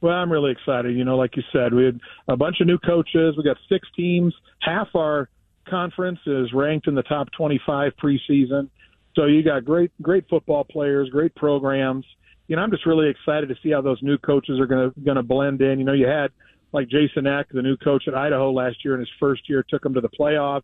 Well, 0.00 0.14
I'm 0.14 0.30
really 0.30 0.52
excited. 0.52 0.96
You 0.96 1.04
know, 1.04 1.16
like 1.16 1.36
you 1.36 1.42
said, 1.52 1.72
we 1.72 1.84
had 1.84 2.00
a 2.28 2.36
bunch 2.36 2.60
of 2.60 2.66
new 2.66 2.78
coaches. 2.78 3.34
We 3.36 3.44
got 3.44 3.56
six 3.68 3.88
teams. 3.96 4.34
Half 4.60 4.88
our 4.94 5.28
conference 5.68 6.20
is 6.26 6.52
ranked 6.52 6.86
in 6.86 6.94
the 6.94 7.02
top 7.02 7.28
25 7.36 7.92
preseason. 8.02 8.68
So 9.14 9.24
you 9.24 9.42
got 9.42 9.64
great, 9.64 9.90
great 10.02 10.28
football 10.28 10.64
players, 10.64 11.08
great 11.08 11.34
programs. 11.34 12.04
You 12.48 12.56
know, 12.56 12.62
I'm 12.62 12.70
just 12.70 12.86
really 12.86 13.08
excited 13.08 13.48
to 13.48 13.56
see 13.62 13.70
how 13.70 13.80
those 13.80 14.02
new 14.02 14.18
coaches 14.18 14.60
are 14.60 14.66
going 14.66 14.92
to 14.92 15.00
going 15.00 15.16
to 15.16 15.22
blend 15.22 15.60
in. 15.60 15.78
You 15.78 15.84
know, 15.84 15.92
you 15.92 16.06
had 16.06 16.28
like 16.72 16.88
Jason 16.88 17.26
Eck, 17.26 17.46
the 17.50 17.62
new 17.62 17.76
coach 17.76 18.04
at 18.06 18.14
Idaho 18.14 18.52
last 18.52 18.84
year 18.84 18.94
in 18.94 19.00
his 19.00 19.08
first 19.18 19.48
year, 19.48 19.64
took 19.68 19.82
them 19.82 19.94
to 19.94 20.00
the 20.00 20.08
playoffs 20.08 20.62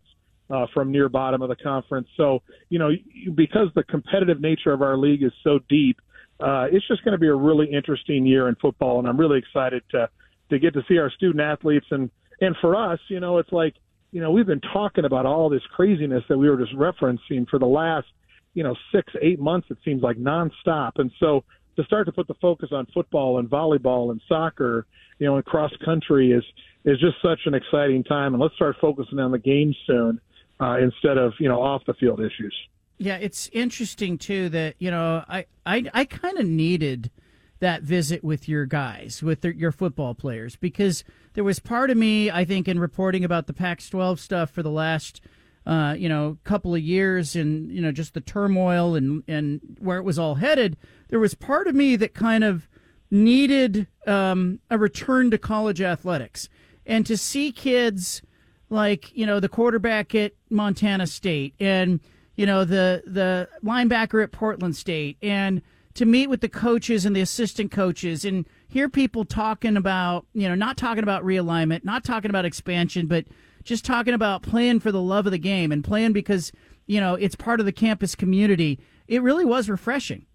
uh, 0.49 0.67
from 0.73 0.91
near 0.91 1.09
bottom 1.09 1.41
of 1.41 1.49
the 1.49 1.55
conference. 1.55 2.07
So 2.15 2.41
you 2.69 2.79
know, 2.79 2.91
because 3.35 3.67
the 3.75 3.83
competitive 3.83 4.39
nature 4.39 4.71
of 4.71 4.81
our 4.81 4.97
league 4.97 5.23
is 5.23 5.31
so 5.43 5.59
deep, 5.69 5.99
uh, 6.39 6.67
it's 6.71 6.87
just 6.87 7.03
going 7.03 7.13
to 7.13 7.19
be 7.19 7.27
a 7.27 7.35
really 7.35 7.71
interesting 7.71 8.25
year 8.25 8.47
in 8.47 8.55
football, 8.55 8.99
and 8.99 9.07
I'm 9.07 9.19
really 9.19 9.39
excited 9.39 9.83
to 9.91 10.09
to 10.49 10.59
get 10.59 10.73
to 10.73 10.83
see 10.87 10.97
our 10.97 11.11
student 11.11 11.41
athletes 11.41 11.87
and 11.91 12.09
and 12.41 12.55
for 12.59 12.75
us, 12.75 12.99
you 13.09 13.19
know, 13.19 13.37
it's 13.37 13.51
like 13.51 13.75
you 14.11 14.21
know, 14.21 14.31
we've 14.31 14.45
been 14.45 14.61
talking 14.61 15.05
about 15.05 15.25
all 15.25 15.49
this 15.49 15.63
craziness 15.75 16.23
that 16.29 16.37
we 16.37 16.47
were 16.49 16.57
just 16.57 16.75
referencing 16.75 17.49
for 17.49 17.57
the 17.57 17.65
last 17.65 18.05
you 18.53 18.63
know, 18.63 18.75
six, 18.93 19.11
eight 19.21 19.39
months, 19.39 19.67
it 19.69 19.77
seems 19.83 20.01
like 20.01 20.17
nonstop. 20.17 20.93
And 20.97 21.11
so 21.19 21.43
to 21.75 21.83
start 21.83 22.05
to 22.05 22.11
put 22.11 22.27
the 22.27 22.35
focus 22.35 22.69
on 22.71 22.85
football 22.93 23.39
and 23.39 23.49
volleyball 23.49 24.11
and 24.11 24.21
soccer, 24.27 24.85
you 25.19 25.27
know, 25.27 25.35
and 25.35 25.45
cross 25.45 25.71
country 25.83 26.31
is, 26.31 26.43
is 26.85 26.99
just 26.99 27.15
such 27.21 27.39
an 27.45 27.53
exciting 27.53 28.03
time. 28.03 28.33
And 28.33 28.41
let's 28.41 28.55
start 28.55 28.75
focusing 28.79 29.19
on 29.19 29.31
the 29.31 29.39
games 29.39 29.75
soon 29.87 30.19
uh, 30.59 30.77
instead 30.79 31.17
of, 31.17 31.33
you 31.39 31.49
know, 31.49 31.61
off 31.61 31.83
the 31.85 31.93
field 31.95 32.19
issues. 32.19 32.55
Yeah, 32.97 33.17
it's 33.17 33.49
interesting 33.51 34.17
too 34.17 34.49
that 34.49 34.75
you 34.79 34.91
know 34.91 35.23
I 35.27 35.45
I, 35.65 35.85
I 35.93 36.05
kind 36.05 36.37
of 36.37 36.45
needed 36.45 37.11
that 37.59 37.81
visit 37.81 38.23
with 38.23 38.47
your 38.47 38.65
guys, 38.65 39.23
with 39.23 39.43
your 39.43 39.71
football 39.71 40.13
players, 40.13 40.55
because 40.55 41.03
there 41.33 41.43
was 41.43 41.59
part 41.59 41.89
of 41.89 41.97
me 41.97 42.29
I 42.29 42.45
think 42.45 42.67
in 42.67 42.79
reporting 42.79 43.25
about 43.25 43.47
the 43.47 43.53
Pac-12 43.53 44.19
stuff 44.19 44.51
for 44.51 44.63
the 44.63 44.71
last 44.71 45.21
uh, 45.65 45.95
you 45.97 46.07
know 46.07 46.37
couple 46.43 46.75
of 46.75 46.81
years 46.81 47.35
and 47.35 47.71
you 47.71 47.81
know 47.81 47.91
just 47.91 48.13
the 48.13 48.21
turmoil 48.21 48.95
and 48.95 49.23
and 49.27 49.59
where 49.79 49.97
it 49.97 50.03
was 50.03 50.19
all 50.19 50.35
headed. 50.35 50.77
There 51.13 51.19
was 51.19 51.35
part 51.35 51.67
of 51.67 51.75
me 51.75 51.95
that 51.97 52.15
kind 52.15 52.43
of 52.43 52.67
needed 53.11 53.85
um, 54.07 54.59
a 54.71 54.79
return 54.79 55.29
to 55.29 55.37
college 55.37 55.79
athletics 55.79 56.49
and 56.87 57.05
to 57.05 57.17
see 57.17 57.51
kids 57.51 58.23
like 58.71 59.15
you 59.15 59.23
know 59.23 59.39
the 59.39 59.47
quarterback 59.47 60.15
at 60.15 60.31
Montana 60.49 61.05
State 61.05 61.53
and 61.59 61.99
you 62.35 62.47
know 62.47 62.65
the 62.65 63.03
the 63.05 63.47
linebacker 63.63 64.23
at 64.23 64.31
Portland 64.31 64.75
State 64.75 65.17
and 65.21 65.61
to 65.93 66.05
meet 66.07 66.31
with 66.31 66.41
the 66.41 66.49
coaches 66.49 67.05
and 67.05 67.15
the 67.15 67.21
assistant 67.21 67.69
coaches 67.69 68.25
and 68.25 68.47
hear 68.67 68.89
people 68.89 69.23
talking 69.23 69.77
about 69.77 70.25
you 70.33 70.49
know 70.49 70.55
not 70.55 70.77
talking 70.77 71.03
about 71.03 71.23
realignment 71.23 71.85
not 71.85 72.03
talking 72.03 72.31
about 72.31 72.43
expansion 72.43 73.05
but 73.05 73.25
just 73.63 73.85
talking 73.85 74.15
about 74.15 74.41
playing 74.41 74.79
for 74.79 74.91
the 74.91 74.99
love 74.99 75.27
of 75.27 75.31
the 75.31 75.37
game 75.37 75.71
and 75.71 75.83
playing 75.83 76.11
because 76.11 76.51
you 76.87 76.99
know 76.99 77.13
it's 77.13 77.35
part 77.35 77.59
of 77.59 77.67
the 77.67 77.71
campus 77.71 78.15
community. 78.15 78.79
It 79.07 79.21
really 79.21 79.45
was 79.45 79.69
refreshing 79.69 80.25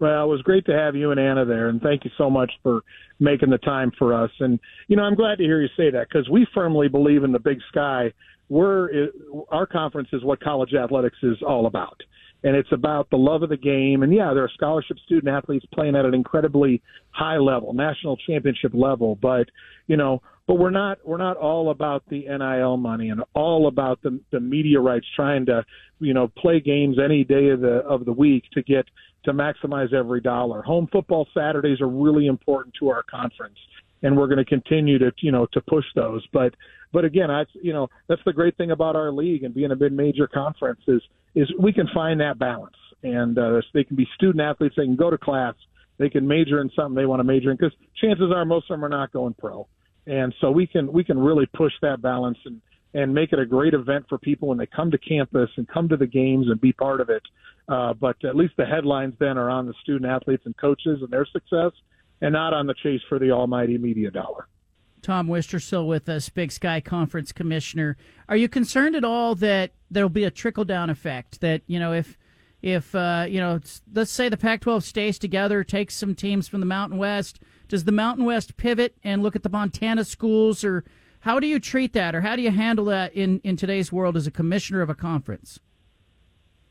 well, 0.00 0.24
it 0.24 0.28
was 0.28 0.42
great 0.42 0.64
to 0.66 0.72
have 0.72 0.94
you 0.94 1.10
and 1.10 1.18
Anna 1.18 1.44
there, 1.44 1.68
and 1.68 1.80
thank 1.80 2.04
you 2.04 2.10
so 2.16 2.30
much 2.30 2.52
for 2.62 2.82
making 3.18 3.50
the 3.50 3.58
time 3.58 3.90
for 3.98 4.14
us. 4.14 4.30
And 4.40 4.60
you 4.86 4.96
know, 4.96 5.02
I'm 5.02 5.14
glad 5.14 5.38
to 5.38 5.44
hear 5.44 5.60
you 5.60 5.68
say 5.76 5.90
that 5.90 6.08
because 6.08 6.28
we 6.28 6.46
firmly 6.54 6.88
believe 6.88 7.24
in 7.24 7.32
the 7.32 7.38
Big 7.38 7.58
Sky. 7.68 8.12
We're 8.48 9.08
our 9.50 9.66
conference 9.66 10.08
is 10.12 10.24
what 10.24 10.40
college 10.40 10.72
athletics 10.72 11.18
is 11.22 11.36
all 11.46 11.66
about. 11.66 12.00
And 12.44 12.56
it's 12.56 12.70
about 12.72 13.10
the 13.10 13.16
love 13.16 13.42
of 13.42 13.50
the 13.50 13.58
game. 13.58 14.02
And 14.02 14.14
yeah 14.14 14.32
there 14.32 14.44
are 14.44 14.50
scholarship 14.54 14.96
student 15.04 15.28
athletes 15.28 15.66
playing 15.74 15.96
at 15.96 16.06
an 16.06 16.14
incredibly 16.14 16.80
high 17.10 17.36
level 17.36 17.74
national 17.74 18.16
championship 18.16 18.72
level. 18.72 19.18
But 19.20 19.48
you 19.86 19.98
know 19.98 20.22
but 20.48 20.54
we're 20.54 20.70
not 20.70 20.98
we're 21.04 21.18
not 21.18 21.36
all 21.36 21.70
about 21.70 22.02
the 22.08 22.20
NIL 22.20 22.78
money 22.78 23.10
and 23.10 23.22
all 23.34 23.68
about 23.68 24.00
the 24.02 24.18
the 24.32 24.40
media 24.40 24.80
rights 24.80 25.06
trying 25.14 25.44
to 25.46 25.64
you 26.00 26.14
know 26.14 26.26
play 26.26 26.58
games 26.58 26.96
any 26.98 27.22
day 27.22 27.50
of 27.50 27.60
the 27.60 27.82
of 27.86 28.06
the 28.06 28.12
week 28.12 28.44
to 28.54 28.62
get 28.62 28.86
to 29.28 29.34
maximize 29.34 29.92
every 29.92 30.20
dollar. 30.20 30.62
Home 30.62 30.88
football 30.90 31.26
saturdays 31.34 31.80
are 31.80 31.88
really 31.88 32.26
important 32.26 32.74
to 32.80 32.88
our 32.88 33.02
conference 33.02 33.58
and 34.02 34.16
we're 34.16 34.26
going 34.26 34.38
to 34.38 34.44
continue 34.44 34.98
to 34.98 35.12
you 35.20 35.32
know 35.32 35.46
to 35.52 35.60
push 35.62 35.84
those. 35.94 36.24
But 36.32 36.54
but 36.92 37.04
again, 37.04 37.30
I 37.30 37.44
you 37.60 37.72
know 37.72 37.88
that's 38.08 38.22
the 38.24 38.32
great 38.32 38.56
thing 38.56 38.70
about 38.70 38.96
our 38.96 39.12
league 39.12 39.44
and 39.44 39.54
being 39.54 39.70
a 39.70 39.76
mid 39.76 39.92
major 39.92 40.26
conference 40.26 40.80
is 40.86 41.02
is 41.34 41.50
we 41.58 41.72
can 41.72 41.88
find 41.94 42.20
that 42.20 42.38
balance, 42.38 42.76
and 43.02 43.38
uh, 43.38 43.60
they 43.74 43.84
can 43.84 43.96
be 43.96 44.06
student 44.14 44.40
athletes, 44.40 44.74
they 44.76 44.84
can 44.84 44.96
go 44.96 45.10
to 45.10 45.18
class, 45.18 45.54
they 45.98 46.08
can 46.08 46.26
major 46.26 46.60
in 46.60 46.70
something 46.74 46.94
they 46.94 47.06
want 47.06 47.20
to 47.20 47.24
major 47.24 47.50
in 47.50 47.56
because 47.56 47.76
chances 48.00 48.30
are 48.34 48.44
most 48.44 48.70
of 48.70 48.74
them 48.74 48.84
are 48.84 48.88
not 48.88 49.12
going 49.12 49.34
pro, 49.34 49.66
and 50.06 50.34
so 50.40 50.50
we 50.50 50.66
can 50.66 50.90
we 50.92 51.04
can 51.04 51.18
really 51.18 51.46
push 51.46 51.72
that 51.82 52.00
balance 52.00 52.38
and 52.44 52.60
and 52.94 53.14
make 53.14 53.32
it 53.32 53.38
a 53.38 53.46
great 53.46 53.74
event 53.74 54.06
for 54.08 54.18
people 54.18 54.48
when 54.48 54.58
they 54.58 54.66
come 54.66 54.90
to 54.90 54.98
campus 54.98 55.50
and 55.56 55.68
come 55.68 55.88
to 55.88 55.96
the 55.96 56.06
games 56.06 56.46
and 56.48 56.60
be 56.60 56.72
part 56.72 57.00
of 57.00 57.10
it. 57.10 57.22
Uh, 57.68 57.92
but 57.92 58.16
at 58.24 58.34
least 58.34 58.54
the 58.56 58.64
headlines 58.64 59.14
then 59.18 59.36
are 59.36 59.50
on 59.50 59.66
the 59.66 59.74
student 59.82 60.10
athletes 60.10 60.42
and 60.46 60.56
coaches 60.56 60.98
and 61.02 61.10
their 61.10 61.26
success 61.26 61.72
and 62.20 62.32
not 62.32 62.54
on 62.54 62.66
the 62.66 62.74
chase 62.82 63.00
for 63.08 63.18
the 63.18 63.30
almighty 63.30 63.76
media 63.78 64.10
dollar. 64.10 64.48
Tom 65.02 65.28
Wistrcill 65.28 65.86
with 65.86 66.08
us, 66.08 66.28
Big 66.28 66.50
Sky 66.50 66.80
Conference 66.80 67.32
Commissioner. 67.32 67.96
Are 68.28 68.36
you 68.36 68.48
concerned 68.48 68.96
at 68.96 69.04
all 69.04 69.34
that 69.36 69.72
there'll 69.90 70.08
be 70.08 70.24
a 70.24 70.30
trickle 70.30 70.64
down 70.64 70.90
effect? 70.90 71.40
That 71.40 71.62
you 71.66 71.78
know, 71.78 71.92
if 71.92 72.18
if 72.62 72.94
uh, 72.94 73.26
you 73.28 73.38
know, 73.38 73.60
let's 73.94 74.10
say 74.10 74.28
the 74.28 74.36
Pac-12 74.36 74.82
stays 74.82 75.18
together, 75.18 75.62
takes 75.62 75.94
some 75.94 76.14
teams 76.14 76.48
from 76.48 76.60
the 76.60 76.66
Mountain 76.66 76.98
West, 76.98 77.38
does 77.68 77.84
the 77.84 77.92
Mountain 77.92 78.24
West 78.24 78.56
pivot 78.56 78.96
and 79.04 79.22
look 79.22 79.36
at 79.36 79.42
the 79.42 79.48
Montana 79.48 80.04
schools, 80.04 80.64
or 80.64 80.84
how 81.28 81.38
do 81.38 81.46
you 81.46 81.60
treat 81.60 81.92
that, 81.92 82.14
or 82.14 82.22
how 82.22 82.36
do 82.36 82.40
you 82.40 82.50
handle 82.50 82.86
that 82.86 83.12
in 83.12 83.38
in 83.44 83.54
today's 83.54 83.92
world 83.92 84.16
as 84.16 84.26
a 84.26 84.30
commissioner 84.30 84.80
of 84.80 84.88
a 84.88 84.94
conference? 84.94 85.60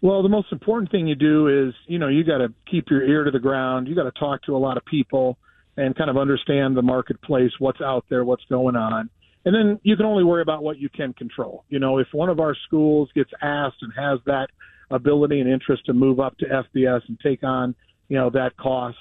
Well, 0.02 0.24
the 0.24 0.30
most 0.30 0.52
important 0.52 0.90
thing 0.90 1.06
you 1.06 1.14
do 1.14 1.68
is, 1.68 1.76
you 1.86 2.00
know, 2.00 2.08
you 2.08 2.24
got 2.24 2.40
to 2.40 2.52
keep 2.66 2.90
your 2.90 3.04
ear 3.04 3.24
to 3.24 3.30
the 3.30 3.38
ground. 3.38 3.88
You 3.88 3.94
got 3.94 4.12
to 4.12 4.20
talk 4.20 4.42
to 4.46 4.56
a 4.56 4.58
lot 4.58 4.76
of 4.76 4.84
people 4.86 5.38
and 5.78 5.96
kind 5.96 6.10
of 6.10 6.18
understand 6.18 6.76
the 6.76 6.82
marketplace, 6.82 7.52
what's 7.60 7.82
out 7.82 8.06
there, 8.10 8.26
what's 8.26 8.46
going 8.46 8.76
on. 8.76 9.12
And 9.46 9.54
then 9.54 9.80
you 9.84 9.96
can 9.96 10.08
only 10.08 10.24
worry 10.24 10.42
about 10.42 10.64
what 10.64 10.80
you 10.80 10.90
can 10.90 11.14
control. 11.14 11.64
You 11.70 11.78
know, 11.78 12.00
if 12.00 12.08
one 12.12 12.30
of 12.30 12.40
our 12.40 12.56
schools 12.66 13.10
gets 13.14 13.30
asked 13.44 13.84
and 13.84 13.94
has 13.96 14.18
that 14.26 14.48
ability 14.90 15.40
and 15.40 15.48
interest 15.48 15.86
to 15.86 15.94
move 15.94 16.20
up 16.20 16.36
to 16.40 16.46
FBS 16.46 17.02
and 17.08 17.20
take 17.20 17.44
on, 17.44 17.76
you 18.10 18.18
know, 18.18 18.32
that 18.32 18.58
cost, 18.58 18.98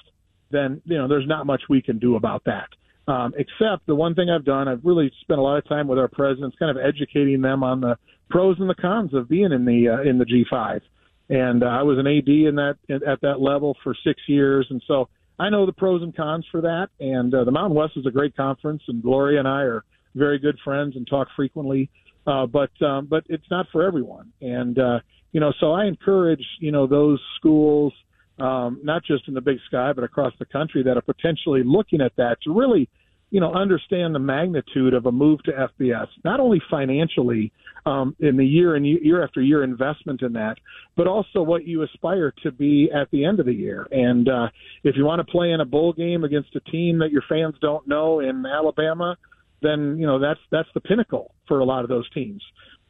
then, 0.51 0.83
you 0.85 0.99
know, 0.99 1.07
there's 1.07 1.27
not 1.27 1.47
much 1.47 1.63
we 1.67 1.81
can 1.81 1.97
do 1.97 2.15
about 2.15 2.43
that. 2.45 2.67
Um, 3.07 3.33
except 3.37 3.85
the 3.85 3.95
one 3.95 4.15
thing 4.15 4.29
I've 4.29 4.43
done, 4.43 4.67
I've 4.67 4.83
really 4.83 5.11
spent 5.21 5.39
a 5.39 5.41
lot 5.41 5.57
of 5.57 5.67
time 5.67 5.87
with 5.87 5.97
our 5.97 6.09
presidents, 6.09 6.57
kind 6.59 6.75
of 6.75 6.83
educating 6.83 7.41
them 7.41 7.63
on 7.63 7.79
the 7.79 7.97
pros 8.29 8.57
and 8.59 8.69
the 8.69 8.75
cons 8.75 9.13
of 9.13 9.29
being 9.29 9.53
in 9.53 9.63
the 9.63 9.89
uh, 9.89 10.01
in 10.01 10.17
the 10.17 10.25
G5. 10.25 10.81
And 11.29 11.63
uh, 11.63 11.67
I 11.67 11.83
was 11.83 11.97
an 11.97 12.07
AD 12.07 12.27
in 12.27 12.55
that 12.55 12.77
at 12.89 13.21
that 13.21 13.39
level 13.39 13.77
for 13.83 13.95
six 14.05 14.21
years, 14.27 14.67
and 14.69 14.81
so 14.87 15.07
I 15.39 15.49
know 15.49 15.65
the 15.65 15.73
pros 15.73 16.01
and 16.01 16.15
cons 16.15 16.45
for 16.51 16.61
that. 16.61 16.89
And 16.99 17.33
uh, 17.33 17.43
the 17.43 17.51
Mountain 17.51 17.75
West 17.75 17.93
is 17.95 18.05
a 18.05 18.11
great 18.11 18.35
conference, 18.35 18.81
and 18.87 19.01
Gloria 19.01 19.39
and 19.39 19.47
I 19.47 19.61
are 19.61 19.83
very 20.15 20.39
good 20.39 20.57
friends 20.63 20.95
and 20.95 21.07
talk 21.07 21.27
frequently. 21.35 21.89
Uh, 22.25 22.45
but 22.45 22.71
um, 22.81 23.07
but 23.09 23.23
it's 23.29 23.49
not 23.49 23.67
for 23.71 23.83
everyone, 23.83 24.33
and 24.41 24.77
uh, 24.77 24.99
you 25.31 25.39
know, 25.39 25.53
so 25.61 25.71
I 25.71 25.85
encourage 25.85 26.43
you 26.59 26.73
know 26.73 26.87
those 26.87 27.21
schools, 27.37 27.93
um, 28.39 28.79
not 28.83 29.03
just 29.03 29.27
in 29.27 29.33
the 29.33 29.41
Big 29.41 29.57
Sky, 29.67 29.93
but 29.93 30.03
across 30.03 30.33
the 30.39 30.45
country 30.45 30.83
that 30.83 30.97
are 30.97 31.01
potentially 31.01 31.63
looking 31.63 32.01
at 32.01 32.15
that 32.17 32.37
to 32.43 32.53
really 32.53 32.89
you 33.29 33.41
know, 33.41 33.53
understand 33.53 34.15
the 34.15 34.19
magnitude 34.19 34.93
of 34.93 35.05
a 35.05 35.11
move 35.11 35.43
to 35.43 35.51
FBS, 35.51 36.07
not 36.23 36.39
only 36.39 36.61
financially 36.69 37.51
um, 37.85 38.15
in 38.19 38.37
the 38.37 38.45
year 38.45 38.75
and 38.75 38.85
year 38.85 39.21
after 39.23 39.41
year 39.41 39.63
investment 39.63 40.21
in 40.21 40.33
that, 40.33 40.55
but 40.95 41.07
also 41.07 41.41
what 41.41 41.65
you 41.65 41.83
aspire 41.83 42.33
to 42.43 42.51
be 42.51 42.89
at 42.93 43.11
the 43.11 43.25
end 43.25 43.39
of 43.39 43.45
the 43.45 43.53
year. 43.53 43.85
And 43.91 44.29
uh, 44.29 44.47
if 44.83 44.95
you 44.95 45.03
want 45.03 45.25
to 45.25 45.29
play 45.29 45.51
in 45.51 45.59
a 45.59 45.65
bowl 45.65 45.91
game 45.91 46.23
against 46.23 46.55
a 46.55 46.61
team 46.71 46.99
that 46.99 47.11
your 47.11 47.23
fans 47.27 47.55
don't 47.61 47.85
know 47.87 48.21
in 48.21 48.45
Alabama, 48.45 49.17
then 49.61 49.97
you 49.99 50.05
know 50.05 50.19
that's 50.19 50.39
that's 50.51 50.69
the 50.73 50.81
pinnacle 50.81 51.33
for 51.47 51.59
a 51.59 51.65
lot 51.65 51.83
of 51.83 51.89
those 51.89 52.09
teams. 52.11 52.41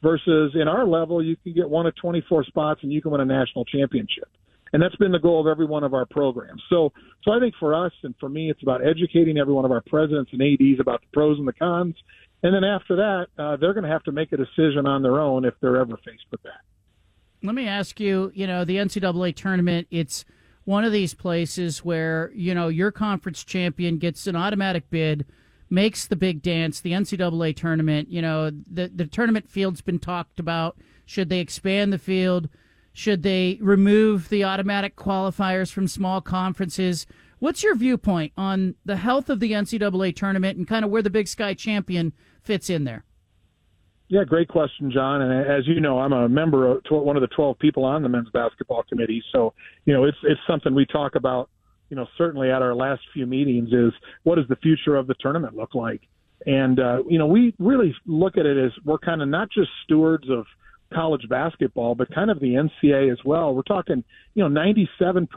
Versus 0.04 0.52
in 0.54 0.68
our 0.68 0.86
level, 0.86 1.24
you 1.24 1.36
can 1.38 1.54
get 1.54 1.68
one 1.68 1.88
of 1.88 1.96
24 1.96 2.44
spots 2.44 2.82
and 2.84 2.92
you 2.92 3.02
can 3.02 3.10
win 3.10 3.22
a 3.22 3.26
national 3.26 3.66
championship 3.66 4.30
and 4.74 4.82
that's 4.82 4.96
been 4.98 5.12
the 5.12 5.20
goal 5.20 5.40
of 5.40 5.48
every 5.48 5.66
one 5.66 5.84
of 5.84 5.94
our 5.94 6.06
programs. 6.06 6.62
So, 6.70 6.92
so 7.24 7.32
I 7.32 7.40
think 7.40 7.56
for 7.60 7.74
us 7.74 7.94
and 8.04 8.16
for 8.20 8.30
me, 8.30 8.50
it's 8.50 8.62
about 8.64 8.86
educating 8.86 9.38
every 9.38 9.54
one 9.54 9.66
of 9.66 9.72
our 9.72 9.82
presidents 9.82 10.32
and 10.34 10.42
ads 10.42 10.80
about 10.80 11.02
the 11.02 11.08
pros 11.14 11.38
and 11.40 11.48
the 11.48 11.54
cons, 11.54 11.96
and 12.44 12.54
then 12.54 12.64
after 12.64 12.96
that, 12.98 13.28
uh, 13.38 13.58
they're 13.58 13.74
going 13.74 13.84
to 13.84 13.90
have 13.90 14.04
to 14.04 14.12
make 14.12 14.32
a 14.32 14.38
decision 14.38 14.86
on 14.86 15.02
their 15.02 15.20
own 15.20 15.46
if 15.46 15.56
they're 15.62 15.78
ever 15.78 15.98
faced 16.06 16.26
with 16.32 16.42
that. 16.44 16.62
Let 17.44 17.56
me 17.56 17.68
ask 17.68 18.00
you. 18.00 18.32
You 18.34 18.48
know, 18.48 18.66
the 18.66 18.78
NCAA 18.78 19.36
tournament. 19.36 19.88
It's 19.92 20.26
one 20.66 20.84
of 20.84 20.92
these 20.92 21.14
places 21.14 21.84
where 21.84 22.32
you 22.36 22.54
know 22.54 22.68
your 22.68 22.92
conference 22.92 23.44
champion 23.44 23.98
gets 23.98 24.28
an 24.28 24.36
automatic 24.36 24.90
bid 24.90 25.26
makes 25.70 26.08
the 26.08 26.16
big 26.16 26.42
dance, 26.42 26.80
the 26.80 26.92
NCAA 26.92 27.56
tournament. 27.56 28.10
You 28.10 28.22
know, 28.22 28.50
the 28.50 28.92
the 28.94 29.08
tournament 29.08 29.50
field's 29.50 29.82
been 29.82 30.00
talked 30.00 30.40
about. 30.40 30.78
Should 31.06 31.30
they 31.30 31.40
expand 31.40 31.94
the 31.94 31.98
field? 31.98 32.50
Should 32.98 33.22
they 33.22 33.60
remove 33.62 34.30
the 34.30 34.44
automatic 34.44 34.96
qualifiers 34.96 35.72
from 35.72 35.88
small 35.88 36.20
conferences? 36.20 37.06
What's 37.38 37.62
your 37.62 37.76
viewpoint 37.76 38.34
on 38.36 38.74
the 38.86 38.98
health 38.98 39.30
of 39.30 39.40
the 39.40 39.52
NCAA 39.52 40.16
tournament 40.16 40.58
and 40.58 40.68
kind 40.68 40.84
of 40.84 40.90
where 40.90 41.04
the 41.04 41.12
Big 41.12 41.28
Sky 41.28 41.54
champion 41.54 42.12
fits 42.42 42.72
in 42.72 42.86
there? 42.86 43.06
Yeah, 44.08 44.24
great 44.24 44.48
question, 44.48 44.90
John. 44.90 45.22
And 45.22 45.48
as 45.48 45.68
you 45.68 45.80
know, 45.80 46.00
I'm 46.00 46.12
a 46.12 46.28
member 46.28 46.72
of 46.72 46.82
one 46.90 47.16
of 47.16 47.22
the 47.22 47.28
12 47.28 47.60
people 47.60 47.86
on 47.86 48.02
the 48.02 48.10
men's 48.10 48.32
basketball 48.32 48.82
committee. 48.90 49.24
So, 49.32 49.54
you 49.86 49.94
know, 49.94 50.06
it's 50.06 50.18
it's 50.24 50.42
something 50.48 50.74
we 50.74 50.88
talk 50.88 51.14
about. 51.14 51.52
You 51.92 51.98
know, 51.98 52.08
certainly 52.18 52.50
at 52.50 52.64
our 52.64 52.74
last 52.74 53.04
few 53.14 53.28
meetings 53.28 53.70
is 53.74 53.94
what 54.24 54.38
does 54.38 54.48
the 54.50 54.56
future 54.56 54.96
of 54.96 55.06
the 55.06 55.16
tournament 55.20 55.56
look 55.56 55.76
like? 55.76 56.02
And 56.48 56.80
uh, 56.80 57.04
you 57.08 57.20
know, 57.20 57.28
we 57.28 57.54
really 57.60 57.94
look 58.08 58.38
at 58.38 58.48
it 58.48 58.58
as 58.58 58.72
we're 58.84 58.98
kind 58.98 59.22
of 59.22 59.28
not 59.28 59.52
just 59.52 59.70
stewards 59.84 60.28
of 60.32 60.48
college 60.94 61.28
basketball, 61.30 61.96
but 61.96 62.14
kind 62.14 62.32
of 62.32 62.40
the 62.40 62.54
NCAA 62.84 63.12
as 63.12 63.20
well. 63.26 63.54
We're 63.54 63.62
talking, 63.64 64.04
you 64.34 64.48
know, 64.48 64.62
97% 64.62 65.28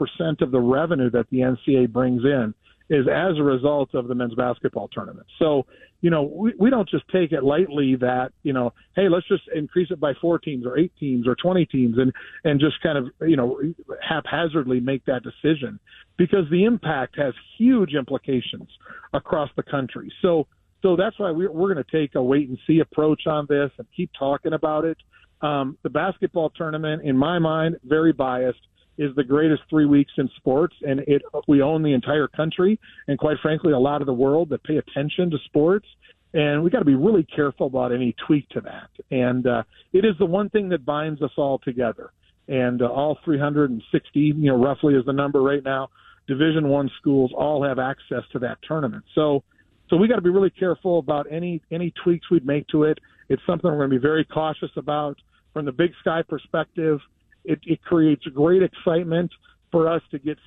of 0.41 0.51
the 0.51 0.59
revenue 0.59 1.09
that 1.11 1.29
the 1.29 1.39
NCAA 1.39 1.91
brings 1.91 2.23
in 2.23 2.53
is 2.89 3.07
as 3.07 3.37
a 3.37 3.43
result 3.43 3.93
of 3.93 4.09
the 4.09 4.15
men's 4.15 4.35
basketball 4.35 4.89
tournament. 4.89 5.25
So, 5.39 5.65
you 6.01 6.09
know, 6.09 6.23
we, 6.23 6.53
we 6.59 6.69
don't 6.69 6.89
just 6.89 7.05
take 7.09 7.31
it 7.31 7.41
lightly 7.41 7.95
that, 7.95 8.31
you 8.43 8.51
know, 8.51 8.73
hey, 8.95 9.07
let's 9.07 9.27
just 9.29 9.43
increase 9.55 9.91
it 9.91 9.99
by 9.99 10.13
four 10.19 10.39
teams 10.39 10.65
or 10.65 10.77
eight 10.77 10.91
teams 10.99 11.25
or 11.25 11.35
20 11.35 11.65
teams 11.67 11.97
and, 11.97 12.11
and 12.43 12.59
just 12.59 12.81
kind 12.81 12.97
of, 12.97 13.07
you 13.21 13.37
know, 13.37 13.61
haphazardly 14.05 14.81
make 14.81 15.05
that 15.05 15.21
decision 15.23 15.79
because 16.17 16.49
the 16.51 16.65
impact 16.65 17.17
has 17.17 17.33
huge 17.57 17.93
implications 17.93 18.67
across 19.13 19.49
the 19.55 19.63
country. 19.63 20.11
So, 20.21 20.47
so 20.81 20.97
that's 20.97 21.17
why 21.17 21.31
we're, 21.31 21.51
we're 21.51 21.73
going 21.73 21.83
to 21.85 21.91
take 21.91 22.15
a 22.15 22.21
wait 22.21 22.49
and 22.49 22.57
see 22.67 22.79
approach 22.79 23.25
on 23.25 23.45
this 23.47 23.71
and 23.77 23.87
keep 23.95 24.09
talking 24.17 24.51
about 24.51 24.83
it. 24.83 24.97
Um, 25.41 25.77
the 25.83 25.89
basketball 25.89 26.51
tournament, 26.51 27.03
in 27.03 27.17
my 27.17 27.39
mind, 27.39 27.77
very 27.83 28.13
biased 28.13 28.59
is 28.97 29.15
the 29.15 29.23
greatest 29.23 29.63
three 29.69 29.85
weeks 29.85 30.11
in 30.17 30.29
sports, 30.37 30.75
and 30.81 30.99
it 31.07 31.23
we 31.47 31.61
own 31.61 31.81
the 31.81 31.93
entire 31.93 32.27
country, 32.27 32.79
and 33.07 33.17
quite 33.17 33.37
frankly, 33.41 33.73
a 33.73 33.79
lot 33.79 34.01
of 34.01 34.05
the 34.05 34.13
world 34.13 34.49
that 34.49 34.63
pay 34.63 34.77
attention 34.77 35.31
to 35.31 35.37
sports. 35.45 35.87
And 36.33 36.63
we 36.63 36.69
got 36.69 36.79
to 36.79 36.85
be 36.85 36.95
really 36.95 37.23
careful 37.23 37.67
about 37.67 37.91
any 37.91 38.15
tweak 38.25 38.47
to 38.49 38.61
that. 38.61 38.89
And 39.09 39.45
uh, 39.45 39.63
it 39.91 40.05
is 40.05 40.13
the 40.17 40.25
one 40.25 40.49
thing 40.49 40.69
that 40.69 40.85
binds 40.85 41.21
us 41.21 41.31
all 41.35 41.59
together. 41.59 42.11
And 42.47 42.81
uh, 42.81 42.87
all 42.87 43.17
360, 43.25 44.19
you 44.19 44.33
know, 44.33 44.55
roughly 44.55 44.93
is 44.93 45.05
the 45.05 45.11
number 45.11 45.41
right 45.41 45.63
now. 45.63 45.89
Division 46.27 46.69
One 46.69 46.89
schools 46.99 47.31
all 47.35 47.63
have 47.63 47.79
access 47.79 48.23
to 48.31 48.39
that 48.39 48.59
tournament. 48.65 49.03
So, 49.13 49.43
so 49.89 49.97
we 49.97 50.07
got 50.07 50.15
to 50.15 50.21
be 50.21 50.29
really 50.29 50.51
careful 50.51 50.99
about 50.99 51.27
any 51.29 51.61
any 51.71 51.91
tweaks 52.03 52.29
we'd 52.29 52.45
make 52.45 52.67
to 52.69 52.83
it. 52.83 52.99
It's 53.27 53.41
something 53.45 53.69
we're 53.69 53.77
going 53.77 53.89
to 53.89 53.95
be 53.97 54.01
very 54.01 54.23
cautious 54.23 54.71
about 54.77 55.17
from 55.53 55.65
the 55.65 55.71
Big 55.71 55.91
Sky 56.01 56.21
perspective 56.27 56.99
it, 57.43 57.59
it 57.63 57.81
creates 57.81 58.23
great 58.33 58.63
excitement 58.63 59.31
for 59.71 59.87
us 59.87 60.01
to 60.11 60.19
get 60.19 60.37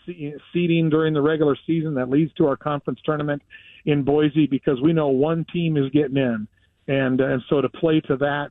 seeding 0.53 0.91
during 0.91 1.15
the 1.15 1.21
regular 1.21 1.57
season 1.67 1.95
that 1.95 2.11
leads 2.11 2.33
to 2.35 2.47
our 2.47 2.57
conference 2.57 3.01
tournament 3.05 3.43
in 3.87 4.03
Boise 4.05 4.47
because 4.47 4.81
we 4.83 4.93
know 4.93 5.09
one 5.09 5.47
team 5.53 5.77
is 5.77 5.91
getting 5.91 6.17
in, 6.17 6.47
and 6.89 7.21
and 7.21 7.43
so 7.49 7.61
to 7.61 7.69
play 7.69 8.01
to 8.01 8.17
that 8.17 8.51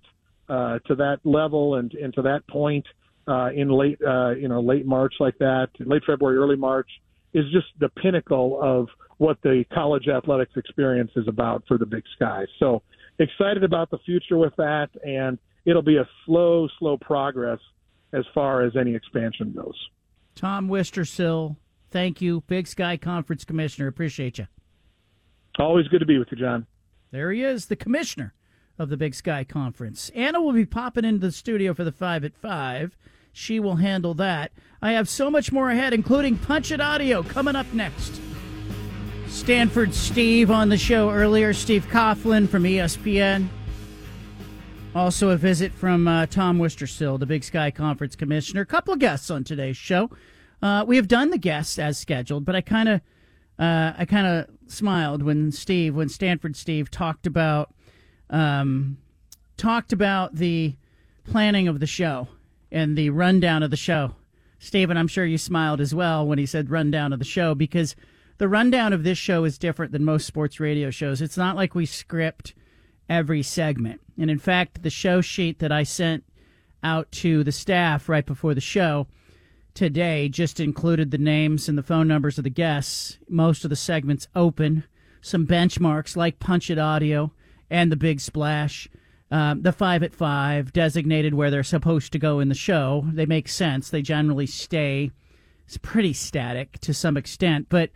uh, 0.49 0.79
to 0.87 0.95
that 0.95 1.19
level 1.23 1.75
and 1.75 1.93
and 1.93 2.13
to 2.15 2.23
that 2.23 2.45
point 2.47 2.85
uh, 3.27 3.49
in 3.55 3.69
late 3.69 3.99
uh, 4.05 4.31
you 4.31 4.47
know 4.47 4.61
late 4.61 4.85
March 4.85 5.13
like 5.19 5.37
that, 5.37 5.69
late 5.79 6.03
February, 6.05 6.37
early 6.37 6.57
March 6.57 6.89
is 7.33 7.45
just 7.51 7.67
the 7.79 7.89
pinnacle 7.89 8.59
of 8.61 8.87
what 9.17 9.37
the 9.43 9.63
college 9.73 10.07
athletics 10.07 10.51
experience 10.55 11.11
is 11.15 11.27
about 11.27 11.63
for 11.67 11.77
the 11.77 11.85
Big 11.85 12.03
Sky. 12.15 12.45
So 12.59 12.81
excited 13.19 13.63
about 13.63 13.91
the 13.91 13.99
future 13.99 14.37
with 14.37 14.55
that, 14.57 14.89
and 15.03 15.37
it'll 15.65 15.81
be 15.81 15.97
a 15.97 16.07
slow, 16.25 16.67
slow 16.79 16.97
progress 16.97 17.59
as 18.13 18.25
far 18.33 18.63
as 18.63 18.75
any 18.75 18.95
expansion 18.95 19.53
goes. 19.55 19.75
Tom 20.35 20.67
Wistrcill, 20.67 21.57
thank 21.91 22.21
you. 22.21 22.41
Big 22.47 22.67
Sky 22.67 22.97
Conference 22.97 23.43
Commissioner. 23.43 23.87
Appreciate 23.87 24.37
you. 24.37 24.47
Always 25.59 25.87
good 25.87 25.99
to 25.99 26.05
be 26.05 26.17
with 26.17 26.29
you, 26.31 26.37
John. 26.37 26.65
There 27.11 27.31
he 27.31 27.43
is, 27.43 27.67
the 27.67 27.75
commissioner 27.75 28.33
of 28.79 28.89
the 28.89 28.97
Big 28.97 29.13
Sky 29.13 29.43
Conference. 29.43 30.09
Anna 30.15 30.41
will 30.41 30.53
be 30.53 30.65
popping 30.65 31.05
into 31.05 31.27
the 31.27 31.31
studio 31.31 31.73
for 31.73 31.83
the 31.83 31.91
5 31.91 32.23
at 32.23 32.35
5. 32.35 32.97
She 33.31 33.59
will 33.59 33.75
handle 33.75 34.13
that. 34.15 34.51
I 34.81 34.93
have 34.93 35.07
so 35.07 35.29
much 35.29 35.51
more 35.51 35.69
ahead, 35.69 35.93
including 35.93 36.37
Punch 36.37 36.71
It 36.71 36.81
Audio 36.81 37.23
coming 37.23 37.55
up 37.55 37.71
next. 37.73 38.19
Stanford 39.27 39.93
Steve 39.93 40.51
on 40.51 40.69
the 40.69 40.77
show 40.77 41.09
earlier, 41.09 41.53
Steve 41.53 41.85
Coughlin 41.87 42.47
from 42.47 42.63
ESPN. 42.63 43.47
Also, 44.95 45.31
a 45.31 45.37
visit 45.37 45.71
from 45.71 46.07
uh, 46.07 46.27
Tom 46.27 46.59
Wistrcill, 46.59 47.19
the 47.19 47.25
Big 47.25 47.43
Sky 47.43 47.71
Conference 47.71 48.15
Commissioner. 48.15 48.61
A 48.61 48.65
couple 48.65 48.93
of 48.93 48.99
guests 48.99 49.31
on 49.31 49.43
today's 49.43 49.75
show. 49.75 50.11
Uh, 50.61 50.85
we 50.87 50.97
have 50.97 51.07
done 51.07 51.31
the 51.31 51.39
guests 51.39 51.79
as 51.79 51.97
scheduled, 51.97 52.45
but 52.45 52.55
I 52.55 52.61
kind 52.61 52.87
of, 52.87 53.01
uh, 53.57 53.93
I 53.97 54.05
kind 54.05 54.27
of 54.27 54.47
smiled 54.71 55.23
when 55.23 55.51
Steve, 55.51 55.95
when 55.95 56.09
Stanford 56.09 56.55
Steve 56.55 56.91
talked 56.91 57.25
about, 57.25 57.73
um, 58.29 58.99
talked 59.57 59.93
about 59.93 60.35
the 60.35 60.75
planning 61.23 61.67
of 61.67 61.79
the 61.79 61.87
show 61.87 62.27
and 62.71 62.95
the 62.95 63.09
rundown 63.09 63.63
of 63.63 63.71
the 63.71 63.77
show. 63.77 64.13
Stephen, 64.59 64.95
I'm 64.95 65.07
sure 65.07 65.25
you 65.25 65.39
smiled 65.39 65.81
as 65.81 65.95
well 65.95 66.25
when 66.27 66.37
he 66.37 66.45
said 66.45 66.69
rundown 66.69 67.13
of 67.13 67.19
the 67.19 67.25
show 67.25 67.55
because 67.55 67.95
the 68.37 68.47
rundown 68.47 68.93
of 68.93 69.03
this 69.03 69.17
show 69.17 69.43
is 69.43 69.57
different 69.57 69.91
than 69.91 70.05
most 70.05 70.27
sports 70.27 70.59
radio 70.59 70.91
shows. 70.91 71.19
It's 71.19 71.37
not 71.37 71.55
like 71.55 71.73
we 71.73 71.87
script 71.87 72.53
every 73.13 73.43
segment. 73.43 74.01
And 74.17 74.31
in 74.31 74.39
fact, 74.39 74.81
the 74.81 74.89
show 74.89 75.21
sheet 75.21 75.59
that 75.59 75.71
I 75.71 75.83
sent 75.83 76.23
out 76.83 77.11
to 77.11 77.43
the 77.43 77.51
staff 77.51 78.09
right 78.09 78.25
before 78.25 78.55
the 78.55 78.61
show 78.61 79.07
today 79.75 80.29
just 80.29 80.59
included 80.59 81.11
the 81.11 81.17
names 81.19 81.69
and 81.69 81.77
the 81.77 81.83
phone 81.83 82.07
numbers 82.07 82.37
of 82.39 82.43
the 82.43 82.49
guests. 82.49 83.19
Most 83.29 83.63
of 83.63 83.69
the 83.69 83.75
segments 83.75 84.27
open, 84.35 84.83
some 85.21 85.45
benchmarks 85.45 86.15
like 86.15 86.39
Punch 86.39 86.71
It 86.71 86.79
Audio 86.79 87.31
and 87.69 87.91
the 87.91 87.95
Big 87.95 88.19
Splash. 88.19 88.89
Um, 89.29 89.61
the 89.61 89.71
five 89.71 90.03
at 90.03 90.13
five 90.13 90.73
designated 90.73 91.33
where 91.33 91.49
they're 91.49 91.63
supposed 91.63 92.11
to 92.11 92.19
go 92.19 92.39
in 92.39 92.49
the 92.49 92.55
show. 92.55 93.05
They 93.13 93.25
make 93.25 93.47
sense. 93.47 93.89
They 93.89 94.01
generally 94.01 94.47
stay. 94.47 95.11
It's 95.65 95.77
pretty 95.77 96.13
static 96.13 96.79
to 96.81 96.93
some 96.93 97.15
extent, 97.15 97.67
but 97.69 97.91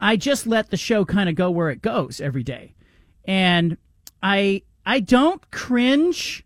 I 0.00 0.16
just 0.16 0.46
let 0.46 0.70
the 0.70 0.76
show 0.76 1.04
kind 1.04 1.28
of 1.28 1.34
go 1.34 1.50
where 1.50 1.70
it 1.70 1.82
goes 1.82 2.20
every 2.20 2.42
day. 2.42 2.74
And 3.24 3.76
I 4.22 4.62
I 4.86 5.00
don't 5.00 5.50
cringe 5.50 6.44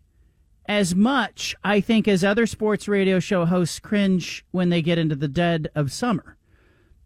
as 0.65 0.93
much, 0.93 1.55
I 1.63 1.79
think, 1.79 2.07
as 2.07 2.23
other 2.23 2.45
sports 2.45 2.87
radio 2.87 3.19
show 3.19 3.45
hosts 3.45 3.79
cringe 3.79 4.45
when 4.51 4.69
they 4.69 4.81
get 4.81 4.97
into 4.97 5.15
the 5.15 5.27
dead 5.27 5.69
of 5.75 5.91
summer. 5.91 6.37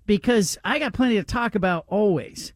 Because 0.05 0.57
I 0.63 0.79
got 0.79 0.93
plenty 0.93 1.15
to 1.15 1.23
talk 1.23 1.53
about 1.53 1.85
always. 1.87 2.53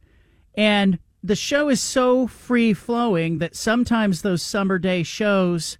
And 0.56 0.98
the 1.22 1.36
show 1.36 1.68
is 1.68 1.80
so 1.80 2.26
free 2.26 2.74
flowing 2.74 3.38
that 3.38 3.54
sometimes 3.54 4.22
those 4.22 4.42
summer 4.42 4.78
day 4.78 5.02
shows 5.04 5.78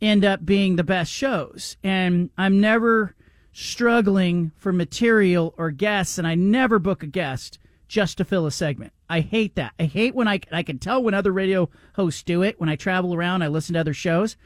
end 0.00 0.24
up 0.24 0.46
being 0.46 0.76
the 0.76 0.84
best 0.84 1.12
shows. 1.12 1.76
And 1.84 2.30
I'm 2.38 2.60
never 2.60 3.14
struggling 3.52 4.50
for 4.56 4.72
material 4.72 5.54
or 5.56 5.70
guests, 5.70 6.18
and 6.18 6.26
I 6.26 6.34
never 6.34 6.78
book 6.78 7.02
a 7.02 7.06
guest 7.06 7.58
just 7.86 8.18
to 8.18 8.24
fill 8.24 8.46
a 8.46 8.50
segment. 8.50 8.93
I 9.08 9.20
hate 9.20 9.54
that. 9.56 9.72
I 9.78 9.84
hate 9.84 10.14
when 10.14 10.28
I 10.28 10.40
I 10.50 10.62
can 10.62 10.78
tell 10.78 11.02
when 11.02 11.14
other 11.14 11.32
radio 11.32 11.68
hosts 11.94 12.22
do 12.22 12.42
it. 12.42 12.58
When 12.58 12.68
I 12.68 12.76
travel 12.76 13.14
around, 13.14 13.42
I 13.42 13.48
listen 13.48 13.74
to 13.74 13.80
other 13.80 13.94
shows, 13.94 14.36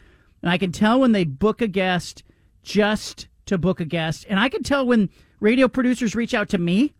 and 0.43 0.51
I 0.51 0.59
can 0.59 0.73
tell 0.73 1.01
when 1.01 1.13
they 1.13 1.25
book 1.25 1.63
a 1.63 1.69
guest 1.69 2.25
just 2.63 3.29
to 3.47 3.59
book 3.59 3.81
a 3.81 3.85
guest, 3.85 4.27
and 4.29 4.39
I 4.39 4.49
can 4.49 4.63
tell 4.63 4.87
when 4.87 5.11
radio 5.41 5.69
producers 5.69 6.15
reach 6.15 6.35
out 6.35 6.49
to 6.51 6.59
me 6.59 6.95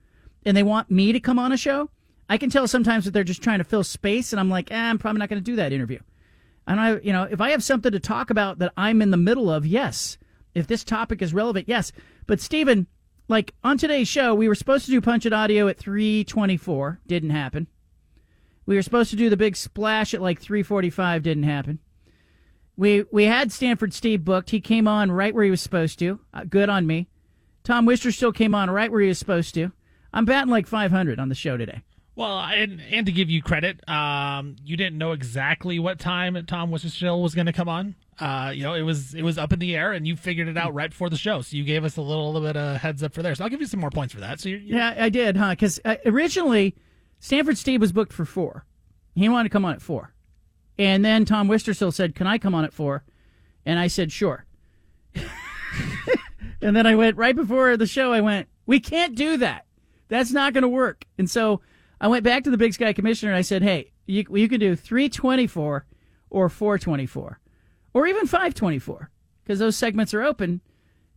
and 0.45 0.57
they 0.57 0.63
want 0.63 0.91
me 0.91 1.13
to 1.13 1.21
come 1.21 1.39
on 1.39 1.53
a 1.53 1.57
show. 1.57 1.91
I 2.29 2.39
can 2.39 2.51
tell 2.51 2.69
sometimes 2.69 3.05
that 3.05 3.13
they're 3.13 3.25
just 3.25 3.43
trying 3.43 3.59
to 3.59 3.65
fill 3.65 3.85
space, 3.85 4.33
and 4.33 4.41
I'm 4.41 4.51
like, 4.51 4.71
eh, 4.71 4.77
I'm 4.77 4.99
probably 4.99 5.19
not 5.19 5.29
going 5.29 5.43
to 5.43 5.51
do 5.51 5.57
that 5.57 5.73
interview. 5.73 5.99
And 6.67 6.79
I, 6.79 6.99
you 6.99 7.13
know, 7.13 7.25
if 7.25 7.41
I 7.41 7.51
have 7.51 7.65
something 7.65 7.93
to 7.93 8.01
talk 8.01 8.31
about 8.31 8.59
that 8.59 8.73
I'm 8.77 9.01
in 9.01 9.11
the 9.11 9.17
middle 9.17 9.51
of, 9.51 9.67
yes. 9.67 10.19
If 10.55 10.67
this 10.67 10.85
topic 10.85 11.23
is 11.23 11.33
relevant, 11.33 11.69
yes. 11.69 11.93
But 12.27 12.41
Stephen, 12.41 12.87
like 13.29 13.55
on 13.63 13.77
today's 13.77 14.09
show, 14.09 14.35
we 14.35 14.49
were 14.49 14.55
supposed 14.55 14.87
to 14.87 14.91
do 14.91 15.01
Punch 15.01 15.27
It 15.27 15.33
Audio 15.33 15.69
at 15.69 15.79
324. 15.79 17.01
Didn't 17.07 17.31
happen. 17.31 17.67
We 18.67 18.75
were 18.75 18.83
supposed 18.83 19.11
to 19.11 19.17
do 19.17 19.31
the 19.31 19.37
big 19.37 19.57
splash 19.57 20.15
at 20.15 20.23
like 20.23 20.41
345. 20.41 21.23
Didn't 21.23 21.43
happen. 21.45 21.79
We 22.77 23.05
we 23.13 23.25
had 23.25 23.53
Stanford 23.53 23.93
Steve 23.93 24.25
booked. 24.25 24.51
He 24.51 24.61
came 24.61 24.89
on 24.89 25.11
right 25.11 25.35
where 25.35 25.45
he 25.45 25.51
was 25.51 25.61
supposed 25.61 25.99
to. 25.99 26.21
Uh, 26.33 26.45
good 26.45 26.69
on 26.69 26.87
me. 26.87 27.09
Tom 27.65 27.87
Wistrcill 27.87 28.35
came 28.35 28.55
on 28.55 28.71
right 28.71 28.91
where 28.91 29.01
he 29.01 29.09
was 29.09 29.19
supposed 29.19 29.55
to. 29.55 29.73
I'm 30.13 30.25
batting 30.25 30.51
like 30.51 30.67
500 30.67 31.21
on 31.21 31.29
the 31.29 31.35
show 31.35 31.57
today. 31.57 31.83
Well, 32.15 32.39
and, 32.39 32.81
and 32.91 33.07
to 33.07 33.13
give 33.13 33.31
you 33.31 33.43
credit, 33.43 33.87
um, 33.89 34.57
you 34.65 34.77
didn't 34.77 34.99
know 34.99 35.13
exactly 35.13 35.79
what 35.79 35.99
time 35.99 36.43
Tom 36.47 36.71
Wistrcill 36.71 37.23
was 37.23 37.35
going 37.35 37.47
to 37.47 37.53
come 37.53 37.69
on 37.69 37.95
uh, 38.21 38.51
you 38.55 38.65
know, 38.65 38.75
it 38.75 38.83
was 38.83 39.15
it 39.15 39.23
was 39.23 39.39
up 39.39 39.53
in 39.53 39.59
the 39.59 39.77
air, 39.77 39.93
and 39.93 40.07
you 40.07 40.17
figured 40.17 40.49
it 40.49 40.57
out 40.57 40.75
right 40.75 40.91
before 40.91 41.09
the 41.09 41.17
show. 41.17 41.41
So 41.41 41.57
you 41.57 41.65
gave 41.65 41.85
us 41.85 41.97
a 41.97 42.03
little, 42.03 42.33
little 42.33 42.47
bit 42.47 42.57
of 42.57 42.79
heads 42.79 43.03
up 43.03 43.15
for 43.15 43.23
there. 43.23 43.35
So 43.35 43.45
I'll 43.45 43.51
give 43.51 43.61
you 43.61 43.67
some 43.67 43.81
more 43.81 43.91
points 43.91 44.13
for 44.13 44.21
that. 44.21 44.41
So 44.41 44.49
you're, 44.49 44.59
you're... 44.59 44.79
yeah, 44.79 44.95
I 44.99 45.09
did, 45.09 45.37
huh? 45.37 45.51
Because 45.51 45.79
uh, 45.85 45.97
originally 46.05 46.75
Stanford 47.21 47.59
Steve 47.59 47.81
was 47.81 47.93
booked 47.93 48.13
for 48.13 48.25
four. 48.25 48.65
He 49.15 49.29
wanted 49.29 49.45
to 49.45 49.53
come 49.53 49.65
on 49.65 49.75
at 49.75 49.83
four, 49.83 50.15
and 50.79 51.05
then 51.05 51.25
Tom 51.25 51.49
Wistrcill 51.49 51.93
said, 51.93 52.15
"Can 52.15 52.27
I 52.27 52.39
come 52.39 52.55
on 52.55 52.65
at 52.65 52.73
four? 52.73 53.05
And 53.65 53.79
I 53.79 53.87
said, 53.87 54.11
"Sure." 54.11 54.45
and 55.15 56.75
then 56.75 56.87
I 56.87 56.97
went 56.97 57.17
right 57.17 57.37
before 57.37 57.77
the 57.77 57.87
show. 57.87 58.13
I 58.13 58.21
went, 58.21 58.49
"We 58.67 58.81
can't 58.81 59.15
do 59.15 59.37
that. 59.39 59.67
That's 60.09 60.33
not 60.33 60.55
going 60.55 60.63
to 60.63 60.69
work." 60.69 61.05
And 61.19 61.31
so 61.31 61.61
I 62.01 62.09
went 62.09 62.25
back 62.25 62.45
to 62.45 62.51
the 62.51 62.59
Big 62.59 62.75
Sky 62.75 62.93
Commissioner 62.93 63.31
and 63.31 63.39
I 63.39 63.43
said, 63.43 63.63
"Hey, 63.63 63.93
you 64.07 64.25
you 64.31 64.49
can 64.49 64.59
do 64.59 64.75
three 64.75 65.09
twenty 65.09 65.47
four 65.47 65.87
or 66.31 66.49
four 66.49 66.79
twenty 66.79 67.07
four 67.07 67.39
or 67.99 68.07
even 68.07 68.29
524 68.29 69.11
because 69.43 69.59
those 69.59 69.75
segments 69.75 70.15
are 70.15 70.23
open. 70.23 70.61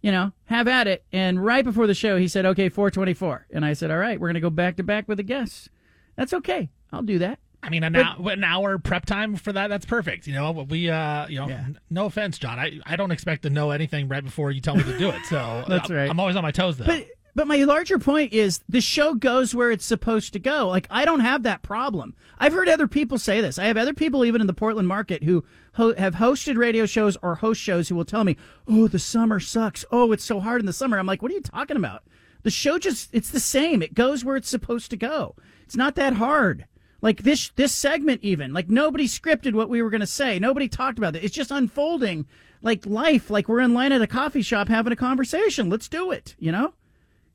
You 0.02 0.12
know, 0.12 0.32
have 0.46 0.68
at 0.68 0.88
it. 0.88 1.06
And 1.12 1.46
right 1.46 1.64
before 1.64 1.86
the 1.86 1.94
show, 1.94 2.18
he 2.18 2.28
said, 2.28 2.44
"Okay, 2.44 2.70
424," 2.70 3.46
and 3.52 3.64
I 3.64 3.74
said, 3.74 3.92
"All 3.92 4.00
right, 4.00 4.20
we're 4.20 4.30
going 4.30 4.34
to 4.34 4.40
go 4.40 4.50
back 4.50 4.78
to 4.78 4.84
back 4.84 5.08
with 5.08 5.18
the 5.18 5.24
guests. 5.24 5.70
That's 6.16 6.34
okay. 6.34 6.72
I'll 6.92 7.04
do 7.04 7.20
that." 7.20 7.38
I 7.62 7.70
mean, 7.70 7.84
an, 7.84 7.94
but, 7.94 8.04
hour, 8.04 8.32
an 8.32 8.44
hour 8.44 8.80
prep 8.80 9.06
time 9.06 9.36
for 9.36 9.54
that, 9.54 9.68
that's 9.68 9.86
perfect. 9.86 10.26
You 10.26 10.34
know, 10.34 10.66
we, 10.68 10.90
uh, 10.90 11.28
you 11.28 11.38
know, 11.38 11.48
yeah. 11.48 11.66
no 11.92 12.08
offense, 12.08 12.40
John. 12.40 12.58
I, 12.58 12.80
I 12.88 12.96
don't 12.96 13.12
expect 13.12 13.44
to 13.44 13.52
know 13.52 13.70
anything 13.70 14.08
right 14.08 14.24
before 14.24 14.50
you 14.50 14.60
tell 14.60 14.76
me 14.76 14.82
to 14.82 14.98
do 14.98 15.12
it. 15.12 15.24
So 15.28 15.64
that's 15.68 15.92
right. 15.92 16.10
I'm 16.10 16.20
always 16.20 16.36
on 16.36 16.42
my 16.42 16.50
toes, 16.50 16.78
though. 16.78 16.86
But 16.86 17.06
But 17.34 17.48
my 17.48 17.58
larger 17.64 17.98
point 17.98 18.34
is 18.34 18.62
the 18.68 18.82
show 18.82 19.14
goes 19.14 19.56
where 19.56 19.72
it's 19.72 19.86
supposed 19.86 20.34
to 20.34 20.40
go. 20.40 20.68
Like 20.68 20.88
I 20.90 21.06
don't 21.06 21.22
have 21.22 21.44
that 21.44 21.62
problem. 21.62 22.14
I've 22.38 22.54
heard 22.54 22.68
other 22.68 22.88
people 22.88 23.18
say 23.18 23.40
this. 23.40 23.58
I 23.58 23.66
have 23.66 23.78
other 23.78 23.94
people 23.94 24.26
even 24.26 24.42
in 24.42 24.48
the 24.48 24.54
Portland 24.54 24.88
market 24.88 25.24
who 25.24 25.46
ho- 25.74 25.96
have 25.96 26.16
hosted 26.16 26.58
radio 26.58 26.86
shows 26.86 27.18
or 27.22 27.36
host 27.36 27.62
shows 27.62 27.88
who 27.88 27.96
will 27.96 28.06
tell 28.06 28.24
me, 28.24 28.36
"Oh, 28.68 28.88
the 28.88 29.00
summer 29.00 29.40
sucks. 29.40 29.86
Oh, 29.92 30.12
it's 30.12 30.26
so 30.26 30.40
hard 30.42 30.62
in 30.62 30.66
the 30.66 30.74
summer." 30.74 31.00
I'm 31.00 31.06
like, 31.06 31.22
"What 31.22 31.32
are 31.32 31.36
you 31.36 31.42
talking 31.42 31.78
about?" 31.78 32.04
The 32.44 32.52
show 32.52 32.78
just 32.78 33.10
it's 33.14 33.30
the 33.30 33.40
same. 33.40 33.82
It 33.82 33.94
goes 33.94 34.26
where 34.26 34.36
it's 34.36 34.50
supposed 34.50 34.90
to 34.92 34.98
go. 34.98 35.36
It's 35.64 35.76
not 35.76 35.96
that 35.96 36.14
hard. 36.14 36.66
Like 37.02 37.24
this 37.24 37.50
this 37.56 37.72
segment 37.72 38.22
even. 38.24 38.52
Like 38.52 38.70
nobody 38.70 39.08
scripted 39.08 39.54
what 39.54 39.70
we 39.70 39.82
were 39.82 39.90
going 39.90 40.02
to 40.02 40.08
say. 40.08 40.38
Nobody 40.38 40.68
talked 40.68 40.98
about 40.98 41.16
it. 41.16 41.24
It's 41.24 41.36
just 41.36 41.52
unfolding 41.52 42.26
like 42.62 42.86
life, 42.86 43.30
like 43.30 43.48
we're 43.48 43.60
in 43.62 43.74
line 43.74 43.92
at 43.92 44.02
a 44.02 44.08
coffee 44.08 44.42
shop 44.42 44.68
having 44.68 44.94
a 44.94 44.98
conversation. 44.98 45.70
Let's 45.70 45.88
do 45.88 46.12
it, 46.12 46.36
you 46.38 46.52
know? 46.52 46.74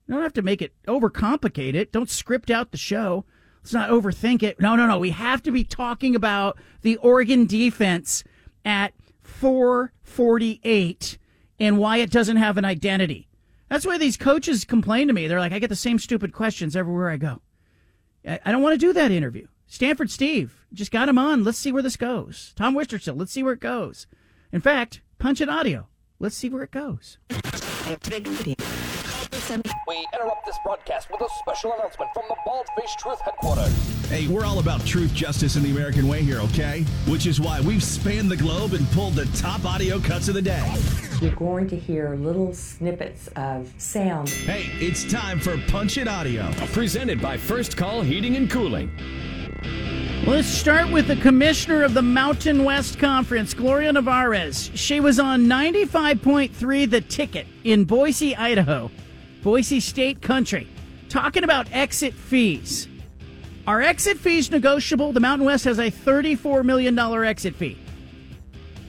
You 0.06 0.14
don't 0.14 0.22
have 0.22 0.32
to 0.34 0.42
make 0.42 0.62
it 0.62 0.72
overcomplicate 0.86 1.74
it. 1.74 1.92
Don't 1.92 2.10
script 2.10 2.50
out 2.50 2.70
the 2.70 2.76
show. 2.76 3.24
Let's 3.62 3.72
not 3.72 3.90
overthink 3.90 4.42
it. 4.42 4.60
No, 4.60 4.76
no, 4.76 4.86
no. 4.86 4.98
We 4.98 5.10
have 5.10 5.42
to 5.42 5.50
be 5.50 5.64
talking 5.64 6.14
about 6.14 6.58
the 6.82 6.96
Oregon 6.98 7.46
defense 7.46 8.22
at 8.64 8.92
448 9.22 11.18
and 11.58 11.78
why 11.78 11.96
it 11.98 12.10
doesn't 12.10 12.36
have 12.36 12.56
an 12.58 12.64
identity. 12.64 13.28
That's 13.68 13.84
why 13.84 13.98
these 13.98 14.16
coaches 14.16 14.64
complain 14.64 15.08
to 15.08 15.12
me. 15.12 15.26
They're 15.26 15.40
like, 15.40 15.52
I 15.52 15.58
get 15.58 15.70
the 15.70 15.76
same 15.76 15.98
stupid 15.98 16.32
questions 16.32 16.76
everywhere 16.76 17.10
I 17.10 17.16
go. 17.16 17.42
I, 18.24 18.52
don't 18.52 18.62
want 18.62 18.74
to 18.74 18.86
do 18.86 18.92
that 18.92 19.10
interview. 19.10 19.46
Stanford 19.66 20.10
Steve, 20.10 20.64
just 20.72 20.92
got 20.92 21.08
him 21.08 21.18
on. 21.18 21.44
Let's 21.44 21.58
see 21.58 21.72
where 21.72 21.82
this 21.82 21.96
goes. 21.96 22.52
Tom 22.56 22.74
Wistrcill, 22.76 23.18
let's 23.18 23.32
see 23.32 23.42
where 23.42 23.54
it 23.54 23.60
goes. 23.60 24.06
In 24.52 24.60
fact, 24.60 25.00
punch 25.18 25.40
it 25.40 25.48
audio. 25.48 25.88
Let's 26.18 26.36
see 26.36 26.48
where 26.48 26.62
it 26.62 26.70
goes. 26.70 27.18
We 29.48 30.04
interrupt 30.12 30.44
this 30.44 30.58
broadcast 30.64 31.08
with 31.08 31.20
a 31.20 31.28
special 31.38 31.72
announcement 31.74 32.10
from 32.12 32.24
the 32.28 32.34
Bald 32.44 32.66
Face 32.76 32.96
Truth 32.96 33.20
Headquarters. 33.20 33.72
Hey, 34.08 34.26
we're 34.26 34.44
all 34.44 34.58
about 34.58 34.84
truth, 34.84 35.14
justice, 35.14 35.54
and 35.54 35.64
the 35.64 35.70
American 35.70 36.08
way 36.08 36.22
here, 36.22 36.40
okay? 36.40 36.82
Which 37.06 37.26
is 37.26 37.40
why 37.40 37.60
we've 37.60 37.82
spanned 37.82 38.28
the 38.28 38.36
globe 38.36 38.72
and 38.72 38.90
pulled 38.90 39.14
the 39.14 39.26
top 39.38 39.64
audio 39.64 40.00
cuts 40.00 40.26
of 40.26 40.34
the 40.34 40.42
day. 40.42 40.74
You're 41.20 41.36
going 41.36 41.68
to 41.68 41.76
hear 41.76 42.16
little 42.16 42.52
snippets 42.54 43.28
of 43.36 43.72
sound. 43.78 44.30
Hey, 44.30 44.64
it's 44.84 45.04
time 45.04 45.38
for 45.38 45.56
Punch 45.68 45.96
It 45.96 46.08
Audio. 46.08 46.50
Presented 46.72 47.22
by 47.22 47.36
First 47.36 47.76
Call 47.76 48.02
Heating 48.02 48.34
and 48.34 48.50
Cooling. 48.50 48.90
Let's 50.26 50.48
start 50.48 50.90
with 50.90 51.06
the 51.06 51.16
commissioner 51.16 51.84
of 51.84 51.94
the 51.94 52.02
Mountain 52.02 52.64
West 52.64 52.98
Conference, 52.98 53.54
Gloria 53.54 53.92
Nevarez. 53.92 54.72
She 54.74 54.98
was 54.98 55.20
on 55.20 55.46
95.3 55.46 56.90
The 56.90 57.00
Ticket 57.00 57.46
in 57.62 57.84
Boise, 57.84 58.34
Idaho, 58.34 58.90
Boise 59.42 59.80
State 59.80 60.22
Country, 60.22 60.66
talking 61.08 61.44
about 61.44 61.66
exit 61.72 62.14
fees. 62.14 62.88
Are 63.66 63.82
exit 63.82 64.18
fees 64.18 64.50
negotiable? 64.50 65.12
The 65.12 65.20
Mountain 65.20 65.46
West 65.46 65.64
has 65.64 65.78
a 65.78 65.90
$34 65.90 66.64
million 66.64 66.98
exit 66.98 67.54
fee. 67.56 67.78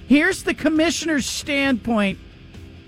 Here's 0.07 0.43
the 0.43 0.53
commissioner's 0.53 1.25
standpoint 1.25 2.19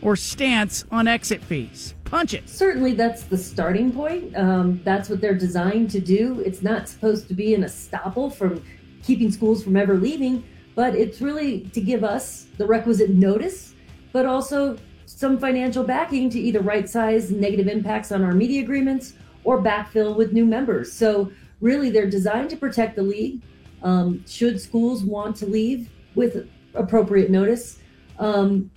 or 0.01 0.15
stance 0.15 0.85
on 0.91 1.07
exit 1.07 1.43
fees. 1.43 1.95
Punch 2.05 2.33
it. 2.33 2.47
Certainly, 2.49 2.93
that's 2.93 3.23
the 3.23 3.37
starting 3.37 3.91
point. 3.91 4.35
Um, 4.35 4.81
that's 4.83 5.09
what 5.09 5.19
they're 5.21 5.37
designed 5.37 5.89
to 5.91 5.99
do. 5.99 6.41
It's 6.45 6.61
not 6.61 6.87
supposed 6.87 7.27
to 7.27 7.33
be 7.33 7.53
an 7.53 7.63
estoppel 7.63 8.33
from 8.33 8.63
keeping 9.03 9.31
schools 9.31 9.63
from 9.63 9.75
ever 9.75 9.95
leaving, 9.95 10.43
but 10.75 10.95
it's 10.95 11.21
really 11.21 11.61
to 11.73 11.81
give 11.81 12.03
us 12.03 12.47
the 12.57 12.65
requisite 12.65 13.09
notice, 13.09 13.73
but 14.11 14.25
also 14.25 14.77
some 15.19 15.37
financial 15.37 15.83
backing 15.83 16.29
to 16.29 16.39
either 16.39 16.61
right 16.61 16.87
size 16.87 17.29
negative 17.29 17.67
impacts 17.67 18.09
on 18.13 18.23
our 18.23 18.31
media 18.31 18.63
agreements 18.63 19.15
or 19.43 19.61
backfill 19.61 20.15
with 20.15 20.31
new 20.31 20.45
members. 20.45 20.93
So, 20.93 21.29
really, 21.59 21.89
they're 21.89 22.09
designed 22.09 22.49
to 22.51 22.55
protect 22.55 22.95
the 22.95 23.01
league. 23.01 23.41
Um, 23.83 24.23
should 24.25 24.61
schools 24.61 25.03
want 25.03 25.35
to 25.37 25.45
leave 25.45 25.89
with 26.15 26.47
appropriate 26.73 27.29
notice? 27.29 27.79
Um, 28.17 28.71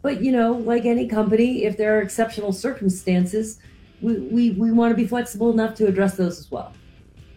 but 0.00 0.22
you 0.22 0.32
know, 0.32 0.52
like 0.52 0.86
any 0.86 1.06
company, 1.06 1.64
if 1.64 1.76
there 1.76 1.98
are 1.98 2.00
exceptional 2.00 2.52
circumstances, 2.52 3.58
we, 4.00 4.16
we, 4.20 4.50
we 4.52 4.72
want 4.72 4.90
to 4.90 4.96
be 4.96 5.06
flexible 5.06 5.50
enough 5.50 5.74
to 5.74 5.86
address 5.86 6.16
those 6.16 6.38
as 6.38 6.50
well. 6.50 6.72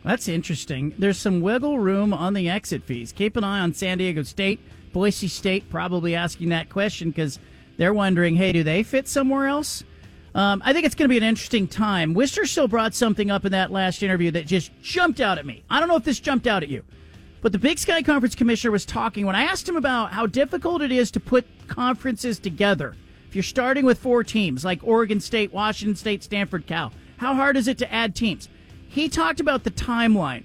That's 0.05 0.29
interesting. 0.29 0.93
There's 0.97 1.17
some 1.17 1.41
wiggle 1.41 1.79
room 1.79 2.13
on 2.13 2.33
the 2.33 2.47
exit 2.47 2.83
fees. 2.83 3.11
Keep 3.11 3.35
an 3.35 3.43
eye 3.43 3.59
on 3.59 3.73
San 3.73 3.97
Diego 3.97 4.23
State, 4.23 4.61
Boise 4.93 5.27
State, 5.27 5.69
probably 5.69 6.15
asking 6.15 6.47
that 6.49 6.69
question 6.69 7.09
because 7.09 7.39
they're 7.77 7.93
wondering, 7.93 8.35
hey, 8.35 8.51
do 8.51 8.63
they 8.63 8.83
fit 8.83 9.07
somewhere 9.07 9.47
else? 9.47 9.83
Um, 10.35 10.61
I 10.65 10.73
think 10.73 10.85
it's 10.85 10.93
going 10.93 11.07
to 11.07 11.13
be 11.13 11.17
an 11.17 11.23
interesting 11.23 11.67
time. 11.67 12.13
Wistrcill 12.13 12.69
brought 12.69 12.93
something 12.93 13.31
up 13.31 13.45
in 13.45 13.53
that 13.53 13.71
last 13.71 14.03
interview 14.03 14.29
that 14.31 14.45
just 14.45 14.71
jumped 14.81 15.19
out 15.19 15.37
at 15.37 15.45
me. 15.45 15.63
I 15.69 15.79
don't 15.79 15.89
know 15.89 15.95
if 15.95 16.03
this 16.03 16.19
jumped 16.19 16.45
out 16.45 16.63
at 16.63 16.69
you. 16.69 16.83
But 17.41 17.51
the 17.51 17.59
Big 17.59 17.79
Sky 17.79 18.01
Conference 18.01 18.35
commissioner 18.35 18.71
was 18.71 18.85
talking 18.85 19.25
when 19.25 19.35
I 19.35 19.43
asked 19.43 19.69
him 19.69 19.77
about 19.77 20.11
how 20.11 20.25
difficult 20.25 20.81
it 20.81 20.91
is 20.91 21.11
to 21.11 21.19
put 21.19 21.45
conferences 21.67 22.39
together. 22.39 22.95
If 23.29 23.35
you're 23.35 23.43
starting 23.43 23.85
with 23.85 23.99
four 23.99 24.23
teams 24.23 24.65
like 24.65 24.79
Oregon 24.83 25.19
State, 25.19 25.53
Washington 25.53 25.95
State, 25.95 26.23
Stanford, 26.23 26.65
Cal, 26.65 26.91
how 27.17 27.35
hard 27.35 27.57
is 27.57 27.67
it 27.67 27.77
to 27.79 27.93
add 27.93 28.15
teams? 28.15 28.49
He 28.87 29.09
talked 29.09 29.39
about 29.39 29.63
the 29.63 29.71
timeline, 29.71 30.43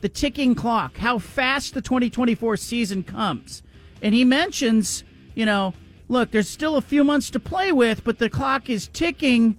the 0.00 0.08
ticking 0.08 0.54
clock, 0.54 0.96
how 0.96 1.18
fast 1.18 1.74
the 1.74 1.82
2024 1.82 2.56
season 2.56 3.02
comes. 3.02 3.62
And 4.00 4.14
he 4.14 4.24
mentions, 4.24 5.04
you 5.34 5.46
know, 5.46 5.74
look, 6.12 6.30
there's 6.30 6.48
still 6.48 6.76
a 6.76 6.82
few 6.82 7.02
months 7.02 7.30
to 7.30 7.40
play 7.40 7.72
with, 7.72 8.04
but 8.04 8.18
the 8.18 8.30
clock 8.30 8.70
is 8.70 8.86
ticking 8.88 9.56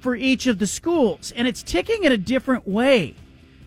for 0.00 0.14
each 0.14 0.46
of 0.46 0.58
the 0.58 0.66
schools. 0.66 1.32
And 1.34 1.48
it's 1.48 1.62
ticking 1.62 2.04
in 2.04 2.12
a 2.12 2.18
different 2.18 2.68
way 2.68 3.14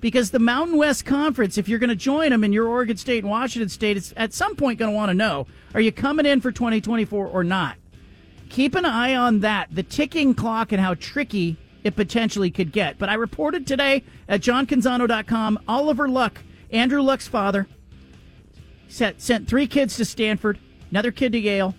because 0.01 0.29
the 0.29 0.39
Mountain 0.39 0.77
West 0.77 1.05
Conference, 1.05 1.57
if 1.57 1.67
you're 1.67 1.79
going 1.79 1.89
to 1.89 1.95
join 1.95 2.29
them 2.29 2.43
in 2.43 2.53
your 2.53 2.67
Oregon 2.67 2.97
State 2.97 3.23
and 3.23 3.31
Washington 3.31 3.69
State, 3.69 3.97
it's 3.97 4.13
at 4.15 4.33
some 4.33 4.55
point 4.55 4.77
going 4.77 4.91
to 4.91 4.95
want 4.95 5.09
to 5.09 5.15
know 5.15 5.47
are 5.73 5.81
you 5.81 5.91
coming 5.91 6.25
in 6.25 6.41
for 6.41 6.51
2024 6.51 7.25
or 7.25 7.43
not? 7.43 7.77
Keep 8.49 8.75
an 8.75 8.85
eye 8.85 9.15
on 9.15 9.39
that, 9.39 9.69
the 9.71 9.83
ticking 9.83 10.33
clock, 10.33 10.71
and 10.71 10.79
how 10.79 10.93
tricky 10.93 11.57
it 11.83 11.95
potentially 11.95 12.51
could 12.51 12.71
get. 12.71 12.97
But 12.97 13.09
I 13.09 13.15
reported 13.15 13.65
today 13.65 14.03
at 14.27 14.41
johncanzano.com 14.41 15.59
Oliver 15.67 16.07
Luck, 16.07 16.39
Andrew 16.71 17.01
Luck's 17.01 17.27
father, 17.27 17.67
sent, 18.87 19.21
sent 19.21 19.47
three 19.47 19.67
kids 19.67 19.97
to 19.97 20.05
Stanford, 20.05 20.59
another 20.91 21.11
kid 21.11 21.31
to 21.33 21.39
Yale. 21.39 21.75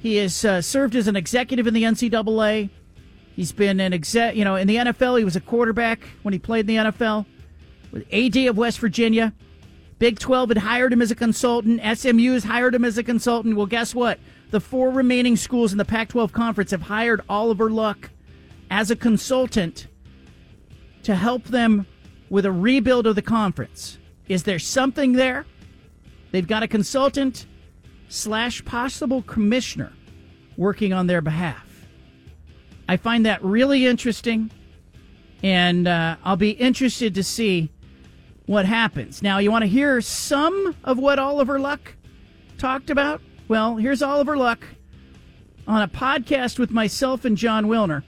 He 0.00 0.16
has 0.16 0.44
uh, 0.44 0.60
served 0.60 0.96
as 0.96 1.06
an 1.06 1.16
executive 1.16 1.66
in 1.66 1.74
the 1.74 1.84
NCAA. 1.84 2.70
He's 3.34 3.52
been 3.52 3.80
an 3.80 3.92
exec, 3.92 4.36
you 4.36 4.44
know, 4.44 4.56
in 4.56 4.66
the 4.66 4.76
NFL. 4.76 5.18
He 5.18 5.24
was 5.24 5.36
a 5.36 5.40
quarterback 5.40 6.00
when 6.22 6.32
he 6.32 6.38
played 6.38 6.68
in 6.68 6.84
the 6.84 6.90
NFL. 6.90 7.24
With 7.92 8.06
AD 8.12 8.36
of 8.48 8.56
West 8.56 8.78
Virginia, 8.80 9.32
Big 9.98 10.18
12 10.18 10.48
had 10.48 10.58
hired 10.58 10.92
him 10.92 11.00
as 11.00 11.12
a 11.12 11.14
consultant. 11.14 11.80
SMU 11.96 12.32
has 12.32 12.42
hired 12.44 12.74
him 12.74 12.84
as 12.84 12.98
a 12.98 13.04
consultant. 13.04 13.56
Well, 13.56 13.66
guess 13.66 13.94
what? 13.94 14.18
The 14.50 14.60
four 14.60 14.90
remaining 14.90 15.36
schools 15.36 15.70
in 15.70 15.78
the 15.78 15.84
Pac 15.84 16.08
12 16.08 16.32
conference 16.32 16.72
have 16.72 16.82
hired 16.82 17.20
Oliver 17.28 17.70
Luck 17.70 18.10
as 18.70 18.90
a 18.90 18.96
consultant 18.96 19.86
to 21.04 21.14
help 21.14 21.44
them 21.44 21.86
with 22.28 22.44
a 22.44 22.50
rebuild 22.50 23.06
of 23.06 23.14
the 23.14 23.22
conference. 23.22 23.98
Is 24.26 24.42
there 24.42 24.58
something 24.58 25.12
there? 25.12 25.46
They've 26.32 26.48
got 26.48 26.62
a 26.62 26.68
consultant 26.68 27.46
slash 28.12 28.62
possible 28.64 29.22
commissioner 29.22 29.92
working 30.56 30.92
on 30.92 31.06
their 31.06 31.22
behalf. 31.22 31.86
I 32.88 32.96
find 32.98 33.24
that 33.24 33.42
really 33.42 33.86
interesting, 33.86 34.50
and 35.42 35.88
uh, 35.88 36.16
I'll 36.22 36.36
be 36.36 36.50
interested 36.50 37.14
to 37.14 37.22
see 37.22 37.70
what 38.46 38.66
happens. 38.66 39.22
Now, 39.22 39.38
you 39.38 39.50
want 39.50 39.62
to 39.62 39.68
hear 39.68 40.00
some 40.00 40.76
of 40.84 40.98
what 40.98 41.18
Oliver 41.18 41.58
Luck 41.58 41.94
talked 42.58 42.90
about? 42.90 43.22
Well, 43.48 43.76
here's 43.76 44.02
Oliver 44.02 44.36
Luck 44.36 44.62
on 45.66 45.80
a 45.80 45.88
podcast 45.88 46.58
with 46.58 46.70
myself 46.70 47.24
and 47.24 47.36
Jon 47.36 47.66
Wilner 47.66 48.02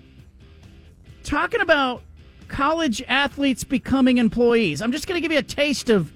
talking 1.23 1.61
about 1.61 2.03
college 2.49 3.03
athletes 3.09 3.65
becoming 3.65 4.19
employees. 4.19 4.83
I'm 4.83 4.93
just 4.93 5.07
going 5.07 5.17
to 5.17 5.23
give 5.23 5.33
you 5.33 5.39
a 5.39 5.43
taste 5.43 5.89
of 5.89 6.13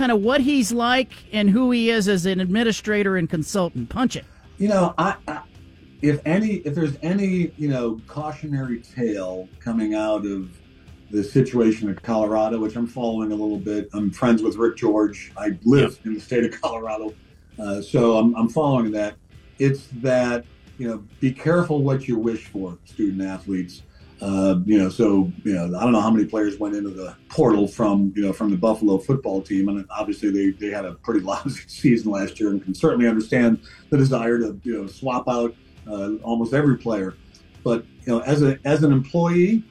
kind 0.00 0.10
of 0.10 0.22
what 0.22 0.40
he's 0.40 0.72
like 0.72 1.12
and 1.30 1.50
who 1.50 1.70
he 1.70 1.90
is 1.90 2.08
as 2.08 2.24
an 2.24 2.40
administrator 2.40 3.18
and 3.18 3.28
consultant. 3.28 3.90
Punch 3.90 4.16
it. 4.16 4.24
You 4.56 4.68
know, 4.68 4.94
I, 4.96 5.14
I 5.28 5.42
if 6.00 6.22
any 6.24 6.54
if 6.68 6.74
there's 6.74 6.96
any 7.02 7.52
you 7.58 7.68
know 7.68 8.00
cautionary 8.06 8.80
tale 8.80 9.46
coming 9.58 9.94
out 9.94 10.24
of 10.24 10.56
the 11.10 11.22
situation 11.22 11.90
in 11.90 11.96
Colorado, 11.96 12.58
which 12.58 12.76
I'm 12.76 12.86
following 12.86 13.30
a 13.30 13.34
little 13.34 13.58
bit. 13.58 13.90
I'm 13.92 14.10
friends 14.10 14.42
with 14.42 14.56
Rick 14.56 14.78
George. 14.78 15.32
I 15.36 15.58
live 15.64 15.90
yep. 15.96 16.06
in 16.06 16.14
the 16.14 16.20
state 16.20 16.44
of 16.44 16.58
Colorado, 16.58 17.14
uh, 17.58 17.82
so 17.82 18.16
I'm, 18.16 18.34
I'm 18.36 18.48
following 18.48 18.90
that. 18.92 19.16
It's 19.58 19.88
that 19.96 20.46
you 20.78 20.88
know 20.88 21.04
be 21.20 21.30
careful 21.30 21.82
what 21.82 22.08
you 22.08 22.16
wish 22.16 22.46
for, 22.46 22.78
student 22.86 23.20
athletes. 23.20 23.82
Uh, 24.20 24.56
you 24.66 24.76
know, 24.76 24.90
so 24.90 25.32
you 25.44 25.54
know, 25.54 25.64
I 25.78 25.82
don't 25.82 25.92
know 25.92 26.00
how 26.00 26.10
many 26.10 26.26
players 26.26 26.58
went 26.58 26.74
into 26.74 26.90
the 26.90 27.16
portal 27.30 27.66
from 27.66 28.12
you 28.14 28.22
know 28.22 28.32
from 28.32 28.50
the 28.50 28.56
Buffalo 28.56 28.98
football 28.98 29.40
team, 29.40 29.68
and 29.68 29.86
obviously 29.90 30.30
they, 30.30 30.50
they 30.50 30.72
had 30.72 30.84
a 30.84 30.92
pretty 30.92 31.20
lousy 31.24 31.62
season 31.68 32.12
last 32.12 32.38
year, 32.38 32.50
and 32.50 32.62
can 32.62 32.74
certainly 32.74 33.08
understand 33.08 33.60
the 33.88 33.96
desire 33.96 34.38
to 34.38 34.60
you 34.62 34.82
know 34.82 34.86
swap 34.86 35.28
out 35.28 35.54
uh, 35.86 36.16
almost 36.22 36.52
every 36.52 36.76
player. 36.76 37.14
But 37.64 37.84
you 38.06 38.12
know, 38.12 38.20
as 38.20 38.42
a 38.42 38.58
as 38.64 38.82
an 38.82 38.92
employee, 38.92 39.64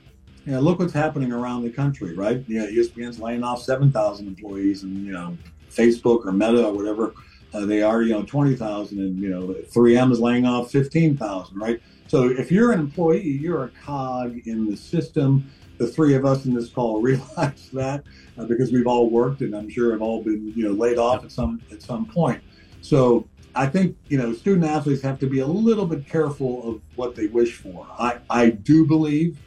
you 0.45 0.51
know, 0.51 0.61
look 0.61 0.79
what's 0.79 0.93
happening 0.93 1.31
around 1.31 1.63
the 1.63 1.69
country, 1.69 2.15
right? 2.15 2.43
You 2.47 2.59
know, 2.59 2.67
ESPN's 2.67 3.19
laying 3.19 3.43
off 3.43 3.61
seven 3.61 3.91
thousand 3.91 4.27
employees, 4.27 4.81
and 4.81 5.05
you 5.05 5.11
know, 5.11 5.37
Facebook 5.69 6.25
or 6.25 6.31
Meta 6.31 6.65
or 6.65 6.73
whatever 6.73 7.13
uh, 7.53 7.65
they 7.65 7.81
are, 7.81 8.01
you 8.01 8.13
know, 8.13 8.23
twenty 8.23 8.55
thousand, 8.55 8.99
and 8.99 9.19
you 9.19 9.29
know, 9.29 9.47
3M 9.47 10.11
is 10.11 10.19
laying 10.19 10.45
off 10.45 10.71
fifteen 10.71 11.17
thousand, 11.17 11.59
right? 11.59 11.79
So 12.09 12.27
if 12.27 12.51
you're 12.51 12.71
an 12.71 12.79
employee, 12.79 13.21
you're 13.21 13.65
a 13.65 13.69
cog 13.69 14.47
in 14.47 14.67
the 14.67 14.75
system. 14.75 15.49
The 15.77 15.85
three 15.87 16.15
of 16.15 16.25
us 16.25 16.45
in 16.45 16.55
this 16.55 16.67
call 16.67 17.01
realize 17.03 17.69
that 17.71 18.03
uh, 18.37 18.45
because 18.45 18.71
we've 18.71 18.87
all 18.87 19.09
worked, 19.11 19.41
and 19.41 19.55
I'm 19.55 19.69
sure 19.69 19.91
have 19.91 20.01
all 20.01 20.23
been, 20.23 20.51
you 20.55 20.63
know, 20.63 20.71
laid 20.71 20.97
off 20.97 21.23
at 21.23 21.31
some 21.31 21.61
at 21.71 21.83
some 21.83 22.07
point. 22.07 22.41
So 22.81 23.27
I 23.53 23.67
think 23.67 23.95
you 24.07 24.17
know 24.17 24.33
student 24.33 24.65
athletes 24.65 25.03
have 25.03 25.19
to 25.19 25.27
be 25.27 25.39
a 25.39 25.47
little 25.47 25.85
bit 25.85 26.07
careful 26.07 26.67
of 26.67 26.81
what 26.95 27.15
they 27.15 27.27
wish 27.27 27.55
for. 27.55 27.85
I, 27.99 28.17
I 28.29 28.49
do 28.49 28.87
believe 28.87 29.37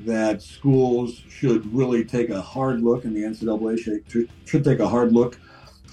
that 0.00 0.42
schools 0.42 1.22
should 1.28 1.72
really 1.72 2.04
take 2.04 2.30
a 2.30 2.40
hard 2.40 2.82
look, 2.82 3.04
and 3.04 3.14
the 3.14 3.22
NCAA 3.22 3.78
should, 3.78 4.28
should 4.44 4.64
take 4.64 4.80
a 4.80 4.88
hard 4.88 5.12
look 5.12 5.38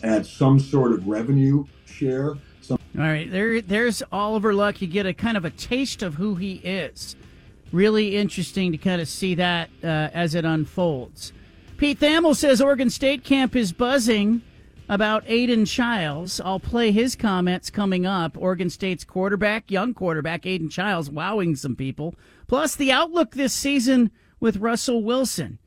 at 0.02 0.26
some 0.26 0.60
sort 0.60 0.94
of 0.94 1.08
revenue 1.08 1.66
share. 1.86 2.36
Some- 2.68 2.80
All 2.98 3.04
right, 3.04 3.32
there, 3.32 3.62
there's 3.62 4.04
Oliver 4.12 4.54
Luck. 4.54 4.82
You 4.82 4.88
get 4.88 5.06
a 5.06 5.14
kind 5.14 5.38
of 5.38 5.46
a 5.46 5.50
taste 5.50 6.04
of 6.04 6.16
who 6.16 6.36
he 6.36 6.56
is. 6.56 7.16
Really 7.72 8.18
interesting 8.18 8.72
to 8.74 8.78
kind 8.78 9.02
of 9.02 9.08
see 9.08 9.36
that 9.36 9.70
uh, 9.84 9.88
as 10.14 10.36
it 10.36 10.44
unfolds. 10.46 11.32
Pete 11.78 12.00
Thamel 12.00 12.36
says 12.36 12.60
Oregon 12.62 12.90
State 12.90 13.24
camp 13.24 13.56
is 13.56 13.72
buzzing 13.72 14.42
about 14.90 15.24
Aidan 15.28 15.66
Chiles. 15.66 16.42
I'll 16.42 16.60
play 16.60 16.92
his 16.92 17.16
comments 17.16 17.70
coming 17.70 18.06
up. 18.06 18.38
Oregon 18.38 18.70
State's 18.70 19.04
quarterback, 19.04 19.70
young 19.70 19.94
quarterback, 19.94 20.46
Aidan 20.46 20.70
Chiles, 20.70 21.10
wowing 21.10 21.56
some 21.56 21.76
people. 21.76 22.16
Plus, 22.48 22.76
the 22.76 22.92
outlook 22.92 23.32
this 23.32 23.54
season 23.54 24.12
with 24.40 24.58
Russell 24.58 25.04
Wilson. 25.04 25.60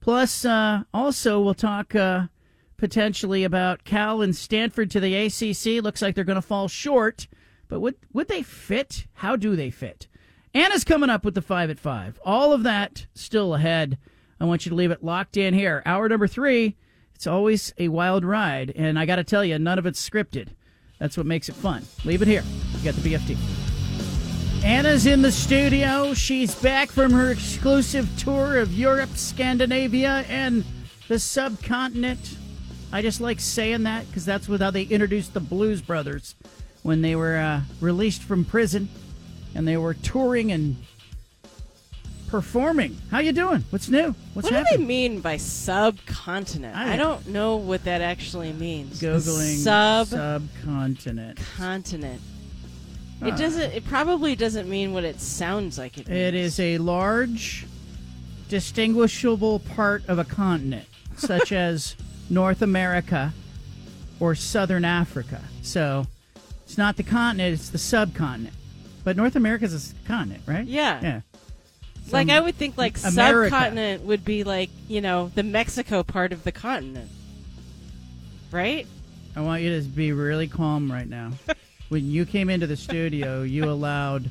Plus, 0.00 0.44
uh, 0.44 0.82
also, 0.92 1.40
we'll 1.40 1.54
talk 1.54 1.94
uh, 1.94 2.26
potentially 2.76 3.44
about 3.44 3.84
Cal 3.84 4.22
and 4.22 4.34
Stanford 4.34 4.90
to 4.90 5.00
the 5.00 5.14
ACC. 5.14 5.82
Looks 5.82 6.02
like 6.02 6.14
they're 6.14 6.24
going 6.24 6.36
to 6.36 6.42
fall 6.42 6.68
short, 6.68 7.26
but 7.68 7.80
would, 7.80 7.96
would 8.12 8.28
they 8.28 8.42
fit? 8.42 9.06
How 9.14 9.36
do 9.36 9.56
they 9.56 9.70
fit? 9.70 10.08
Anna's 10.54 10.84
coming 10.84 11.10
up 11.10 11.24
with 11.24 11.34
the 11.34 11.42
five 11.42 11.70
at 11.70 11.78
five. 11.78 12.20
All 12.24 12.52
of 12.52 12.62
that 12.62 13.06
still 13.14 13.54
ahead. 13.54 13.98
I 14.38 14.44
want 14.44 14.66
you 14.66 14.70
to 14.70 14.76
leave 14.76 14.90
it 14.90 15.02
locked 15.02 15.36
in 15.36 15.54
here. 15.54 15.82
Hour 15.84 16.08
number 16.08 16.26
three. 16.26 16.76
It's 17.14 17.26
always 17.26 17.72
a 17.78 17.88
wild 17.88 18.24
ride, 18.24 18.72
and 18.74 18.98
I 18.98 19.06
got 19.06 19.16
to 19.16 19.24
tell 19.24 19.44
you, 19.44 19.58
none 19.58 19.78
of 19.78 19.86
it's 19.86 20.08
scripted. 20.08 20.48
That's 20.98 21.16
what 21.16 21.26
makes 21.26 21.48
it 21.48 21.54
fun. 21.54 21.84
Leave 22.04 22.22
it 22.22 22.28
here. 22.28 22.42
You 22.76 22.84
got 22.84 22.94
the 22.94 23.10
BFT. 23.10 23.36
Anna's 24.64 25.06
in 25.06 25.22
the 25.22 25.30
studio. 25.30 26.14
She's 26.14 26.54
back 26.54 26.90
from 26.90 27.12
her 27.12 27.30
exclusive 27.30 28.08
tour 28.18 28.58
of 28.58 28.72
Europe, 28.72 29.10
Scandinavia, 29.16 30.24
and 30.28 30.64
the 31.08 31.18
subcontinent. 31.18 32.38
I 32.94 33.02
just 33.02 33.20
like 33.20 33.40
saying 33.40 33.82
that 33.82 34.06
because 34.06 34.24
that's 34.24 34.46
how 34.46 34.70
they 34.70 34.84
introduced 34.84 35.34
the 35.34 35.40
Blues 35.40 35.82
Brothers 35.82 36.36
when 36.84 37.02
they 37.02 37.16
were 37.16 37.36
uh, 37.36 37.62
released 37.80 38.22
from 38.22 38.44
prison 38.44 38.88
and 39.52 39.66
they 39.66 39.76
were 39.76 39.94
touring 39.94 40.52
and 40.52 40.76
performing. 42.28 42.96
How 43.10 43.18
you 43.18 43.32
doing? 43.32 43.64
What's 43.70 43.88
new? 43.88 44.14
What's 44.34 44.48
what 44.48 44.52
happening? 44.52 44.72
do 44.74 44.78
they 44.78 44.86
mean 44.86 45.20
by 45.20 45.38
subcontinent? 45.38 46.76
I 46.76 46.92
I, 46.92 46.96
don't 46.96 47.26
know 47.26 47.56
what 47.56 47.82
that 47.82 48.00
actually 48.00 48.52
means. 48.52 49.00
Googling 49.00 49.56
sub 49.56 50.06
subcontinent. 50.06 51.40
continent. 51.56 52.20
It 53.22 53.36
doesn't. 53.36 53.72
It 53.72 53.84
probably 53.86 54.36
doesn't 54.36 54.68
mean 54.68 54.92
what 54.92 55.02
it 55.02 55.20
sounds 55.20 55.78
like 55.78 55.98
it. 55.98 56.06
Means. 56.06 56.16
It 56.16 56.34
is 56.36 56.60
a 56.60 56.78
large, 56.78 57.66
distinguishable 58.48 59.58
part 59.58 60.08
of 60.08 60.20
a 60.20 60.24
continent, 60.24 60.86
such 61.16 61.50
as 61.52 61.96
North 62.30 62.62
America 62.62 63.32
or 64.20 64.34
Southern 64.34 64.84
Africa. 64.84 65.40
So 65.62 66.06
it's 66.64 66.78
not 66.78 66.96
the 66.96 67.02
continent, 67.02 67.54
it's 67.54 67.68
the 67.68 67.78
subcontinent. 67.78 68.54
But 69.04 69.16
North 69.16 69.36
America 69.36 69.64
is 69.66 69.92
a 69.92 70.08
continent, 70.08 70.42
right? 70.46 70.66
Yeah. 70.66 71.00
Yeah. 71.02 71.20
like 72.10 72.30
I 72.30 72.40
would 72.40 72.54
think 72.54 72.78
like 72.78 72.96
America. 73.04 73.50
subcontinent 73.50 74.02
would 74.04 74.24
be 74.24 74.44
like 74.44 74.70
you 74.88 75.00
know 75.00 75.30
the 75.34 75.42
Mexico 75.42 76.02
part 76.02 76.32
of 76.32 76.42
the 76.44 76.52
continent, 76.52 77.10
right? 78.50 78.86
I 79.36 79.40
want 79.40 79.62
you 79.62 79.80
to 79.80 79.86
be 79.86 80.12
really 80.12 80.48
calm 80.48 80.90
right 80.90 81.08
now. 81.08 81.32
when 81.88 82.10
you 82.10 82.24
came 82.24 82.48
into 82.48 82.66
the 82.66 82.76
studio, 82.76 83.42
you 83.42 83.64
allowed 83.64 84.30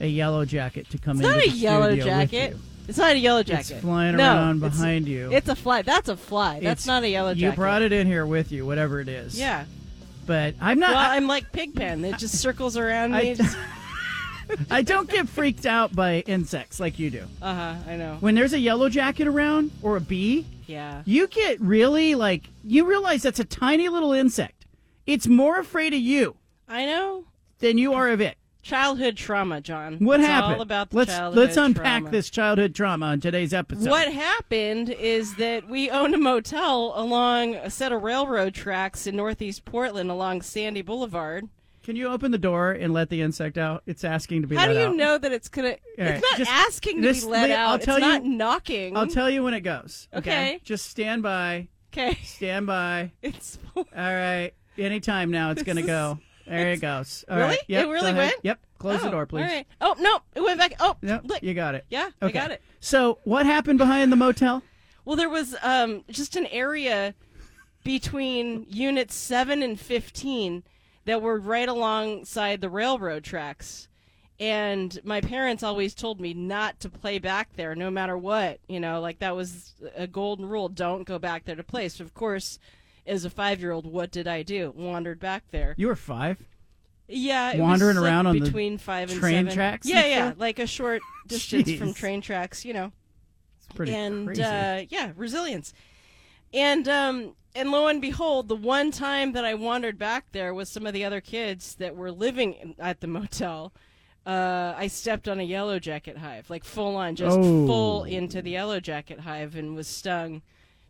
a 0.00 0.06
yellow 0.06 0.44
jacket 0.44 0.90
to 0.90 0.98
come 0.98 1.18
It's 1.20 1.26
into 1.26 1.38
not 1.38 1.46
a 1.46 1.50
yellow 1.50 1.96
jacket. 1.96 2.56
It's 2.86 2.98
not 2.98 3.12
a 3.12 3.18
yellow 3.18 3.42
jacket. 3.42 3.70
It's 3.70 3.80
flying 3.80 4.16
No, 4.16 4.24
around 4.24 4.56
it's- 4.58 4.72
behind 4.78 5.08
you. 5.08 5.32
It's 5.32 5.48
a 5.48 5.54
fly. 5.56 5.82
That's 5.82 6.08
a 6.08 6.16
fly. 6.16 6.54
That's 6.60 6.82
It's- 6.82 6.86
not 6.86 7.02
a 7.02 7.08
yellow 7.08 7.34
jacket. 7.34 7.42
You 7.46 7.52
brought 7.52 7.82
it 7.82 7.92
in 7.92 8.06
here 8.06 8.26
with 8.26 8.52
you, 8.52 8.66
whatever 8.66 9.00
it 9.00 9.08
is. 9.08 9.38
Yeah. 9.38 9.64
But 10.26 10.54
I'm 10.60 10.78
not. 10.78 10.90
well, 10.90 10.98
I, 10.98 11.16
I'm 11.16 11.26
like 11.26 11.50
Pigpen. 11.52 12.04
It 12.04 12.18
just 12.18 12.38
circles 12.40 12.76
around 12.76 13.14
I- 13.14 13.22
me. 13.22 13.34
Just, 13.34 13.56
I 14.70 14.82
don't 14.82 15.08
get 15.08 15.28
freaked 15.28 15.64
out 15.64 15.94
by 15.96 16.20
insects 16.26 16.78
like 16.78 16.98
you 16.98 17.10
do. 17.10 17.24
uh 17.40 17.54
huh. 17.54 17.74
I 17.88 17.96
know. 17.96 18.16
When 18.20 18.34
there's 18.34 18.52
a 18.52 18.58
yellow 18.58 18.88
jacket 18.90 19.26
around 19.26 19.70
or 19.80 19.96
a 19.96 20.00
bee, 20.00 20.44
Yeah. 20.66 21.02
you 21.06 21.26
get 21.28 21.60
really 21.60 22.14
like 22.14 22.42
you 22.62 22.84
realize 22.86 23.22
that's 23.22 23.40
a 23.40 23.44
tiny 23.44 23.88
little 23.88 24.12
insect. 24.12 24.66
It's 25.06 25.26
more 25.26 25.58
afraid 25.58 25.94
of 25.94 26.00
you 26.00 26.36
I 26.68 26.84
know. 26.86 27.24
than 27.60 27.78
you 27.78 27.94
are 27.94 28.10
of 28.10 28.20
it. 28.20 28.36
Childhood 28.64 29.16
trauma, 29.18 29.60
John. 29.60 29.98
What 29.98 30.20
It's 30.20 30.26
happened? 30.28 30.54
All 30.56 30.62
about 30.62 30.88
the 30.90 30.96
let's 30.96 31.12
childhood 31.14 31.44
let's 31.44 31.56
unpack 31.58 32.00
trauma. 32.02 32.10
this 32.10 32.30
childhood 32.30 32.74
trauma 32.74 33.06
on 33.06 33.20
today's 33.20 33.52
episode. 33.52 33.90
What 33.90 34.10
happened 34.10 34.88
is 34.88 35.36
that 35.36 35.68
we 35.68 35.90
owned 35.90 36.14
a 36.14 36.18
motel 36.18 36.94
along 36.96 37.56
a 37.56 37.68
set 37.68 37.92
of 37.92 38.02
railroad 38.02 38.54
tracks 38.54 39.06
in 39.06 39.16
northeast 39.16 39.66
Portland 39.66 40.10
along 40.10 40.40
Sandy 40.42 40.80
Boulevard. 40.80 41.44
Can 41.82 41.94
you 41.96 42.08
open 42.08 42.30
the 42.30 42.38
door 42.38 42.72
and 42.72 42.94
let 42.94 43.10
the 43.10 43.20
insect 43.20 43.58
out? 43.58 43.82
It's 43.84 44.02
asking 44.02 44.40
to 44.40 44.48
be 44.48 44.56
let 44.56 44.62
out. 44.62 44.68
How 44.68 44.72
do 44.72 44.78
you 44.80 44.86
out. 44.86 44.96
know 44.96 45.18
that 45.18 45.30
it's 45.32 45.50
gonna? 45.50 45.68
Right, 45.68 45.78
It's 45.98 46.22
not 46.22 46.38
just- 46.38 46.50
asking 46.50 47.02
to 47.02 47.08
this- 47.08 47.24
be 47.24 47.30
let 47.30 47.50
out. 47.50 47.68
I'll 47.72 47.78
tell 47.78 47.96
it's 47.96 48.06
you- 48.06 48.12
not 48.12 48.24
knocking. 48.24 48.96
I'll 48.96 49.06
tell 49.06 49.28
you 49.28 49.42
when 49.42 49.52
it 49.52 49.60
goes. 49.60 50.08
Okay. 50.14 50.30
Okay. 50.30 50.60
Just 50.64 50.86
stand 50.88 51.22
by. 51.22 51.68
Okay. 51.92 52.18
Stand 52.24 52.66
by. 52.66 53.12
It's 53.22 53.58
All 53.76 53.84
right. 53.94 54.52
Anytime 54.78 55.30
now, 55.30 55.50
it's 55.50 55.62
going 55.62 55.76
to 55.76 55.82
This 55.82 55.86
go. 55.90 56.18
There 56.46 56.72
it 56.72 56.80
goes. 56.80 57.24
All 57.28 57.36
really? 57.36 57.48
right. 57.50 57.58
Yep, 57.68 57.84
it 57.86 57.88
really 57.88 58.12
went. 58.12 58.34
Yep. 58.42 58.60
Close 58.78 59.00
the 59.00 59.08
Oh, 59.08 59.12
door, 59.12 59.26
please. 59.26 59.42
All 59.42 59.48
right. 59.48 59.66
Oh 59.80 59.94
no! 59.98 60.18
It 60.34 60.42
went 60.42 60.58
back. 60.58 60.74
Oh, 60.78 60.96
you 61.42 61.54
got 61.54 61.74
it. 61.74 61.86
Yeah, 61.88 62.10
I 62.20 62.30
got 62.30 62.50
it. 62.50 62.60
So, 62.80 63.18
what 63.24 63.46
happened 63.46 63.78
behind 63.78 64.12
the 64.12 64.16
motel? 64.16 64.62
Well, 65.06 65.16
there 65.16 65.28
was 65.30 65.56
um, 65.62 66.04
just 66.10 66.36
an 66.36 66.46
area 66.46 67.14
between 67.82 68.66
units 68.68 69.14
7 69.14 69.62
and 69.62 69.78
15 69.78 70.62
that 71.04 71.20
were 71.20 71.38
right 71.38 71.68
alongside 71.68 72.60
the 72.60 72.70
railroad 72.70 73.24
tracks. 73.24 73.88
And 74.40 74.98
my 75.04 75.20
parents 75.20 75.62
always 75.62 75.94
told 75.94 76.20
me 76.20 76.34
not 76.34 76.80
to 76.80 76.88
play 76.88 77.18
back 77.18 77.50
there 77.56 77.74
no 77.74 77.90
matter 77.90 78.18
what. 78.18 78.58
You 78.68 78.80
know, 78.80 79.00
like 79.00 79.18
that 79.20 79.36
was 79.36 79.74
a 79.94 80.06
golden 80.06 80.46
rule 80.46 80.68
don't 80.68 81.04
go 81.04 81.18
back 81.18 81.44
there 81.44 81.56
to 81.56 81.62
play. 81.62 81.88
So, 81.88 82.02
of 82.04 82.14
course, 82.14 82.58
as 83.06 83.24
a 83.24 83.30
five 83.30 83.60
year 83.60 83.72
old, 83.72 83.86
what 83.86 84.10
did 84.10 84.26
I 84.28 84.42
do? 84.42 84.72
Wandered 84.76 85.18
back 85.20 85.44
there. 85.50 85.74
You 85.76 85.88
were 85.88 85.96
five. 85.96 86.38
Yeah, 87.06 87.56
Wandering 87.58 87.96
was, 87.96 88.02
like, 88.02 88.10
around 88.10 88.26
on 88.28 88.38
the 88.38 88.44
between 88.44 88.78
five 88.78 89.10
and 89.10 89.20
train 89.20 89.44
seven. 89.44 89.52
tracks 89.54 89.86
Yeah, 89.86 90.06
yeah, 90.06 90.26
stuff? 90.28 90.40
like 90.40 90.58
a 90.58 90.66
short 90.66 91.02
distance 91.26 91.72
from 91.74 91.92
train 91.92 92.22
tracks. 92.22 92.64
You 92.64 92.72
know, 92.72 92.92
It's 93.58 93.66
pretty 93.74 93.92
and 93.94 94.26
crazy. 94.26 94.42
Uh, 94.42 94.86
yeah, 94.88 95.12
resilience. 95.14 95.74
And 96.54 96.88
um, 96.88 97.34
and 97.54 97.70
lo 97.70 97.88
and 97.88 98.00
behold, 98.00 98.48
the 98.48 98.56
one 98.56 98.90
time 98.90 99.32
that 99.32 99.44
I 99.44 99.52
wandered 99.54 99.98
back 99.98 100.32
there 100.32 100.54
with 100.54 100.66
some 100.68 100.86
of 100.86 100.94
the 100.94 101.04
other 101.04 101.20
kids 101.20 101.74
that 101.74 101.94
were 101.94 102.10
living 102.10 102.74
at 102.78 103.00
the 103.02 103.06
motel, 103.06 103.74
uh, 104.24 104.72
I 104.74 104.86
stepped 104.86 105.28
on 105.28 105.38
a 105.40 105.42
yellow 105.42 105.78
jacket 105.78 106.16
hive, 106.18 106.48
like 106.48 106.64
full 106.64 106.96
on, 106.96 107.16
just 107.16 107.36
Oh. 107.38 107.66
full 107.66 108.04
into 108.04 108.40
the 108.40 108.52
yellow 108.52 108.80
jacket 108.80 109.20
hive, 109.20 109.56
and 109.56 109.74
was 109.76 109.88
stung 109.88 110.40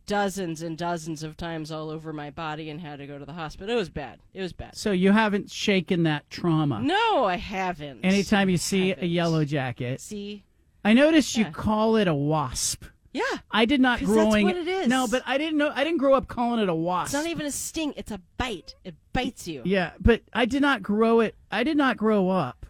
dozens 0.07 0.63
and 0.63 0.77
dozens 0.77 1.23
of 1.23 1.37
times 1.37 1.71
all 1.73 1.91
over 1.91 2.13
my 2.13 2.31
body, 2.31 2.71
and 2.71 2.81
had 2.81 2.99
to 2.99 3.07
go 3.07 3.19
to 3.19 3.25
the 3.25 3.33
hospital. 3.33 3.75
It 3.75 3.79
was 3.79 3.89
bad. 3.91 4.19
It 4.33 4.41
was 4.43 4.53
bad. 4.53 4.77
so, 4.77 4.93
you 4.93 5.13
haven't 5.13 5.51
shaken 5.51 6.03
that 6.05 6.29
trauma. 6.31 6.81
No, 6.81 7.25
I 7.25 7.37
haven't. 7.37 8.05
Anytime 8.05 8.49
you 8.49 8.57
see 8.57 8.93
a 8.93 9.05
yellow 9.05 9.45
jacket, 9.45 10.01
See? 10.01 10.45
I 10.85 10.93
noticed 10.93 11.37
you 11.37 11.47
call 11.47 11.97
it 11.97 12.09
a 12.09 12.15
wasp. 12.15 12.85
Yeah. 13.13 13.23
I 13.51 13.65
did 13.65 13.81
not 13.81 14.01
'Cause 14.01 14.09
that's 14.09 14.19
growing 14.19 14.45
what 14.47 14.57
it 14.57 14.67
is. 14.67 14.89
No, 14.89 15.07
but 15.07 15.23
I 15.25 15.39
didn't 15.39 15.57
know. 15.57 15.71
I 15.75 15.85
didn't 15.85 15.99
grow 15.99 16.15
up 16.15 16.27
calling 16.27 16.61
it 16.61 16.69
a 16.69 16.75
wasp. 16.75 17.15
It's 17.15 17.25
not 17.25 17.31
even 17.31 17.47
a 17.47 17.53
sting. 17.53 17.95
It's 17.97 18.11
a 18.11 18.21
bite. 18.37 18.75
It 18.85 18.97
bites 19.13 19.47
you. 19.47 19.63
Yeah, 19.65 19.93
but 20.01 20.23
I 20.33 20.45
did 20.47 20.61
not 20.61 20.83
grow 20.83 21.21
it. 21.21 21.37
I 21.51 21.63
did 21.63 21.77
not 21.77 21.97
grow 21.97 22.29
up 22.29 22.67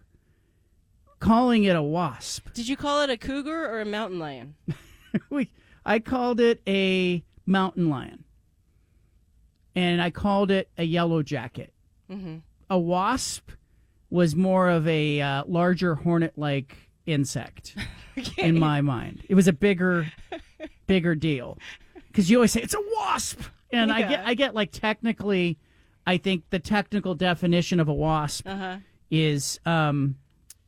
calling 1.18 1.64
it 1.64 1.74
a 1.74 1.82
wasp. 1.82 2.52
Did 2.52 2.68
you 2.68 2.76
call 2.76 3.00
it 3.00 3.08
a 3.10 3.16
cougar 3.16 3.64
or 3.70 3.80
a 3.80 3.86
mountain 3.86 4.18
lion? 4.18 4.54
we, 5.30 5.50
I 5.84 5.98
called 5.98 6.40
it 6.40 6.62
a 6.66 7.22
mountain 7.46 7.88
lion, 7.90 8.24
and 9.74 10.00
I 10.00 10.10
called 10.10 10.50
it 10.50 10.68
a 10.78 10.84
yellow 10.84 11.22
jacket. 11.22 11.72
Mm-hmm. 12.10 12.36
A 12.70 12.78
wasp 12.78 13.50
was 14.10 14.34
more 14.36 14.70
of 14.70 14.86
a 14.86 15.20
uh, 15.20 15.44
larger 15.46 15.94
hornet-like 15.96 16.76
insect 17.06 17.76
in 18.38 18.58
my 18.58 18.80
mind. 18.80 19.22
It 19.28 19.34
was 19.34 19.48
a 19.48 19.52
bigger, 19.52 20.10
bigger 20.86 21.14
deal 21.14 21.58
because 22.08 22.30
you 22.30 22.36
always 22.38 22.52
say 22.52 22.60
it's 22.62 22.74
a 22.74 22.82
wasp, 22.96 23.40
and 23.72 23.90
I 23.92 24.02
get, 24.08 24.26
I 24.26 24.34
get 24.34 24.54
like 24.54 24.70
technically, 24.72 25.58
I 26.06 26.16
think 26.16 26.44
the 26.50 26.58
technical 26.60 27.14
definition 27.14 27.80
of 27.80 27.88
a 27.88 27.94
wasp 27.94 28.46
Uh-huh. 28.48 28.76
is, 29.10 29.58
um, 29.66 30.16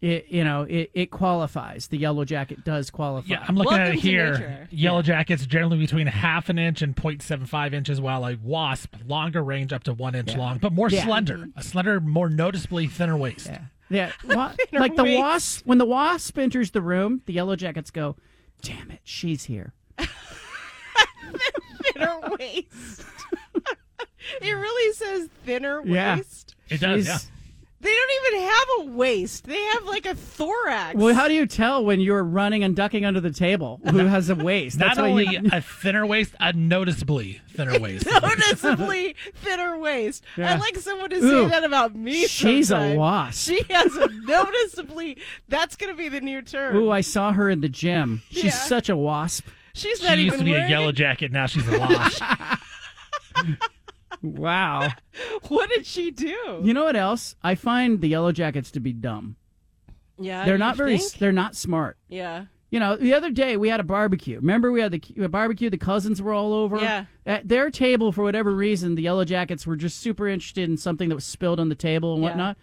it, 0.03 0.27
you 0.29 0.45
know, 0.45 0.63
it, 0.63 0.91
it 0.95 1.11
qualifies. 1.11 1.89
The 1.89 1.97
yellow 1.99 2.25
jacket 2.25 2.65
does 2.65 2.91
qualify. 2.91 3.27
Yeah, 3.29 3.45
I'm 3.49 3.57
looking 3.57 3.79
at 3.79 3.89
it 3.95 3.99
here. 3.99 4.69
Yellow 4.71 5.01
jackets 5.03 5.47
generally 5.47 5.79
between 5.79 6.07
half 6.07 6.49
an 6.49 6.59
inch 6.59 6.83
and 6.83 6.95
0.75 6.95 7.73
inches, 7.73 8.01
while 8.01 8.27
a 8.27 8.37
wasp 8.43 8.95
longer 9.07 9.43
range 9.43 9.73
up 9.73 9.85
to 9.85 9.95
one 9.95 10.15
inch 10.15 10.33
Yeah. 10.33 10.39
long, 10.39 10.59
but 10.59 10.73
more 10.73 10.91
Yeah. 10.91 11.05
slender. 11.05 11.39
Mm-hmm. 11.39 11.59
A 11.59 11.63
slender, 11.63 12.01
more 12.01 12.29
noticeably 12.29 12.87
thinner 12.89 13.17
waist. 13.17 13.47
Yeah. 13.47 13.61
Yeah, 13.89 14.13
wa- 14.25 14.53
like 14.73 14.97
the 14.97 15.05
wasp. 15.05 15.65
When 15.65 15.79
the 15.79 15.85
wasp 15.87 16.37
enters 16.39 16.73
the 16.73 16.83
room, 16.83 17.23
the 17.27 17.33
yellow 17.33 17.55
jackets 17.57 17.91
go, 17.93 18.17
"Damn 18.61 18.91
it, 18.91 18.99
she's 19.05 19.45
here." 19.45 19.75
thinner 21.83 22.19
waist. 22.39 23.03
it 24.43 24.53
really 24.53 24.93
says 24.95 25.29
thinner 25.45 25.83
Yeah. 25.85 26.17
waist. 26.17 26.55
It 26.69 26.81
does, 26.81 27.05
She's- 27.07 27.25
yeah. 27.31 27.36
They 27.79 27.93
don't 27.95 28.11
even 28.35 28.49
have 28.49 28.67
a 28.79 28.97
waist. 28.97 29.45
They 29.45 29.61
have 29.61 29.85
like 29.85 30.07
a 30.07 30.15
thorax. 30.15 30.97
Well, 30.97 31.15
how 31.15 31.29
do 31.29 31.35
you 31.35 31.47
tell 31.47 31.85
when 31.85 32.01
you're 32.01 32.25
running 32.25 32.65
and 32.65 32.75
ducking 32.75 33.05
under 33.05 33.21
the 33.21 33.31
table 33.31 33.81
who 33.91 33.99
has 33.99 34.31
a 34.31 34.35
waist? 34.35 34.79
Not 34.79 34.97
why 34.97 35.11
only 35.11 35.27
you- 35.27 35.43
a 35.53 35.61
thinner 35.61 36.07
waist, 36.07 36.35
a 36.41 36.53
noticeably 36.55 37.41
thinner 37.51 37.79
waist. 37.79 38.07
noticeably 38.23 39.15
thinner 39.35 39.79
waist. 39.79 40.25
Yeah. 40.37 40.55
I'd 40.55 40.61
like 40.61 40.77
someone 40.79 41.11
to 41.11 41.17
Ooh, 41.17 41.45
say 41.45 41.49
that 41.51 41.65
about 41.65 41.95
me. 41.95 42.27
she's 42.27 42.71
a 42.71 42.95
wasp. 42.97 43.47
She 43.47 43.63
has 43.71 43.95
a 43.95 44.09
noticeably. 44.25 45.19
That's 45.49 45.77
going 45.77 45.93
to 45.93 45.97
be 45.97 46.09
the 46.09 46.21
new 46.23 46.41
term. 46.43 46.77
Ooh, 46.77 46.91
I 46.91 47.03
saw 47.03 47.33
her 47.33 47.51
in 47.51 47.61
the 47.61 47.69
gym. 47.69 48.23
She's 48.31 48.45
Yeah. 48.45 48.51
such 48.53 48.89
a 48.89 48.97
wasp. 48.97 49.47
She's 49.75 50.03
not 50.03 50.15
She 50.17 50.23
used 50.23 50.27
even 50.29 50.39
to 50.39 50.45
be 50.47 50.53
a 50.53 50.55
wearing 50.55 50.71
yellow 50.71 50.93
jacket, 50.93 51.31
now 51.31 51.45
she's 51.45 51.69
a 51.69 51.79
wasp. 51.79 52.23
Wow. 54.23 54.89
What 55.49 55.71
did 55.71 55.87
she 55.87 56.11
do? 56.11 56.61
You 56.65 56.75
know 56.75 56.85
what 56.85 56.97
else? 56.97 57.37
I 57.43 57.55
find 57.55 58.01
the 58.01 58.09
yellow 58.09 58.33
jackets 58.33 58.71
to 58.73 58.81
be 58.81 58.93
dumb. 58.93 59.37
Yeah, 60.19 60.45
they're 60.45 60.59
not 60.59 60.77
very. 60.77 60.99
think? 60.99 61.13
They're 61.15 61.33
not 61.33 61.55
smart. 61.57 61.97
Yeah. 62.09 62.47
You 62.71 62.81
know, 62.81 62.97
the 62.97 63.15
other 63.15 63.31
day 63.31 63.57
we 63.57 63.69
had 63.69 63.81
a 63.81 63.85
barbecue. 63.85 64.37
Remember, 64.37 64.73
we 64.73 64.81
had 64.81 64.93
the 64.93 65.29
barbecue. 65.29 65.71
The 65.71 65.79
cousins 65.79 66.21
were 66.21 66.33
all 66.33 66.53
over. 66.53 66.79
Yeah. 66.79 67.05
At 67.25 67.47
their 67.49 67.71
table, 67.71 68.11
for 68.13 68.23
whatever 68.25 68.51
reason, 68.53 68.95
the 68.97 69.03
Yellow 69.03 69.25
Jackets 69.25 69.67
were 69.67 69.77
just 69.77 69.99
super 70.01 70.27
interested 70.27 70.69
in 70.69 70.77
something 70.77 71.09
that 71.11 71.15
was 71.15 71.25
spilled 71.25 71.61
on 71.61 71.69
the 71.69 71.75
table 71.77 72.15
and 72.15 72.23
Yeah. 72.23 72.29
whatnot. 72.31 72.57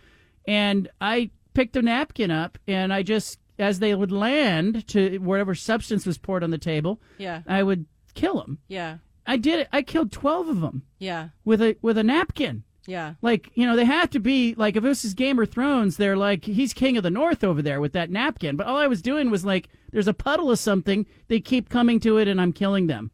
And 0.46 0.90
I 1.00 1.30
picked 1.54 1.76
a 1.78 1.82
napkin 1.82 2.32
up, 2.32 2.58
and 2.68 2.92
I 2.94 3.02
just, 3.02 3.40
as 3.58 3.80
they 3.80 3.96
would 3.96 4.12
land 4.12 4.86
to 4.90 5.20
whatever 5.20 5.56
substance 5.56 6.06
was 6.06 6.18
poured 6.18 6.44
on 6.44 6.50
the 6.52 6.58
table, 6.58 7.00
Yeah. 7.18 7.42
I 7.48 7.64
would 7.64 7.86
kill 8.14 8.42
them. 8.42 8.58
Yeah. 8.68 8.98
I 9.26 9.38
did 9.38 9.60
it. 9.60 9.68
I 9.72 9.82
killed 9.82 10.12
twelve 10.12 10.48
of 10.50 10.62
them 10.62 10.84
Yeah. 11.00 11.30
with 11.45 11.62
a 11.62 11.78
with 11.82 11.98
a 11.98 12.04
napkin. 12.04 12.64
Yeah. 12.86 13.14
Like, 13.22 13.50
you 13.56 13.66
know, 13.66 13.78
they 13.78 13.86
have 13.86 14.10
to 14.10 14.20
be 14.20 14.56
like 14.56 14.76
if 14.76 14.84
this 14.84 15.06
is 15.06 15.14
Game 15.14 15.40
of 15.40 15.50
Thrones, 15.50 15.95
they're 15.95 16.18
like 16.18 16.44
he's 16.44 16.74
king 16.74 16.98
of 16.98 17.04
the 17.04 17.10
north 17.10 17.41
over 17.44 17.62
there 17.62 17.80
with 17.80 17.94
that 17.94 18.10
napkin. 18.10 18.58
But 18.58 18.68
all 18.68 18.76
I 18.76 18.88
was 18.88 19.02
doing 19.02 19.30
was 19.32 19.45
like 19.45 19.70
there's 19.91 20.08
a 20.10 20.14
puddle 20.14 20.52
of 20.52 20.60
something, 20.60 21.06
they 21.30 21.40
keep 21.40 21.70
coming 21.70 22.00
to 22.02 22.18
it 22.18 22.28
and 22.28 22.41
I'm 22.41 22.52
killing 22.52 22.88
them. 22.88 23.12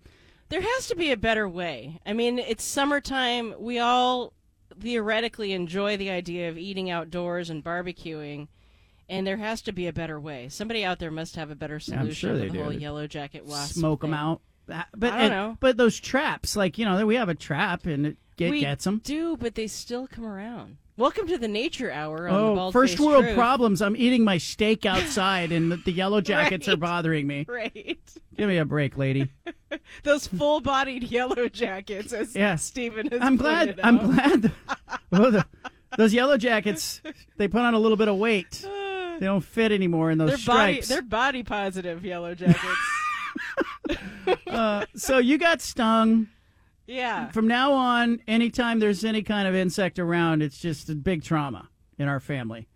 There 0.49 0.61
has 0.61 0.87
to 0.87 0.95
be 0.95 1.11
a 1.11 1.17
better 1.17 1.47
way. 1.47 1.99
I 2.07 2.13
mean, 2.13 2.39
it's 2.39 2.63
summertime. 2.63 3.53
We 3.59 3.77
all 3.77 4.33
theoretically 4.79 5.51
enjoy 5.53 5.97
the 5.97 6.09
idea 6.09 6.49
of 6.49 6.57
eating 6.57 6.89
outdoors 6.89 7.49
and 7.51 7.63
barbecuing, 7.63 8.47
and 9.07 9.27
there 9.27 9.37
has 9.37 9.61
to 9.63 9.71
be 9.71 9.85
a 9.85 9.93
better 9.93 10.19
way. 10.19 10.49
Somebody 10.49 10.83
out 10.83 10.97
there 10.97 11.11
must 11.11 11.35
have 11.35 11.51
a 11.51 11.55
better 11.55 11.79
Yeah, 11.85 11.95
I'm 11.95 12.01
solution 12.01 12.29
sure 12.29 12.37
they 12.37 12.47
the 12.47 12.53
do. 12.53 12.63
whole 12.63 12.73
yellow 12.73 13.05
jacket 13.05 13.45
wasp. 13.45 13.75
Smoke 13.75 14.01
them 14.01 14.13
out. 14.15 14.41
But 14.69 15.13
I 15.13 15.17
don't 15.17 15.19
and- 15.21 15.29
know. 15.31 15.57
but 15.59 15.77
those 15.77 15.99
traps, 15.99 16.55
like, 16.55 16.77
you 16.77 16.85
know, 16.85 17.05
we 17.05 17.15
have 17.15 17.29
a 17.29 17.35
trap 17.35 17.85
and 17.85 18.05
it 18.05 18.17
get, 18.37 18.51
we 18.51 18.59
gets 18.61 18.83
them. 18.85 19.01
do, 19.03 19.35
but 19.37 19.55
they 19.55 19.67
still 19.67 20.07
come 20.07 20.25
around. 20.25 20.77
Welcome 20.97 21.27
to 21.27 21.37
the 21.37 21.47
Nature 21.47 21.89
Hour 21.91 22.27
on 22.27 22.55
the 22.55 22.61
Oh, 22.61 22.71
first 22.71 22.99
world 22.99 23.23
Truth. 23.23 23.35
problems. 23.35 23.81
I'm 23.81 23.95
eating 23.95 24.23
my 24.25 24.37
steak 24.37 24.85
outside 24.85 25.51
and 25.53 25.71
the, 25.71 25.77
the 25.77 25.91
yellow 25.93 26.19
jackets 26.21 26.67
are 26.67 26.75
bothering 26.77 27.25
me. 27.25 27.45
Right. 27.47 27.99
Give 28.37 28.49
me 28.49 28.57
a 28.57 28.65
break, 28.65 28.97
lady. 28.97 29.31
Those 30.03 30.27
full-bodied 30.27 31.03
yellow 31.03 31.47
jackets, 31.47 32.11
as 32.13 32.35
Yeah. 32.35 32.55
Stephen 32.57 33.07
has 33.07 33.21
I'm 33.21 33.37
glad. 33.37 33.79
I'm 33.81 33.97
glad. 33.97 34.51
well, 35.09 35.25
oh, 35.25 35.31
the, 35.31 35.45
those 35.97 36.13
yellow 36.13 36.37
jackets, 36.37 37.01
they 37.37 37.47
put 37.47 37.61
on 37.61 37.73
a 37.73 37.79
little 37.79 37.97
bit 37.97 38.07
of 38.07 38.17
weight. 38.17 38.65
They 39.19 39.25
don't 39.25 39.41
fit 39.43 39.73
anymore 39.73 40.11
in 40.11 40.17
those 40.17 40.29
They're 40.29 40.37
body, 40.55 40.73
stripes. 40.75 40.87
they're 40.87 41.01
body 41.01 41.43
positive 41.43 42.05
yellow 42.05 42.35
jackets. 42.35 42.63
uh, 44.47 44.85
so 44.95 45.17
you 45.17 45.37
got 45.37 45.61
stung. 45.61 46.27
yeah. 46.87 47.29
From 47.31 47.47
now 47.47 47.73
on, 47.73 48.21
anytime 48.27 48.79
there's 48.79 49.03
any 49.03 49.21
kind 49.23 49.47
of 49.47 49.55
insect 49.55 49.99
around, 49.99 50.41
it's 50.41 50.59
just 50.59 50.89
a 50.89 50.95
big 50.95 51.23
trauma 51.23 51.69
in 51.97 52.07
our 52.07 52.19
family. 52.19 52.67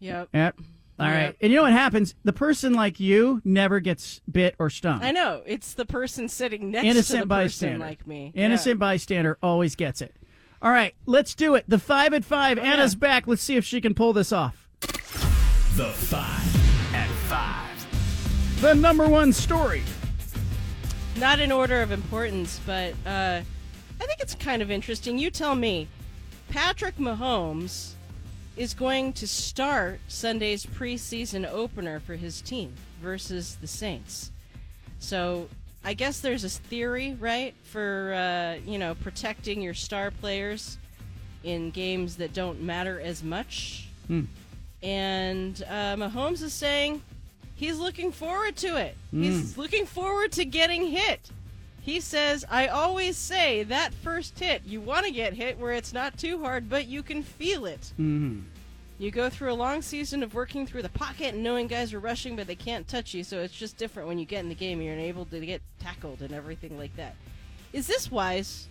Yep. 0.00 0.28
Yep. 0.34 0.58
All 0.98 1.06
right. 1.08 1.22
Yep. 1.26 1.36
And 1.40 1.50
you 1.52 1.56
know 1.56 1.62
what 1.62 1.72
happens? 1.72 2.14
The 2.24 2.32
person 2.32 2.74
like 2.74 3.00
you 3.00 3.40
never 3.44 3.80
gets 3.80 4.20
bit 4.30 4.54
or 4.58 4.68
stung. 4.70 5.02
I 5.02 5.10
know. 5.10 5.42
It's 5.46 5.74
the 5.74 5.86
person 5.86 6.28
sitting 6.28 6.70
next 6.70 6.84
Innocent 6.84 7.22
to 7.22 7.28
the 7.28 7.34
person 7.34 7.68
bystander. 7.68 7.78
like 7.78 8.06
me. 8.06 8.32
Innocent 8.34 8.78
bystander 8.78 9.38
always 9.42 9.74
gets 9.74 10.00
it. 10.02 10.14
All 10.60 10.70
right, 10.70 10.94
let's 11.06 11.34
do 11.34 11.56
it. 11.56 11.64
The 11.66 11.78
five 11.80 12.12
at 12.14 12.24
five. 12.24 12.56
Oh, 12.58 12.62
Anna's 12.62 12.94
back. 12.94 13.26
Let's 13.26 13.42
see 13.42 13.56
if 13.56 13.64
she 13.64 13.80
can 13.80 13.94
pull 13.94 14.12
this 14.12 14.32
off. 14.32 14.68
The 14.80 15.90
five 15.90 16.94
at 16.94 17.08
five. 17.28 18.60
The 18.60 18.74
number 18.74 19.08
one 19.08 19.32
story. 19.32 19.82
Not 21.22 21.38
in 21.38 21.52
order 21.52 21.82
of 21.82 21.92
importance, 21.92 22.58
but 22.66 22.94
uh, 23.06 23.42
I 24.00 24.06
think 24.06 24.18
it's 24.18 24.34
kind 24.34 24.60
of 24.60 24.72
interesting. 24.72 25.20
You 25.20 25.30
tell 25.30 25.54
me. 25.54 25.86
Patrick 26.48 26.96
Mahomes 26.96 27.92
is 28.56 28.74
going 28.74 29.12
to 29.12 29.28
start 29.28 30.00
Sunday's 30.08 30.66
preseason 30.66 31.48
opener 31.48 32.00
for 32.00 32.16
his 32.16 32.40
team 32.40 32.74
versus 33.00 33.56
the 33.60 33.68
Saints. 33.68 34.32
So 34.98 35.48
I 35.84 35.94
guess 35.94 36.18
there's 36.18 36.42
a 36.42 36.48
theory, 36.48 37.16
right, 37.20 37.54
for 37.62 38.14
uh, 38.14 38.68
you 38.68 38.78
know 38.78 38.96
protecting 38.96 39.62
your 39.62 39.74
star 39.74 40.10
players 40.10 40.76
in 41.44 41.70
games 41.70 42.16
that 42.16 42.34
don't 42.34 42.60
matter 42.60 43.00
as 43.00 43.22
much. 43.22 43.86
Hmm. 44.08 44.22
And 44.82 45.62
uh, 45.68 45.94
Mahomes 45.94 46.42
is 46.42 46.52
saying 46.52 47.00
he's 47.62 47.78
looking 47.78 48.12
forward 48.12 48.56
to 48.56 48.76
it. 48.76 48.96
Hmm. 49.10 49.22
He's 49.22 49.56
looking 49.56 49.86
forward 49.86 50.32
to 50.32 50.44
getting 50.44 50.86
hit. 50.88 51.30
He 51.80 52.00
says, 52.00 52.44
I 52.48 52.68
always 52.68 53.16
say 53.16 53.64
that 53.64 53.92
first 53.92 54.38
hit, 54.38 54.62
you 54.64 54.80
want 54.80 55.04
to 55.06 55.12
get 55.12 55.34
hit 55.34 55.58
where 55.58 55.72
it's 55.72 55.92
not 55.92 56.16
too 56.16 56.40
hard, 56.42 56.68
but 56.68 56.86
you 56.86 57.02
can 57.02 57.22
feel 57.22 57.66
it. 57.66 57.92
Mm-hmm. 57.98 58.40
You 58.98 59.10
go 59.10 59.28
through 59.28 59.52
a 59.52 59.54
long 59.54 59.82
season 59.82 60.22
of 60.22 60.32
working 60.32 60.64
through 60.64 60.82
the 60.82 60.88
pocket 60.90 61.34
and 61.34 61.42
knowing 61.42 61.66
guys 61.66 61.92
are 61.92 61.98
rushing, 61.98 62.36
but 62.36 62.46
they 62.46 62.54
can't 62.54 62.86
touch 62.86 63.14
you, 63.14 63.24
so 63.24 63.40
it's 63.40 63.52
just 63.52 63.76
different 63.76 64.06
when 64.06 64.18
you 64.18 64.24
get 64.24 64.40
in 64.40 64.48
the 64.48 64.54
game. 64.54 64.80
You're 64.80 64.94
able 64.94 65.24
to 65.24 65.44
get 65.44 65.60
tackled 65.80 66.22
and 66.22 66.32
everything 66.32 66.78
like 66.78 66.94
that. 66.94 67.16
Is 67.72 67.88
this 67.88 68.12
wise? 68.12 68.68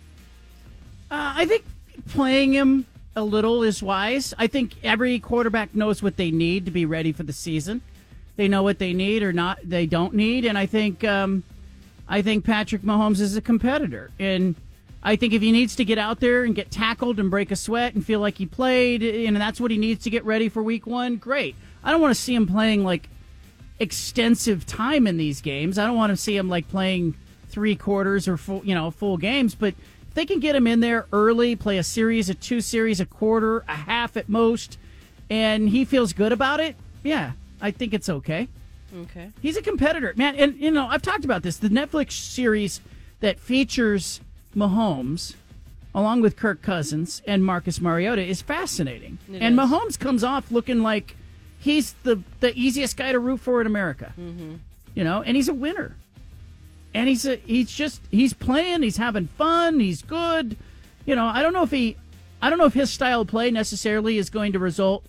Uh, 1.10 1.34
I 1.36 1.44
think 1.44 1.66
playing 2.08 2.54
him 2.54 2.86
a 3.14 3.22
little 3.22 3.62
is 3.62 3.82
wise. 3.82 4.32
I 4.38 4.46
think 4.46 4.76
every 4.82 5.18
quarterback 5.18 5.74
knows 5.74 6.02
what 6.02 6.16
they 6.16 6.30
need 6.30 6.64
to 6.64 6.70
be 6.70 6.86
ready 6.86 7.12
for 7.12 7.24
the 7.24 7.34
season. 7.34 7.82
They 8.36 8.48
know 8.48 8.62
what 8.62 8.78
they 8.78 8.92
need 8.92 9.22
or 9.22 9.32
not 9.32 9.58
they 9.62 9.86
don't 9.86 10.14
need, 10.14 10.44
and 10.44 10.56
I 10.56 10.66
think 10.66 11.04
um, 11.04 11.42
I 12.08 12.22
think 12.22 12.44
Patrick 12.44 12.82
Mahomes 12.82 13.20
is 13.20 13.36
a 13.36 13.42
competitor, 13.42 14.10
and 14.18 14.54
I 15.02 15.16
think 15.16 15.32
if 15.32 15.42
he 15.42 15.52
needs 15.52 15.76
to 15.76 15.84
get 15.84 15.98
out 15.98 16.20
there 16.20 16.44
and 16.44 16.54
get 16.54 16.70
tackled 16.70 17.18
and 17.18 17.30
break 17.30 17.50
a 17.50 17.56
sweat 17.56 17.94
and 17.94 18.04
feel 18.04 18.20
like 18.20 18.38
he 18.38 18.46
played, 18.46 19.02
and 19.02 19.36
that's 19.36 19.60
what 19.60 19.70
he 19.70 19.78
needs 19.78 20.04
to 20.04 20.10
get 20.10 20.24
ready 20.24 20.48
for 20.48 20.62
Week 20.62 20.86
One, 20.86 21.16
great. 21.16 21.56
I 21.84 21.90
don't 21.90 22.00
want 22.00 22.14
to 22.14 22.20
see 22.20 22.34
him 22.34 22.46
playing 22.46 22.84
like 22.84 23.08
extensive 23.80 24.64
time 24.64 25.06
in 25.06 25.16
these 25.16 25.40
games. 25.40 25.78
I 25.78 25.86
don't 25.86 25.96
want 25.96 26.10
to 26.10 26.16
see 26.16 26.36
him 26.36 26.48
like 26.48 26.68
playing 26.68 27.14
three 27.48 27.76
quarters 27.76 28.28
or 28.28 28.36
full, 28.36 28.64
you 28.64 28.74
know, 28.74 28.90
full 28.90 29.16
games. 29.16 29.54
But 29.54 29.74
if 30.08 30.14
they 30.14 30.24
can 30.24 30.40
get 30.40 30.54
him 30.54 30.66
in 30.66 30.80
there 30.80 31.06
early, 31.12 31.56
play 31.56 31.78
a 31.78 31.82
series, 31.82 32.30
a 32.30 32.34
two 32.34 32.60
series, 32.60 33.00
a 33.00 33.06
quarter, 33.06 33.64
a 33.68 33.74
half 33.74 34.16
at 34.16 34.28
most, 34.28 34.78
and 35.28 35.68
he 35.68 35.84
feels 35.84 36.12
good 36.12 36.32
about 36.32 36.60
it, 36.60 36.76
yeah, 37.02 37.32
I 37.62 37.70
think 37.70 37.94
it's 37.94 38.08
okay. 38.08 38.48
Okay. 38.94 39.30
He's 39.40 39.56
a 39.56 39.62
competitor, 39.62 40.12
man. 40.16 40.36
And 40.36 40.56
you 40.56 40.70
know, 40.70 40.86
I've 40.86 41.00
talked 41.00 41.24
about 41.24 41.42
this. 41.42 41.56
The 41.56 41.70
Netflix 41.70 42.12
series 42.12 42.80
that 43.20 43.40
features 43.40 44.20
Mahomes, 44.54 45.34
along 45.94 46.20
with 46.20 46.36
Kirk 46.36 46.60
Cousins 46.60 47.22
and 47.26 47.44
Marcus 47.44 47.80
Mariota, 47.80 48.22
is 48.22 48.42
fascinating. 48.42 49.18
It 49.32 49.40
and 49.40 49.58
is. 49.58 49.60
Mahomes 49.60 49.98
comes 49.98 50.22
off 50.22 50.50
looking 50.50 50.82
like 50.82 51.16
he's 51.58 51.94
the 52.02 52.20
the 52.40 52.52
easiest 52.54 52.96
guy 52.96 53.12
to 53.12 53.18
root 53.18 53.40
for 53.40 53.60
in 53.60 53.66
America. 53.66 54.12
Mm-hmm. 54.20 54.56
You 54.94 55.04
know, 55.04 55.22
and 55.22 55.36
he's 55.36 55.48
a 55.48 55.54
winner. 55.54 55.96
And 56.94 57.08
he's 57.08 57.24
a, 57.24 57.36
he's 57.36 57.70
just 57.70 58.02
he's 58.10 58.34
playing, 58.34 58.82
he's 58.82 58.98
having 58.98 59.28
fun, 59.28 59.80
he's 59.80 60.02
good. 60.02 60.58
You 61.06 61.16
know, 61.16 61.24
I 61.24 61.40
don't 61.40 61.54
know 61.54 61.62
if 61.62 61.70
he 61.70 61.96
I 62.42 62.50
don't 62.50 62.58
know 62.58 62.66
if 62.66 62.74
his 62.74 62.90
style 62.90 63.22
of 63.22 63.28
play 63.28 63.50
necessarily 63.50 64.18
is 64.18 64.28
going 64.28 64.52
to 64.52 64.58
result 64.58 65.06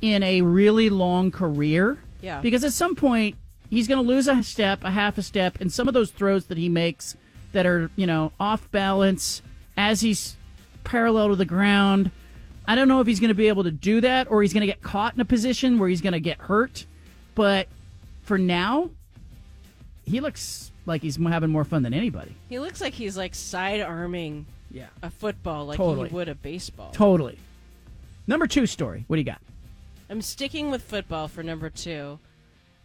in 0.00 0.22
a 0.22 0.42
really 0.42 0.88
long 0.90 1.30
career 1.30 1.98
Yeah. 2.20 2.40
Because 2.40 2.64
at 2.64 2.72
some 2.72 2.94
point 2.94 3.36
he's 3.70 3.86
going 3.88 4.02
to 4.02 4.08
lose 4.08 4.28
a 4.28 4.42
step, 4.42 4.82
a 4.84 4.90
half 4.90 5.18
a 5.18 5.22
step, 5.22 5.60
and 5.60 5.72
some 5.72 5.88
of 5.88 5.94
those 5.94 6.10
throws 6.10 6.46
that 6.46 6.58
he 6.58 6.68
makes 6.68 7.16
that 7.52 7.64
are 7.66 7.90
you 7.96 8.06
know 8.06 8.32
off 8.38 8.70
balance 8.70 9.42
as 9.76 10.00
he's 10.00 10.36
parallel 10.84 11.28
to 11.30 11.36
the 11.36 11.44
ground. 11.44 12.10
I 12.66 12.74
don't 12.74 12.88
know 12.88 13.00
if 13.00 13.06
he's 13.06 13.20
going 13.20 13.28
to 13.28 13.34
be 13.34 13.48
able 13.48 13.64
to 13.64 13.70
do 13.70 14.00
that 14.02 14.30
or 14.30 14.42
he's 14.42 14.52
going 14.52 14.60
to 14.60 14.66
get 14.66 14.82
caught 14.82 15.14
in 15.14 15.20
a 15.20 15.24
position 15.24 15.78
where 15.78 15.88
he's 15.88 16.00
going 16.02 16.12
to 16.12 16.20
get 16.20 16.38
hurt. 16.38 16.84
But 17.34 17.66
for 18.22 18.36
now, 18.36 18.90
he 20.04 20.20
looks 20.20 20.70
like 20.84 21.00
he's 21.02 21.16
having 21.16 21.50
more 21.50 21.64
fun 21.64 21.82
than 21.82 21.94
anybody. 21.94 22.34
He 22.48 22.58
looks 22.58 22.80
like 22.80 22.92
he's 22.94 23.16
like 23.16 23.34
side 23.34 23.80
arming 23.80 24.44
Yeah. 24.70 24.86
a 25.02 25.08
football 25.10 25.66
like 25.66 25.76
Totally. 25.78 26.08
he 26.10 26.14
would 26.14 26.28
a 26.28 26.34
baseball. 26.34 26.90
Totally. 26.92 27.38
Number 28.26 28.46
two 28.46 28.66
story. 28.66 29.04
What 29.06 29.16
do 29.16 29.20
you 29.20 29.24
got? 29.26 29.40
I'm 30.10 30.22
sticking 30.22 30.70
with 30.70 30.82
football 30.82 31.28
for 31.28 31.42
number 31.42 31.70
two. 31.70 32.18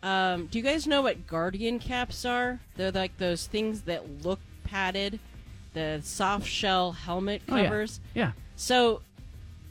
Um, 0.01 0.47
do 0.47 0.57
you 0.57 0.63
guys 0.63 0.85
know 0.85 1.01
what 1.01 1.27
guardian 1.27 1.79
caps 1.79 2.25
are? 2.25 2.59
They're 2.75 2.91
like 2.91 3.17
those 3.17 3.47
things 3.47 3.81
that 3.83 4.23
look 4.23 4.39
padded, 4.65 5.19
the 5.73 6.01
soft 6.03 6.47
shell 6.47 6.91
helmet 6.91 7.41
Oh, 7.49 7.55
yeah. 7.55 7.63
covers. 7.63 7.99
Yeah. 8.13 8.31
So 8.57 9.01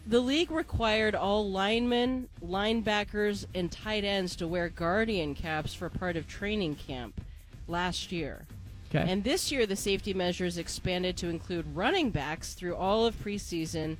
the 0.06 0.20
league 0.20 0.50
required 0.50 1.14
all 1.14 1.50
linemen, 1.50 2.28
linebackers, 2.44 3.44
and 3.54 3.70
tight 3.70 4.04
ends 4.04 4.34
to 4.36 4.46
wear 4.48 4.68
guardian 4.70 5.34
caps 5.34 5.74
for 5.74 5.90
part 5.90 6.16
of 6.16 6.26
training 6.26 6.76
camp 6.76 7.20
last 7.68 8.10
year. 8.10 8.46
Okay. 8.94 9.10
And 9.10 9.22
this 9.24 9.52
year, 9.52 9.64
the 9.66 9.76
safety 9.76 10.12
measures 10.14 10.58
expanded 10.58 11.16
to 11.18 11.28
include 11.28 11.66
running 11.74 12.10
backs 12.10 12.54
through 12.54 12.76
all 12.76 13.06
of 13.06 13.14
preseason 13.22 13.96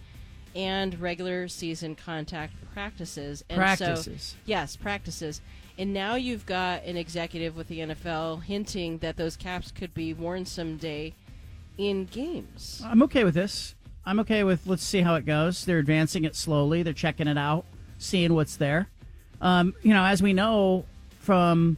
and 0.55 1.01
regular 1.01 1.49
season 1.49 1.95
contact 1.95 2.55
practices. 2.73 3.45
And 3.49 3.59
Practices. 3.59 4.23
So, 4.23 4.37
yes, 4.45 4.77
practices. 4.77 5.41
And 5.79 5.95
now 5.95 6.16
you've 6.16 6.47
got 6.47 6.85
an 6.85 6.97
executive 6.97 7.57
with 7.57 7.69
the 7.69 7.81
NFL 7.81 8.43
hinting 8.43 8.99
that 8.99 9.16
those 9.16 9.37
caps 9.37 9.70
could 9.70 9.95
be 9.95 10.12
worn 10.12 10.45
someday 10.45 11.15
in 11.79 12.05
games. 12.07 12.83
I'm 12.85 13.03
okay 13.05 13.24
with 13.24 13.35
this. 13.35 13.74
I'm 14.05 14.20
okay 14.20 14.45
with 14.45 14.66
let's 14.66 14.83
see 14.83 15.01
how 15.01 15.15
it 15.15 15.24
goes. 15.24 15.65
They're 15.65 15.79
advancing 15.79 16.24
it 16.24 16.37
slowly. 16.37 16.83
They're 16.83 16.93
checking 16.93 17.29
it 17.29 17.39
out, 17.39 17.65
seeing 17.99 18.35
what's 18.35 18.57
there. 18.57 18.89
Um, 19.41 19.74
you 19.83 19.95
know, 19.95 20.05
as 20.05 20.23
we 20.23 20.33
know 20.33 20.85
from 21.20 21.77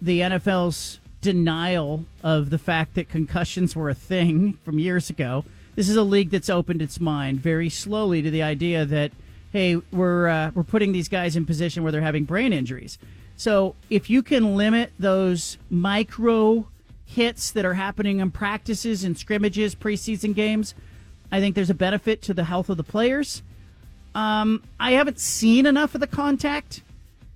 the 0.00 0.20
NFL's 0.20 0.98
denial 1.20 2.04
of 2.22 2.50
the 2.50 2.58
fact 2.58 2.94
that 2.94 3.08
concussions 3.08 3.76
were 3.76 3.88
a 3.88 3.94
thing 3.94 4.58
from 4.64 4.78
years 4.78 5.08
ago, 5.08 5.44
this 5.74 5.88
is 5.88 5.96
a 5.96 6.02
league 6.02 6.30
that's 6.30 6.50
opened 6.50 6.82
its 6.82 7.00
mind 7.00 7.40
very 7.40 7.68
slowly 7.68 8.22
to 8.22 8.30
the 8.30 8.42
idea 8.42 8.84
that 8.84 9.12
hey, 9.52 9.76
we're 9.92 10.28
uh, 10.28 10.50
we're 10.54 10.62
putting 10.62 10.92
these 10.92 11.08
guys 11.08 11.36
in 11.36 11.44
position 11.44 11.82
where 11.82 11.92
they're 11.92 12.00
having 12.00 12.24
brain 12.24 12.52
injuries. 12.52 12.98
So 13.36 13.74
if 13.90 14.08
you 14.08 14.22
can 14.22 14.56
limit 14.56 14.92
those 14.98 15.58
micro 15.70 16.66
hits 17.04 17.50
that 17.52 17.64
are 17.64 17.74
happening 17.74 18.20
in 18.20 18.30
practices 18.30 19.04
and 19.04 19.16
scrimmages, 19.16 19.74
preseason 19.74 20.34
games, 20.34 20.74
I 21.30 21.40
think 21.40 21.54
there's 21.54 21.70
a 21.70 21.74
benefit 21.74 22.22
to 22.22 22.34
the 22.34 22.44
health 22.44 22.70
of 22.70 22.76
the 22.76 22.84
players. 22.84 23.42
Um, 24.14 24.62
I 24.78 24.92
haven't 24.92 25.18
seen 25.18 25.66
enough 25.66 25.94
of 25.94 26.00
the 26.00 26.06
contact 26.06 26.82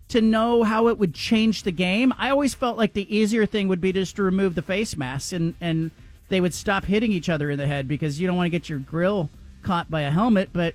to 0.08 0.20
know 0.20 0.62
how 0.62 0.88
it 0.88 0.98
would 0.98 1.14
change 1.14 1.64
the 1.64 1.72
game. 1.72 2.14
I 2.16 2.30
always 2.30 2.54
felt 2.54 2.76
like 2.76 2.92
the 2.92 3.14
easier 3.14 3.44
thing 3.44 3.68
would 3.68 3.80
be 3.80 3.92
just 3.92 4.16
to 4.16 4.22
remove 4.22 4.54
the 4.54 4.62
face 4.62 4.96
masks 4.96 5.32
and, 5.32 5.54
and 5.60 5.90
they 6.28 6.40
would 6.40 6.54
stop 6.54 6.84
hitting 6.84 7.12
each 7.12 7.28
other 7.28 7.50
in 7.50 7.58
the 7.58 7.66
head 7.66 7.86
because 7.86 8.20
you 8.20 8.26
don't 8.26 8.36
want 8.36 8.46
to 8.46 8.50
get 8.50 8.68
your 8.68 8.78
grill 8.78 9.30
caught 9.62 9.90
by 9.90 10.02
a 10.02 10.10
helmet. 10.10 10.50
But 10.52 10.74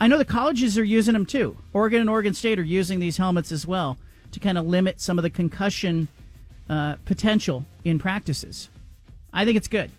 I 0.00 0.06
know 0.06 0.18
the 0.18 0.24
colleges 0.24 0.78
are 0.78 0.84
using 0.84 1.14
them 1.14 1.26
too. 1.26 1.56
Oregon 1.72 2.00
and 2.00 2.10
Oregon 2.10 2.34
State 2.34 2.58
are 2.58 2.64
using 2.64 3.00
these 3.00 3.16
helmets 3.16 3.52
as 3.52 3.66
well 3.66 3.98
to 4.32 4.40
kind 4.40 4.58
of 4.58 4.66
limit 4.66 5.00
some 5.00 5.18
of 5.18 5.22
the 5.22 5.30
concussion 5.30 6.08
uh, 6.68 6.96
potential 7.04 7.64
in 7.84 7.98
practices. 7.98 8.68
I 9.32 9.44
think 9.44 9.56
it's 9.56 9.68
good. 9.68 9.90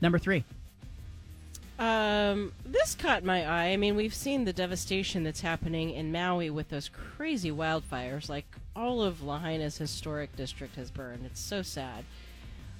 Number 0.00 0.18
three. 0.18 0.44
Um, 1.78 2.52
this 2.64 2.94
caught 2.94 3.24
my 3.24 3.44
eye. 3.44 3.72
I 3.72 3.76
mean, 3.76 3.96
we've 3.96 4.14
seen 4.14 4.44
the 4.44 4.52
devastation 4.52 5.24
that's 5.24 5.40
happening 5.40 5.90
in 5.90 6.12
Maui 6.12 6.50
with 6.50 6.68
those 6.68 6.88
crazy 6.88 7.50
wildfires. 7.50 8.28
Like 8.28 8.46
all 8.76 9.02
of 9.02 9.22
Lahaina's 9.22 9.76
historic 9.76 10.36
district 10.36 10.76
has 10.76 10.90
burned. 10.90 11.26
It's 11.26 11.40
so 11.40 11.62
sad. 11.62 12.04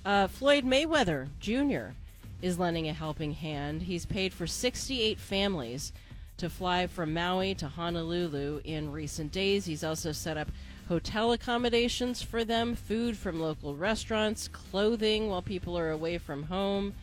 Uh, 0.04 0.26
Floyd 0.26 0.64
Mayweather 0.64 1.28
Jr. 1.40 1.94
is 2.42 2.58
lending 2.58 2.88
a 2.88 2.92
helping 2.92 3.32
hand. 3.32 3.82
He's 3.82 4.04
paid 4.04 4.34
for 4.34 4.46
68 4.46 5.18
families 5.18 5.92
to 6.36 6.50
fly 6.50 6.86
from 6.86 7.14
Maui 7.14 7.54
to 7.54 7.68
Honolulu 7.68 8.60
in 8.64 8.92
recent 8.92 9.32
days. 9.32 9.64
He's 9.64 9.84
also 9.84 10.12
set 10.12 10.36
up 10.36 10.48
hotel 10.88 11.32
accommodations 11.32 12.22
for 12.22 12.44
them, 12.44 12.74
food 12.74 13.16
from 13.16 13.40
local 13.40 13.74
restaurants, 13.74 14.48
clothing 14.48 15.28
while 15.28 15.42
people 15.42 15.78
are 15.78 15.90
away 15.90 16.18
from 16.18 16.44
home. 16.44 16.94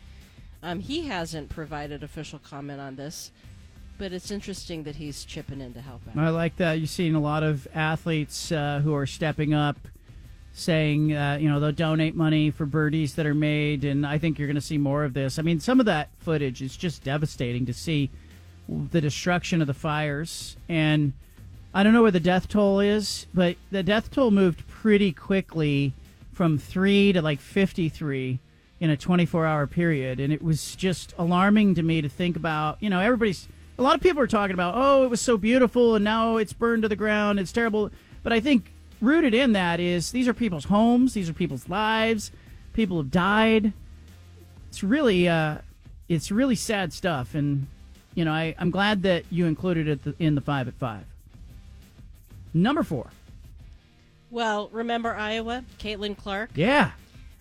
Um, 0.62 0.78
he 0.78 1.06
hasn't 1.06 1.48
provided 1.48 2.04
official 2.04 2.38
comment 2.38 2.80
on 2.80 2.94
this, 2.94 3.32
but 3.98 4.12
it's 4.12 4.30
interesting 4.30 4.84
that 4.84 4.96
he's 4.96 5.24
chipping 5.24 5.60
in 5.60 5.74
to 5.74 5.80
help 5.80 6.02
out. 6.08 6.16
I 6.16 6.28
like 6.28 6.56
that. 6.56 6.74
You're 6.74 6.86
seeing 6.86 7.16
a 7.16 7.20
lot 7.20 7.42
of 7.42 7.66
athletes 7.74 8.52
uh, 8.52 8.80
who 8.84 8.94
are 8.94 9.06
stepping 9.06 9.54
up, 9.54 9.76
saying, 10.52 11.14
uh, 11.14 11.38
you 11.40 11.48
know, 11.48 11.60
they'll 11.60 11.72
donate 11.72 12.14
money 12.14 12.50
for 12.50 12.66
birdies 12.66 13.14
that 13.14 13.26
are 13.26 13.34
made, 13.34 13.84
and 13.84 14.06
I 14.06 14.18
think 14.18 14.38
you're 14.38 14.48
going 14.48 14.54
to 14.54 14.60
see 14.60 14.78
more 14.78 15.04
of 15.04 15.14
this. 15.14 15.38
I 15.38 15.42
mean, 15.42 15.60
some 15.60 15.80
of 15.80 15.86
that 15.86 16.10
footage 16.18 16.60
is 16.60 16.76
just 16.76 17.04
devastating 17.04 17.66
to 17.66 17.72
see 17.72 18.10
the 18.68 19.00
destruction 19.00 19.60
of 19.60 19.66
the 19.66 19.74
fires. 19.74 20.56
And 20.68 21.12
I 21.74 21.82
don't 21.82 21.92
know 21.92 22.02
where 22.02 22.10
the 22.10 22.20
death 22.20 22.48
toll 22.48 22.80
is, 22.80 23.26
but 23.32 23.56
the 23.70 23.82
death 23.82 24.10
toll 24.10 24.30
moved 24.30 24.66
pretty 24.68 25.12
quickly 25.12 25.92
from 26.32 26.58
three 26.58 27.12
to 27.12 27.22
like 27.22 27.40
53 27.40 28.38
in 28.80 28.90
a 28.90 28.96
24 28.96 29.46
hour 29.46 29.66
period. 29.66 30.20
And 30.20 30.32
it 30.32 30.42
was 30.42 30.76
just 30.76 31.14
alarming 31.18 31.74
to 31.76 31.82
me 31.82 32.02
to 32.02 32.08
think 32.08 32.36
about, 32.36 32.78
you 32.80 32.90
know, 32.90 33.00
everybody's, 33.00 33.48
a 33.78 33.82
lot 33.82 33.94
of 33.94 34.00
people 34.00 34.22
are 34.22 34.26
talking 34.26 34.54
about, 34.54 34.74
oh, 34.76 35.04
it 35.04 35.10
was 35.10 35.20
so 35.20 35.36
beautiful 35.36 35.94
and 35.94 36.04
now 36.04 36.36
it's 36.36 36.52
burned 36.52 36.82
to 36.82 36.88
the 36.88 36.96
ground. 36.96 37.38
It's 37.38 37.52
terrible. 37.52 37.90
But 38.22 38.32
I 38.32 38.40
think 38.40 38.72
rooted 39.02 39.34
in 39.34 39.52
that 39.52 39.80
is 39.80 40.12
these 40.12 40.28
are 40.28 40.32
people's 40.32 40.64
homes, 40.64 41.12
these 41.12 41.28
are 41.28 41.34
people's 41.34 41.68
lives, 41.68 42.30
people 42.72 42.96
have 42.98 43.10
died. 43.10 43.72
It's 44.68 44.82
really, 44.82 45.28
uh, 45.28 45.58
it's 46.08 46.30
really 46.30 46.54
sad 46.54 46.92
stuff. 46.92 47.34
And, 47.34 47.66
you 48.14 48.24
know, 48.24 48.32
I, 48.32 48.54
I'm 48.58 48.70
glad 48.70 49.02
that 49.02 49.24
you 49.30 49.46
included 49.46 50.06
it 50.06 50.14
in 50.18 50.34
the 50.34 50.40
five 50.40 50.68
at 50.68 50.74
five. 50.74 51.04
Number 52.54 52.82
four. 52.82 53.10
Well, 54.30 54.70
remember 54.72 55.14
Iowa, 55.14 55.64
Caitlin 55.78 56.16
Clark? 56.16 56.50
Yeah. 56.54 56.92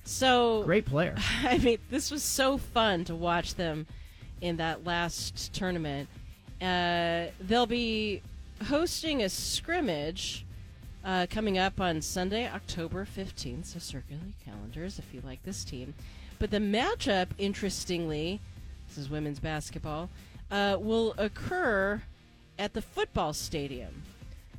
So 0.04 0.64
Great 0.64 0.86
player. 0.86 1.16
I 1.44 1.58
mean, 1.58 1.78
this 1.90 2.12
was 2.12 2.24
so 2.24 2.58
fun 2.58 3.06
to 3.06 3.16
watch 3.16 3.56
them 3.56 3.88
in 4.42 4.58
that 4.58 4.84
last 4.84 5.54
tournament. 5.54 6.10
Uh, 6.62 7.28
they'll 7.40 7.66
be 7.66 8.22
hosting 8.66 9.24
a 9.24 9.30
scrimmage 9.30 10.46
uh, 11.04 11.28
coming 11.30 11.58
up 11.58 11.80
on 11.80 12.02
Sunday, 12.02 12.48
October 12.48 13.06
15th. 13.06 13.66
So 13.66 13.80
circulate 13.80 14.36
calendars 14.44 15.00
if 15.00 15.14
you 15.14 15.22
like 15.22 15.44
this 15.44 15.64
team. 15.64 15.94
But 16.40 16.52
the 16.52 16.58
matchup, 16.58 17.28
interestingly, 17.38 18.40
this 18.88 18.98
is 18.98 19.10
women's 19.10 19.40
basketball, 19.40 20.10
uh, 20.50 20.78
will 20.80 21.14
occur 21.18 22.02
at 22.58 22.74
the 22.74 22.82
football 22.82 23.34
stadium. 23.34 24.04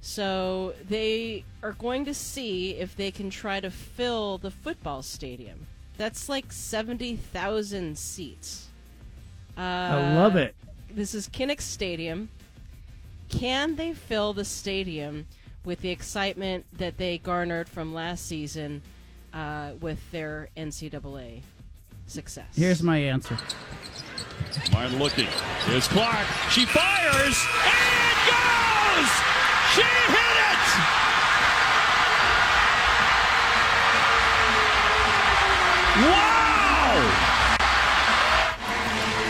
So 0.01 0.75
they 0.89 1.45
are 1.63 1.73
going 1.73 2.05
to 2.07 2.15
see 2.15 2.73
if 2.73 2.97
they 2.97 3.11
can 3.11 3.31
try 3.31 3.61
to 3.61 3.71
fill 3.71 4.39
the 4.39 4.51
football 4.51 5.03
stadium. 5.03 5.67
That's 5.97 6.29
like 6.29 6.53
70,000 6.53 7.97
seats. 7.97 8.69
Uh, 9.57 9.61
I 9.61 10.15
love 10.15 10.37
it. 10.37 10.57
This 10.91 11.15
is 11.15 11.29
Kinnick 11.29 11.61
Stadium. 11.61 12.31
Can 13.29 13.77
they 13.77 13.93
fill 13.93 14.33
the 14.33 14.45
stadium 14.45 15.27
with 15.65 15.81
the 15.81 15.91
excitement 15.91 16.65
that 16.79 16.99
they 16.99 17.19
garnered 17.19 17.69
from 17.69 17.95
last 17.95 18.27
season 18.27 18.83
uh, 19.33 19.73
with 19.81 19.99
their 20.11 20.49
NCAA 20.57 21.43
success? 22.07 22.47
Here's 22.55 22.83
my 22.83 22.99
answer. 22.99 23.39
Martin 24.73 24.99
looking. 24.99 25.29
Here's 25.67 25.89
Clark. 25.89 26.27
She 26.51 26.67
fires. 26.67 27.47
And 27.65 28.03
it 28.11 28.19
goes! 28.29 29.11
She 29.75 29.83
hit 29.83 30.37
it! 30.51 30.63
Wow! 36.09 36.42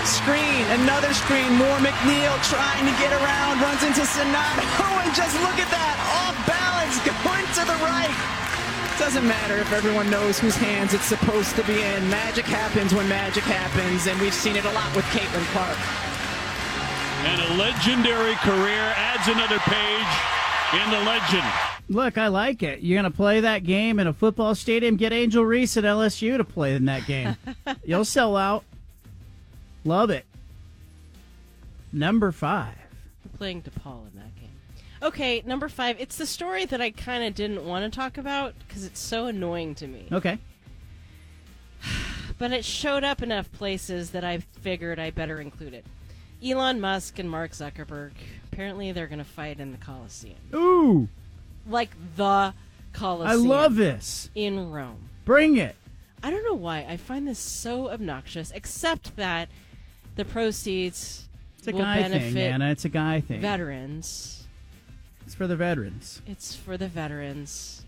Screen, 0.05 0.67
another 0.83 1.15
screen. 1.15 1.55
More 1.55 1.79
McNeil 1.79 2.35
trying 2.51 2.85
to 2.87 2.95
get 2.99 3.13
around, 3.15 3.63
runs 3.63 3.83
into 3.83 4.03
Sonato, 4.03 4.63
oh, 4.83 5.03
and 5.05 5.15
just 5.15 5.35
look 5.43 5.59
at 5.63 5.71
that, 5.71 5.97
off 6.27 6.37
balance, 6.47 6.99
going 7.07 7.47
to 7.55 7.63
the 7.63 7.79
right. 7.87 8.11
Doesn't 8.99 9.27
matter 9.27 9.57
if 9.57 9.73
everyone 9.73 10.11
knows 10.11 10.39
whose 10.39 10.57
hands 10.57 10.95
it's 10.95 11.07
supposed 11.07 11.57
to 11.57 11.65
be 11.65 11.83
in. 11.83 12.09
Magic 12.11 12.45
happens 12.45 12.95
when 12.95 13.09
magic 13.09 13.45
happens, 13.45 14.07
and 14.07 14.21
we've 14.21 14.35
seen 14.35 14.57
it 14.57 14.65
a 14.65 14.73
lot 14.73 14.95
with 14.95 15.05
Caitlin 15.07 15.45
Clark. 15.53 15.79
And 17.25 17.41
a 17.41 17.55
legendary 17.55 18.35
career 18.37 18.93
adds 18.97 19.29
another 19.29 19.59
page 19.61 20.83
in 20.83 20.91
the 20.91 21.01
legend. 21.07 21.47
Look, 21.89 22.19
I 22.19 22.29
like 22.29 22.63
it. 22.63 22.81
You're 22.81 23.01
going 23.01 23.11
to 23.11 23.17
play 23.17 23.41
that 23.41 23.65
game 23.65 23.99
in 23.99 24.07
a 24.07 24.13
football 24.13 24.55
stadium. 24.55 24.97
Get 24.97 25.13
Angel 25.13 25.45
Reese 25.45 25.77
at 25.77 25.85
LSU 25.85 26.37
to 26.37 26.45
play 26.45 26.75
in 26.75 26.87
that 26.87 27.07
game. 27.07 27.37
You'll 27.85 28.05
sell 28.05 28.37
out. 28.37 28.65
Love 29.85 30.11
it. 30.11 30.25
Number 31.93 32.33
five. 32.33 32.75
I'm 33.25 33.37
playing 33.37 33.63
DePaul 33.63 34.07
in 34.13 34.19
that 34.19 34.35
game. 34.37 34.49
Okay, 35.03 35.43
number 35.45 35.69
five. 35.69 35.97
It's 35.99 36.17
the 36.17 36.27
story 36.27 36.65
that 36.67 36.81
I 36.81 36.91
kind 36.91 37.25
of 37.25 37.35
didn't 37.35 37.65
want 37.65 37.85
to 37.91 37.97
talk 37.97 38.17
about 38.19 38.55
because 38.67 38.85
it's 38.85 39.01
so 39.01 39.27
annoying 39.27 39.75
to 39.77 39.87
me. 39.87 40.07
Okay. 40.13 40.39
But 42.39 42.51
it 42.51 42.65
showed 42.65 43.05
up 43.05 43.23
enough 43.23 43.53
places 43.53 44.11
that 44.11 44.25
I 44.25 44.39
figured 44.39 44.99
I 44.99 45.11
better 45.11 45.41
include 45.41 45.75
it. 45.75 45.85
Elon 46.45 46.81
Musk 46.81 47.21
and 47.21 47.31
Mark 47.31 47.53
Zuckerberg. 47.53 48.13
Apparently, 48.51 48.91
they're 48.91 49.07
going 49.07 49.19
to 49.21 49.25
fight 49.25 49.61
in 49.61 49.71
the 49.71 49.79
Coliseum. 49.79 50.39
Ooh, 50.53 51.09
Like 51.69 51.91
the 52.17 52.53
Colosseum. 52.95 53.31
I 53.31 53.35
love 53.49 53.77
this. 53.77 54.29
In 54.35 54.73
Rome. 54.73 55.09
Bring 55.25 55.57
it. 55.57 55.77
I 56.21 56.31
don't 56.31 56.43
know 56.45 56.55
why. 56.55 56.85
I 56.89 56.97
find 56.97 57.29
this 57.29 57.39
so 57.39 57.91
obnoxious, 57.91 58.51
except 58.51 59.15
that 59.17 59.49
the 60.17 60.25
proceeds 60.25 61.29
It's 61.59 61.69
a 61.69 61.73
will 61.73 61.81
guy 61.81 62.03
benefit 62.03 62.33
thing, 62.35 62.43
Anna. 62.53 62.71
It's 62.71 62.85
a 62.85 62.89
guy 62.89 63.21
thing. 63.21 63.41
veterans. 63.41 64.45
It's 65.25 65.35
for 65.35 65.47
the 65.47 65.57
veterans. 65.57 66.21
It's 66.27 66.55
for 66.55 66.77
the 66.77 66.89
veterans. 66.89 67.79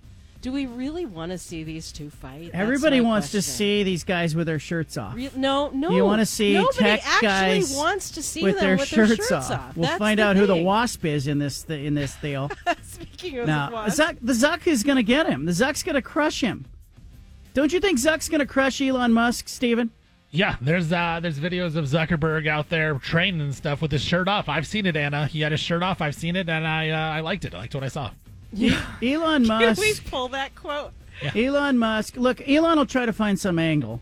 Do 0.40 0.52
we 0.52 0.66
really 0.66 1.06
want 1.06 1.32
to 1.32 1.38
see 1.38 1.64
these 1.64 1.90
two 1.90 2.10
fight? 2.10 2.52
That's 2.52 2.55
Everybody 2.62 3.01
my 3.01 3.09
wants 3.09 3.28
to 3.28 3.38
question. 3.38 3.52
see 3.55 3.82
these 3.82 4.05
guys 4.05 4.36
with 4.36 4.46
their 4.46 4.59
shirts 4.59 4.98
off. 4.98 5.14
Re- 5.14 5.30
no, 5.34 5.70
no. 5.70 5.90
You 5.90 6.05
want 6.05 6.20
to 6.20 6.26
see 6.26 6.52
Nobody 6.52 6.78
tech 6.78 7.01
actually 7.06 7.28
guys 7.28 7.74
wants 7.74 8.10
to 8.12 8.22
see 8.22 8.42
with 8.42 8.56
them 8.56 8.64
their 8.64 8.76
with 8.76 8.86
shirts, 8.86 9.09
their 9.09 9.16
shirts 9.30 9.51
off. 9.51 9.74
We'll 9.74 9.86
That's 9.86 9.98
find 9.98 10.18
the 10.18 10.24
out 10.24 10.36
who 10.36 10.46
the 10.46 10.52
thing. 10.55 10.64
wasp 10.64 11.05
is 11.06 11.26
in 11.26 11.38
this 11.38 11.62
th- 11.62 11.82
in 11.86 11.94
this 11.94 12.14
deal. 12.16 12.51
Speaking 12.82 13.38
of 13.38 13.46
now, 13.46 13.68
the 13.70 13.74
wasp. 13.74 13.98
Zuck, 14.01 14.18
the 14.20 14.32
Zuck 14.34 14.66
is 14.66 14.82
going 14.82 14.96
to 14.96 15.02
get 15.02 15.26
him. 15.26 15.46
The 15.46 15.52
Zuck's 15.52 15.82
going 15.82 15.94
to 15.94 16.02
crush 16.02 16.42
him. 16.42 16.66
Don't 17.55 17.72
you 17.72 17.80
think 17.80 17.98
Zuck's 17.98 18.28
going 18.28 18.40
to 18.40 18.46
crush 18.46 18.82
Elon 18.82 19.14
Musk, 19.14 19.48
Steven? 19.48 19.90
Yeah, 20.35 20.56
there's 20.61 20.93
uh 20.93 21.20
there's 21.23 21.39
videos 21.39 21.77
of 21.77 21.85
Zuckerberg 21.85 22.48
out 22.48 22.69
there 22.69 22.94
training 22.98 23.40
and 23.40 23.55
stuff 23.55 23.81
with 23.81 23.93
his 23.93 24.02
shirt 24.02 24.27
off. 24.27 24.48
I've 24.48 24.66
seen 24.66 24.85
it, 24.85 24.97
Anna. 24.97 25.28
He 25.28 25.43
had 25.43 25.52
his 25.52 25.61
shirt 25.61 25.81
off. 25.81 26.01
I've 26.01 26.16
seen 26.16 26.35
it, 26.35 26.48
and 26.48 26.66
I 26.66 26.90
uh, 26.90 26.97
I 26.97 27.20
liked 27.20 27.44
it. 27.44 27.55
I 27.55 27.59
liked 27.59 27.74
what 27.74 27.85
I 27.85 27.89
saw. 27.89 28.11
Elon 29.01 29.47
Can 29.47 29.47
Musk. 29.47 29.81
we 29.81 29.94
pull 30.11 30.27
that 30.28 30.56
quote? 30.56 30.93
Elon 31.36 31.78
Musk. 31.78 32.16
Look, 32.16 32.47
Elon 32.48 32.78
will 32.78 32.86
try 32.86 33.06
to 33.06 33.12
find 33.12 33.39
some 33.39 33.61
angle, 33.61 34.01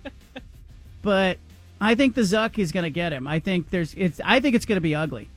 but 1.03 1.37
I 1.83 1.95
think 1.95 2.15
the 2.15 2.23
Zuck 2.23 2.59
is 2.59 2.73
going 2.73 2.85
to 2.85 2.91
get 2.91 3.13
him. 3.13 3.27
I 3.27 3.39
think 3.39 3.69
there's. 3.69 3.93
It's. 3.95 4.19
I 4.25 4.41
think 4.41 4.55
it's 4.55 4.65
going 4.65 4.77
to 4.77 4.81
be 4.83 4.95
ugly. 4.95 5.29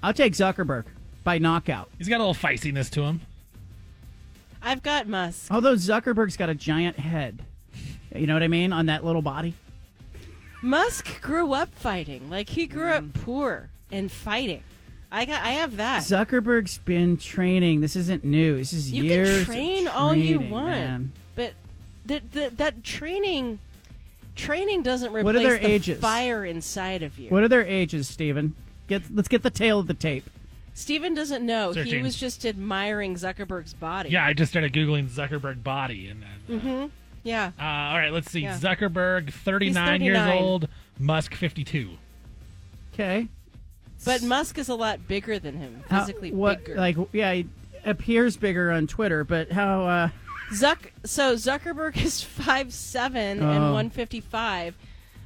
I'll 0.00 0.14
take 0.14 0.34
Zuckerberg 0.34 0.84
by 1.24 1.38
knockout. 1.38 1.90
He's 1.98 2.08
got 2.08 2.20
a 2.20 2.24
little 2.24 2.34
feistiness 2.34 2.88
to 2.90 3.02
him. 3.02 3.20
I've 4.62 4.84
got 4.84 5.08
Musk. 5.08 5.50
Although 5.50 5.74
Zuckerberg's 5.74 6.36
got 6.36 6.50
a 6.50 6.54
giant 6.54 7.00
head. 7.00 7.42
You 8.14 8.28
know 8.28 8.34
what 8.34 8.44
I 8.44 8.48
mean 8.48 8.72
on 8.72 8.86
that 8.86 9.04
little 9.04 9.20
body. 9.20 9.54
Musk 10.64 11.20
grew 11.20 11.52
up 11.52 11.74
fighting. 11.74 12.30
Like 12.30 12.48
he 12.48 12.66
grew 12.66 12.86
Mm. 12.90 12.96
up 12.96 13.22
poor 13.22 13.68
and 13.92 14.10
fighting. 14.10 14.62
I 15.12 15.26
got. 15.26 15.44
I 15.44 15.50
have 15.50 15.76
that. 15.76 16.02
Zuckerberg's 16.02 16.78
been 16.78 17.16
training. 17.18 17.80
This 17.82 17.94
isn't 17.94 18.24
new. 18.24 18.56
This 18.56 18.72
is 18.72 18.90
you 18.90 19.04
years. 19.04 19.28
can 19.28 19.40
of 19.40 19.46
train 19.46 19.88
all 19.88 20.14
you 20.14 20.40
want, 20.40 20.66
man. 20.68 21.12
but 21.36 21.52
that 22.06 22.32
that 22.32 22.56
that 22.56 22.82
training 22.82 23.58
training 24.34 24.82
doesn't 24.82 25.10
replace 25.10 25.24
What 25.24 25.36
are 25.36 25.40
their 25.40 25.58
the 25.58 25.66
ages? 25.70 26.00
fire 26.00 26.44
inside 26.44 27.02
of 27.04 27.18
you. 27.18 27.28
What 27.30 27.42
are 27.44 27.48
their 27.48 27.64
ages, 27.64 28.08
Steven? 28.08 28.54
Get 28.88 29.02
let's 29.14 29.28
get 29.28 29.42
the 29.42 29.50
tail 29.50 29.78
of 29.78 29.86
the 29.86 29.94
tape. 29.94 30.28
Steven 30.76 31.14
doesn't 31.14 31.46
know. 31.46 31.70
He 31.72 32.02
was 32.02 32.16
just 32.16 32.44
admiring 32.44 33.14
Zuckerberg's 33.14 33.74
body. 33.74 34.08
Yeah, 34.08 34.24
I 34.26 34.32
just 34.32 34.50
started 34.50 34.72
googling 34.72 35.08
Zuckerberg 35.08 35.62
body, 35.62 36.08
and 36.08 36.24
Mm-hmm. 36.50 36.86
Yeah. 37.24 37.50
uh, 37.58 37.62
all 37.64 37.96
right, 37.98 38.12
let's 38.12 38.30
see. 38.30 38.42
Yeah. 38.42 38.56
Zuckerberg, 38.58 39.32
39, 39.32 40.00
years 40.02 40.18
old. 40.40 40.68
Musk, 40.98 41.34
52. 41.34 41.90
Okay. 42.92 43.26
But 44.04 44.22
Musk 44.22 44.58
is 44.58 44.68
a 44.68 44.74
lot 44.74 45.08
bigger 45.08 45.38
than 45.38 45.56
him, 45.56 45.82
How- 45.90 46.00
physically 46.04 46.30
what? 46.32 46.58
bigger. 46.60 46.76
Like 46.76 46.96
yeah, 47.12 47.32
he 47.32 47.46
appears 47.84 48.36
bigger 48.36 48.70
on 48.70 48.86
Twitter, 48.86 49.24
but 49.24 49.50
how? 49.50 49.84
uh 49.86 50.08
Zuck. 50.52 50.90
So 51.04 51.34
Zuckerberg 51.34 51.96
is 52.04 52.22
five 52.22 52.72
seven 52.72 53.42
and 53.42 53.64
Oh. 53.64 53.72
one 53.72 53.88
fifty 53.90 54.20
five. 54.20 54.76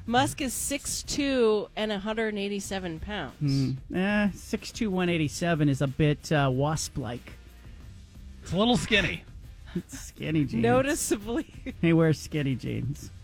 Musk 0.05 0.41
is 0.41 0.53
six 0.53 1.03
two 1.03 1.67
and 1.75 1.91
hundred 1.91 2.29
and 2.29 2.39
eighty 2.39 2.59
seven 2.59 2.99
pounds. 2.99 3.35
hmm, 3.39 3.95
eh, 3.95 4.29
six 4.33 4.71
two 4.71 4.89
one 4.89 5.09
eighty 5.09 5.27
seven 5.27 5.67
is 5.69 5.81
a 5.81 5.87
bit 5.87 6.31
uh, 6.31 6.49
wasp 6.51 6.97
like. 6.97 7.33
It's 8.41 8.53
a 8.53 8.57
little 8.57 8.77
skinny. 8.77 9.23
skinny 9.87 10.45
jeans. 10.45 10.63
Noticeably. 10.63 11.75
He 11.81 11.93
wears 11.93 12.19
skinny 12.19 12.55
jeans. 12.55 13.11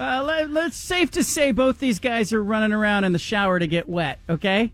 uh, 0.00 0.22
let, 0.22 0.50
it's 0.66 0.76
safe 0.76 1.10
to 1.12 1.24
say 1.24 1.52
both 1.52 1.78
these 1.78 1.98
guys 1.98 2.32
are 2.32 2.42
running 2.42 2.72
around 2.72 3.04
in 3.04 3.12
the 3.12 3.18
shower 3.18 3.58
to 3.58 3.66
get 3.66 3.88
wet. 3.88 4.18
Okay, 4.28 4.72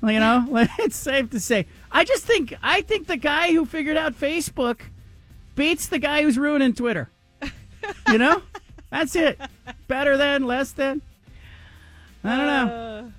Well, 0.00 0.12
you 0.12 0.20
know, 0.20 0.46
it's 0.78 0.96
safe 0.96 1.30
to 1.30 1.40
say. 1.40 1.66
I 1.90 2.04
just 2.04 2.24
think 2.24 2.54
I 2.62 2.82
think 2.82 3.06
the 3.06 3.16
guy 3.16 3.52
who 3.52 3.64
figured 3.64 3.96
out 3.96 4.18
Facebook 4.18 4.80
beats 5.54 5.88
the 5.88 5.98
guy 5.98 6.22
who's 6.22 6.38
ruining 6.38 6.74
Twitter. 6.74 7.10
You 8.08 8.18
know, 8.18 8.42
that's 8.90 9.16
it. 9.16 9.40
Better 9.86 10.16
than, 10.16 10.44
less 10.44 10.72
than. 10.72 11.00
I 12.22 12.36
don't 12.36 12.46
know. 12.46 13.12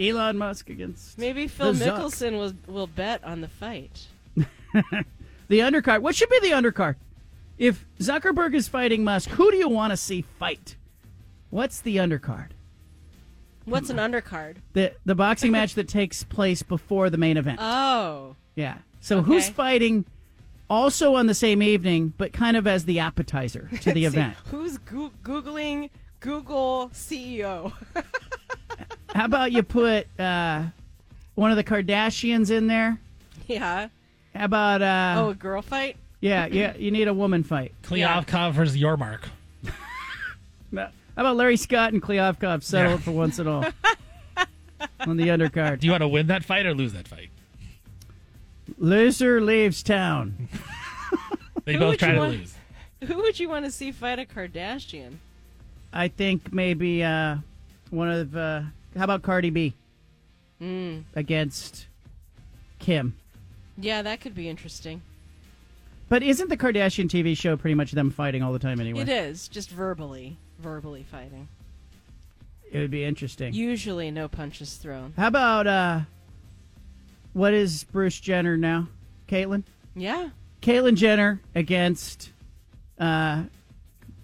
Elon 0.00 0.38
Musk 0.38 0.70
against 0.70 1.18
Maybe 1.18 1.46
Phil. 1.46 1.74
Mickelson 1.74 2.32
will 2.32 2.52
will 2.72 2.86
bet 2.86 3.22
on 3.24 3.40
the 3.40 3.48
fight. 3.48 4.06
The 5.48 5.58
undercard. 5.58 6.00
What 6.00 6.14
should 6.14 6.30
be 6.30 6.40
the 6.40 6.52
undercard? 6.52 6.94
If 7.58 7.84
Zuckerberg 7.98 8.54
is 8.54 8.68
fighting 8.68 9.04
Musk, 9.04 9.28
who 9.28 9.50
do 9.50 9.58
you 9.58 9.68
want 9.68 9.90
to 9.90 9.98
see 9.98 10.22
fight? 10.22 10.76
What's 11.50 11.80
the 11.82 11.98
undercard? 11.98 12.52
What's 13.66 13.90
an 13.90 13.98
undercard? 13.98 14.56
The 14.72 14.94
the 15.04 15.14
boxing 15.14 15.52
match 15.52 15.74
that 15.74 15.88
takes 15.88 16.24
place 16.24 16.62
before 16.62 17.10
the 17.10 17.18
main 17.18 17.36
event. 17.36 17.58
Oh, 17.60 18.34
yeah. 18.56 18.78
So 19.00 19.20
who's 19.20 19.48
fighting 19.50 20.06
also 20.70 21.16
on 21.16 21.26
the 21.26 21.34
same 21.34 21.62
evening, 21.62 22.14
but 22.16 22.32
kind 22.32 22.56
of 22.56 22.66
as 22.66 22.86
the 22.86 23.00
appetizer 23.00 23.68
to 23.82 23.92
the 23.92 24.04
event? 24.06 24.34
Who's 24.46 24.78
goo- 24.78 25.12
googling 25.22 25.90
Google 26.20 26.90
CEO? 26.94 27.72
How 29.14 29.26
about 29.26 29.52
you 29.52 29.62
put 29.62 30.06
uh, 30.18 30.64
one 31.34 31.50
of 31.50 31.58
the 31.58 31.64
Kardashians 31.64 32.50
in 32.50 32.68
there? 32.68 32.98
yeah. 33.46 33.88
How 34.34 34.44
about 34.46 34.82
uh, 34.82 35.14
oh, 35.18 35.28
a 35.30 35.34
girl 35.34 35.62
fight. 35.62 35.96
yeah, 36.20 36.46
yeah, 36.50 36.76
you 36.76 36.90
need 36.90 37.08
a 37.08 37.14
woman 37.14 37.42
fight. 37.44 37.72
Kliavkoff 37.82 38.52
versus 38.52 38.76
Yormark. 38.76 39.24
How 40.74 40.88
about 41.24 41.36
Larry 41.36 41.58
Scott 41.58 41.92
and 41.92 42.00
Kliavkoff 42.02 42.62
settle 42.62 42.92
Yeah. 42.92 42.96
it 42.96 43.02
for 43.02 43.10
once 43.10 43.38
and 43.38 43.46
all 43.48 43.64
on 45.00 45.16
the 45.18 45.28
undercard? 45.28 45.80
Do 45.80 45.86
you 45.86 45.90
want 45.90 46.00
to 46.00 46.08
win 46.08 46.28
that 46.28 46.42
fight 46.44 46.64
or 46.64 46.72
lose 46.74 46.94
that 46.94 47.06
fight? 47.06 47.28
Loser 48.78 49.40
leaves 49.42 49.82
town. 49.82 50.48
They 51.64 51.74
Who 51.74 51.78
both 51.80 51.90
would 51.90 51.98
try 51.98 52.08
you 52.08 52.14
to 52.14 52.20
want- 52.20 52.32
lose. 52.32 52.54
Who 53.06 53.16
would 53.16 53.38
you 53.38 53.48
want 53.48 53.64
to 53.66 53.70
see 53.70 53.90
fight 53.92 54.18
a 54.20 54.24
Kardashian? 54.24 55.16
I 55.92 56.08
think 56.08 56.52
maybe 56.52 57.02
uh, 57.04 57.36
one 57.90 58.08
of 58.10 58.34
uh, 58.36 58.62
how 58.96 59.04
about 59.04 59.22
Cardi 59.22 59.50
B 59.50 59.74
Mm. 60.62 61.02
against 61.16 61.86
Kim? 62.78 63.16
Yeah, 63.78 64.02
that 64.02 64.20
could 64.20 64.34
be 64.34 64.48
interesting. 64.48 65.02
But 66.08 66.22
isn't 66.22 66.48
the 66.48 66.56
Kardashian 66.56 67.08
TV 67.08 67.36
show 67.36 67.56
pretty 67.56 67.74
much 67.74 67.92
them 67.92 68.10
fighting 68.10 68.42
all 68.42 68.52
the 68.52 68.58
time 68.58 68.80
anyway? 68.80 69.00
It 69.00 69.08
is 69.08 69.48
just 69.48 69.70
verbally, 69.70 70.36
verbally 70.58 71.04
fighting. 71.10 71.48
It 72.70 72.78
would 72.78 72.90
be 72.90 73.04
interesting. 73.04 73.52
Usually, 73.54 74.10
no 74.10 74.28
punches 74.28 74.74
thrown. 74.76 75.14
How 75.16 75.28
about 75.28 75.66
uh, 75.66 76.00
what 77.32 77.54
is 77.54 77.84
Bruce 77.84 78.18
Jenner 78.20 78.56
now? 78.56 78.88
Caitlyn. 79.28 79.62
Yeah. 79.94 80.30
Caitlyn 80.60 80.96
Jenner 80.96 81.40
against 81.54 82.30
uh, 82.98 83.44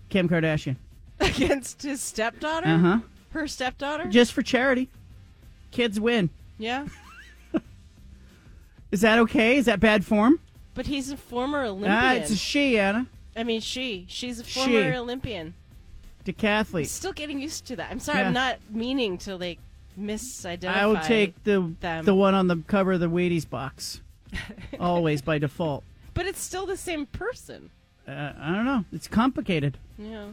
Kim 0.08 0.28
Kardashian. 0.28 0.76
Against 1.20 1.82
his 1.82 2.00
stepdaughter. 2.00 2.68
Uh 2.68 2.78
huh. 2.78 2.98
Her 3.30 3.48
stepdaughter. 3.48 4.04
Just 4.06 4.32
for 4.32 4.42
charity. 4.42 4.88
Kids 5.72 5.98
win. 5.98 6.30
yeah, 6.58 6.86
Is 8.90 9.00
that 9.02 9.18
okay? 9.20 9.56
Is 9.56 9.66
that 9.66 9.80
bad 9.80 10.04
form? 10.04 10.40
but 10.78 10.86
he's 10.86 11.10
a 11.10 11.16
former 11.16 11.64
Olympian. 11.64 11.92
Ah, 11.92 12.12
it's 12.12 12.30
a 12.30 12.36
she, 12.36 12.78
Anna. 12.78 13.08
I 13.36 13.42
mean, 13.42 13.60
she. 13.60 14.06
She's 14.08 14.38
a 14.38 14.44
She. 14.44 14.60
former 14.60 14.94
Olympian. 14.94 15.54
Decathlete. 16.24 16.86
Still 16.86 17.12
getting 17.12 17.40
used 17.40 17.66
to 17.66 17.76
that. 17.76 17.90
I'm 17.90 17.98
sorry. 17.98 18.20
Yeah. 18.20 18.28
I'm 18.28 18.32
not 18.32 18.58
meaning 18.70 19.18
to 19.18 19.36
like 19.36 19.58
misidentify. 19.98 20.68
I 20.68 20.86
will 20.86 21.00
take 21.00 21.42
the 21.42 21.74
them. 21.80 22.04
the 22.04 22.14
one 22.14 22.34
on 22.34 22.46
the 22.46 22.62
cover 22.68 22.92
of 22.92 23.00
the 23.00 23.10
Wheaties 23.10 23.48
box. 23.48 24.02
Always 24.80 25.20
by 25.20 25.38
default. 25.38 25.82
But 26.14 26.26
it's 26.26 26.40
still 26.40 26.64
the 26.64 26.76
same 26.76 27.06
person. 27.06 27.70
Uh, 28.06 28.32
I 28.38 28.54
don't 28.54 28.64
know. 28.64 28.84
It's 28.92 29.08
complicated. 29.08 29.78
Yeah. 29.98 30.26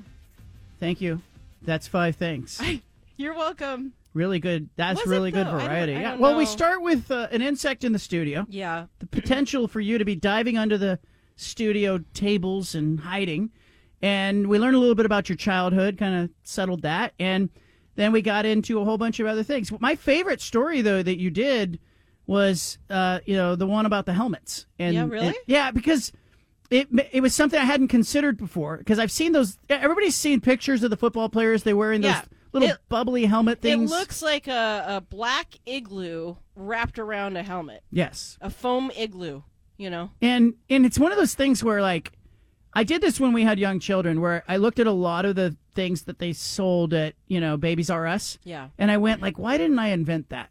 Thank 0.79 1.01
you. 1.01 1.21
That's 1.63 1.87
five 1.87 2.17
things. 2.17 2.61
You're 3.17 3.33
welcome. 3.33 3.93
Really 4.15 4.39
good. 4.39 4.69
That's 4.77 5.01
Was 5.01 5.07
it, 5.11 5.13
really 5.13 5.29
good 5.31 5.45
though? 5.45 5.51
I 5.51 5.59
don't- 5.59 5.67
variety. 5.67 5.95
I 5.95 5.99
yeah. 6.01 6.11
don't 6.11 6.19
Well, 6.21 6.35
we 6.37 6.45
know. 6.45 6.49
start 6.49 6.81
with 6.81 7.11
uh, 7.11 7.27
an 7.31 7.41
insect 7.43 7.83
in 7.83 7.91
the 7.91 7.99
studio. 7.99 8.45
Yeah. 8.49 8.85
The 8.99 9.07
potential 9.07 9.67
for 9.67 9.81
you 9.81 9.97
to 9.99 10.05
be 10.05 10.15
diving 10.15 10.57
under 10.57 10.77
the 10.77 10.99
studio 11.35 11.99
tables 12.13 12.73
and 12.75 12.99
hiding. 13.01 13.51
And 14.01 14.47
we 14.47 14.57
learned 14.57 14.75
a 14.75 14.79
little 14.79 14.95
bit 14.95 15.05
about 15.05 15.27
your 15.29 15.35
childhood, 15.35 15.97
kind 15.97 16.15
of 16.23 16.29
settled 16.43 16.81
that. 16.83 17.13
And 17.19 17.49
then 17.95 18.11
we 18.13 18.21
got 18.21 18.45
into 18.45 18.79
a 18.79 18.85
whole 18.85 18.97
bunch 18.97 19.19
of 19.19 19.27
other 19.27 19.43
things. 19.43 19.71
My 19.79 19.95
favorite 19.95 20.39
story, 20.41 20.81
though, 20.81 21.03
that 21.03 21.19
you 21.19 21.29
did 21.29 21.79
was, 22.27 22.77
uh, 22.89 23.19
you 23.25 23.35
know, 23.35 23.55
the 23.55 23.67
one 23.67 23.85
about 23.85 24.05
the 24.05 24.13
helmets. 24.13 24.65
And 24.79 24.95
Yeah, 24.95 25.05
really? 25.07 25.27
and- 25.27 25.35
yeah, 25.45 25.71
because 25.71 26.11
it 26.71 26.87
it 27.11 27.21
was 27.21 27.35
something 27.35 27.59
I 27.59 27.63
hadn't 27.65 27.89
considered 27.89 28.37
before. 28.37 28.77
Because 28.77 28.97
I've 28.97 29.11
seen 29.11 29.33
those. 29.33 29.57
Everybody's 29.69 30.15
seen 30.15 30.41
pictures 30.41 30.83
of 30.83 30.89
the 30.89 30.97
football 30.97 31.29
players. 31.29 31.63
They 31.63 31.73
wearing 31.73 32.01
those 32.01 32.11
Yeah. 32.11 32.21
Little 32.55 32.69
It- 32.75 32.77
bubbly 32.89 33.25
helmet 33.25 33.61
things. 33.61 33.91
It 33.91 33.93
looks 33.95 34.21
like 34.21 34.47
a, 34.47 34.83
a 34.87 35.01
black 35.01 35.55
igloo 35.65 36.35
wrapped 36.55 36.97
around 36.97 37.37
a 37.37 37.43
helmet. 37.43 37.83
yes. 37.91 38.37
A 38.41 38.49
foam 38.49 38.91
igloo, 38.97 39.43
you 39.77 39.89
know? 39.89 40.09
And 40.21 40.53
and 40.69 40.85
it's 40.85 40.97
one 40.97 41.11
of 41.11 41.17
those 41.17 41.33
things 41.35 41.63
where 41.63 41.81
like 41.81 42.13
I 42.73 42.83
did 42.83 43.01
this 43.01 43.19
when 43.19 43.31
we 43.33 43.43
had 43.43 43.57
young 43.59 43.79
children 43.79 44.19
where 44.21 44.43
I 44.47 44.57
looked 44.57 44.79
at 44.79 44.87
a 44.87 44.91
lot 44.91 45.23
of 45.25 45.35
the 45.35 45.55
things 45.75 46.03
that 46.03 46.19
they 46.19 46.33
sold 46.33 46.93
at, 46.93 47.13
you 47.27 47.39
know, 47.39 47.55
Babies 47.57 47.89
R 47.89 48.05
Us. 48.07 48.37
Yeah. 48.43 48.69
And 48.77 48.89
I 48.91 48.97
went 48.97 49.21
like, 49.21 49.37
why 49.39 49.57
didn't 49.57 49.79
I 49.79 49.89
invent 49.89 50.29
that? 50.29 50.49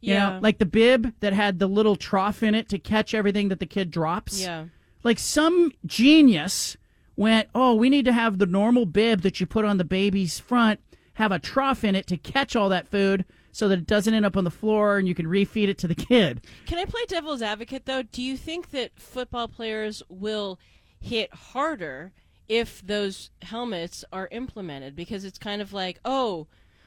You 0.00 0.12
Yeah. 0.14 0.30
know, 0.34 0.38
like 0.42 0.58
the 0.58 0.66
bib 0.66 1.14
that 1.20 1.32
had 1.32 1.58
the 1.58 1.66
little 1.66 1.96
trough 1.96 2.42
in 2.42 2.54
it 2.54 2.68
to 2.70 2.78
catch 2.78 3.14
everything 3.14 3.48
that 3.48 3.60
the 3.60 3.66
kid 3.66 3.90
drops. 3.90 4.40
Yeah. 4.42 4.66
Like 5.02 5.18
some 5.18 5.72
genius 5.86 6.76
went, 7.16 7.48
"Oh, 7.54 7.74
we 7.74 7.88
need 7.90 8.04
to 8.06 8.12
have 8.12 8.38
the 8.38 8.46
normal 8.46 8.84
bib 8.86 9.20
that 9.22 9.38
you 9.40 9.46
put 9.46 9.64
on 9.64 9.76
the 9.78 9.84
baby's 9.84 10.38
front 10.38 10.80
have 11.14 11.32
a 11.32 11.38
trough 11.38 11.84
in 11.84 11.94
it 11.94 12.06
to 12.08 12.16
catch 12.16 12.54
all 12.54 12.68
that 12.68 12.88
food 12.88 13.24
so 13.52 13.68
that 13.68 13.78
it 13.78 13.86
doesn't 13.86 14.14
end 14.14 14.26
up 14.26 14.36
on 14.36 14.44
the 14.44 14.50
floor 14.50 14.98
and 14.98 15.06
you 15.06 15.14
can 15.14 15.26
refeed 15.26 15.68
it 15.68 15.78
to 15.78 15.88
the 15.88 15.94
kid." 15.94 16.40
Can 16.66 16.78
I 16.78 16.84
play 16.84 17.02
devil's 17.08 17.42
advocate 17.42 17.86
though? 17.86 18.02
Do 18.02 18.22
you 18.22 18.36
think 18.36 18.70
that 18.70 18.98
football 18.98 19.48
players 19.48 20.02
will 20.08 20.58
hit 21.00 21.32
harder 21.32 22.12
if 22.48 22.84
those 22.86 23.30
helmets 23.42 24.04
are 24.12 24.28
implemented? 24.30 24.94
Because 24.96 25.24
it's 25.24 25.38
kind 25.38 25.62
of 25.62 25.72
like, 25.72 26.00
oh, 26.04 26.46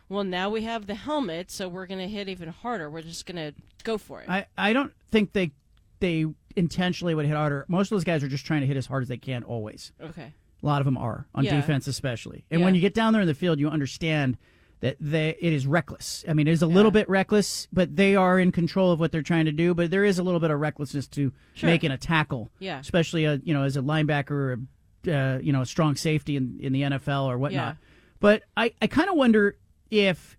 well, 0.09 0.23
now 0.23 0.49
we 0.49 0.61
have 0.63 0.87
the 0.87 0.95
helmet, 0.95 1.51
so 1.51 1.67
we're 1.67 1.85
going 1.85 1.99
to 1.99 2.07
hit 2.07 2.29
even 2.29 2.49
harder. 2.49 2.89
We're 2.89 3.01
just 3.01 3.25
going 3.25 3.35
to 3.35 3.53
go 3.83 3.97
for 3.97 4.21
it. 4.21 4.29
I, 4.29 4.45
I 4.57 4.73
don't 4.73 4.93
think 5.11 5.33
they 5.33 5.51
they 5.99 6.25
intentionally 6.55 7.15
would 7.15 7.25
hit 7.25 7.35
harder. 7.35 7.65
Most 7.67 7.91
of 7.91 7.95
those 7.95 8.03
guys 8.03 8.23
are 8.23 8.27
just 8.27 8.45
trying 8.45 8.61
to 8.61 8.67
hit 8.67 8.77
as 8.77 8.85
hard 8.85 9.03
as 9.03 9.09
they 9.09 9.17
can 9.17 9.43
always. 9.43 9.91
Okay. 10.01 10.33
A 10.61 10.65
lot 10.65 10.81
of 10.81 10.85
them 10.85 10.97
are 10.97 11.27
on 11.35 11.43
Yeah. 11.43 11.55
defense, 11.55 11.87
especially. 11.87 12.45
And 12.49 12.59
Yeah. 12.61 12.65
when 12.65 12.75
you 12.75 12.81
get 12.81 12.93
down 12.93 13.13
there 13.13 13.21
in 13.21 13.27
the 13.27 13.33
field, 13.33 13.59
you 13.59 13.69
understand 13.69 14.37
that 14.79 14.95
they, 14.99 15.35
it 15.39 15.53
is 15.53 15.65
reckless. 15.65 16.23
I 16.27 16.33
mean, 16.33 16.47
it 16.47 16.51
is 16.51 16.61
a 16.61 16.67
little 16.67 16.91
bit 16.91 17.09
reckless, 17.09 17.67
but 17.73 17.95
they 17.95 18.15
are 18.15 18.39
in 18.39 18.51
control 18.51 18.91
of 18.91 18.99
what 18.99 19.11
they're 19.11 19.21
trying 19.23 19.45
to 19.45 19.51
do. 19.51 19.73
But 19.73 19.89
there 19.91 20.03
is 20.05 20.19
a 20.19 20.23
little 20.23 20.39
bit 20.39 20.51
of 20.51 20.59
recklessness 20.59 21.07
to 21.09 21.31
Sure. 21.55 21.69
making 21.69 21.91
a 21.91 21.97
tackle, 21.97 22.49
Yeah. 22.59 22.79
especially 22.79 23.25
a, 23.25 23.35
you 23.43 23.53
know 23.53 23.63
as 23.63 23.75
a 23.77 23.81
linebacker 23.81 24.31
or 24.31 24.59
a, 25.07 25.11
uh, 25.15 25.39
you 25.39 25.51
know 25.51 25.61
a 25.61 25.65
strong 25.65 25.95
safety 25.95 26.35
in, 26.35 26.57
in 26.59 26.73
the 26.73 26.81
NFL 26.83 27.25
or 27.25 27.37
whatnot. 27.37 27.75
Yeah. 27.79 27.87
But 28.19 28.43
I, 28.55 28.73
I 28.81 28.87
kind 28.87 29.09
of 29.09 29.15
wonder 29.15 29.57
if 29.89 30.37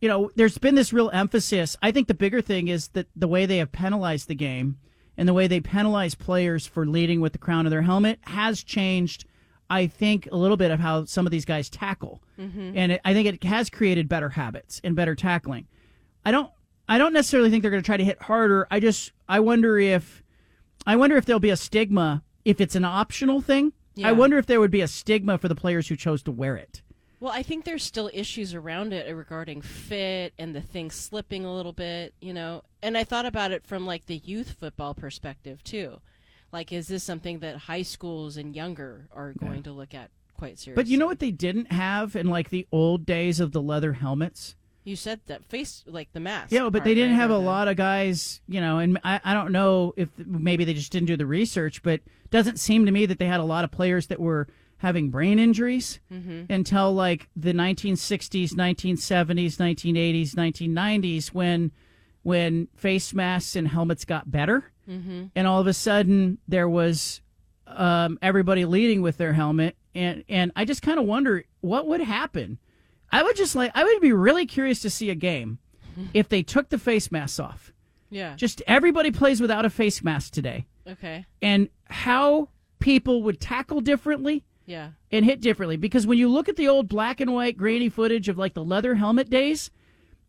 you 0.00 0.08
know, 0.10 0.30
there's 0.36 0.58
been 0.58 0.74
this 0.74 0.92
real 0.92 1.08
emphasis. 1.14 1.74
I 1.82 1.90
think 1.90 2.06
the 2.06 2.12
bigger 2.14 2.42
thing 2.42 2.68
is 2.68 2.88
that 2.88 3.06
the 3.16 3.26
way 3.26 3.46
they 3.46 3.56
have 3.56 3.72
penalized 3.72 4.28
the 4.28 4.34
game 4.34 4.76
and 5.16 5.26
the 5.26 5.32
way 5.32 5.46
they 5.48 5.58
penalize 5.60 6.14
players 6.14 6.66
for 6.66 6.84
leading 6.86 7.22
with 7.22 7.32
the 7.32 7.38
crown 7.38 7.64
of 7.66 7.70
their 7.70 7.80
helmet 7.82 8.18
has 8.22 8.62
changed. 8.62 9.24
I 9.68 9.86
think 9.86 10.28
a 10.30 10.36
little 10.36 10.56
bit 10.56 10.70
of 10.70 10.80
how 10.80 11.04
some 11.06 11.26
of 11.26 11.32
these 11.32 11.44
guys 11.44 11.68
tackle, 11.68 12.22
Mhm. 12.38 12.72
and 12.76 12.92
it, 12.92 13.00
I 13.04 13.12
think 13.14 13.26
it 13.28 13.44
has 13.44 13.68
created 13.70 14.08
better 14.08 14.30
habits 14.30 14.80
and 14.84 14.94
better 14.94 15.14
tackling. 15.14 15.66
I 16.24 16.30
don't, 16.30 16.50
I 16.88 16.98
don't 16.98 17.12
necessarily 17.12 17.50
think 17.50 17.62
they're 17.62 17.70
going 17.70 17.82
to 17.82 17.86
try 17.86 17.96
to 17.96 18.04
hit 18.04 18.22
harder. 18.22 18.66
I 18.70 18.78
just, 18.80 19.12
I 19.28 19.40
wonder 19.40 19.78
if, 19.78 20.22
I 20.86 20.94
wonder 20.96 21.16
if 21.16 21.24
there'll 21.24 21.40
be 21.40 21.50
a 21.50 21.56
stigma 21.56 22.22
if 22.44 22.60
it's 22.60 22.76
an 22.76 22.84
optional 22.84 23.40
thing. 23.40 23.72
Yeah. 23.96 24.08
I 24.08 24.12
wonder 24.12 24.38
if 24.38 24.46
there 24.46 24.60
would 24.60 24.70
be 24.70 24.82
a 24.82 24.88
stigma 24.88 25.38
for 25.38 25.48
the 25.48 25.54
players 25.54 25.88
who 25.88 25.96
chose 25.96 26.22
to 26.24 26.30
wear 26.30 26.56
it. 26.56 26.82
Well, 27.18 27.32
I 27.32 27.42
think 27.42 27.64
there's 27.64 27.82
still 27.82 28.10
issues 28.12 28.54
around 28.54 28.92
it 28.92 29.12
regarding 29.16 29.62
fit 29.62 30.34
and 30.38 30.54
the 30.54 30.60
thing 30.60 30.90
slipping 30.90 31.44
a 31.46 31.52
little 31.54 31.72
bit, 31.72 32.12
you 32.20 32.34
know. 32.34 32.62
And 32.82 32.96
I 32.96 33.04
thought 33.04 33.24
about 33.26 33.52
it 33.52 33.66
from 33.66 33.86
like 33.86 34.04
the 34.06 34.18
youth 34.18 34.52
football 34.52 34.92
perspective 34.94 35.64
too. 35.64 36.00
Like, 36.52 36.72
is 36.72 36.88
this 36.88 37.02
something 37.04 37.40
that 37.40 37.56
high 37.56 37.82
schools 37.82 38.36
and 38.36 38.54
younger 38.54 39.08
are 39.14 39.32
going 39.34 39.62
to 39.64 39.72
look 39.72 39.94
at 39.94 40.10
quite 40.38 40.58
seriously? 40.58 40.82
But 40.82 40.86
you 40.88 40.96
know 40.98 41.06
what 41.06 41.18
they 41.18 41.30
didn't 41.30 41.72
have 41.72 42.16
in 42.16 42.28
like 42.28 42.50
the 42.50 42.66
old 42.72 43.04
days 43.06 43.40
of 43.40 43.52
the 43.52 43.60
leather 43.62 43.94
helmets? 43.94 44.54
You 44.84 44.94
said 44.94 45.20
that 45.26 45.44
face, 45.44 45.82
like 45.86 46.12
the 46.12 46.20
mask. 46.20 46.52
Yeah, 46.52 46.68
but 46.70 46.84
they 46.84 46.94
didn't 46.94 47.16
have 47.16 47.30
a 47.30 47.34
the- 47.34 47.40
lot 47.40 47.66
of 47.66 47.76
guys, 47.76 48.40
you 48.46 48.60
know, 48.60 48.78
and 48.78 48.98
I, 49.02 49.20
I 49.24 49.34
don't 49.34 49.50
know 49.50 49.92
if 49.96 50.08
maybe 50.16 50.64
they 50.64 50.74
just 50.74 50.92
didn't 50.92 51.08
do 51.08 51.16
the 51.16 51.26
research, 51.26 51.82
but 51.82 52.00
doesn't 52.30 52.60
seem 52.60 52.86
to 52.86 52.92
me 52.92 53.04
that 53.06 53.18
they 53.18 53.26
had 53.26 53.40
a 53.40 53.44
lot 53.44 53.64
of 53.64 53.72
players 53.72 54.06
that 54.06 54.20
were 54.20 54.46
having 54.78 55.10
brain 55.10 55.38
injuries 55.40 55.98
Mhm. 56.12 56.48
until 56.50 56.92
like 56.94 57.28
the 57.34 57.52
1960s, 57.52 58.54
1970s, 58.54 59.58
1980s, 59.58 60.34
1990s 60.36 61.28
when 61.34 61.72
when 62.22 62.66
face 62.76 63.14
masks 63.14 63.54
and 63.56 63.68
helmets 63.68 64.04
got 64.04 64.30
better. 64.30 64.70
Mhm. 64.88 65.30
And 65.34 65.46
all 65.46 65.60
of 65.60 65.66
a 65.66 65.72
sudden 65.72 66.38
there 66.48 66.68
was 66.68 67.20
um, 67.66 68.18
everybody 68.22 68.64
leading 68.64 69.02
with 69.02 69.16
their 69.16 69.32
helmet 69.32 69.76
and 69.94 70.22
and 70.28 70.52
I 70.54 70.64
just 70.64 70.82
kind 70.82 70.98
of 70.98 71.04
wonder 71.06 71.44
what 71.60 71.86
would 71.88 72.00
happen. 72.00 72.58
I 73.10 73.22
would 73.22 73.36
just 73.36 73.56
like 73.56 73.72
I 73.74 73.82
would 73.84 74.00
be 74.00 74.12
really 74.12 74.46
curious 74.46 74.80
to 74.82 74.90
see 74.90 75.10
a 75.10 75.14
game 75.14 75.58
if 76.14 76.28
they 76.28 76.42
took 76.42 76.68
the 76.68 76.78
face 76.78 77.10
masks 77.10 77.40
off. 77.40 77.72
Yeah. 78.10 78.36
Just 78.36 78.62
everybody 78.68 79.10
plays 79.10 79.40
without 79.40 79.64
a 79.64 79.70
face 79.70 80.02
mask 80.04 80.32
today. 80.32 80.66
Okay. 80.86 81.26
And 81.42 81.68
how 81.86 82.50
people 82.78 83.22
would 83.24 83.40
tackle 83.40 83.80
differently 83.80 84.44
Yeah. 84.66 84.90
and 85.10 85.24
hit 85.24 85.40
differently 85.40 85.76
because 85.76 86.06
when 86.06 86.18
you 86.18 86.28
look 86.28 86.48
at 86.48 86.54
the 86.56 86.68
old 86.68 86.88
black 86.88 87.20
and 87.20 87.32
white 87.32 87.56
grainy 87.56 87.88
footage 87.88 88.28
of 88.28 88.38
like 88.38 88.54
the 88.54 88.62
leather 88.64 88.94
helmet 88.94 89.28
days, 89.28 89.70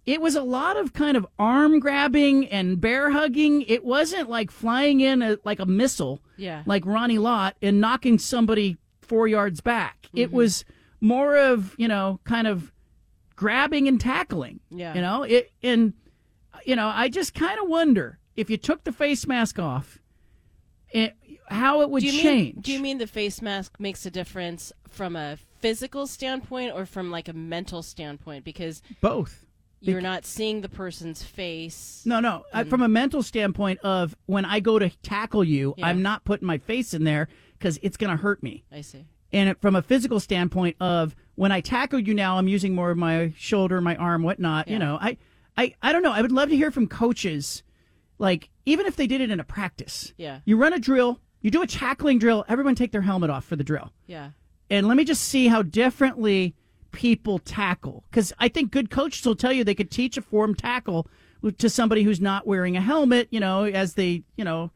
it 0.07 0.21
was 0.21 0.35
a 0.35 0.41
lot 0.41 0.75
of 0.77 0.93
kind 0.93 1.15
of 1.15 1.27
arm 1.37 1.79
grabbing 1.79 2.47
and 2.47 2.81
bear 2.81 3.11
hugging. 3.11 3.61
It 3.63 3.83
wasn't 3.85 4.29
like 4.29 4.49
flying 4.49 5.01
in 5.01 5.21
a, 5.21 5.37
like 5.43 5.59
a 5.59 5.65
missile, 5.67 6.21
Yeah. 6.37 6.63
like 6.65 6.83
Ronnie 6.85 7.19
Lott, 7.19 7.55
and 7.61 7.79
knocking 7.79 8.17
somebody 8.17 8.77
four 9.01 9.27
yards 9.27 9.61
back. 9.61 10.07
It 10.15 10.29
Mhm. 10.31 10.33
was 10.33 10.65
more 11.01 11.35
of 11.37 11.75
you 11.77 11.87
know 11.87 12.19
kind 12.23 12.47
of 12.47 12.71
grabbing 13.35 13.87
and 13.87 14.01
tackling. 14.01 14.59
Yeah. 14.71 14.95
you 14.95 15.01
know 15.01 15.21
it 15.23 15.51
and 15.61 15.93
you 16.65 16.75
know 16.75 16.87
I 16.87 17.07
just 17.09 17.33
kind 17.35 17.59
of 17.59 17.67
wonder 17.69 18.17
if 18.35 18.49
you 18.49 18.57
took 18.57 18.83
the 18.83 18.91
face 18.91 19.27
mask 19.27 19.59
off, 19.59 19.99
it, 20.91 21.15
how 21.49 21.81
it 21.81 21.89
would 21.89 22.01
do 22.03 22.11
change. 22.11 22.55
Mean, 22.55 22.61
do 22.61 22.71
you 22.71 22.79
mean 22.79 22.97
the 22.97 23.07
face 23.07 23.41
mask 23.41 23.79
makes 23.79 24.05
a 24.05 24.11
difference 24.11 24.71
from 24.87 25.15
a 25.15 25.37
physical 25.59 26.07
standpoint 26.07 26.73
or 26.73 26.85
from 26.85 27.09
like 27.11 27.27
a 27.27 27.33
mental 27.33 27.81
standpoint? 27.83 28.43
Because 28.45 28.81
Both. 29.01 29.43
You're 29.79 30.01
not 30.01 30.25
seeing 30.25 30.61
the 30.61 30.69
person's 30.69 31.21
face. 31.23 32.01
No, 32.05 32.19
no. 32.19 32.43
I, 32.53 32.63
from 32.63 32.81
a 32.81 32.87
mental 32.87 33.21
standpoint 33.23 33.79
of 33.81 34.15
when 34.25 34.43
I 34.45 34.59
go 34.59 34.79
to 34.79 34.89
tackle 35.03 35.43
you, 35.43 35.73
Yeah. 35.77 35.87
I'm 35.87 36.01
not 36.01 36.23
putting 36.25 36.47
my 36.47 36.57
face 36.57 36.93
in 36.93 37.03
there 37.03 37.27
because 37.57 37.79
it's 37.81 37.97
going 37.97 38.09
to 38.09 38.17
hurt 38.21 38.41
me. 38.43 38.63
I 38.71 38.81
see. 38.81 39.05
And 39.31 39.49
it- 39.49 39.61
from 39.61 39.75
a 39.75 39.81
physical 39.81 40.19
standpoint 40.19 40.77
of 40.79 41.15
when 41.35 41.51
I 41.51 41.61
tackle 41.61 41.99
you 41.99 42.13
now, 42.13 42.37
I'm 42.37 42.47
using 42.47 42.73
more 42.73 42.89
of 42.91 42.97
my 42.97 43.33
shoulder, 43.37 43.79
my 43.81 43.95
arm, 43.95 44.23
whatnot. 44.23 44.67
You 44.67 44.79
know, 44.79 44.97
I, 44.99 45.17
I, 45.55 45.75
I 45.81 45.91
don't 45.91 46.01
know. 46.03 46.11
I 46.13 46.21
would 46.21 46.31
love 46.31 46.49
to 46.49 46.55
hear 46.55 46.71
from 46.71 46.87
coaches, 46.87 47.61
like 48.17 48.49
even 48.65 48.85
if 48.87 48.95
they 48.95 49.05
did 49.07 49.21
it 49.21 49.29
in 49.29 49.39
a 49.39 49.43
practice. 49.43 50.13
Yeah. 50.17 50.39
You 50.45 50.57
run 50.57 50.73
a 50.73 50.79
drill, 50.79 51.19
you 51.41 51.51
do 51.51 51.61
a 51.61 51.67
tackling 51.67 52.17
drill. 52.19 52.43
Everyone 52.49 52.73
take 52.75 52.91
their 52.91 53.01
helmet 53.03 53.29
off 53.29 53.45
for 53.45 53.55
the 53.55 53.63
drill 53.63 53.91
Yeah. 54.07 54.31
and 54.71 54.87
let 54.87 54.97
me 54.97 55.03
just 55.03 55.21
see 55.23 55.47
how 55.47 55.61
differently 55.61 56.55
people 56.97 57.37
tackle. 57.37 58.03
Because 58.09 58.33
I 58.39 58.47
think 58.47 58.71
good 58.71 58.89
coaches 58.89 59.23
will 59.23 59.35
tell 59.35 59.53
you 59.53 59.63
they 59.63 59.75
could 59.75 59.91
teach 59.91 60.17
a 60.17 60.21
form 60.21 60.55
tackle 60.55 61.07
to 61.59 61.69
somebody 61.69 62.01
who's 62.01 62.19
not 62.19 62.47
wearing 62.47 62.75
a 62.75 62.81
helmet. 62.81 63.27
You 63.29 63.39
know, 63.39 63.65
as 63.65 63.93
they, 63.93 64.23
you 64.35 64.43
know, 64.43 64.71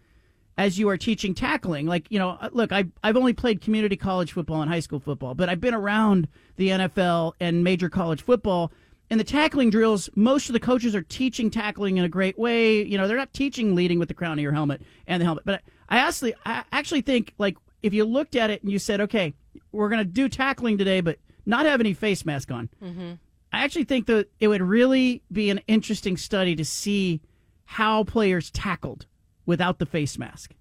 as 0.55 0.77
you 0.77 0.87
are 0.89 0.97
teaching 0.97 1.33
tackling. 1.33 1.87
Like, 1.87 2.05
you 2.11 2.19
know, 2.19 2.37
uh, 2.39 2.49
look, 2.51 2.71
I 2.71 2.85
I've 3.03 3.17
only 3.17 3.33
played 3.33 3.59
community 3.59 3.97
college 3.97 4.33
football 4.33 4.61
and 4.61 4.69
high 4.69 4.81
school 4.81 4.99
football, 4.99 5.33
but 5.33 5.49
I've 5.49 5.59
been 5.59 5.73
around 5.73 6.27
the 6.57 6.67
NFL 6.69 7.33
and 7.39 7.63
major 7.63 7.89
college 7.89 8.21
football. 8.21 8.71
And 9.09 9.19
the 9.19 9.25
tackling 9.25 9.71
drills, 9.71 10.07
most 10.15 10.47
of 10.47 10.53
the 10.53 10.59
coaches 10.59 10.95
are 10.95 11.01
teaching 11.01 11.49
tackling 11.49 11.97
in 11.97 12.05
a 12.05 12.09
great 12.09 12.37
way. 12.37 12.85
You 12.85 12.99
know, 12.99 13.07
they're 13.07 13.17
not 13.17 13.33
teaching 13.33 13.73
leading 13.73 13.97
with 13.97 14.07
the 14.07 14.13
crown 14.13 14.33
of 14.33 14.43
your 14.43 14.53
helmet 14.53 14.83
and 15.07 15.19
the 15.19 15.25
helmet. 15.25 15.43
But 15.43 15.63
I 15.89 15.97
actually, 15.97 16.35
I 16.45 16.63
actually 16.71 17.01
think 17.01 17.33
like 17.39 17.57
if 17.81 17.93
you 17.93 18.05
looked 18.05 18.35
at 18.35 18.51
it 18.51 18.61
and 18.61 18.71
you 18.71 18.77
said, 18.77 19.01
okay, 19.01 19.33
we're 19.71 19.89
going 19.89 19.99
to 19.99 20.05
do 20.05 20.29
tackling 20.29 20.77
today, 20.77 21.01
but 21.01 21.17
not 21.45 21.65
have 21.65 21.79
any 21.79 21.93
face 21.93 22.25
mask 22.25 22.51
on. 22.51 22.69
Mm-hmm. 22.83 23.13
I 23.53 23.63
actually 23.63 23.83
think 23.83 24.07
that 24.07 24.29
it 24.39 24.47
would 24.47 24.61
really 24.61 25.21
be 25.31 25.49
an 25.49 25.61
interesting 25.67 26.17
study 26.17 26.55
to 26.55 26.65
see 26.65 27.21
how 27.65 28.03
players 28.03 28.49
tackled 28.51 29.05
without 29.45 29.79
the 29.79 29.85
face 29.85 30.17
mask. 30.17 30.53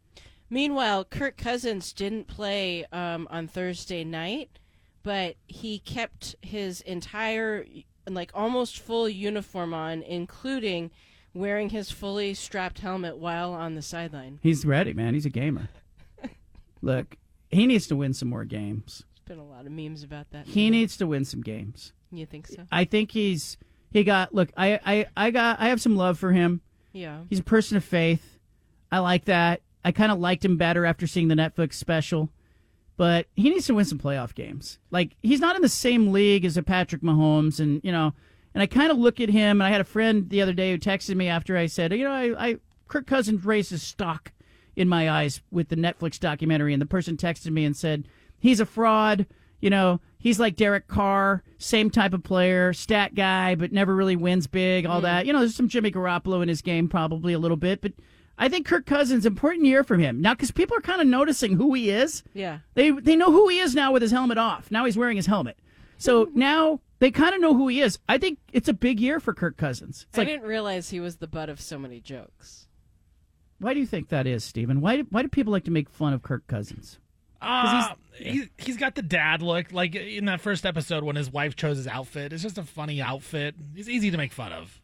Meanwhile, 0.49 1.05
Kirk 1.05 1.37
Cousins 1.37 1.93
didn't 1.93 2.27
play 2.27 2.85
um, 2.93 3.29
on 3.31 3.47
Thursday 3.47 4.03
night, 4.03 4.59
but 5.05 5.37
he 5.47 5.79
kept 5.79 6.35
his 6.43 6.81
entire 6.81 7.65
like 8.09 8.33
almost 8.35 8.79
full 8.79 9.09
uniform 9.09 9.73
on, 9.73 10.03
including 10.03 10.91
wearing 11.33 11.71
his 11.71 11.91
fully 11.91 12.35
strapped 12.35 12.81
helmet 12.81 13.17
while 13.17 13.53
on 13.53 13.75
the 13.75 13.83
sideline. 13.83 14.41
He's 14.43 14.65
ready, 14.65 14.93
man. 14.93 15.15
He's 15.15 15.27
a 15.27 15.31
gamer. 15.31 15.69
Look, 16.83 17.17
he 17.51 17.67
needs 17.67 17.87
to 17.89 17.97
win 17.97 18.15
some 18.15 18.29
more 18.29 18.45
games. 18.45 19.05
Been 19.31 19.39
a 19.39 19.45
lot 19.45 19.65
of 19.65 19.71
memes 19.71 20.03
about 20.03 20.29
that. 20.33 20.49
He 20.49 20.71
needs 20.71 20.97
to 20.97 21.07
win 21.07 21.25
some 21.25 21.41
games. 21.41 21.93
You 22.11 22.27
think 22.27 22.49
so? 22.49 22.65
I 22.73 22.83
think 22.83 23.13
he's 23.13 23.59
he 23.93 24.03
got 24.03 24.35
look, 24.35 24.51
I 24.57 24.81
I 24.85 25.07
I 25.17 25.31
got 25.31 25.61
I 25.61 25.69
have 25.69 25.81
some 25.81 25.95
love 25.95 26.19
for 26.19 26.33
him. 26.33 26.63
Yeah. 26.93 27.21
He's 27.31 27.39
a 27.39 27.45
person 27.45 27.77
of 27.77 27.85
faith. 27.85 28.41
I 28.91 28.99
like 28.99 29.27
that. 29.27 29.61
I 29.85 29.93
kind 29.93 30.11
of 30.11 30.19
liked 30.19 30.45
him 30.45 30.57
better 30.57 30.85
after 30.85 31.07
seeing 31.07 31.29
the 31.29 31.37
Netflix 31.37 31.75
special. 31.75 32.31
But 32.97 33.27
he 33.37 33.51
needs 33.51 33.67
to 33.67 33.75
win 33.75 33.85
some 33.85 34.01
playoff 34.01 34.35
games. 34.35 34.81
Like 34.91 35.15
he's 35.23 35.39
not 35.39 35.55
in 35.55 35.63
the 35.63 35.69
same 35.69 36.11
league 36.11 36.45
as 36.45 36.57
a 36.57 36.63
Patrick 36.65 37.03
Mahomes 37.03 37.61
and 37.61 37.81
you 37.85 37.93
know, 37.93 38.13
and 38.53 38.65
I 38.65 38.67
kind 38.67 38.91
of 38.91 38.99
look 38.99 39.21
at 39.21 39.29
him 39.29 39.61
and 39.61 39.63
I 39.63 39.71
had 39.71 39.81
a 39.81 39.85
friend 39.85 40.29
the 40.29 40.43
other 40.43 40.55
day 40.55 40.73
who 40.73 40.79
texted 40.79 41.15
me 41.15 41.29
after 41.29 41.57
I 41.57 41.67
said, 41.67 41.93
"You 41.93 42.03
know, 42.03 42.11
I, 42.11 42.49
I 42.49 42.57
Kirk 42.89 43.07
Cousins 43.07 43.45
raised 43.45 43.71
his 43.71 43.85
stock 43.85 44.33
in 44.75 44.89
my 44.89 45.09
eyes 45.09 45.41
with 45.53 45.69
the 45.69 45.77
Netflix 45.77 46.19
documentary." 46.19 46.73
And 46.73 46.83
the 46.83 46.87
person 46.87 47.17
texted 47.17 47.53
me 47.53 47.65
and 47.65 47.77
said, 47.77 48.09
"He's 48.41 48.59
a 48.61 48.67
fraud. 48.67 49.27
You 49.61 49.71
know, 49.71 50.01
he's 50.19 50.41
like 50.41 50.57
Derek 50.57 50.89
Carr, 50.89 51.43
same 51.59 51.91
type 51.91 52.15
of 52.15 52.23
player, 52.25 52.73
stat 52.73 53.15
guy, 53.15 53.55
but 53.55 53.73
never 53.73 53.95
really 53.95 54.17
wins 54.17 54.47
big. 54.47 54.87
All 54.87 55.01
Mm. 55.01 55.03
that. 55.03 55.27
You 55.27 55.33
know, 55.33 55.39
there's 55.41 55.55
some 55.55 55.69
Jimmy 55.69 55.91
Garoppolo 55.93 56.43
in 56.43 56.49
his 56.49 56.63
game, 56.63 56.89
probably 56.89 57.33
a 57.33 57.39
little 57.39 57.57
bit, 57.59 57.81
but." 57.81 57.93
I 58.43 58.49
think 58.49 58.65
Kirk 58.65 58.87
Cousins 58.87 59.27
important 59.27 59.67
year 59.67 59.85
for 59.85 59.99
him 59.99 60.23
now 60.23 60.33
because 60.33 60.51
people 60.51 60.75
are 60.75 60.81
kind 60.81 61.03
of 61.03 61.07
noticing 61.07 61.57
who 61.57 61.75
he 61.75 61.91
is. 61.91 62.23
Yeah. 62.33 62.61
They 62.73 62.91
they 62.91 63.15
know 63.15 63.31
who 63.31 63.49
he 63.49 63.59
is 63.59 63.75
now 63.75 63.93
with 63.93 64.01
his 64.01 64.13
helmet 64.13 64.39
off. 64.39 64.71
Now 64.71 64.87
he's 64.87 64.97
wearing 64.97 65.19
his 65.19 65.27
helmet, 65.27 65.59
so 65.99 66.27
now 66.35 66.81
they 67.01 67.11
kind 67.11 67.35
of 67.35 67.43
know 67.43 67.53
who 67.53 67.69
he 67.69 67.83
is. 67.83 67.99
I 68.09 68.17
think 68.17 68.39
it's 68.51 68.67
a 68.67 68.73
big 68.73 68.99
year 68.99 69.21
for 69.21 69.35
Kirk 69.35 69.59
Cousins. 69.59 70.07
It's 70.09 70.17
I 70.19 70.23
like, 70.23 70.29
didn't 70.29 70.47
realize 70.49 70.89
he 70.89 71.01
was 71.01 71.17
the 71.17 71.27
butt 71.27 71.51
of 71.51 71.61
so 71.61 71.79
many 71.79 72.01
jokes. 72.01 72.67
why 73.59 73.75
do 73.75 73.81
you 73.81 73.85
think 73.87 74.09
that 74.09 74.27
is, 74.27 74.43
Stephen? 74.43 74.81
Why 74.81 75.01
why 75.11 75.21
do 75.21 75.29
people 75.29 75.53
like 75.53 75.65
to 75.65 75.71
make 75.71 75.91
fun 75.91 76.15
of 76.15 76.23
Kirk 76.23 76.47
Cousins? 76.47 76.99
Uh, 77.43 77.95
he's, 78.17 78.49
he's 78.59 78.77
got 78.77 78.95
the 78.95 79.03
dad 79.03 79.43
look. 79.43 79.73
Like 79.73 79.95
in 79.95 80.27
that 80.27 80.41
first 80.41 80.67
episode 80.67 81.05
when 81.05 81.17
his 81.17 81.31
wife 81.31 81.57
chose 81.57 81.77
his 81.79 81.87
outfit, 81.87 82.33
it's 82.33 82.43
just 82.43 82.59
a 82.59 82.63
funny 82.65 83.01
outfit. 83.01 83.55
He's 83.75 83.89
easy 83.89 84.11
to 84.11 84.17
make 84.17 84.33
fun 84.33 84.53
of. 84.53 84.81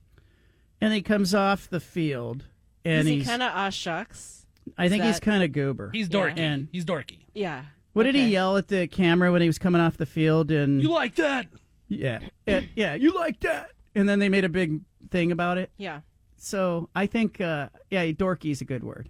And 0.80 0.92
he 0.92 1.02
comes 1.02 1.34
off 1.34 1.68
the 1.70 1.80
field, 1.80 2.44
and 2.84 3.00
is 3.00 3.06
he 3.06 3.14
he's 3.18 3.26
kind 3.26 3.42
of 3.42 3.50
aw 3.54 3.70
shucks? 3.70 4.46
I 4.76 4.88
think 4.88 5.04
Is 5.04 5.10
he's 5.16 5.20
kind 5.20 5.42
of 5.42 5.52
goober. 5.52 5.90
He's 5.92 6.08
dorky. 6.08 6.38
And 6.38 6.68
he's 6.72 6.84
dorky. 6.84 7.20
Yeah. 7.34 7.62
what 7.92 8.02
did 8.02 8.14
he 8.14 8.28
yell 8.28 8.56
at 8.56 8.68
the 8.68 8.86
camera 8.88 9.30
when 9.32 9.40
he 9.40 9.46
was 9.48 9.58
coming 9.58 9.80
off 9.80 9.96
the 9.96 10.06
field? 10.06 10.50
And 10.50 10.82
You 10.82 10.90
like 10.90 11.14
that? 11.16 11.46
yeah, 11.88 12.18
yeah, 12.46 12.62
yeah, 12.74 12.94
you 12.94 13.12
like 13.14 13.40
that? 13.40 13.70
And 13.94 14.08
then 14.08 14.18
they 14.18 14.28
made 14.28 14.44
a 14.44 14.48
big 14.48 14.80
thing 15.10 15.30
about 15.32 15.56
it. 15.56 15.70
Yeah. 15.76 16.00
So 16.36 16.88
I 16.94 17.06
think, 17.06 17.40
uh, 17.40 17.68
yeah, 17.90 18.04
dorky 18.06 18.50
is 18.50 18.60
a 18.60 18.64
good 18.64 18.82
word. 18.84 19.08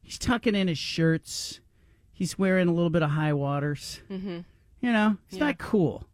He's 0.00 0.16
tucking 0.18 0.54
in 0.54 0.68
his 0.68 0.78
shirts. 0.78 1.60
He's 2.14 2.38
wearing 2.38 2.68
a 2.68 2.72
little 2.72 2.90
bit 2.90 3.02
of 3.02 3.10
high 3.10 3.32
waters. 3.34 4.00
Mm-hmm. 4.10 4.38
You 4.80 4.92
know, 4.92 5.16
it's 5.28 5.36
Yeah. 5.38 5.46
not 5.46 5.58
cool. 5.58 6.06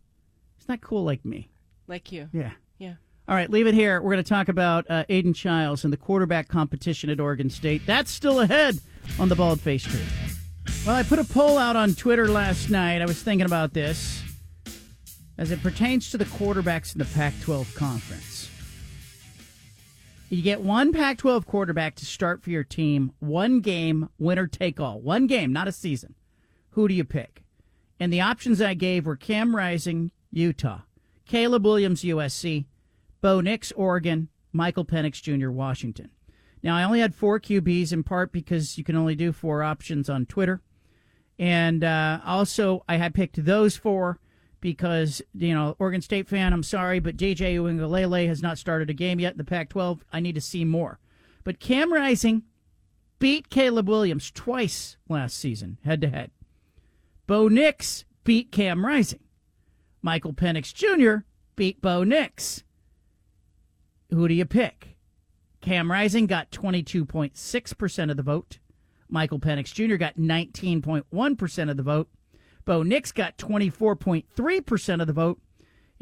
It's 0.58 0.68
not 0.68 0.80
cool 0.80 1.04
like 1.04 1.24
me. 1.24 1.50
Like 1.86 2.10
you. 2.10 2.28
Yeah. 2.32 2.52
Yeah. 2.78 2.94
All 3.28 3.34
right, 3.36 3.48
leave 3.50 3.66
it 3.68 3.74
here. 3.74 4.00
We're 4.00 4.12
going 4.12 4.24
to 4.24 4.28
talk 4.28 4.48
about 4.48 4.90
uh, 4.90 5.04
Aidan 5.08 5.34
Chiles 5.34 5.84
and 5.84 5.92
the 5.92 5.96
quarterback 5.96 6.48
competition 6.48 7.10
at 7.10 7.20
Oregon 7.20 7.48
State. 7.50 7.82
That's 7.86 8.10
still 8.10 8.40
ahead 8.40 8.78
on 9.20 9.28
the 9.28 9.36
Bald 9.36 9.60
Face 9.60 9.84
Truth. 9.84 10.38
Well, 10.86 10.96
I 10.96 11.02
put 11.02 11.18
a 11.18 11.24
poll 11.24 11.58
out 11.58 11.76
on 11.76 11.94
Twitter 11.94 12.26
last 12.28 12.70
night. 12.70 13.02
I 13.02 13.06
was 13.06 13.22
thinking 13.22 13.46
about 13.46 13.72
this 13.74 14.22
as 15.38 15.50
it 15.50 15.62
pertains 15.62 16.10
to 16.10 16.18
the 16.18 16.24
quarterbacks 16.24 16.94
in 16.94 16.98
the 16.98 17.04
Pac 17.04 17.34
12 17.42 17.74
conference. 17.74 18.29
You 20.32 20.42
get 20.42 20.60
one 20.60 20.92
Pac 20.92 21.18
12 21.18 21.44
quarterback 21.44 21.96
to 21.96 22.06
start 22.06 22.40
for 22.40 22.50
your 22.50 22.62
team, 22.62 23.10
one 23.18 23.58
game, 23.58 24.10
winner 24.16 24.46
take 24.46 24.78
all. 24.78 25.00
One 25.00 25.26
game, 25.26 25.52
not 25.52 25.66
a 25.66 25.72
season. 25.72 26.14
Who 26.70 26.86
do 26.86 26.94
you 26.94 27.02
pick? 27.02 27.42
And 27.98 28.12
the 28.12 28.20
options 28.20 28.62
I 28.62 28.74
gave 28.74 29.06
were 29.06 29.16
Cam 29.16 29.56
Rising, 29.56 30.12
Utah, 30.30 30.82
Caleb 31.26 31.64
Williams, 31.64 32.04
USC, 32.04 32.66
Bo 33.20 33.40
Nix, 33.40 33.72
Oregon, 33.72 34.28
Michael 34.52 34.84
Penix 34.84 35.20
Jr., 35.20 35.50
Washington. 35.50 36.10
Now, 36.62 36.76
I 36.76 36.84
only 36.84 37.00
had 37.00 37.12
four 37.12 37.40
QBs 37.40 37.92
in 37.92 38.04
part 38.04 38.30
because 38.30 38.78
you 38.78 38.84
can 38.84 38.94
only 38.94 39.16
do 39.16 39.32
four 39.32 39.64
options 39.64 40.08
on 40.08 40.26
Twitter. 40.26 40.62
And 41.40 41.82
uh, 41.82 42.20
also, 42.24 42.84
I 42.88 42.98
had 42.98 43.14
picked 43.14 43.44
those 43.44 43.76
four 43.76 44.20
because, 44.60 45.22
you 45.34 45.54
know, 45.54 45.76
Oregon 45.78 46.00
State 46.00 46.28
fan, 46.28 46.52
I'm 46.52 46.62
sorry, 46.62 47.00
but 47.00 47.16
JJ 47.16 47.56
Uiagalelei 47.56 48.26
has 48.26 48.42
not 48.42 48.58
started 48.58 48.90
a 48.90 48.94
game 48.94 49.20
yet 49.20 49.32
in 49.32 49.38
the 49.38 49.44
Pac 49.44 49.68
12. 49.70 50.04
I 50.12 50.20
need 50.20 50.34
to 50.34 50.40
see 50.40 50.64
more. 50.64 50.98
But 51.44 51.60
Cam 51.60 51.92
Rising 51.92 52.42
beat 53.18 53.50
Caleb 53.50 53.88
Williams 53.88 54.30
twice 54.30 54.96
last 55.08 55.36
season, 55.36 55.78
head 55.84 56.00
to 56.02 56.08
head. 56.08 56.30
Bo 57.26 57.48
Nix 57.48 58.04
beat 58.24 58.52
Cam 58.52 58.84
Rising. 58.84 59.20
Michael 60.02 60.32
Penix 60.32 60.74
Jr. 60.74 61.24
beat 61.56 61.80
Bo 61.80 62.04
Nix. 62.04 62.64
Who 64.10 64.26
do 64.26 64.34
you 64.34 64.44
pick? 64.44 64.96
Cam 65.60 65.90
Rising 65.90 66.26
got 66.26 66.50
22.6% 66.50 68.10
of 68.10 68.16
the 68.16 68.22
vote. 68.22 68.58
Michael 69.08 69.38
Penix 69.38 69.72
Jr. 69.72 69.96
got 69.96 70.16
19.1% 70.16 71.70
of 71.70 71.76
the 71.76 71.82
vote. 71.82 72.08
Bo 72.64 72.82
Nix 72.82 73.12
got 73.12 73.38
24.3% 73.38 75.00
of 75.00 75.06
the 75.06 75.12
vote. 75.12 75.40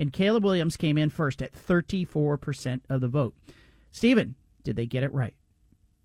And 0.01 0.13
Caleb 0.13 0.45
Williams 0.45 0.77
came 0.77 0.97
in 0.97 1.11
first 1.11 1.43
at 1.43 1.53
34% 1.53 2.83
of 2.89 3.01
the 3.01 3.09
vote. 3.09 3.35
Steven, 3.91 4.37
did 4.63 4.77
they 4.77 4.87
get 4.87 5.03
it 5.03 5.13
right? 5.13 5.35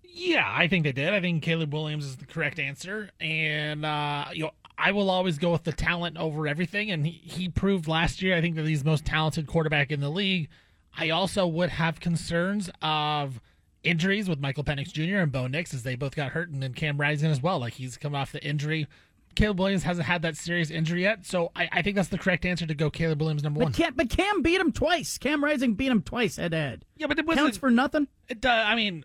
Yeah, 0.02 0.44
I 0.46 0.68
think 0.68 0.84
they 0.84 0.92
did. 0.92 1.12
I 1.12 1.20
think 1.20 1.42
Caleb 1.42 1.72
Williams 1.72 2.04
is 2.04 2.16
the 2.16 2.26
correct 2.26 2.60
answer, 2.60 3.10
and 3.18 3.84
uh, 3.84 4.26
you 4.32 4.44
know 4.44 4.52
I 4.78 4.92
will 4.92 5.10
always 5.10 5.38
go 5.38 5.50
with 5.50 5.64
the 5.64 5.72
talent 5.72 6.16
over 6.16 6.46
everything. 6.46 6.92
And 6.92 7.04
he, 7.04 7.12
he 7.12 7.48
proved 7.48 7.88
last 7.88 8.22
year. 8.22 8.36
I 8.36 8.40
think 8.40 8.54
that 8.54 8.66
he's 8.66 8.84
the 8.84 8.90
most 8.90 9.04
talented 9.04 9.48
quarterback 9.48 9.90
in 9.90 10.00
the 10.00 10.10
league. 10.10 10.48
I 10.96 11.10
also 11.10 11.46
would 11.48 11.70
have 11.70 11.98
concerns 11.98 12.70
of 12.80 13.40
injuries 13.82 14.28
with 14.28 14.40
Michael 14.40 14.62
Penix 14.62 14.92
Jr. 14.92 15.18
and 15.18 15.32
Bo 15.32 15.48
Nix 15.48 15.74
as 15.74 15.82
they 15.82 15.96
both 15.96 16.14
got 16.14 16.30
hurt, 16.30 16.48
and 16.48 16.62
then 16.62 16.74
Cam 16.74 16.96
Rising 16.96 17.30
as 17.30 17.42
well. 17.42 17.58
Like 17.58 17.74
he's 17.74 17.96
come 17.96 18.14
off 18.14 18.30
the 18.30 18.44
injury. 18.44 18.86
Caleb 19.34 19.58
Williams 19.58 19.82
hasn't 19.82 20.06
had 20.06 20.22
that 20.22 20.36
serious 20.36 20.70
injury 20.70 21.02
yet, 21.02 21.24
so 21.26 21.50
I, 21.54 21.68
I 21.72 21.82
think 21.82 21.96
that's 21.96 22.08
the 22.08 22.18
correct 22.18 22.44
answer 22.44 22.66
to 22.66 22.74
go 22.74 22.90
Caleb 22.90 23.20
Williams 23.20 23.42
number 23.42 23.60
one. 23.60 23.72
But 23.72 23.76
Cam, 23.78 23.94
but 23.94 24.10
Cam 24.10 24.42
beat 24.42 24.60
him 24.60 24.72
twice. 24.72 25.18
Cam 25.18 25.42
Rising 25.42 25.74
beat 25.74 25.88
him 25.88 26.02
twice 26.02 26.36
head 26.36 26.52
to 26.52 26.56
head. 26.56 26.84
Yeah, 26.96 27.06
but 27.06 27.18
it 27.18 27.26
wasn't 27.26 27.46
Counts 27.46 27.58
for 27.58 27.70
nothing. 27.70 28.08
It, 28.28 28.44
uh, 28.44 28.48
I 28.48 28.74
mean, 28.74 29.04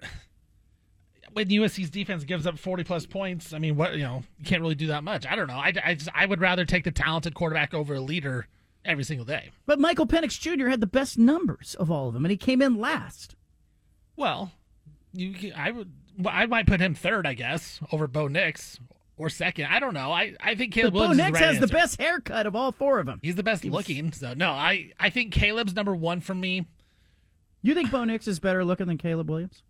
when 1.33 1.47
USC's 1.47 1.89
defense 1.89 2.23
gives 2.23 2.47
up 2.47 2.57
forty 2.57 2.83
plus 2.83 3.05
points, 3.05 3.53
I 3.53 3.59
mean, 3.59 3.75
what 3.75 3.93
you 3.95 4.03
know, 4.03 4.23
you 4.37 4.45
can't 4.45 4.61
really 4.61 4.75
do 4.75 4.87
that 4.87 5.03
much. 5.03 5.25
I 5.25 5.35
don't 5.35 5.47
know. 5.47 5.57
I, 5.57 5.73
I, 5.83 5.93
just, 5.95 6.09
I 6.13 6.25
would 6.25 6.41
rather 6.41 6.65
take 6.65 6.83
the 6.83 6.91
talented 6.91 7.33
quarterback 7.33 7.73
over 7.73 7.95
a 7.95 8.01
leader 8.01 8.47
every 8.85 9.03
single 9.03 9.25
day. 9.25 9.51
But 9.65 9.79
Michael 9.79 10.07
Penix 10.07 10.39
Jr. 10.39 10.67
had 10.67 10.81
the 10.81 10.87
best 10.87 11.17
numbers 11.17 11.75
of 11.79 11.91
all 11.91 12.07
of 12.07 12.13
them, 12.13 12.25
and 12.25 12.31
he 12.31 12.37
came 12.37 12.61
in 12.61 12.75
last. 12.75 13.35
Well, 14.15 14.51
you, 15.13 15.53
I 15.55 15.71
would, 15.71 15.91
I 16.25 16.45
might 16.45 16.67
put 16.67 16.81
him 16.81 16.93
third, 16.93 17.25
I 17.25 17.33
guess, 17.33 17.79
over 17.91 18.07
Bo 18.07 18.27
Nix 18.27 18.79
or 19.19 19.29
second. 19.29 19.65
I 19.65 19.79
don't 19.79 19.93
know. 19.93 20.11
I, 20.11 20.33
I 20.39 20.55
think 20.55 20.73
Caleb 20.73 20.93
Bo 20.93 20.99
Williams 21.01 21.19
is 21.19 21.25
Nix 21.25 21.33
right 21.41 21.49
has 21.49 21.59
the 21.59 21.67
best 21.67 21.99
haircut 22.01 22.47
of 22.47 22.55
all 22.55 22.71
four 22.71 22.99
of 22.99 23.05
them. 23.05 23.19
He's 23.21 23.35
the 23.35 23.43
best 23.43 23.65
looking. 23.65 24.11
So 24.13 24.33
no, 24.33 24.49
I, 24.49 24.93
I 24.99 25.11
think 25.11 25.33
Caleb's 25.33 25.75
number 25.75 25.95
one 25.95 26.21
for 26.21 26.33
me. 26.33 26.65
You 27.61 27.75
think 27.75 27.91
Bo 27.91 28.05
Nix 28.05 28.27
is 28.27 28.39
better 28.39 28.63
looking 28.63 28.87
than 28.87 28.97
Caleb 28.97 29.29
Williams? 29.29 29.61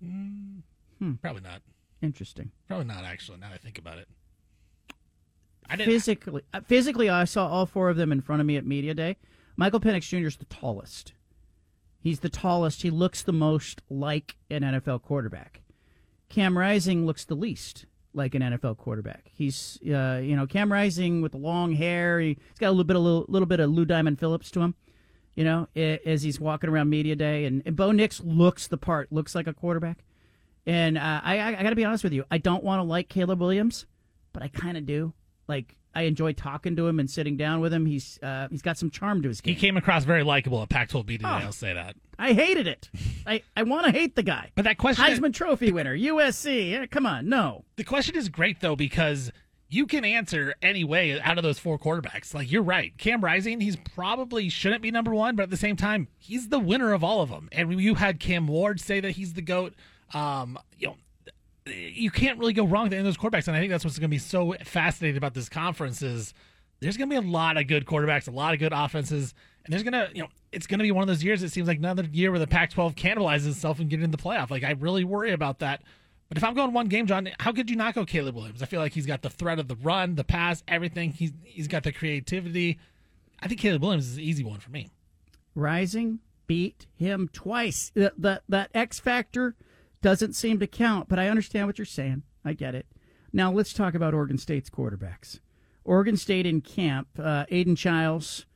Hmm. 0.00 1.14
Probably 1.22 1.42
not. 1.42 1.62
Interesting. 2.02 2.52
Probably 2.68 2.84
not. 2.84 3.04
Actually, 3.04 3.38
now 3.38 3.48
that 3.48 3.54
I 3.54 3.58
think 3.58 3.78
about 3.78 3.98
it. 3.98 4.08
I 5.68 5.76
didn't. 5.76 5.90
Physically, 5.90 6.42
uh, 6.52 6.60
physically, 6.60 7.08
I 7.08 7.24
saw 7.24 7.48
all 7.48 7.66
four 7.66 7.88
of 7.88 7.96
them 7.96 8.12
in 8.12 8.20
front 8.20 8.40
of 8.40 8.46
me 8.46 8.56
at 8.56 8.66
media 8.66 8.94
day. 8.94 9.16
Michael 9.56 9.80
Penix 9.80 10.08
Jr. 10.08 10.28
is 10.28 10.36
the 10.36 10.44
tallest. 10.44 11.14
He's 11.98 12.20
the 12.20 12.28
tallest. 12.28 12.82
He 12.82 12.90
looks 12.90 13.22
the 13.22 13.32
most 13.32 13.82
like 13.90 14.36
an 14.50 14.62
NFL 14.62 15.02
quarterback. 15.02 15.62
Cam 16.28 16.56
Rising 16.56 17.06
looks 17.06 17.24
the 17.24 17.34
least 17.34 17.86
like 18.14 18.34
an 18.34 18.42
NFL 18.42 18.78
quarterback. 18.78 19.30
He's, 19.32 19.78
uh, 19.86 20.20
you 20.22 20.36
know, 20.36 20.46
Cam 20.46 20.72
Rising 20.72 21.20
with 21.22 21.32
the 21.32 21.38
long 21.38 21.72
hair. 21.72 22.20
He, 22.20 22.28
he's 22.28 22.58
got 22.58 22.68
a 22.68 22.70
little 22.70 22.84
bit, 22.84 22.96
a 22.96 23.00
little, 23.00 23.26
little 23.28 23.46
bit 23.46 23.60
of 23.60 23.70
Lou 23.70 23.84
Diamond 23.84 24.18
Phillips 24.18 24.50
to 24.52 24.60
him. 24.60 24.74
You 25.34 25.44
know, 25.44 25.68
as 25.76 26.22
he's 26.22 26.40
walking 26.40 26.68
around 26.68 26.90
media 26.90 27.14
day, 27.14 27.44
and, 27.44 27.62
and 27.64 27.76
Bo 27.76 27.92
Nix 27.92 28.20
looks 28.20 28.66
the 28.66 28.76
part, 28.76 29.12
looks 29.12 29.36
like 29.36 29.46
a 29.46 29.52
quarterback. 29.52 29.98
And 30.66 30.98
uh, 30.98 31.20
I, 31.22 31.54
I 31.54 31.62
got 31.62 31.70
to 31.70 31.76
be 31.76 31.84
honest 31.84 32.02
with 32.02 32.12
you, 32.12 32.24
I 32.30 32.38
don't 32.38 32.64
want 32.64 32.80
to 32.80 32.82
like 32.82 33.08
Caleb 33.08 33.40
Williams, 33.40 33.86
but 34.32 34.42
I 34.42 34.48
kind 34.48 34.76
of 34.76 34.84
do. 34.84 35.12
Like 35.46 35.76
I 35.98 36.02
enjoy 36.02 36.32
talking 36.32 36.76
to 36.76 36.86
him 36.86 37.00
and 37.00 37.10
sitting 37.10 37.36
down 37.36 37.60
with 37.60 37.72
him. 37.72 37.84
He's 37.84 38.20
uh, 38.22 38.46
he's 38.52 38.62
got 38.62 38.78
some 38.78 38.88
charm 38.88 39.20
to 39.22 39.28
his 39.28 39.40
He 39.42 39.56
came 39.56 39.76
across 39.76 40.04
very 40.04 40.22
likable 40.22 40.62
at 40.62 40.68
Pac-12 40.68 41.06
B 41.06 41.16
today. 41.16 41.28
Oh. 41.28 41.32
I'll 41.32 41.52
say 41.52 41.74
that. 41.74 41.96
I 42.16 42.34
hated 42.34 42.68
it. 42.68 42.88
I, 43.26 43.42
I 43.56 43.64
want 43.64 43.86
to 43.86 43.90
hate 43.90 44.14
the 44.14 44.22
guy. 44.22 44.52
But 44.54 44.64
that 44.66 44.78
question, 44.78 45.04
Heisman 45.04 45.34
Trophy 45.34 45.72
winner, 45.72 45.96
USC. 45.96 46.74
Eh, 46.74 46.86
come 46.86 47.04
on, 47.04 47.28
no. 47.28 47.64
The 47.74 47.82
question 47.82 48.14
is 48.14 48.28
great 48.28 48.60
though 48.60 48.76
because 48.76 49.32
you 49.68 49.88
can 49.88 50.04
answer 50.04 50.54
any 50.62 50.84
way 50.84 51.20
out 51.20 51.36
of 51.36 51.42
those 51.42 51.58
four 51.58 51.80
quarterbacks. 51.80 52.32
Like 52.32 52.52
you're 52.52 52.62
right, 52.62 52.96
Cam 52.96 53.20
Rising, 53.20 53.60
he's 53.60 53.76
probably 53.76 54.48
shouldn't 54.48 54.82
be 54.82 54.92
number 54.92 55.12
one, 55.12 55.34
but 55.34 55.42
at 55.42 55.50
the 55.50 55.56
same 55.56 55.74
time, 55.74 56.06
he's 56.16 56.48
the 56.48 56.60
winner 56.60 56.92
of 56.92 57.02
all 57.02 57.22
of 57.22 57.30
them. 57.30 57.48
And 57.50 57.80
you 57.80 57.96
had 57.96 58.20
Cam 58.20 58.46
Ward 58.46 58.80
say 58.80 59.00
that 59.00 59.12
he's 59.12 59.34
the 59.34 59.42
goat. 59.42 59.74
Um, 60.14 60.60
you 60.78 60.86
know, 60.86 60.96
you 61.68 62.10
can't 62.10 62.38
really 62.38 62.52
go 62.52 62.66
wrong 62.66 62.84
with 62.84 62.92
any 62.92 63.00
of 63.00 63.04
those 63.04 63.16
quarterbacks. 63.16 63.48
And 63.48 63.56
I 63.56 63.60
think 63.60 63.70
that's 63.70 63.84
what's 63.84 63.98
going 63.98 64.10
to 64.10 64.14
be 64.14 64.18
so 64.18 64.54
fascinating 64.64 65.16
about 65.16 65.34
this 65.34 65.48
conference 65.48 66.02
is 66.02 66.34
there's 66.80 66.96
going 66.96 67.10
to 67.10 67.20
be 67.20 67.26
a 67.26 67.30
lot 67.30 67.56
of 67.56 67.66
good 67.66 67.86
quarterbacks, 67.86 68.28
a 68.28 68.30
lot 68.30 68.54
of 68.54 68.60
good 68.60 68.72
offenses, 68.72 69.34
and 69.64 69.72
there's 69.72 69.82
going 69.82 69.92
to, 69.92 70.08
you 70.14 70.22
know, 70.22 70.28
it's 70.52 70.66
going 70.66 70.78
to 70.78 70.84
be 70.84 70.92
one 70.92 71.02
of 71.02 71.08
those 71.08 71.22
years. 71.22 71.42
It 71.42 71.50
seems 71.50 71.68
like 71.68 71.78
another 71.78 72.04
year 72.04 72.30
where 72.30 72.40
the 72.40 72.46
Pac-12 72.46 72.94
cannibalizes 72.94 73.48
itself 73.48 73.80
and 73.80 73.90
getting 73.90 74.04
in 74.04 74.10
the 74.10 74.18
playoff. 74.18 74.50
Like 74.50 74.64
I 74.64 74.72
really 74.72 75.04
worry 75.04 75.32
about 75.32 75.58
that. 75.58 75.82
But 76.28 76.36
if 76.36 76.44
I'm 76.44 76.54
going 76.54 76.72
one 76.72 76.88
game, 76.88 77.06
John, 77.06 77.28
how 77.40 77.52
could 77.52 77.70
you 77.70 77.76
not 77.76 77.94
go 77.94 78.04
Caleb 78.04 78.34
Williams? 78.34 78.62
I 78.62 78.66
feel 78.66 78.80
like 78.80 78.92
he's 78.92 79.06
got 79.06 79.22
the 79.22 79.30
threat 79.30 79.58
of 79.58 79.68
the 79.68 79.76
run, 79.76 80.14
the 80.14 80.24
pass, 80.24 80.62
everything. 80.68 81.12
He's 81.12 81.32
he's 81.42 81.68
got 81.68 81.84
the 81.84 81.92
creativity. 81.92 82.78
I 83.40 83.48
think 83.48 83.60
Caleb 83.60 83.82
Williams 83.82 84.08
is 84.08 84.16
an 84.18 84.22
easy 84.22 84.44
one 84.44 84.60
for 84.60 84.70
me. 84.70 84.88
Rising 85.54 86.18
beat 86.46 86.86
him 86.96 87.30
twice. 87.32 87.92
That 87.94 88.12
that, 88.18 88.42
that 88.48 88.70
X 88.74 89.00
factor 89.00 89.54
doesn't 90.00 90.34
seem 90.34 90.58
to 90.60 90.66
count, 90.66 91.08
but 91.08 91.18
I 91.18 91.28
understand 91.28 91.66
what 91.66 91.78
you're 91.78 91.84
saying. 91.84 92.22
I 92.44 92.52
get 92.52 92.74
it. 92.74 92.86
Now 93.32 93.52
let's 93.52 93.72
talk 93.72 93.94
about 93.94 94.14
Oregon 94.14 94.38
State's 94.38 94.70
quarterbacks. 94.70 95.40
Oregon 95.84 96.16
State 96.16 96.46
in 96.46 96.60
camp, 96.60 97.08
uh, 97.18 97.46
Aidan 97.50 97.76
Chiles, 97.76 98.46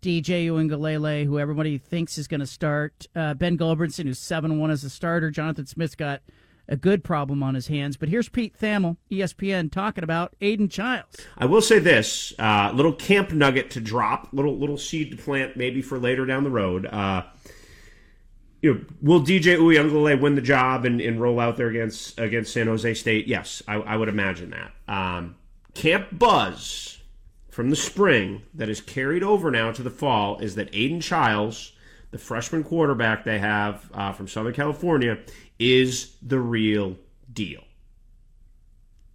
DJ 0.00 0.46
Uiagalelei, 0.46 1.24
who 1.24 1.38
everybody 1.38 1.76
thinks 1.76 2.18
is 2.18 2.28
going 2.28 2.40
to 2.40 2.46
start, 2.46 3.06
uh, 3.14 3.34
Ben 3.34 3.56
Gulbranson, 3.56 4.06
who's 4.06 4.18
7 4.18 4.58
1 4.58 4.70
as 4.70 4.84
a 4.84 4.90
starter. 4.90 5.30
Jonathan 5.30 5.66
Smith's 5.66 5.94
got 5.94 6.22
a 6.68 6.76
good 6.76 7.02
problem 7.02 7.42
on 7.42 7.54
his 7.54 7.68
hands. 7.68 7.96
But 7.96 8.08
here's 8.08 8.28
Pete 8.28 8.58
Thamel, 8.58 8.96
ESPN, 9.10 9.72
talking 9.72 10.04
about 10.04 10.34
Aidan 10.40 10.68
Chiles. 10.68 11.16
I 11.36 11.46
will 11.46 11.62
say 11.62 11.78
this: 11.78 12.32
uh, 12.38 12.70
little 12.74 12.92
camp 12.92 13.32
nugget 13.32 13.70
to 13.72 13.80
drop, 13.80 14.28
little 14.32 14.56
little 14.56 14.76
seed 14.76 15.10
to 15.10 15.16
plant, 15.16 15.56
maybe 15.56 15.82
for 15.82 15.98
later 15.98 16.26
down 16.26 16.44
the 16.44 16.50
road. 16.50 16.86
Uh, 16.86 17.24
you 18.60 18.74
know, 18.74 18.80
will 19.00 19.20
DJ 19.20 19.56
Uiagalelei 19.56 20.20
win 20.20 20.34
the 20.34 20.42
job 20.42 20.84
and, 20.84 21.00
and 21.00 21.20
roll 21.20 21.38
out 21.38 21.56
there 21.56 21.68
against 21.68 22.18
against 22.18 22.52
San 22.52 22.66
Jose 22.66 22.94
State? 22.94 23.26
Yes, 23.26 23.62
I, 23.68 23.74
I 23.74 23.96
would 23.96 24.08
imagine 24.08 24.50
that. 24.50 24.72
Um, 24.92 25.36
camp 25.74 26.08
buzz 26.12 26.98
from 27.48 27.70
the 27.70 27.76
spring 27.76 28.42
that 28.54 28.68
is 28.68 28.80
carried 28.80 29.22
over 29.22 29.50
now 29.50 29.72
to 29.72 29.82
the 29.82 29.90
fall 29.90 30.38
is 30.38 30.56
that 30.56 30.68
Aidan 30.72 31.00
Chiles, 31.00 31.72
the 32.10 32.18
freshman 32.18 32.64
quarterback 32.64 33.24
they 33.24 33.38
have 33.38 33.88
uh, 33.94 34.12
from 34.12 34.26
Southern 34.26 34.54
California, 34.54 35.18
is 35.58 36.16
the 36.22 36.40
real 36.40 36.96
deal. 37.32 37.62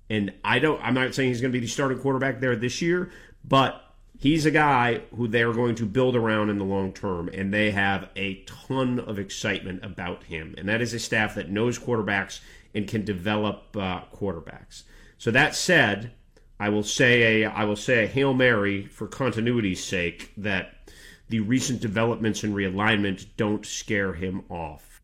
And 0.10 0.34
I 0.44 0.60
don't 0.60 0.82
I'm 0.82 0.94
not 0.94 1.14
saying 1.16 1.30
he's 1.30 1.42
going 1.42 1.52
to 1.52 1.58
be 1.58 1.66
the 1.66 1.72
starting 1.72 2.00
quarterback 2.00 2.40
there 2.40 2.56
this 2.56 2.82
year, 2.82 3.12
but 3.44 3.83
he's 4.24 4.46
a 4.46 4.52
guy 4.52 5.02
who 5.18 5.28
they're 5.28 5.52
going 5.52 5.76
to 5.76 5.86
build 5.86 6.16
around 6.16 6.50
in 6.50 6.58
the 6.58 6.64
long 6.64 6.94
term 6.94 7.30
and 7.34 7.54
they 7.54 7.72
have 7.72 8.08
a 8.16 8.36
ton 8.46 8.98
of 8.98 9.20
excitement 9.20 9.84
about 9.84 10.24
him. 10.24 10.56
And 10.58 10.70
that 10.70 10.82
is 10.82 10.94
a 10.94 11.00
staff 11.00 11.36
that 11.36 11.50
knows 11.50 11.78
quarterbacks 11.78 12.40
and 12.74 12.88
can 12.88 13.04
develop 13.04 13.76
uh, 13.76 14.04
quarterbacks. 14.16 14.84
So 15.18 15.30
that 15.32 15.56
said, 15.56 16.14
I 16.58 16.70
will 16.70 16.84
say 16.84 17.44
a 17.44 17.50
I 17.50 17.66
will 17.66 17.76
say 17.76 18.06
a 18.06 18.08
Hail 18.08 18.34
Mary 18.34 18.86
for 18.86 19.08
continuity's 19.08 19.84
sake 19.84 20.32
that 20.38 20.90
the 21.28 21.42
recent 21.42 21.82
developments 21.82 22.44
and 22.44 22.56
realignment 22.56 23.26
don't 23.36 23.66
scare 23.66 24.14
him 24.14 24.44
off. 24.50 25.02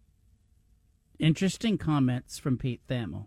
Interesting 1.19 1.77
comments 1.77 2.37
from 2.37 2.57
Pete 2.57 2.81
Thamel. 2.87 3.25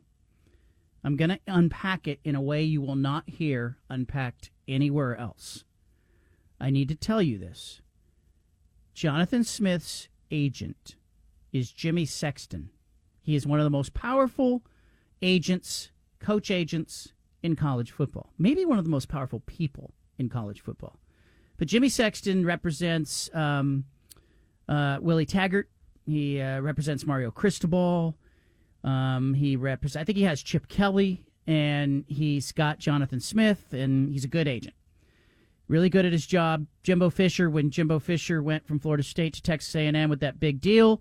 I'm 1.05 1.17
going 1.17 1.31
to 1.31 1.41
unpack 1.47 2.09
it 2.09 2.21
in 2.25 2.35
a 2.35 2.41
way 2.41 2.63
you 2.63 2.81
will 2.81 2.97
not 2.97 3.29
hear 3.29 3.77
unpacked 3.91 4.51
anywhere 4.67 5.15
else. 5.17 5.65
I 6.63 6.71
need 6.71 6.89
to 6.91 6.95
tell 6.95 7.21
you 7.21 7.39
this. 7.39 7.81
Jonathan 8.95 9.43
Smith's 9.43 10.09
agent 10.31 10.95
is 11.53 11.73
Jimmy 11.73 12.07
Sexton. 12.07 12.71
He 13.21 13.35
is 13.35 13.47
one 13.47 13.59
of 13.59 13.65
the 13.65 13.71
most 13.71 13.95
powerful 13.95 14.63
agents, 15.21 15.91
coach 16.21 16.53
agents 16.53 17.13
in 17.43 17.57
college 17.57 17.91
football. 17.91 18.33
Maybe 18.39 18.65
one 18.65 18.79
of 18.79 18.85
the 18.85 18.91
most 18.91 19.09
powerful 19.09 19.41
people 19.41 19.93
in 20.19 20.29
college 20.29 20.61
football. 20.61 21.01
But 21.59 21.67
Jimmy 21.67 21.89
Sexton 21.89 22.47
represents 22.47 23.29
um, 23.35 23.85
uh, 24.69 24.99
Willie 25.01 25.27
Taggart. 25.27 25.69
He 26.07 26.41
uh, 26.41 26.61
represents 26.61 27.05
Mario 27.05 27.33
Cristobal. 27.33 28.17
Um, 28.85 29.35
he 29.35 29.57
represents. 29.57 30.01
I 30.01 30.05
think 30.05 30.17
he 30.17 30.25
has 30.25 30.43
Chip 30.43 30.69
Kelly, 30.69 31.25
and 31.45 32.05
he's 32.07 32.53
got 32.53 32.79
Jonathan 32.79 33.19
Smith, 33.19 33.73
and 33.73 34.13
he's 34.13 34.25
a 34.25 34.29
good 34.29 34.47
agent. 34.47 34.75
Really 35.73 35.89
good 35.89 36.05
at 36.05 36.13
his 36.13 36.27
job. 36.27 36.67
Jimbo 36.83 37.09
Fisher, 37.09 37.49
when 37.49 37.71
Jimbo 37.71 37.99
Fisher 37.99 38.43
went 38.43 38.67
from 38.67 38.79
Florida 38.79 39.03
State 39.03 39.33
to 39.33 39.43
Texas 39.43 39.75
A&M 39.75 40.11
with 40.11 40.21
that 40.21 40.39
big 40.39 40.61
deal, 40.61 41.01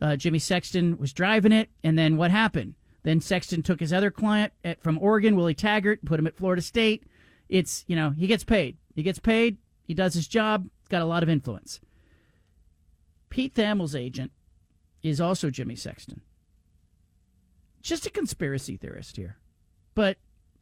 uh, 0.00 0.14
Jimmy 0.14 0.38
Sexton 0.38 0.96
was 0.96 1.12
driving 1.12 1.50
it, 1.50 1.70
and 1.82 1.98
then 1.98 2.16
what 2.16 2.30
happened? 2.30 2.76
Then 3.02 3.20
Sexton 3.20 3.64
took 3.64 3.80
his 3.80 3.92
other 3.92 4.12
client 4.12 4.52
at, 4.62 4.80
from 4.80 4.96
Oregon, 5.00 5.34
Willie 5.34 5.56
Taggart, 5.56 6.04
put 6.04 6.20
him 6.20 6.28
at 6.28 6.36
Florida 6.36 6.62
State. 6.62 7.02
It's 7.48 7.84
you 7.88 7.96
know 7.96 8.10
he 8.10 8.28
gets 8.28 8.44
paid. 8.44 8.76
He 8.94 9.02
gets 9.02 9.18
paid. 9.18 9.58
He 9.88 9.92
does 9.92 10.14
his 10.14 10.28
job. 10.28 10.68
Got 10.88 11.02
a 11.02 11.06
lot 11.06 11.24
of 11.24 11.28
influence. 11.28 11.80
Pete 13.28 13.56
Thamel's 13.56 13.96
agent 13.96 14.30
is 15.02 15.20
also 15.20 15.50
Jimmy 15.50 15.74
Sexton. 15.74 16.20
Just 17.82 18.06
a 18.06 18.10
conspiracy 18.10 18.76
theorist 18.76 19.16
here, 19.16 19.38
but 19.96 20.16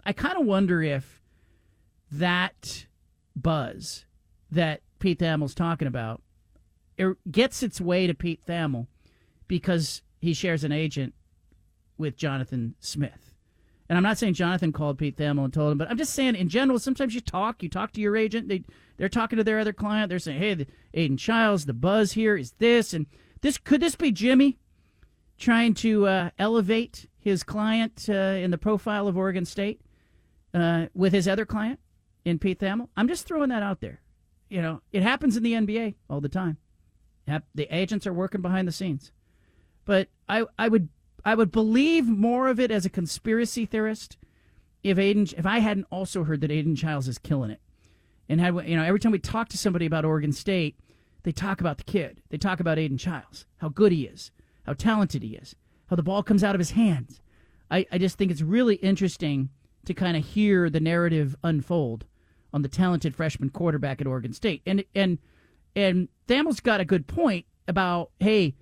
I 0.06 0.14
kind 0.14 0.38
of 0.38 0.46
wonder 0.46 0.82
if 0.82 1.20
that 2.10 2.86
buzz 3.42 4.04
that 4.50 4.82
Pete 4.98 5.18
Thamel's 5.18 5.54
talking 5.54 5.88
about 5.88 6.22
it 7.00 7.16
gets 7.32 7.62
its 7.62 7.80
way 7.80 8.06
to 8.06 8.14
Pete 8.14 8.44
Thamel 8.46 8.86
because 9.48 10.02
he 10.20 10.34
shares 10.34 10.64
an 10.64 10.72
agent 10.72 11.14
with 11.96 12.16
Jonathan 12.16 12.74
Smith. 12.78 13.32
And 13.88 13.96
I'm 13.96 14.02
not 14.02 14.18
saying 14.18 14.34
Jonathan 14.34 14.70
called 14.70 14.98
Pete 14.98 15.16
Thamel 15.16 15.44
and 15.44 15.52
told 15.52 15.72
him, 15.72 15.78
but 15.78 15.90
I'm 15.90 15.96
just 15.96 16.14
saying 16.14 16.36
in 16.36 16.48
general, 16.48 16.78
sometimes 16.78 17.14
you 17.14 17.20
talk, 17.20 17.62
you 17.62 17.68
talk 17.68 17.92
to 17.92 18.00
your 18.00 18.16
agent, 18.16 18.48
they 18.48 18.64
they're 18.96 19.08
talking 19.08 19.38
to 19.38 19.44
their 19.44 19.58
other 19.58 19.72
client, 19.72 20.10
they're 20.10 20.18
saying, 20.18 20.38
Hey, 20.38 20.54
the 20.54 20.66
Aidan 20.94 21.16
Chiles, 21.16 21.64
the 21.64 21.72
buzz 21.72 22.12
here 22.12 22.36
is 22.36 22.52
this 22.58 22.92
and 22.92 23.06
this 23.40 23.58
could 23.58 23.80
this 23.80 23.96
be 23.96 24.12
Jimmy 24.12 24.58
trying 25.38 25.72
to 25.74 26.06
uh, 26.06 26.30
elevate 26.38 27.08
his 27.18 27.42
client 27.42 28.06
uh, 28.08 28.12
in 28.12 28.50
the 28.50 28.58
profile 28.58 29.08
of 29.08 29.16
Oregon 29.16 29.46
State 29.46 29.80
uh, 30.52 30.86
with 30.94 31.14
his 31.14 31.26
other 31.26 31.46
client 31.46 31.80
in 32.24 32.38
Pete 32.38 32.58
Thamel? 32.58 32.88
I'm 32.96 33.08
just 33.08 33.26
throwing 33.26 33.50
that 33.50 33.62
out 33.62 33.80
there. 33.80 34.00
You 34.48 34.62
know, 34.62 34.82
it 34.92 35.02
happens 35.02 35.36
in 35.36 35.42
the 35.42 35.52
NBA 35.52 35.94
all 36.08 36.20
the 36.20 36.28
time. 36.28 36.58
The 37.54 37.74
agents 37.74 38.06
are 38.06 38.12
working 38.12 38.42
behind 38.42 38.66
the 38.66 38.72
scenes, 38.72 39.12
but 39.84 40.08
I 40.28 40.46
I 40.58 40.68
would 40.68 40.88
I 41.24 41.36
would 41.36 41.52
believe 41.52 42.06
more 42.06 42.48
of 42.48 42.58
it 42.58 42.72
as 42.72 42.84
a 42.84 42.90
conspiracy 42.90 43.66
theorist 43.66 44.16
if 44.82 44.98
Aidan 44.98 45.28
if 45.36 45.46
I 45.46 45.58
hadn't 45.60 45.86
also 45.92 46.24
heard 46.24 46.40
that 46.40 46.50
Aidan 46.50 46.74
Chiles 46.74 47.06
is 47.06 47.18
killing 47.18 47.50
it, 47.50 47.60
and 48.28 48.40
had 48.40 48.54
you 48.68 48.76
know 48.76 48.82
every 48.82 48.98
time 48.98 49.12
we 49.12 49.20
talk 49.20 49.48
to 49.50 49.58
somebody 49.58 49.86
about 49.86 50.04
Oregon 50.04 50.32
State, 50.32 50.76
they 51.22 51.32
talk 51.32 51.60
about 51.60 51.78
the 51.78 51.84
kid, 51.84 52.22
they 52.30 52.38
talk 52.38 52.58
about 52.58 52.78
Aidan 52.78 52.98
Chiles, 52.98 53.46
how 53.58 53.68
good 53.68 53.92
he 53.92 54.06
is, 54.06 54.32
how 54.64 54.72
talented 54.72 55.22
he 55.22 55.36
is, 55.36 55.54
how 55.88 55.96
the 55.96 56.02
ball 56.02 56.22
comes 56.22 56.42
out 56.42 56.54
of 56.54 56.60
his 56.60 56.72
hands. 56.72 57.20
I, 57.70 57.86
I 57.92 57.98
just 57.98 58.18
think 58.18 58.30
it's 58.32 58.42
really 58.42 58.76
interesting 58.76 59.50
to 59.84 59.94
kind 59.94 60.16
of 60.16 60.24
hear 60.24 60.68
the 60.68 60.80
narrative 60.80 61.36
unfold 61.44 62.06
on 62.52 62.62
the 62.62 62.68
talented 62.68 63.14
freshman 63.14 63.50
quarterback 63.50 64.00
at 64.00 64.06
Oregon 64.06 64.32
State, 64.32 64.62
and 64.66 64.84
and 64.94 65.18
and 65.76 66.08
Thamel's 66.26 66.60
got 66.60 66.80
a 66.80 66.84
good 66.84 67.06
point 67.06 67.46
about 67.68 68.10
hey, 68.18 68.54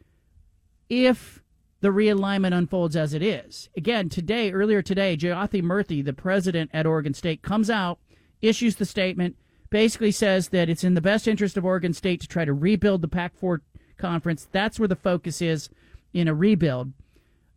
if 0.89 1.43
the 1.81 1.89
realignment 1.89 2.55
unfolds 2.55 2.97
as 2.97 3.15
it 3.15 3.23
is. 3.23 3.69
Again, 3.77 4.09
today, 4.09 4.51
earlier 4.51 4.83
today, 4.83 5.17
Jayathi 5.17 5.63
Murthy, 5.63 6.05
the 6.05 6.13
president 6.13 6.71
at 6.75 6.87
Oregon 6.87 7.15
State, 7.15 7.43
comes 7.43 7.71
out, 7.71 7.99
issues 8.43 8.77
the 8.77 8.85
statement, 8.85 9.37
basically 9.71 10.11
says 10.11 10.49
that 10.49 10.69
it's 10.69 10.83
in 10.83 10.95
the 10.95 11.01
best 11.01 11.29
interest 11.29 11.57
of 11.57 11.65
Oregon 11.65 11.93
State 11.93 12.21
to 12.21 12.29
try 12.29 12.45
to 12.45 12.53
rebuild 12.53 13.03
the 13.03 13.09
Pac 13.09 13.37
4 13.37 13.63
conference. 13.97 14.49
That's 14.51 14.79
where 14.79 14.89
the 14.89 14.97
focus 14.97 15.41
is 15.41 15.69
in 16.13 16.27
a 16.27 16.35
rebuild. 16.35 16.93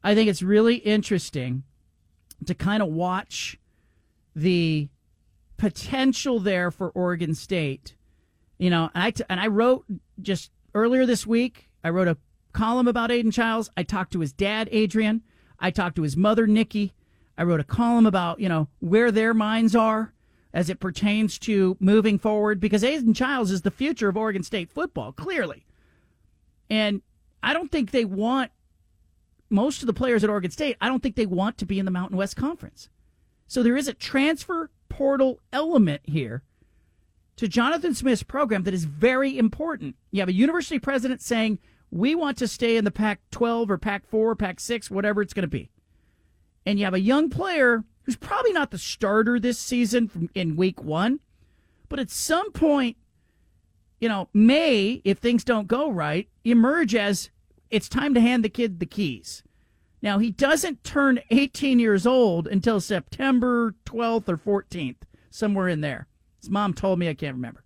I 0.03 0.14
think 0.14 0.30
it's 0.30 0.41
really 0.41 0.76
interesting 0.76 1.64
to 2.45 2.53
kind 2.53 2.84
of 2.84 2.90
watch 2.90 3.58
the 4.36 4.90
potential 5.62 6.40
there 6.40 6.72
for 6.72 6.90
Oregon 6.90 7.36
State. 7.36 7.96
You 8.58 8.72
know, 8.72 8.90
and 8.96 9.04
I, 9.04 9.12
t- 9.12 9.24
and 9.30 9.40
I 9.40 9.46
wrote 9.46 9.86
just 10.20 10.50
earlier 10.74 11.06
this 11.06 11.28
week, 11.28 11.70
I 11.84 11.92
wrote 11.92 12.08
a 12.08 12.18
column 12.52 12.88
about 12.88 13.12
Aidan 13.12 13.30
Chiles. 13.30 13.70
I 13.78 13.84
talked 13.84 14.12
to 14.14 14.22
his 14.22 14.34
dad, 14.34 14.70
Adrian. 14.72 15.22
I 15.60 15.70
talked 15.70 15.98
to 15.98 16.02
his 16.02 16.18
mother, 16.18 16.48
Nikki. 16.48 16.94
I 17.38 17.44
wrote 17.44 17.60
a 17.60 17.64
column 17.64 18.08
about, 18.08 18.40
you 18.40 18.50
know, 18.50 18.70
where 18.80 19.12
their 19.12 19.36
minds 19.36 19.76
are 19.76 20.14
as 20.52 20.68
it 20.68 20.80
pertains 20.80 21.38
to 21.40 21.78
moving 21.80 22.18
forward 22.18 22.60
because 22.60 22.84
Aidan 22.84 23.14
Chiles 23.14 23.52
is 23.52 23.62
the 23.62 23.70
future 23.70 24.10
of 24.10 24.18
Oregon 24.18 24.42
State 24.42 24.72
football, 24.72 25.12
clearly. 25.12 25.68
And 26.72 27.04
I 27.44 27.54
don't 27.54 27.72
think 27.72 27.92
they 27.92 28.06
want 28.06 28.50
most 29.52 29.84
of 29.84 29.88
the 29.88 29.94
players 29.94 30.24
at 30.24 30.30
Oregon 30.32 30.50
State, 30.50 30.78
I 30.82 30.88
don't 30.88 31.04
think 31.04 31.16
they 31.16 31.28
want 31.28 31.60
to 31.60 31.68
be 31.68 31.78
in 31.78 31.86
the 31.86 31.92
Mountain 31.92 32.18
West 32.18 32.36
Conference. 32.36 32.90
So 33.48 33.62
there 33.62 33.78
is 33.78 33.88
a 33.88 33.94
transfer 33.94 34.72
portal 34.92 35.40
element 35.54 36.02
here 36.04 36.44
to 37.38 37.48
Jonathan 37.48 37.96
Smith's 37.96 38.24
program 38.24 38.64
that 38.64 38.74
is 38.74 38.84
very 38.84 39.38
important. 39.38 39.96
You 40.12 40.20
have 40.20 40.28
a 40.28 40.34
university 40.34 40.80
president 40.80 41.22
saying, 41.22 41.60
we 41.90 42.14
want 42.14 42.38
to 42.40 42.48
stay 42.48 42.76
in 42.76 42.84
the 42.84 42.92
Pac 42.92 43.22
12 43.32 43.72
or 43.72 43.78
Pac 43.78 44.06
4, 44.06 44.36
Pac 44.36 44.60
6, 44.60 44.92
whatever 44.92 45.22
it's 45.22 45.34
going 45.34 45.44
to 45.44 45.48
be. 45.48 45.72
And 46.66 46.78
you 46.78 46.84
have 46.84 46.94
a 46.94 47.00
young 47.00 47.30
player 47.30 47.86
who's 48.04 48.18
probably 48.18 48.52
not 48.52 48.72
the 48.72 48.78
starter 48.78 49.40
this 49.40 49.58
season 49.58 50.30
in 50.36 50.58
week 50.58 50.84
one, 50.84 51.22
but 51.88 52.00
at 52.00 52.10
some 52.10 52.52
point, 52.52 52.98
you 54.00 54.10
know, 54.10 54.28
may, 54.34 55.02
if 55.06 55.20
things 55.20 55.46
don't 55.46 55.68
go 55.68 55.90
right, 55.90 56.28
emerge 56.44 56.96
as 56.96 57.30
it's 57.70 57.88
time 57.88 58.14
to 58.14 58.22
hand 58.22 58.44
the 58.44 58.50
kid 58.50 58.82
the 58.82 58.86
keys. 58.86 59.42
Now, 60.02 60.18
he 60.18 60.32
doesn't 60.32 60.84
turn 60.84 61.19
18 61.30 61.80
years 61.80 62.07
old 62.07 62.48
until 62.48 62.80
September 62.80 63.76
12th 63.86 64.30
or 64.30 64.38
14th, 64.38 65.03
somewhere 65.30 65.68
in 65.68 65.82
there. 65.82 66.07
His 66.40 66.49
mom 66.49 66.73
told 66.73 66.98
me, 66.98 67.07
I 67.07 67.14
can't 67.14 67.36
remember. 67.36 67.64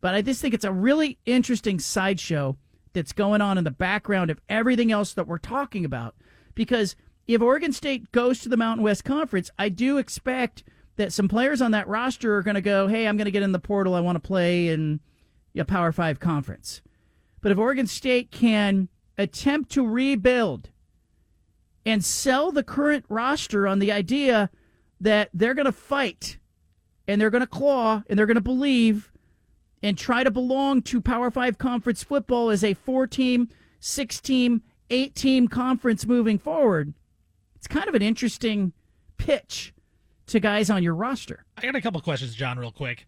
But 0.00 0.14
I 0.14 0.22
just 0.22 0.40
think 0.40 0.54
it's 0.54 0.64
a 0.64 0.72
really 0.72 1.18
interesting 1.26 1.78
sideshow 1.80 2.56
that's 2.92 3.12
going 3.12 3.40
on 3.40 3.58
in 3.58 3.64
the 3.64 3.70
background 3.70 4.30
of 4.30 4.40
everything 4.48 4.92
else 4.92 5.12
that 5.14 5.26
we're 5.26 5.38
talking 5.38 5.84
about. 5.84 6.14
Because 6.54 6.94
if 7.26 7.42
Oregon 7.42 7.72
State 7.72 8.12
goes 8.12 8.40
to 8.40 8.48
the 8.48 8.56
Mountain 8.56 8.84
West 8.84 9.04
Conference, 9.04 9.50
I 9.58 9.70
do 9.70 9.98
expect 9.98 10.62
that 10.96 11.12
some 11.12 11.26
players 11.26 11.60
on 11.60 11.72
that 11.72 11.88
roster 11.88 12.36
are 12.36 12.42
going 12.42 12.54
to 12.54 12.60
go, 12.60 12.86
hey, 12.86 13.08
I'm 13.08 13.16
going 13.16 13.24
to 13.24 13.32
get 13.32 13.42
in 13.42 13.52
the 13.52 13.58
portal. 13.58 13.94
I 13.94 14.00
want 14.00 14.16
to 14.16 14.20
play 14.20 14.68
in 14.68 15.00
a 15.56 15.64
Power 15.64 15.90
Five 15.90 16.20
conference. 16.20 16.80
But 17.40 17.50
if 17.50 17.58
Oregon 17.58 17.86
State 17.86 18.30
can 18.30 18.88
attempt 19.18 19.70
to 19.72 19.86
rebuild 19.86 20.70
and 21.86 22.04
sell 22.04 22.50
the 22.50 22.62
current 22.62 23.04
roster 23.08 23.66
on 23.66 23.78
the 23.78 23.92
idea 23.92 24.50
that 25.00 25.30
they're 25.34 25.54
going 25.54 25.66
to 25.66 25.72
fight 25.72 26.38
and 27.06 27.20
they're 27.20 27.30
going 27.30 27.42
to 27.42 27.46
claw 27.46 28.02
and 28.08 28.18
they're 28.18 28.26
going 28.26 28.36
to 28.36 28.40
believe 28.40 29.12
and 29.82 29.98
try 29.98 30.24
to 30.24 30.30
belong 30.30 30.80
to 30.80 31.00
Power 31.00 31.30
Five 31.30 31.58
conference 31.58 32.02
football 32.02 32.48
as 32.48 32.64
a 32.64 32.72
four 32.72 33.06
team, 33.06 33.50
six 33.80 34.18
team, 34.20 34.62
eight 34.88 35.14
team 35.14 35.46
conference 35.46 36.06
moving 36.06 36.38
forward, 36.38 36.94
it's 37.56 37.66
kind 37.66 37.88
of 37.88 37.94
an 37.94 38.02
interesting 38.02 38.72
pitch 39.18 39.74
to 40.26 40.40
guys 40.40 40.70
on 40.70 40.82
your 40.82 40.94
roster. 40.94 41.44
I 41.58 41.62
got 41.62 41.74
a 41.76 41.80
couple 41.82 42.00
questions, 42.00 42.34
John, 42.34 42.58
real 42.58 42.72
quick. 42.72 43.06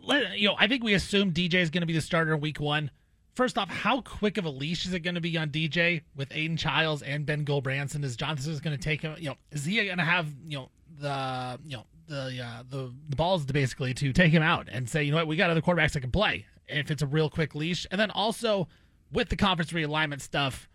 Let, 0.00 0.38
you 0.38 0.48
know, 0.48 0.54
I 0.58 0.68
think 0.68 0.84
we 0.84 0.94
assume 0.94 1.32
DJ 1.32 1.54
is 1.54 1.70
going 1.70 1.82
to 1.82 1.86
be 1.86 1.92
the 1.92 2.00
starter 2.00 2.34
in 2.34 2.40
week 2.40 2.60
one. 2.60 2.90
First 3.34 3.58
off, 3.58 3.68
how 3.68 4.00
quick 4.00 4.38
of 4.38 4.44
a 4.44 4.50
leash 4.50 4.86
is 4.86 4.92
it 4.92 5.00
going 5.00 5.16
to 5.16 5.20
be 5.20 5.36
on 5.36 5.50
DJ 5.50 6.02
with 6.14 6.28
Aidan 6.32 6.56
Chiles 6.56 7.02
and 7.02 7.26
Ben 7.26 7.44
Gulbranson? 7.44 8.04
Is 8.04 8.16
Johnson 8.16 8.56
going 8.62 8.76
to 8.76 8.82
take 8.82 9.02
him? 9.02 9.16
You 9.18 9.30
know, 9.30 9.36
is 9.50 9.64
he 9.64 9.84
going 9.84 9.98
to 9.98 10.04
have 10.04 10.28
you 10.46 10.58
know 10.58 10.70
the 10.98 11.58
you 11.64 11.76
know 11.76 11.84
the 12.06 12.42
uh, 12.42 12.62
the 12.68 12.92
the 13.08 13.16
balls 13.16 13.44
to 13.46 13.52
basically 13.52 13.92
to 13.94 14.12
take 14.12 14.32
him 14.32 14.42
out 14.42 14.68
and 14.70 14.88
say, 14.88 15.02
you 15.02 15.10
know 15.10 15.16
what, 15.16 15.26
we 15.26 15.36
got 15.36 15.50
other 15.50 15.60
quarterbacks 15.60 15.92
that 15.92 16.00
can 16.00 16.12
play 16.12 16.46
if 16.68 16.90
it's 16.90 17.02
a 17.02 17.06
real 17.06 17.28
quick 17.28 17.54
leash. 17.54 17.86
And 17.90 18.00
then 18.00 18.10
also 18.10 18.68
with 19.12 19.28
the 19.28 19.36
conference 19.36 19.72
realignment 19.72 20.20
stuff, 20.20 20.68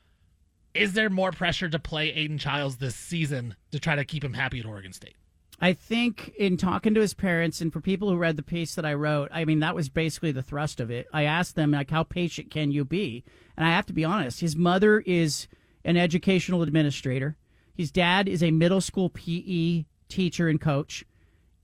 is 0.74 0.94
there 0.94 1.10
more 1.10 1.32
pressure 1.32 1.70
to 1.70 1.80
play 1.80 2.10
Aidan 2.12 2.38
Chiles 2.38 2.78
this 2.78 2.96
season 2.96 3.56
to 3.72 3.80
try 3.80 3.96
to 3.96 4.06
keep 4.06 4.24
him 4.24 4.34
happy 4.34 4.60
at 4.60 4.66
Oregon 4.66 4.94
State? 4.94 5.16
I 5.62 5.74
think 5.74 6.30
in 6.38 6.56
talking 6.56 6.94
to 6.94 7.02
his 7.02 7.14
parents 7.14 7.60
and 7.60 7.72
for 7.72 7.82
people 7.82 8.10
who 8.10 8.16
read 8.16 8.38
the 8.38 8.44
piece 8.44 8.76
that 8.76 8.86
I 8.86 8.94
wrote, 8.94 9.30
I 9.34 9.44
mean 9.44 9.60
that 9.60 9.76
was 9.76 9.90
basically 9.90 10.32
the 10.32 10.42
thrust 10.42 10.80
of 10.80 10.90
it. 10.90 11.08
I 11.12 11.24
asked 11.24 11.56
them 11.56 11.72
like 11.72 11.90
how 11.90 12.04
patient 12.04 12.50
can 12.50 12.72
you 12.72 12.86
be? 12.86 13.26
And 13.58 13.66
I 13.66 13.72
have 13.72 13.86
to 13.88 13.94
be 13.94 14.06
honest, 14.06 14.40
his 14.40 14.56
mother 14.56 15.02
is 15.02 15.48
an 15.84 15.98
educational 15.98 16.64
administrator. 16.64 17.36
His 17.76 17.92
dad 17.92 18.30
is 18.30 18.42
a 18.42 18.52
middle 18.52 18.82
school 18.82 19.10
PE 19.10 19.86
teacher 20.08 20.48
and 20.48 20.62
coach. 20.62 21.06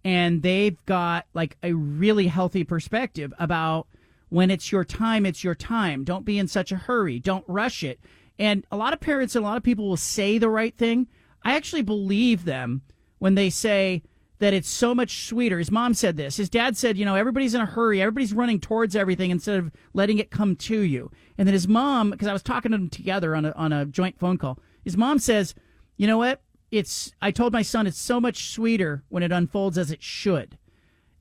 And 0.04 0.44
they've 0.44 0.78
got 0.86 1.26
like 1.34 1.58
a 1.64 1.74
really 1.74 2.28
healthy 2.28 2.64
perspective 2.64 3.34
about 3.40 3.88
when 4.30 4.52
it's 4.52 4.72
your 4.72 4.84
time, 4.84 5.26
it's 5.26 5.44
your 5.44 5.56
time. 5.56 6.04
Don't 6.04 6.26
be 6.26 6.38
in 6.38 6.48
such 6.48 6.72
a 6.72 6.78
hurry. 6.78 7.20
Don't 7.20 7.46
rush 7.48 7.84
it. 7.84 8.00
And 8.38 8.66
a 8.72 8.78
lot 8.78 8.94
of 8.94 9.00
parents 9.00 9.36
and 9.36 9.46
a 9.46 9.48
lot 9.48 9.58
of 9.58 9.64
people 9.64 9.88
will 9.88 9.98
say 9.98 10.38
the 10.38 10.50
right 10.50 10.78
thing. 10.78 11.08
I 11.44 11.56
actually 11.56 11.82
believe 11.82 12.44
them 12.44 12.82
when 13.26 13.34
they 13.34 13.50
say 13.50 14.04
that 14.38 14.54
it's 14.54 14.70
so 14.70 14.94
much 14.94 15.26
sweeter. 15.26 15.58
His 15.58 15.72
mom 15.72 15.96
said 15.96 16.16
this. 16.16 16.38
His 16.38 16.48
dad 16.48 16.78
said, 16.78 16.96
you 16.96 17.06
know, 17.06 17.16
everybody's 17.16 17.56
in 17.56 17.62
a 17.62 17.66
hurry. 17.66 18.00
Everybody's 18.00 18.34
running 18.34 18.60
towards 18.60 18.96
everything 18.96 19.32
instead 19.32 19.58
of 19.58 19.72
letting 19.96 20.20
it 20.20 20.30
come 20.30 20.56
to 20.58 20.80
you. 20.82 21.10
And 21.36 21.48
then 21.48 21.54
his 21.54 21.68
mom, 21.68 22.12
because 22.12 22.28
I 22.28 22.34
was 22.34 22.44
talking 22.44 22.72
to 22.72 22.78
them 22.78 22.88
together 22.88 23.36
on 23.36 23.46
a, 23.46 23.52
on 23.54 23.74
a 23.74 23.88
joint 23.88 24.20
phone 24.20 24.38
call, 24.38 24.60
his 24.84 24.96
mom 24.96 25.18
says, 25.18 25.56
you 25.98 26.06
know 26.06 26.20
what? 26.20 26.44
It's, 26.70 27.16
I 27.20 27.32
told 27.32 27.52
my 27.52 27.64
son 27.64 27.88
it's 27.88 27.98
so 27.98 28.22
much 28.22 28.52
sweeter 28.52 29.04
when 29.10 29.24
it 29.24 29.32
unfolds 29.32 29.80
as 29.80 29.90
it 29.90 30.04
should. 30.04 30.60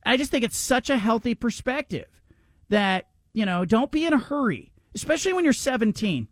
I 0.05 0.19
just 0.19 0.31
think 0.31 0.45
it's 0.45 0.59
such 0.59 0.91
a 0.91 0.99
healthy 0.99 1.35
perspective 1.35 2.21
that, 2.69 3.09
you 3.33 3.47
know, 3.47 3.65
don't 3.65 3.91
be 3.91 4.05
in 4.05 4.13
a 4.13 4.19
hurry, 4.19 4.75
especially 4.95 5.33
when 5.33 5.45
you're 5.45 5.55
17. 5.55 6.29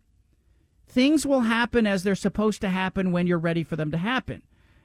Things 0.85 1.25
will 1.25 1.41
happen 1.41 1.87
as 1.87 2.03
they're 2.03 2.13
supposed 2.13 2.61
to 2.61 2.69
happen 2.69 3.11
when 3.11 3.25
you're 3.25 3.39
ready 3.39 3.63
for 3.63 3.75
them 3.75 3.89
to 3.89 3.97
happen. 3.97 4.43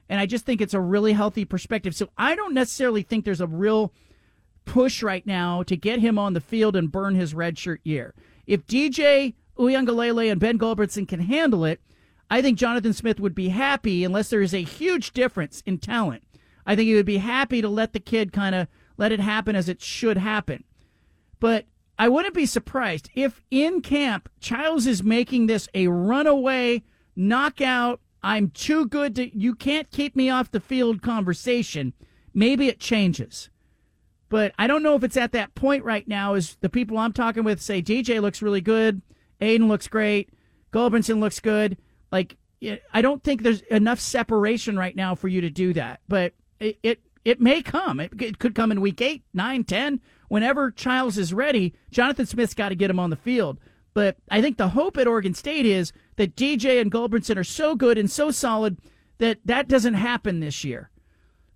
And 0.09 0.19
I 0.19 0.25
just 0.25 0.45
think 0.45 0.59
it's 0.59 0.73
a 0.73 0.81
really 0.81 1.13
healthy 1.13 1.45
perspective. 1.45 1.95
So 1.95 2.09
I 2.17 2.35
don't 2.35 2.53
necessarily 2.53 3.03
think 3.03 3.23
there's 3.23 3.41
a 3.41 3.47
real 3.47 3.93
push 4.65 5.03
right 5.03 5.25
now 5.25 5.63
to 5.63 5.77
get 5.77 5.99
him 5.99 6.17
on 6.17 6.33
the 6.33 6.41
field 6.41 6.75
and 6.75 6.91
burn 6.91 7.15
his 7.15 7.33
redshirt 7.33 7.79
year. 7.83 8.13
If 8.47 8.65
DJ 8.65 9.35
Uiagalelei 9.57 10.31
and 10.31 10.39
Ben 10.39 10.57
Gulbranson 10.57 11.07
can 11.07 11.21
handle 11.21 11.63
it, 11.63 11.79
I 12.29 12.41
think 12.41 12.57
Jonathan 12.57 12.93
Smith 12.93 13.19
would 13.19 13.35
be 13.35 13.49
happy 13.49 14.03
unless 14.03 14.29
there 14.29 14.41
is 14.41 14.53
a 14.53 14.63
huge 14.63 15.11
difference 15.13 15.61
in 15.65 15.77
talent. 15.77 16.23
I 16.65 16.75
think 16.75 16.87
he 16.87 16.95
would 16.95 17.05
be 17.05 17.17
happy 17.17 17.61
to 17.61 17.69
let 17.69 17.93
the 17.93 17.99
kid 17.99 18.31
kind 18.31 18.53
of 18.53 18.67
let 18.97 19.11
it 19.11 19.19
happen 19.19 19.55
as 19.55 19.69
it 19.69 19.81
should 19.81 20.17
happen. 20.17 20.63
But 21.39 21.65
I 21.97 22.09
wouldn't 22.09 22.35
be 22.35 22.45
surprised 22.45 23.09
if 23.15 23.41
in 23.49 23.81
camp 23.81 24.29
Chiles 24.39 24.85
is 24.85 25.03
making 25.03 25.47
this 25.47 25.67
a 25.73 25.87
runaway 25.87 26.83
knockout 27.15 27.99
I'm 28.21 28.49
too 28.49 28.85
good 28.85 29.15
to, 29.15 29.37
you 29.37 29.55
can't 29.55 29.89
keep 29.91 30.15
me 30.15 30.29
off 30.29 30.51
the 30.51 30.59
field 30.59 31.01
conversation. 31.01 31.93
Maybe 32.33 32.67
it 32.67 32.79
changes. 32.79 33.49
But 34.29 34.53
I 34.59 34.67
don't 34.67 34.83
know 34.83 34.95
if 34.95 35.03
it's 35.03 35.17
at 35.17 35.31
that 35.31 35.55
point 35.55 35.83
right 35.83 36.07
now 36.07 36.35
Is 36.35 36.55
the 36.61 36.69
people 36.69 36.99
I'm 36.99 37.13
talking 37.13 37.43
with 37.43 37.61
say 37.61 37.81
DJ 37.81 38.21
looks 38.21 38.41
really 38.41 38.61
good, 38.61 39.01
Aidan 39.41 39.67
looks 39.67 39.87
great, 39.87 40.29
Gulbranson 40.71 41.19
looks 41.19 41.39
good. 41.39 41.77
Like, 42.11 42.37
I 42.93 43.01
don't 43.01 43.23
think 43.23 43.41
there's 43.41 43.61
enough 43.61 43.99
separation 43.99 44.77
right 44.77 44.95
now 44.95 45.15
for 45.15 45.27
you 45.27 45.41
to 45.41 45.49
do 45.49 45.73
that. 45.73 46.01
But 46.07 46.33
it, 46.59 46.77
it, 46.83 47.01
it 47.23 47.39
may 47.39 47.61
come. 47.61 47.99
It, 47.99 48.21
it 48.21 48.39
could 48.39 48.53
come 48.53 48.71
in 48.71 48.81
week 48.81 49.01
eight, 49.01 49.23
nine, 49.33 49.63
ten. 49.63 50.01
Whenever 50.27 50.69
Chiles 50.69 51.17
is 51.17 51.33
ready, 51.33 51.73
Jonathan 51.89 52.25
Smith's 52.25 52.53
got 52.53 52.69
to 52.69 52.75
get 52.75 52.89
him 52.89 52.99
on 52.99 53.09
the 53.09 53.15
field. 53.15 53.59
But 53.93 54.17
I 54.29 54.41
think 54.41 54.57
the 54.57 54.69
hope 54.69 54.97
at 54.97 55.07
Oregon 55.07 55.33
State 55.33 55.65
is 55.65 55.91
that 56.19 56.35
DJ 56.35 56.81
and 56.81 56.91
Gulbranson 56.91 57.37
are 57.37 57.45
so 57.45 57.77
good 57.77 57.97
and 57.97 58.11
so 58.11 58.29
solid 58.29 58.77
that 59.19 59.39
that 59.45 59.69
doesn't 59.69 59.93
happen 59.93 60.41
this 60.41 60.65
year. 60.65 60.89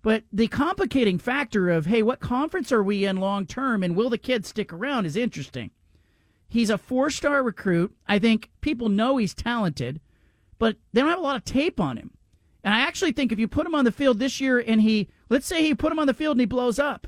But 0.00 0.24
the 0.32 0.48
complicating 0.48 1.18
factor 1.18 1.68
of, 1.68 1.84
hey, 1.84 2.02
what 2.02 2.18
conference 2.18 2.72
are 2.72 2.82
we 2.82 3.04
in 3.04 3.18
long 3.18 3.44
term 3.44 3.82
and 3.82 3.94
will 3.94 4.08
the 4.08 4.16
kid 4.16 4.46
stick 4.46 4.72
around 4.72 5.04
is 5.04 5.16
interesting. 5.16 5.70
He's 6.48 6.70
a 6.70 6.78
four 6.78 7.10
star 7.10 7.42
recruit. 7.42 7.94
I 8.08 8.18
think 8.18 8.50
people 8.62 8.88
know 8.88 9.18
he's 9.18 9.34
talented, 9.34 10.00
but 10.58 10.76
they 10.94 11.02
don't 11.02 11.10
have 11.10 11.18
a 11.18 11.22
lot 11.22 11.36
of 11.36 11.44
tape 11.44 11.78
on 11.78 11.98
him. 11.98 12.12
And 12.62 12.72
I 12.72 12.80
actually 12.80 13.12
think 13.12 13.32
if 13.32 13.38
you 13.38 13.46
put 13.46 13.66
him 13.66 13.74
on 13.74 13.84
the 13.84 13.92
field 13.92 14.18
this 14.18 14.40
year 14.40 14.64
and 14.66 14.80
he, 14.80 15.10
let's 15.28 15.46
say 15.46 15.62
he 15.62 15.74
put 15.74 15.92
him 15.92 15.98
on 15.98 16.06
the 16.06 16.14
field 16.14 16.36
and 16.36 16.40
he 16.40 16.46
blows 16.46 16.78
up, 16.78 17.06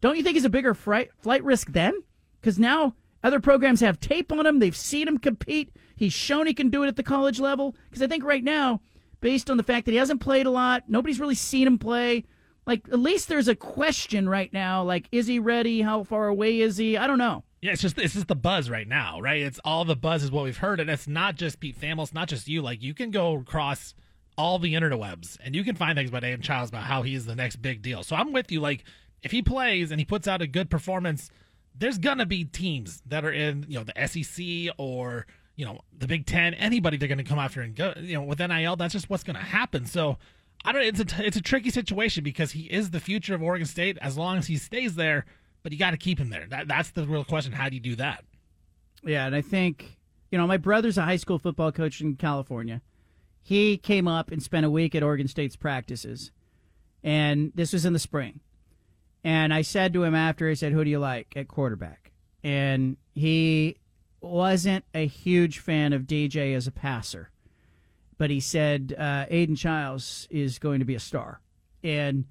don't 0.00 0.16
you 0.16 0.24
think 0.24 0.34
he's 0.34 0.44
a 0.44 0.50
bigger 0.50 0.74
flight, 0.74 1.10
flight 1.20 1.44
risk 1.44 1.70
then? 1.70 1.94
Because 2.40 2.58
now 2.58 2.96
other 3.22 3.38
programs 3.38 3.80
have 3.82 4.00
tape 4.00 4.32
on 4.32 4.46
him. 4.46 4.58
They've 4.58 4.76
seen 4.76 5.06
him 5.06 5.18
compete. 5.18 5.72
He's 6.02 6.12
shown 6.12 6.46
he 6.46 6.54
can 6.54 6.68
do 6.68 6.82
it 6.82 6.88
at 6.88 6.96
the 6.96 7.02
college 7.02 7.38
level. 7.38 7.76
Because 7.88 8.02
I 8.02 8.06
think 8.08 8.24
right 8.24 8.42
now, 8.42 8.80
based 9.20 9.50
on 9.50 9.56
the 9.56 9.62
fact 9.62 9.84
that 9.86 9.92
he 9.92 9.98
hasn't 9.98 10.20
played 10.20 10.46
a 10.46 10.50
lot, 10.50 10.84
nobody's 10.88 11.20
really 11.20 11.34
seen 11.34 11.66
him 11.66 11.78
play. 11.78 12.24
Like, 12.66 12.88
at 12.88 12.98
least 12.98 13.28
there's 13.28 13.48
a 13.48 13.54
question 13.54 14.28
right 14.28 14.52
now. 14.52 14.82
Like, 14.82 15.08
is 15.12 15.26
he 15.26 15.38
ready? 15.38 15.82
How 15.82 16.02
far 16.02 16.28
away 16.28 16.60
is 16.60 16.76
he? 16.76 16.96
I 16.96 17.06
don't 17.06 17.18
know. 17.18 17.44
Yeah, 17.60 17.70
it's 17.70 17.82
just 17.82 17.96
it's 17.98 18.14
just 18.14 18.26
the 18.26 18.34
buzz 18.34 18.68
right 18.68 18.88
now, 18.88 19.20
right? 19.20 19.40
It's 19.40 19.60
all 19.64 19.84
the 19.84 19.94
buzz 19.94 20.24
is 20.24 20.32
what 20.32 20.42
we've 20.42 20.56
heard, 20.56 20.80
and 20.80 20.90
it's 20.90 21.06
not 21.06 21.36
just 21.36 21.60
Pete 21.60 21.80
Thamel, 21.80 22.02
it's 22.02 22.12
not 22.12 22.26
just 22.26 22.48
you. 22.48 22.60
Like 22.60 22.82
you 22.82 22.92
can 22.92 23.12
go 23.12 23.36
across 23.36 23.94
all 24.36 24.58
the 24.58 24.74
interwebs 24.74 25.36
and 25.44 25.54
you 25.54 25.62
can 25.62 25.76
find 25.76 25.96
things 25.96 26.08
about 26.10 26.24
Aidan 26.24 26.40
Chiles 26.40 26.70
about 26.70 26.82
how 26.82 27.02
he's 27.02 27.26
the 27.26 27.36
next 27.36 27.56
big 27.56 27.80
deal. 27.80 28.02
So 28.02 28.16
I'm 28.16 28.32
with 28.32 28.50
you. 28.50 28.58
Like 28.58 28.82
if 29.22 29.30
he 29.30 29.42
plays 29.42 29.92
and 29.92 30.00
he 30.00 30.04
puts 30.04 30.26
out 30.26 30.42
a 30.42 30.48
good 30.48 30.70
performance 30.70 31.30
there's 31.74 31.98
gonna 31.98 32.26
be 32.26 32.44
teams 32.44 33.02
that 33.06 33.24
are 33.24 33.32
in 33.32 33.64
you 33.68 33.78
know 33.78 33.84
the 33.84 34.06
SEC 34.06 34.74
or 34.78 35.26
you 35.62 35.68
know 35.68 35.78
the 35.96 36.08
Big 36.08 36.26
Ten. 36.26 36.54
Anybody 36.54 36.96
they're 36.96 37.08
gonna 37.08 37.22
come 37.22 37.38
after 37.38 37.60
and 37.60 37.76
go. 37.76 37.94
You 37.96 38.14
know 38.14 38.22
with 38.24 38.40
NIL, 38.40 38.74
that's 38.74 38.92
just 38.92 39.08
what's 39.08 39.22
gonna 39.22 39.38
happen. 39.38 39.86
So 39.86 40.18
I 40.64 40.72
don't. 40.72 40.82
It's 40.82 40.98
a 40.98 41.24
it's 41.24 41.36
a 41.36 41.40
tricky 41.40 41.70
situation 41.70 42.24
because 42.24 42.50
he 42.50 42.62
is 42.62 42.90
the 42.90 42.98
future 42.98 43.32
of 43.32 43.42
Oregon 43.44 43.64
State 43.64 43.96
as 44.02 44.18
long 44.18 44.38
as 44.38 44.48
he 44.48 44.56
stays 44.56 44.96
there. 44.96 45.24
But 45.62 45.70
you 45.70 45.78
got 45.78 45.92
to 45.92 45.96
keep 45.96 46.18
him 46.18 46.30
there. 46.30 46.46
That 46.48 46.66
that's 46.66 46.90
the 46.90 47.06
real 47.06 47.22
question. 47.22 47.52
How 47.52 47.68
do 47.68 47.76
you 47.76 47.80
do 47.80 47.94
that? 47.94 48.24
Yeah, 49.04 49.24
and 49.24 49.36
I 49.36 49.40
think 49.40 49.98
you 50.32 50.38
know 50.38 50.48
my 50.48 50.56
brother's 50.56 50.98
a 50.98 51.02
high 51.02 51.14
school 51.14 51.38
football 51.38 51.70
coach 51.70 52.00
in 52.00 52.16
California. 52.16 52.82
He 53.40 53.76
came 53.76 54.08
up 54.08 54.32
and 54.32 54.42
spent 54.42 54.66
a 54.66 54.70
week 54.70 54.96
at 54.96 55.04
Oregon 55.04 55.28
State's 55.28 55.54
practices. 55.54 56.32
and 57.04 57.52
this 57.54 57.72
was 57.72 57.84
in 57.84 57.92
the 57.92 58.00
spring. 58.00 58.40
And 59.22 59.54
I 59.54 59.62
said 59.62 59.92
to 59.92 60.02
him 60.02 60.16
after, 60.16 60.48
I 60.48 60.54
said, 60.54 60.72
"Who 60.72 60.82
do 60.82 60.90
you 60.90 60.98
like 60.98 61.36
at 61.36 61.46
quarterback?" 61.46 62.10
And 62.42 62.96
he 63.14 63.76
wasn't 64.22 64.84
a 64.94 65.06
huge 65.06 65.58
fan 65.58 65.92
of 65.92 66.02
DJ 66.02 66.54
as 66.54 66.66
a 66.66 66.72
passer, 66.72 67.30
but 68.18 68.30
he 68.30 68.40
said 68.40 68.94
uh, 68.98 69.26
Aidan 69.28 69.56
Chiles 69.56 70.28
is 70.30 70.58
going 70.58 70.78
to 70.78 70.84
be 70.84 70.94
a 70.94 71.00
star, 71.00 71.40
and 71.82 72.24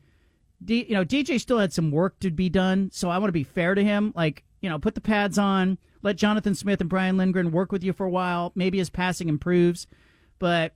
D, 0.63 0.85
you 0.87 0.95
know 0.95 1.05
DJ 1.05 1.39
still 1.39 1.59
had 1.59 1.73
some 1.73 1.91
work 1.91 2.19
to 2.19 2.31
be 2.31 2.49
done. 2.49 2.89
So 2.93 3.09
I 3.09 3.17
want 3.17 3.29
to 3.29 3.33
be 3.33 3.43
fair 3.43 3.75
to 3.75 3.83
him, 3.83 4.13
like 4.15 4.43
you 4.61 4.69
know, 4.69 4.79
put 4.79 4.95
the 4.95 5.01
pads 5.01 5.37
on, 5.37 5.77
let 6.03 6.15
Jonathan 6.15 6.55
Smith 6.55 6.81
and 6.81 6.89
Brian 6.89 7.17
Lindgren 7.17 7.51
work 7.51 7.71
with 7.71 7.83
you 7.83 7.93
for 7.93 8.05
a 8.05 8.11
while. 8.11 8.51
Maybe 8.55 8.77
his 8.77 8.89
passing 8.89 9.27
improves, 9.27 9.87
but 10.39 10.75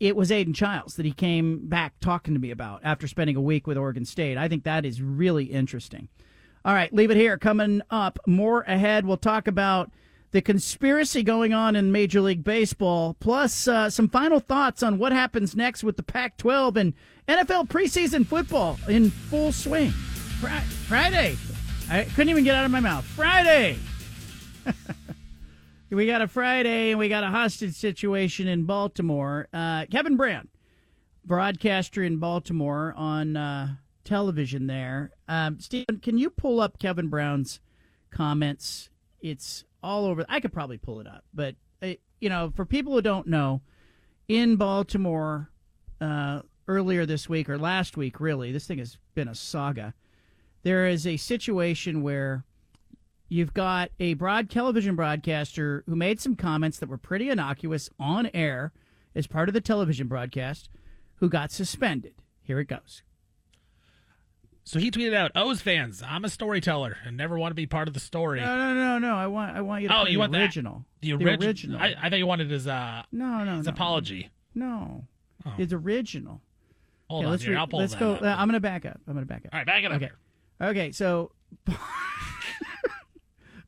it 0.00 0.16
was 0.16 0.32
Aidan 0.32 0.54
Chiles 0.54 0.96
that 0.96 1.06
he 1.06 1.12
came 1.12 1.66
back 1.68 1.94
talking 2.00 2.34
to 2.34 2.40
me 2.40 2.50
about 2.50 2.80
after 2.84 3.06
spending 3.06 3.36
a 3.36 3.40
week 3.40 3.66
with 3.66 3.76
Oregon 3.76 4.04
State. 4.04 4.38
I 4.38 4.48
think 4.48 4.64
that 4.64 4.84
is 4.84 5.02
really 5.02 5.44
interesting. 5.44 6.08
All 6.64 6.74
right, 6.74 6.92
leave 6.94 7.10
it 7.10 7.16
here. 7.16 7.36
Coming 7.36 7.82
up, 7.90 8.18
more 8.26 8.62
ahead. 8.62 9.04
We'll 9.04 9.16
talk 9.16 9.48
about 9.48 9.90
the 10.34 10.42
conspiracy 10.42 11.22
going 11.22 11.54
on 11.54 11.76
in 11.76 11.92
Major 11.92 12.20
League 12.20 12.42
Baseball, 12.42 13.14
plus 13.20 13.68
uh, 13.68 13.88
some 13.88 14.08
final 14.08 14.40
thoughts 14.40 14.82
on 14.82 14.98
what 14.98 15.12
happens 15.12 15.54
next 15.54 15.84
with 15.84 15.96
the 15.96 16.02
Pac 16.02 16.36
12 16.38 16.76
and 16.76 16.92
NFL 17.28 17.68
preseason 17.68 18.26
football 18.26 18.76
in 18.88 19.10
full 19.10 19.52
swing. 19.52 19.92
Fri- 19.92 20.58
Friday. 20.88 21.36
I 21.88 22.02
couldn't 22.02 22.30
even 22.30 22.42
get 22.42 22.56
out 22.56 22.64
of 22.64 22.72
my 22.72 22.80
mouth. 22.80 23.04
Friday. 23.04 23.78
we 25.90 26.04
got 26.04 26.20
a 26.20 26.26
Friday 26.26 26.90
and 26.90 26.98
we 26.98 27.08
got 27.08 27.22
a 27.22 27.28
hostage 27.28 27.74
situation 27.76 28.48
in 28.48 28.64
Baltimore. 28.64 29.46
Uh, 29.52 29.86
Kevin 29.86 30.16
Brown, 30.16 30.48
broadcaster 31.24 32.02
in 32.02 32.16
Baltimore 32.16 32.92
on 32.96 33.36
uh, 33.36 33.76
television 34.02 34.66
there. 34.66 35.12
Um, 35.28 35.60
Stephen, 35.60 36.00
can 36.00 36.18
you 36.18 36.28
pull 36.28 36.58
up 36.58 36.80
Kevin 36.80 37.06
Brown's 37.06 37.60
comments? 38.10 38.90
It's 39.20 39.64
all 39.84 40.06
over. 40.06 40.24
I 40.28 40.40
could 40.40 40.52
probably 40.52 40.78
pull 40.78 41.00
it 41.00 41.06
up, 41.06 41.24
but 41.32 41.54
uh, 41.82 41.94
you 42.20 42.28
know, 42.28 42.52
for 42.54 42.64
people 42.64 42.94
who 42.94 43.02
don't 43.02 43.26
know, 43.26 43.60
in 44.28 44.56
Baltimore 44.56 45.50
uh, 46.00 46.40
earlier 46.66 47.04
this 47.04 47.28
week 47.28 47.48
or 47.48 47.58
last 47.58 47.96
week, 47.96 48.20
really, 48.20 48.50
this 48.50 48.66
thing 48.66 48.78
has 48.78 48.98
been 49.14 49.28
a 49.28 49.34
saga. 49.34 49.94
There 50.62 50.86
is 50.86 51.06
a 51.06 51.18
situation 51.18 52.02
where 52.02 52.44
you've 53.28 53.52
got 53.52 53.90
a 54.00 54.14
broad 54.14 54.48
television 54.48 54.96
broadcaster 54.96 55.84
who 55.86 55.94
made 55.96 56.20
some 56.20 56.36
comments 56.36 56.78
that 56.78 56.88
were 56.88 56.96
pretty 56.96 57.28
innocuous 57.28 57.90
on 58.00 58.30
air 58.32 58.72
as 59.14 59.26
part 59.26 59.48
of 59.48 59.52
the 59.52 59.60
television 59.60 60.08
broadcast, 60.08 60.70
who 61.16 61.28
got 61.28 61.52
suspended. 61.52 62.14
Here 62.42 62.58
it 62.58 62.68
goes. 62.68 63.02
So 64.66 64.78
he 64.78 64.90
tweeted 64.90 65.14
out, 65.14 65.30
"O's 65.34 65.60
fans, 65.60 66.02
I'm 66.06 66.24
a 66.24 66.28
storyteller 66.30 66.96
and 67.04 67.16
never 67.16 67.38
want 67.38 67.50
to 67.50 67.54
be 67.54 67.66
part 67.66 67.86
of 67.86 67.92
the 67.94 68.00
story." 68.00 68.40
No, 68.40 68.56
no, 68.56 68.74
no, 68.74 68.98
no. 68.98 69.14
I 69.16 69.26
want, 69.26 69.54
I 69.56 69.60
want 69.60 69.82
you 69.82 69.88
to 69.88 69.94
oh, 69.98 70.06
you 70.06 70.12
the 70.12 70.16
want 70.18 70.34
original. 70.36 70.84
that? 71.02 71.06
The, 71.06 71.16
The 71.24 71.34
original. 71.46 71.78
I, 71.80 71.94
I 72.00 72.08
thought 72.08 72.18
you 72.18 72.26
wanted 72.26 72.50
his 72.50 72.66
uh 72.66 73.02
No, 73.12 73.44
no, 73.44 73.56
his 73.58 73.66
no. 73.66 73.72
apology. 73.72 74.30
No, 74.54 75.04
Oh. 75.44 75.52
it's 75.58 75.72
original. 75.74 76.40
Hold 77.10 77.20
Okay, 77.20 77.26
on 77.26 77.30
let's 77.32 77.42
here. 77.42 77.52
re- 77.52 77.58
I'll 77.58 77.66
pull 77.66 77.80
let's 77.80 77.94
go. 77.94 78.14
up. 78.14 78.22
uh, 78.22 78.26
I'm 78.38 78.48
going 78.48 78.54
to 78.54 78.60
back 78.60 78.86
up. 78.86 78.98
I'm 79.06 79.12
going 79.12 79.26
to 79.26 79.32
back 79.32 79.44
up. 79.44 79.52
All 79.52 79.58
right, 79.60 79.66
back 79.66 79.84
it 79.84 79.92
up. 79.92 79.96
Okay. 80.00 80.10
Okay, 80.62 80.92
so 80.92 81.32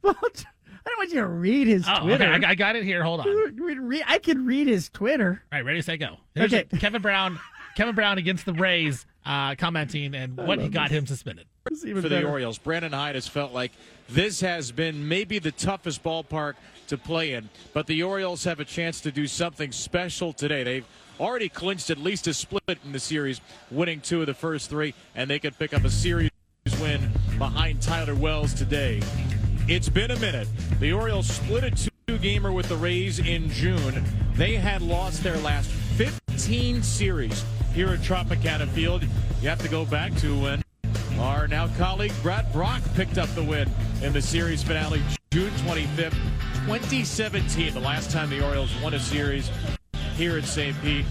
well, 0.02 0.16
I 0.22 0.88
don't 0.88 0.98
want 0.98 1.10
you 1.10 1.16
to 1.16 1.26
read 1.26 1.66
his 1.66 1.84
Oh, 1.88 2.00
Twitter. 2.04 2.24
okay. 2.32 2.46
I, 2.46 2.50
I 2.50 2.54
got 2.54 2.76
it 2.76 2.84
here. 2.84 3.02
Hold 3.02 3.20
on. 3.20 3.28
All 3.28 3.34
Read- 3.34 3.78
read- 3.80 4.04
I 4.06 4.18
can 4.18 4.46
read 4.46 4.68
his 4.68 4.88
Twitter. 4.88 5.42
All 5.52 5.58
right, 5.58 5.64
ready, 5.64 5.82
set, 5.82 5.96
go. 5.96 6.16
Here's 6.34 6.52
Okay. 6.54 6.66
it. 6.72 6.80
Kevin 6.80 7.02
Brown. 7.02 7.38
Kevin 7.76 7.94
Brown 7.94 8.16
against 8.16 8.46
the 8.46 8.54
Rays, 8.54 9.04
uh, 9.26 9.54
commenting 9.56 10.14
and 10.14 10.36
what 10.36 10.60
he 10.60 10.68
got 10.68 10.90
him 10.90 11.06
suspended. 11.06 11.46
for 11.68 12.08
the 12.08 12.24
Orioles. 12.24 12.58
Brandon 12.58 12.92
Hyde 12.92 13.16
has 13.16 13.26
felt 13.26 13.52
like 13.52 13.72
this 14.08 14.40
has 14.40 14.70
been 14.70 15.08
maybe 15.08 15.38
the 15.38 15.50
toughest 15.50 16.02
ballpark 16.02 16.54
to 16.86 16.96
play 16.96 17.32
in, 17.32 17.48
but 17.72 17.86
the 17.88 18.04
Orioles 18.04 18.44
have 18.44 18.60
a 18.60 18.64
chance 18.64 19.00
to 19.00 19.10
do 19.10 19.26
something 19.26 19.72
special 19.72 20.32
today. 20.32 20.62
They've 20.62 20.86
already 21.18 21.48
clinched 21.48 21.90
at 21.90 21.98
least 21.98 22.28
a 22.28 22.34
split 22.34 22.78
in 22.84 22.92
the 22.92 23.00
series, 23.00 23.40
winning 23.70 24.00
two 24.00 24.20
of 24.20 24.26
the 24.26 24.34
first 24.34 24.70
three, 24.70 24.94
and 25.16 25.28
they 25.28 25.40
could 25.40 25.58
pick 25.58 25.74
up 25.74 25.84
a 25.84 25.90
series 25.90 26.30
win 26.80 27.10
behind 27.38 27.82
Tyler 27.82 28.14
Wells 28.14 28.54
today. 28.54 29.02
It's 29.68 29.88
been 29.88 30.12
a 30.12 30.18
minute. 30.20 30.48
The 30.78 30.92
Orioles 30.92 31.26
split 31.26 31.64
a 31.64 31.70
two 32.06 32.18
gamer 32.18 32.52
with 32.52 32.68
the 32.68 32.76
Rays 32.76 33.18
in 33.18 33.48
June. 33.50 34.04
They 34.34 34.54
had 34.54 34.82
lost 34.82 35.22
their 35.22 35.38
last 35.38 35.70
15 36.46 36.80
series 36.84 37.44
here 37.74 37.88
at 37.88 37.98
Tropicana 37.98 38.68
Field. 38.68 39.02
You 39.42 39.48
have 39.48 39.60
to 39.62 39.68
go 39.68 39.84
back 39.84 40.14
to 40.18 40.40
when 40.40 40.62
our 41.18 41.48
now 41.48 41.66
colleague 41.76 42.12
Brad 42.22 42.52
Brach 42.52 42.80
picked 42.94 43.18
up 43.18 43.28
the 43.30 43.42
win 43.42 43.68
in 44.00 44.12
the 44.12 44.22
series 44.22 44.62
finale 44.62 45.02
June 45.32 45.50
25th, 45.66 46.14
2017, 46.66 47.74
the 47.74 47.80
last 47.80 48.12
time 48.12 48.30
the 48.30 48.46
Orioles 48.46 48.70
won 48.80 48.94
a 48.94 49.00
series 49.00 49.50
here 50.14 50.38
at 50.38 50.44
St. 50.44 50.80
Pete. 50.82 51.04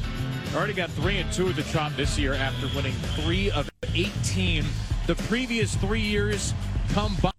Already 0.56 0.72
got 0.72 0.90
three 0.92 1.18
and 1.18 1.30
two 1.34 1.50
at 1.50 1.58
the 1.58 1.64
Trop 1.64 1.94
this 1.98 2.18
year 2.18 2.34
after 2.34 2.74
winning 2.74 2.94
three 3.20 3.52
of 3.52 3.70
18 3.94 4.64
the 5.06 5.16
previous 5.16 5.76
three 5.76 6.00
years 6.00 6.54
combined. 6.94 7.34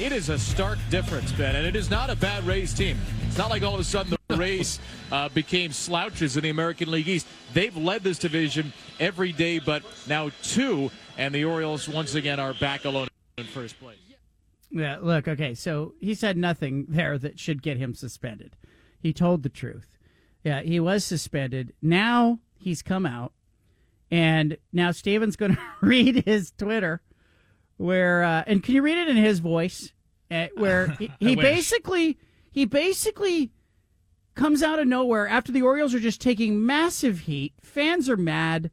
It 0.00 0.12
is 0.12 0.30
a 0.30 0.38
stark 0.38 0.78
difference, 0.88 1.32
Ben, 1.32 1.54
and 1.54 1.66
it 1.66 1.76
is 1.76 1.90
not 1.90 2.08
a 2.08 2.16
bad 2.16 2.44
Rays 2.46 2.72
team. 2.72 2.96
It's 3.32 3.38
not 3.38 3.48
like 3.48 3.62
all 3.62 3.72
of 3.72 3.80
a 3.80 3.84
sudden 3.84 4.14
the 4.28 4.36
Rays 4.36 4.78
uh, 5.10 5.30
became 5.30 5.72
slouches 5.72 6.36
in 6.36 6.42
the 6.42 6.50
American 6.50 6.90
League 6.90 7.08
East. 7.08 7.26
They've 7.54 7.74
led 7.74 8.02
this 8.02 8.18
division 8.18 8.74
every 9.00 9.32
day, 9.32 9.58
but 9.58 9.82
now 10.06 10.32
two, 10.42 10.90
and 11.16 11.34
the 11.34 11.46
Orioles 11.46 11.88
once 11.88 12.14
again 12.14 12.38
are 12.38 12.52
back 12.52 12.84
alone 12.84 13.08
in 13.38 13.44
first 13.44 13.80
place. 13.80 13.96
Yeah, 14.70 14.98
look, 15.00 15.28
okay, 15.28 15.54
so 15.54 15.94
he 15.98 16.12
said 16.12 16.36
nothing 16.36 16.84
there 16.90 17.16
that 17.16 17.40
should 17.40 17.62
get 17.62 17.78
him 17.78 17.94
suspended. 17.94 18.54
He 19.00 19.14
told 19.14 19.44
the 19.44 19.48
truth. 19.48 19.96
Yeah, 20.44 20.60
he 20.60 20.78
was 20.78 21.02
suspended. 21.02 21.72
Now 21.80 22.38
he's 22.58 22.82
come 22.82 23.06
out, 23.06 23.32
and 24.10 24.58
now 24.74 24.90
Steven's 24.90 25.36
going 25.36 25.54
to 25.56 25.62
read 25.80 26.26
his 26.26 26.50
Twitter, 26.50 27.00
where 27.78 28.24
uh, 28.24 28.44
and 28.46 28.62
can 28.62 28.74
you 28.74 28.82
read 28.82 28.98
it 28.98 29.08
in 29.08 29.16
his 29.16 29.38
voice? 29.38 29.90
Uh, 30.30 30.48
where 30.54 30.88
he, 30.98 31.08
I 31.08 31.12
he 31.18 31.36
wish. 31.36 31.42
basically 31.42 32.18
he 32.52 32.66
basically 32.66 33.50
comes 34.34 34.62
out 34.62 34.78
of 34.78 34.86
nowhere 34.86 35.26
after 35.26 35.50
the 35.50 35.62
Orioles 35.62 35.94
are 35.94 36.00
just 36.00 36.20
taking 36.20 36.64
massive 36.64 37.20
heat. 37.20 37.54
Fans 37.62 38.08
are 38.08 38.16
mad. 38.16 38.70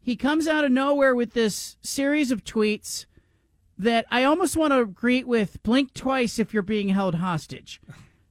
He 0.00 0.16
comes 0.16 0.48
out 0.48 0.64
of 0.64 0.72
nowhere 0.72 1.14
with 1.14 1.34
this 1.34 1.76
series 1.82 2.30
of 2.30 2.44
tweets 2.44 3.06
that 3.76 4.06
I 4.10 4.24
almost 4.24 4.56
want 4.56 4.72
to 4.72 4.86
greet 4.86 5.26
with 5.26 5.62
blink 5.62 5.94
twice 5.94 6.38
if 6.38 6.54
you're 6.54 6.62
being 6.62 6.90
held 6.90 7.16
hostage. 7.16 7.80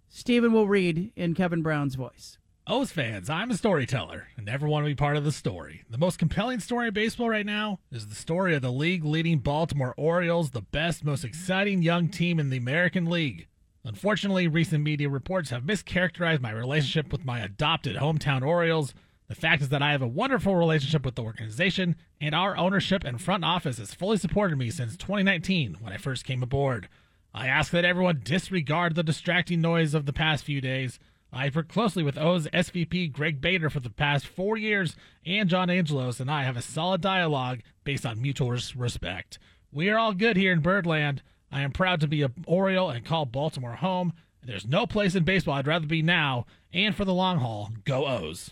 Stephen 0.10 0.54
will 0.54 0.68
read 0.68 1.12
in 1.16 1.34
Kevin 1.34 1.62
Brown's 1.62 1.96
voice. 1.96 2.38
O's 2.68 2.92
fans, 2.92 3.30
I'm 3.30 3.52
a 3.52 3.58
storyteller 3.58 4.28
and 4.38 4.46
never 4.46 4.68
want 4.68 4.86
to 4.86 4.90
be 4.90 4.96
part 4.96 5.18
of 5.18 5.24
the 5.24 5.32
story. 5.32 5.84
The 5.90 5.98
most 5.98 6.20
compelling 6.20 6.60
story 6.60 6.88
in 6.88 6.94
baseball 6.94 7.30
right 7.30 7.46
now 7.46 7.80
is 7.92 8.08
the 8.08 8.16
story 8.16 8.56
of 8.56 8.62
the 8.62 8.72
league 8.72 9.04
leading 9.04 9.40
Baltimore 9.40 9.96
Orioles, 9.98 10.52
the 10.52 10.62
best, 10.62 11.04
most 11.04 11.26
exciting 11.26 11.82
young 11.82 12.08
team 12.08 12.40
in 12.40 12.50
the 12.50 12.58
American 12.58 13.06
League. 13.06 13.48
Unfortunately, 13.84 14.48
recent 14.48 14.84
media 14.84 15.10
reports 15.10 15.50
have 15.50 15.64
mischaracterized 15.64 16.42
my 16.42 16.52
relationship 16.52 17.12
with 17.12 17.26
my 17.26 17.40
adopted 17.40 17.96
hometown 17.96 18.46
Orioles. 18.46 18.94
The 19.28 19.36
fact 19.36 19.62
is 19.64 19.70
that 19.70 19.82
I 19.82 19.92
have 19.92 20.04
a 20.04 20.08
wonderful 20.08 20.56
relationship 20.56 21.04
with 21.04 21.16
the 21.16 21.24
organization, 21.24 21.96
and 22.20 22.36
our 22.36 22.56
ownership 22.56 23.04
and 23.04 23.20
front 23.20 23.44
office 23.44 23.80
has 23.80 23.94
fully 23.94 24.18
supported 24.18 24.58
me 24.58 24.70
since 24.70 24.96
2019 24.98 25.78
when 25.80 25.94
I 25.94 25.98
first 25.98 26.26
came 26.26 26.44
aboard. 26.44 26.90
I 27.34 27.48
ask 27.48 27.72
that 27.72 27.86
everyone 27.86 28.22
disregard 28.24 28.94
the 28.94 29.04
distracting 29.04 29.62
noise 29.62 29.94
of 29.94 30.06
the 30.06 30.14
past 30.14 30.44
few 30.44 30.62
days. 30.62 31.00
I've 31.34 31.56
worked 31.56 31.72
closely 31.72 32.04
with 32.04 32.18
O's 32.18 32.48
SVP 32.48 33.12
Greg 33.12 33.40
Bader 33.40 33.70
for 33.70 33.80
the 33.80 33.90
past 33.90 34.28
four 34.28 34.58
years, 34.58 34.96
and 35.26 35.50
John 35.50 35.70
Angelos 35.70 36.20
and 36.20 36.30
I 36.30 36.44
have 36.44 36.58
a 36.58 36.62
solid 36.62 37.02
dialogue 37.02 37.62
based 37.84 38.06
on 38.06 38.22
mutual 38.22 38.52
respect. 38.76 39.40
We 39.72 39.90
are 39.90 39.98
all 39.98 40.14
good 40.14 40.36
here 40.36 40.52
in 40.52 40.60
Birdland. 40.60 41.24
I 41.52 41.62
am 41.62 41.72
proud 41.72 42.00
to 42.02 42.08
be 42.08 42.22
a 42.22 42.32
Oriole 42.46 42.90
and 42.90 43.06
call 43.06 43.26
Baltimore 43.26 43.76
home. 43.76 44.14
There's 44.44 44.68
no 44.68 44.88
place 44.88 45.16
in 45.16 45.24
baseball 45.24 45.56
I'd 45.56 45.68
rather 45.68 45.86
be 45.86 46.02
now, 46.02 46.46
and 46.74 46.96
for 46.96 47.06
the 47.06 47.14
long 47.14 47.40
haul, 47.40 47.72
go 47.84 48.08
O's. 48.08 48.52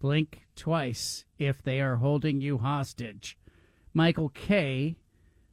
Blink 0.00 0.40
twice 0.56 1.24
if 1.38 1.62
they 1.62 1.80
are 1.80 1.96
holding 1.96 2.40
you 2.40 2.58
hostage. 2.58 3.36
Michael 3.92 4.30
Kay 4.30 4.96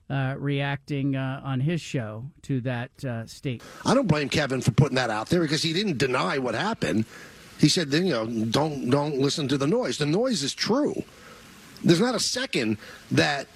uh, 0.09 0.35
reacting 0.37 1.15
uh, 1.15 1.41
on 1.43 1.59
his 1.59 1.81
show 1.81 2.25
to 2.43 2.61
that 2.61 3.03
uh, 3.03 3.25
statement. 3.25 3.69
I 3.85 3.93
don't 3.93 4.07
blame 4.07 4.29
Kevin 4.29 4.61
for 4.61 4.71
putting 4.71 4.95
that 4.95 5.09
out 5.09 5.27
there 5.27 5.41
because 5.41 5.63
he 5.63 5.73
didn't 5.73 5.97
deny 5.97 6.37
what 6.37 6.55
happened. 6.55 7.05
He 7.59 7.67
said, 7.69 7.91
you 7.91 8.11
know, 8.11 8.25
don't 8.25 8.89
don't 8.89 9.17
listen 9.17 9.47
to 9.49 9.57
the 9.57 9.67
noise. 9.67 9.97
The 9.97 10.05
noise 10.05 10.43
is 10.43 10.53
true. 10.53 11.03
There's 11.83 11.99
not 11.99 12.15
a 12.15 12.19
second 12.19 12.77
that 13.11 13.47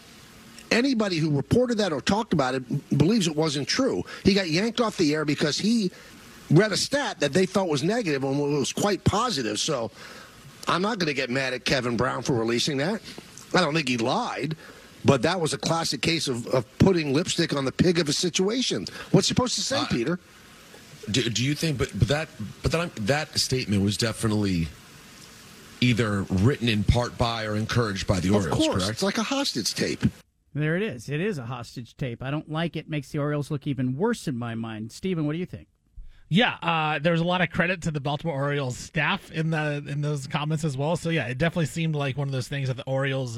anybody 0.71 1.17
who 1.17 1.29
reported 1.29 1.77
that 1.77 1.93
or 1.93 2.01
talked 2.01 2.33
about 2.33 2.55
it 2.55 2.97
believes 2.97 3.27
it 3.27 3.35
wasn't 3.35 3.67
true. 3.67 4.03
He 4.23 4.33
got 4.33 4.49
yanked 4.49 4.81
off 4.81 4.97
the 4.97 5.13
air 5.13 5.25
because 5.25 5.57
he 5.57 5.91
read 6.49 6.71
a 6.71 6.77
stat 6.77 7.19
that 7.19 7.33
they 7.33 7.45
felt 7.45 7.69
was 7.69 7.81
and 7.81 7.91
it 7.91 8.21
was 8.21 8.73
quite 8.73 9.03
positive. 9.03 9.59
So 9.59 9.91
I'm 10.67 10.81
not 10.81 10.99
going 10.99 11.07
to 11.07 11.13
get 11.13 11.29
mad 11.29 11.53
at 11.53 11.65
Kevin 11.65 11.97
Brown 11.97 12.23
for 12.23 12.33
releasing 12.33 12.77
that. 12.77 13.01
I 13.53 13.61
don't 13.61 13.73
think 13.73 13.89
he 13.89 13.97
lied, 13.97 14.55
but 15.03 15.21
that 15.23 15.39
was 15.39 15.53
a 15.53 15.57
classic 15.57 16.01
case 16.01 16.27
of, 16.27 16.47
of 16.47 16.65
putting 16.79 17.13
lipstick 17.13 17.53
on 17.53 17.65
the 17.65 17.71
pig 17.71 17.99
of 17.99 18.07
a 18.07 18.13
situation. 18.13 18.85
What's 19.11 19.27
he 19.27 19.33
supposed 19.33 19.55
to 19.55 19.61
say, 19.61 19.83
Peter? 19.89 20.19
Do, 21.09 21.29
do 21.29 21.43
you 21.43 21.55
think? 21.55 21.77
But, 21.77 21.91
but 21.97 22.07
that 22.07 22.29
but 22.61 22.71
that 22.71 22.95
that 22.95 23.39
statement 23.39 23.83
was 23.83 23.97
definitely 23.97 24.67
either 25.81 26.21
written 26.29 26.69
in 26.69 26.83
part 26.83 27.17
by 27.17 27.45
or 27.45 27.55
encouraged 27.55 28.07
by 28.07 28.19
the 28.19 28.29
Orioles. 28.29 28.45
Of 28.45 28.51
course, 28.51 28.83
Correct. 28.83 28.89
it's 28.91 29.03
like 29.03 29.17
a 29.17 29.23
hostage 29.23 29.73
tape. 29.73 30.05
There 30.53 30.75
it 30.75 30.83
is. 30.83 31.09
It 31.09 31.21
is 31.21 31.37
a 31.37 31.45
hostage 31.45 31.95
tape. 31.95 32.21
I 32.21 32.29
don't 32.29 32.51
like 32.51 32.75
it. 32.75 32.89
Makes 32.89 33.11
the 33.11 33.19
Orioles 33.19 33.51
look 33.51 33.67
even 33.67 33.95
worse 33.95 34.27
in 34.27 34.37
my 34.37 34.53
mind. 34.53 34.91
Steven, 34.91 35.25
what 35.25 35.33
do 35.33 35.39
you 35.39 35.45
think? 35.45 35.67
Yeah, 36.33 36.55
uh, 36.63 36.97
a 37.03 37.15
lot 37.17 37.41
of 37.41 37.49
credit 37.49 37.81
to 37.81 37.91
the 37.91 37.99
Baltimore 37.99 38.33
Orioles 38.33 38.77
staff 38.77 39.31
in 39.31 39.49
the 39.49 39.83
in 39.85 39.99
those 40.01 40.27
comments 40.27 40.63
as 40.63 40.77
well. 40.77 40.95
So 40.95 41.09
yeah, 41.09 41.27
it 41.27 41.37
definitely 41.37 41.65
seemed 41.65 41.93
like 41.93 42.17
one 42.17 42.29
of 42.29 42.31
those 42.31 42.47
things 42.47 42.69
that 42.69 42.77
the 42.77 42.85
Orioles, 42.85 43.37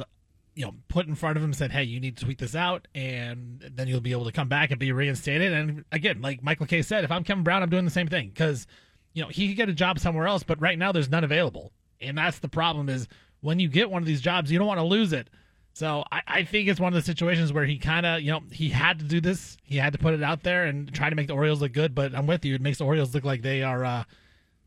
you 0.54 0.64
know, 0.64 0.76
put 0.90 1.08
in 1.08 1.16
front 1.16 1.36
of 1.36 1.44
him 1.44 1.54
said, 1.54 1.72
"Hey, 1.72 1.86
you 1.86 2.00
need 2.00 2.18
to 2.18 2.26
tweet 2.26 2.38
this 2.38 2.54
out, 2.54 2.88
and 2.94 3.68
then 3.74 3.88
you'll 3.88 4.00
be 4.00 4.12
able 4.12 4.26
to 4.26 4.32
come 4.32 4.48
back 4.48 4.70
and 4.70 4.80
be 4.80 4.92
reinstated." 4.92 5.54
And 5.54 5.86
again, 5.92 6.22
like 6.22 6.44
Michael 6.44 6.68
Kay 6.68 6.84
said, 6.84 7.04
if 7.04 7.10
I'm 7.10 7.24
Kevin 7.24 7.44
Brown, 7.44 7.64
I'm 7.64 7.70
doing 7.72 7.86
the 7.86 7.90
same 7.90 8.08
thing 8.08 8.30
because 8.30 8.68
you 9.14 9.24
know 9.24 9.28
he 9.30 9.48
could 9.48 9.58
get 9.58 9.70
a 9.70 9.74
job 9.74 9.98
somewhere 9.98 10.28
else, 10.28 10.44
but 10.44 10.62
right 10.62 10.78
now 10.78 10.92
there's 10.92 11.10
none 11.10 11.24
available, 11.24 11.72
and 12.00 12.16
that's 12.16 12.38
the 12.38 12.48
problem. 12.48 12.90
Is 12.90 13.08
when 13.42 13.60
you 13.60 13.70
get 13.70 13.90
one 13.90 14.04
of 14.04 14.08
these 14.08 14.22
jobs, 14.22 14.52
you 14.52 14.60
don't 14.60 14.68
want 14.68 14.80
to 14.80 14.84
lose 14.84 15.14
it. 15.14 15.32
So 15.74 16.04
I, 16.12 16.22
I 16.28 16.44
think 16.44 16.70
it's 16.70 16.80
one 16.80 16.94
of 16.94 16.96
the 16.96 17.06
situations 17.06 17.52
where 17.52 17.66
he 17.66 17.80
kind 17.80 18.06
of, 18.06 18.22
you 18.22 18.32
know, 18.32 18.42
he 18.52 18.70
had 18.70 19.00
to 19.00 19.06
do 19.06 19.20
this. 19.20 19.58
He 19.64 19.78
had 19.78 19.94
to 19.94 20.00
put 20.00 20.14
it 20.14 20.22
out 20.22 20.44
there 20.44 20.66
and 20.66 20.94
try 20.94 21.10
to 21.10 21.16
make 21.16 21.28
the 21.28 21.34
Orioles 21.34 21.62
look 21.62 21.74
good. 21.74 21.96
But 21.96 22.14
I'm 22.16 22.28
with 22.28 22.46
you; 22.46 22.56
it 22.56 22.62
makes 22.62 22.78
the 22.78 22.86
Orioles 22.86 23.14
look 23.14 23.24
like 23.24 23.42
they 23.42 23.64
are 23.64 23.84
uh, 23.84 24.04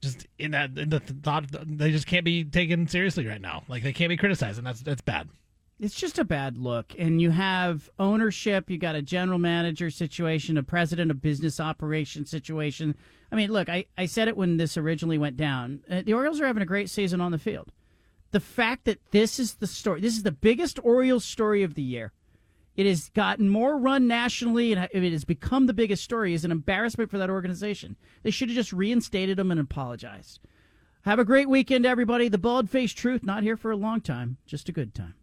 just 0.00 0.26
in 0.38 0.50
that 0.50 0.76
in 0.76 0.90
the 0.90 1.00
thought 1.00 1.46
they 1.50 1.92
just 1.92 2.06
can't 2.06 2.24
be 2.24 2.44
taken 2.44 2.88
seriously 2.88 3.24
right 3.24 3.40
now. 3.40 3.62
Like 3.68 3.84
they 3.84 3.92
can't 3.92 4.08
be 4.08 4.16
criticized, 4.16 4.58
and 4.58 4.66
that's 4.66 4.80
that's 4.80 5.00
bad. 5.00 5.28
It's 5.78 5.94
just 5.94 6.18
a 6.18 6.24
bad 6.24 6.56
look. 6.56 6.94
And 6.98 7.20
you 7.20 7.30
have 7.30 7.90
ownership, 7.98 8.70
you 8.70 8.78
got 8.78 8.94
a 8.94 9.02
general 9.02 9.38
manager 9.38 9.90
situation, 9.90 10.56
a 10.56 10.62
president 10.62 11.10
of 11.10 11.20
business 11.20 11.60
operations 11.60 12.30
situation. 12.30 12.96
I 13.30 13.36
mean, 13.36 13.52
look, 13.52 13.68
I, 13.68 13.84
I 13.98 14.06
said 14.06 14.28
it 14.28 14.38
when 14.38 14.56
this 14.56 14.78
originally 14.78 15.18
went 15.18 15.36
down. 15.36 15.80
Uh, 15.90 16.00
the 16.00 16.14
Orioles 16.14 16.40
are 16.40 16.46
having 16.46 16.62
a 16.62 16.66
great 16.66 16.88
season 16.88 17.20
on 17.20 17.30
the 17.30 17.38
field. 17.38 17.72
The 18.32 18.40
fact 18.40 18.84
that 18.84 19.00
this 19.10 19.38
is 19.38 19.54
the 19.54 19.66
story, 19.66 20.00
this 20.00 20.16
is 20.16 20.22
the 20.22 20.32
biggest 20.32 20.78
Orioles 20.82 21.24
story 21.24 21.62
of 21.62 21.74
the 21.74 21.82
year. 21.82 22.12
It 22.76 22.86
has 22.86 23.08
gotten 23.10 23.48
more 23.48 23.78
run 23.78 24.06
nationally 24.06 24.72
and 24.72 24.88
it 24.92 25.12
has 25.12 25.24
become 25.24 25.66
the 25.66 25.72
biggest 25.72 26.04
story 26.04 26.34
is 26.34 26.44
an 26.44 26.52
embarrassment 26.52 27.10
for 27.10 27.16
that 27.18 27.30
organization. 27.30 27.96
They 28.22 28.30
should 28.30 28.50
have 28.50 28.56
just 28.56 28.72
reinstated 28.72 29.38
him 29.38 29.50
and 29.50 29.58
apologized. 29.58 30.40
Have 31.02 31.18
a 31.18 31.24
great 31.24 31.48
weekend, 31.48 31.86
everybody. 31.86 32.28
The 32.28 32.36
bald 32.36 32.68
faced 32.68 32.98
truth, 32.98 33.22
not 33.22 33.44
here 33.44 33.56
for 33.56 33.70
a 33.70 33.76
long 33.76 34.00
time, 34.00 34.36
just 34.44 34.68
a 34.68 34.72
good 34.72 34.94
time. 34.94 35.14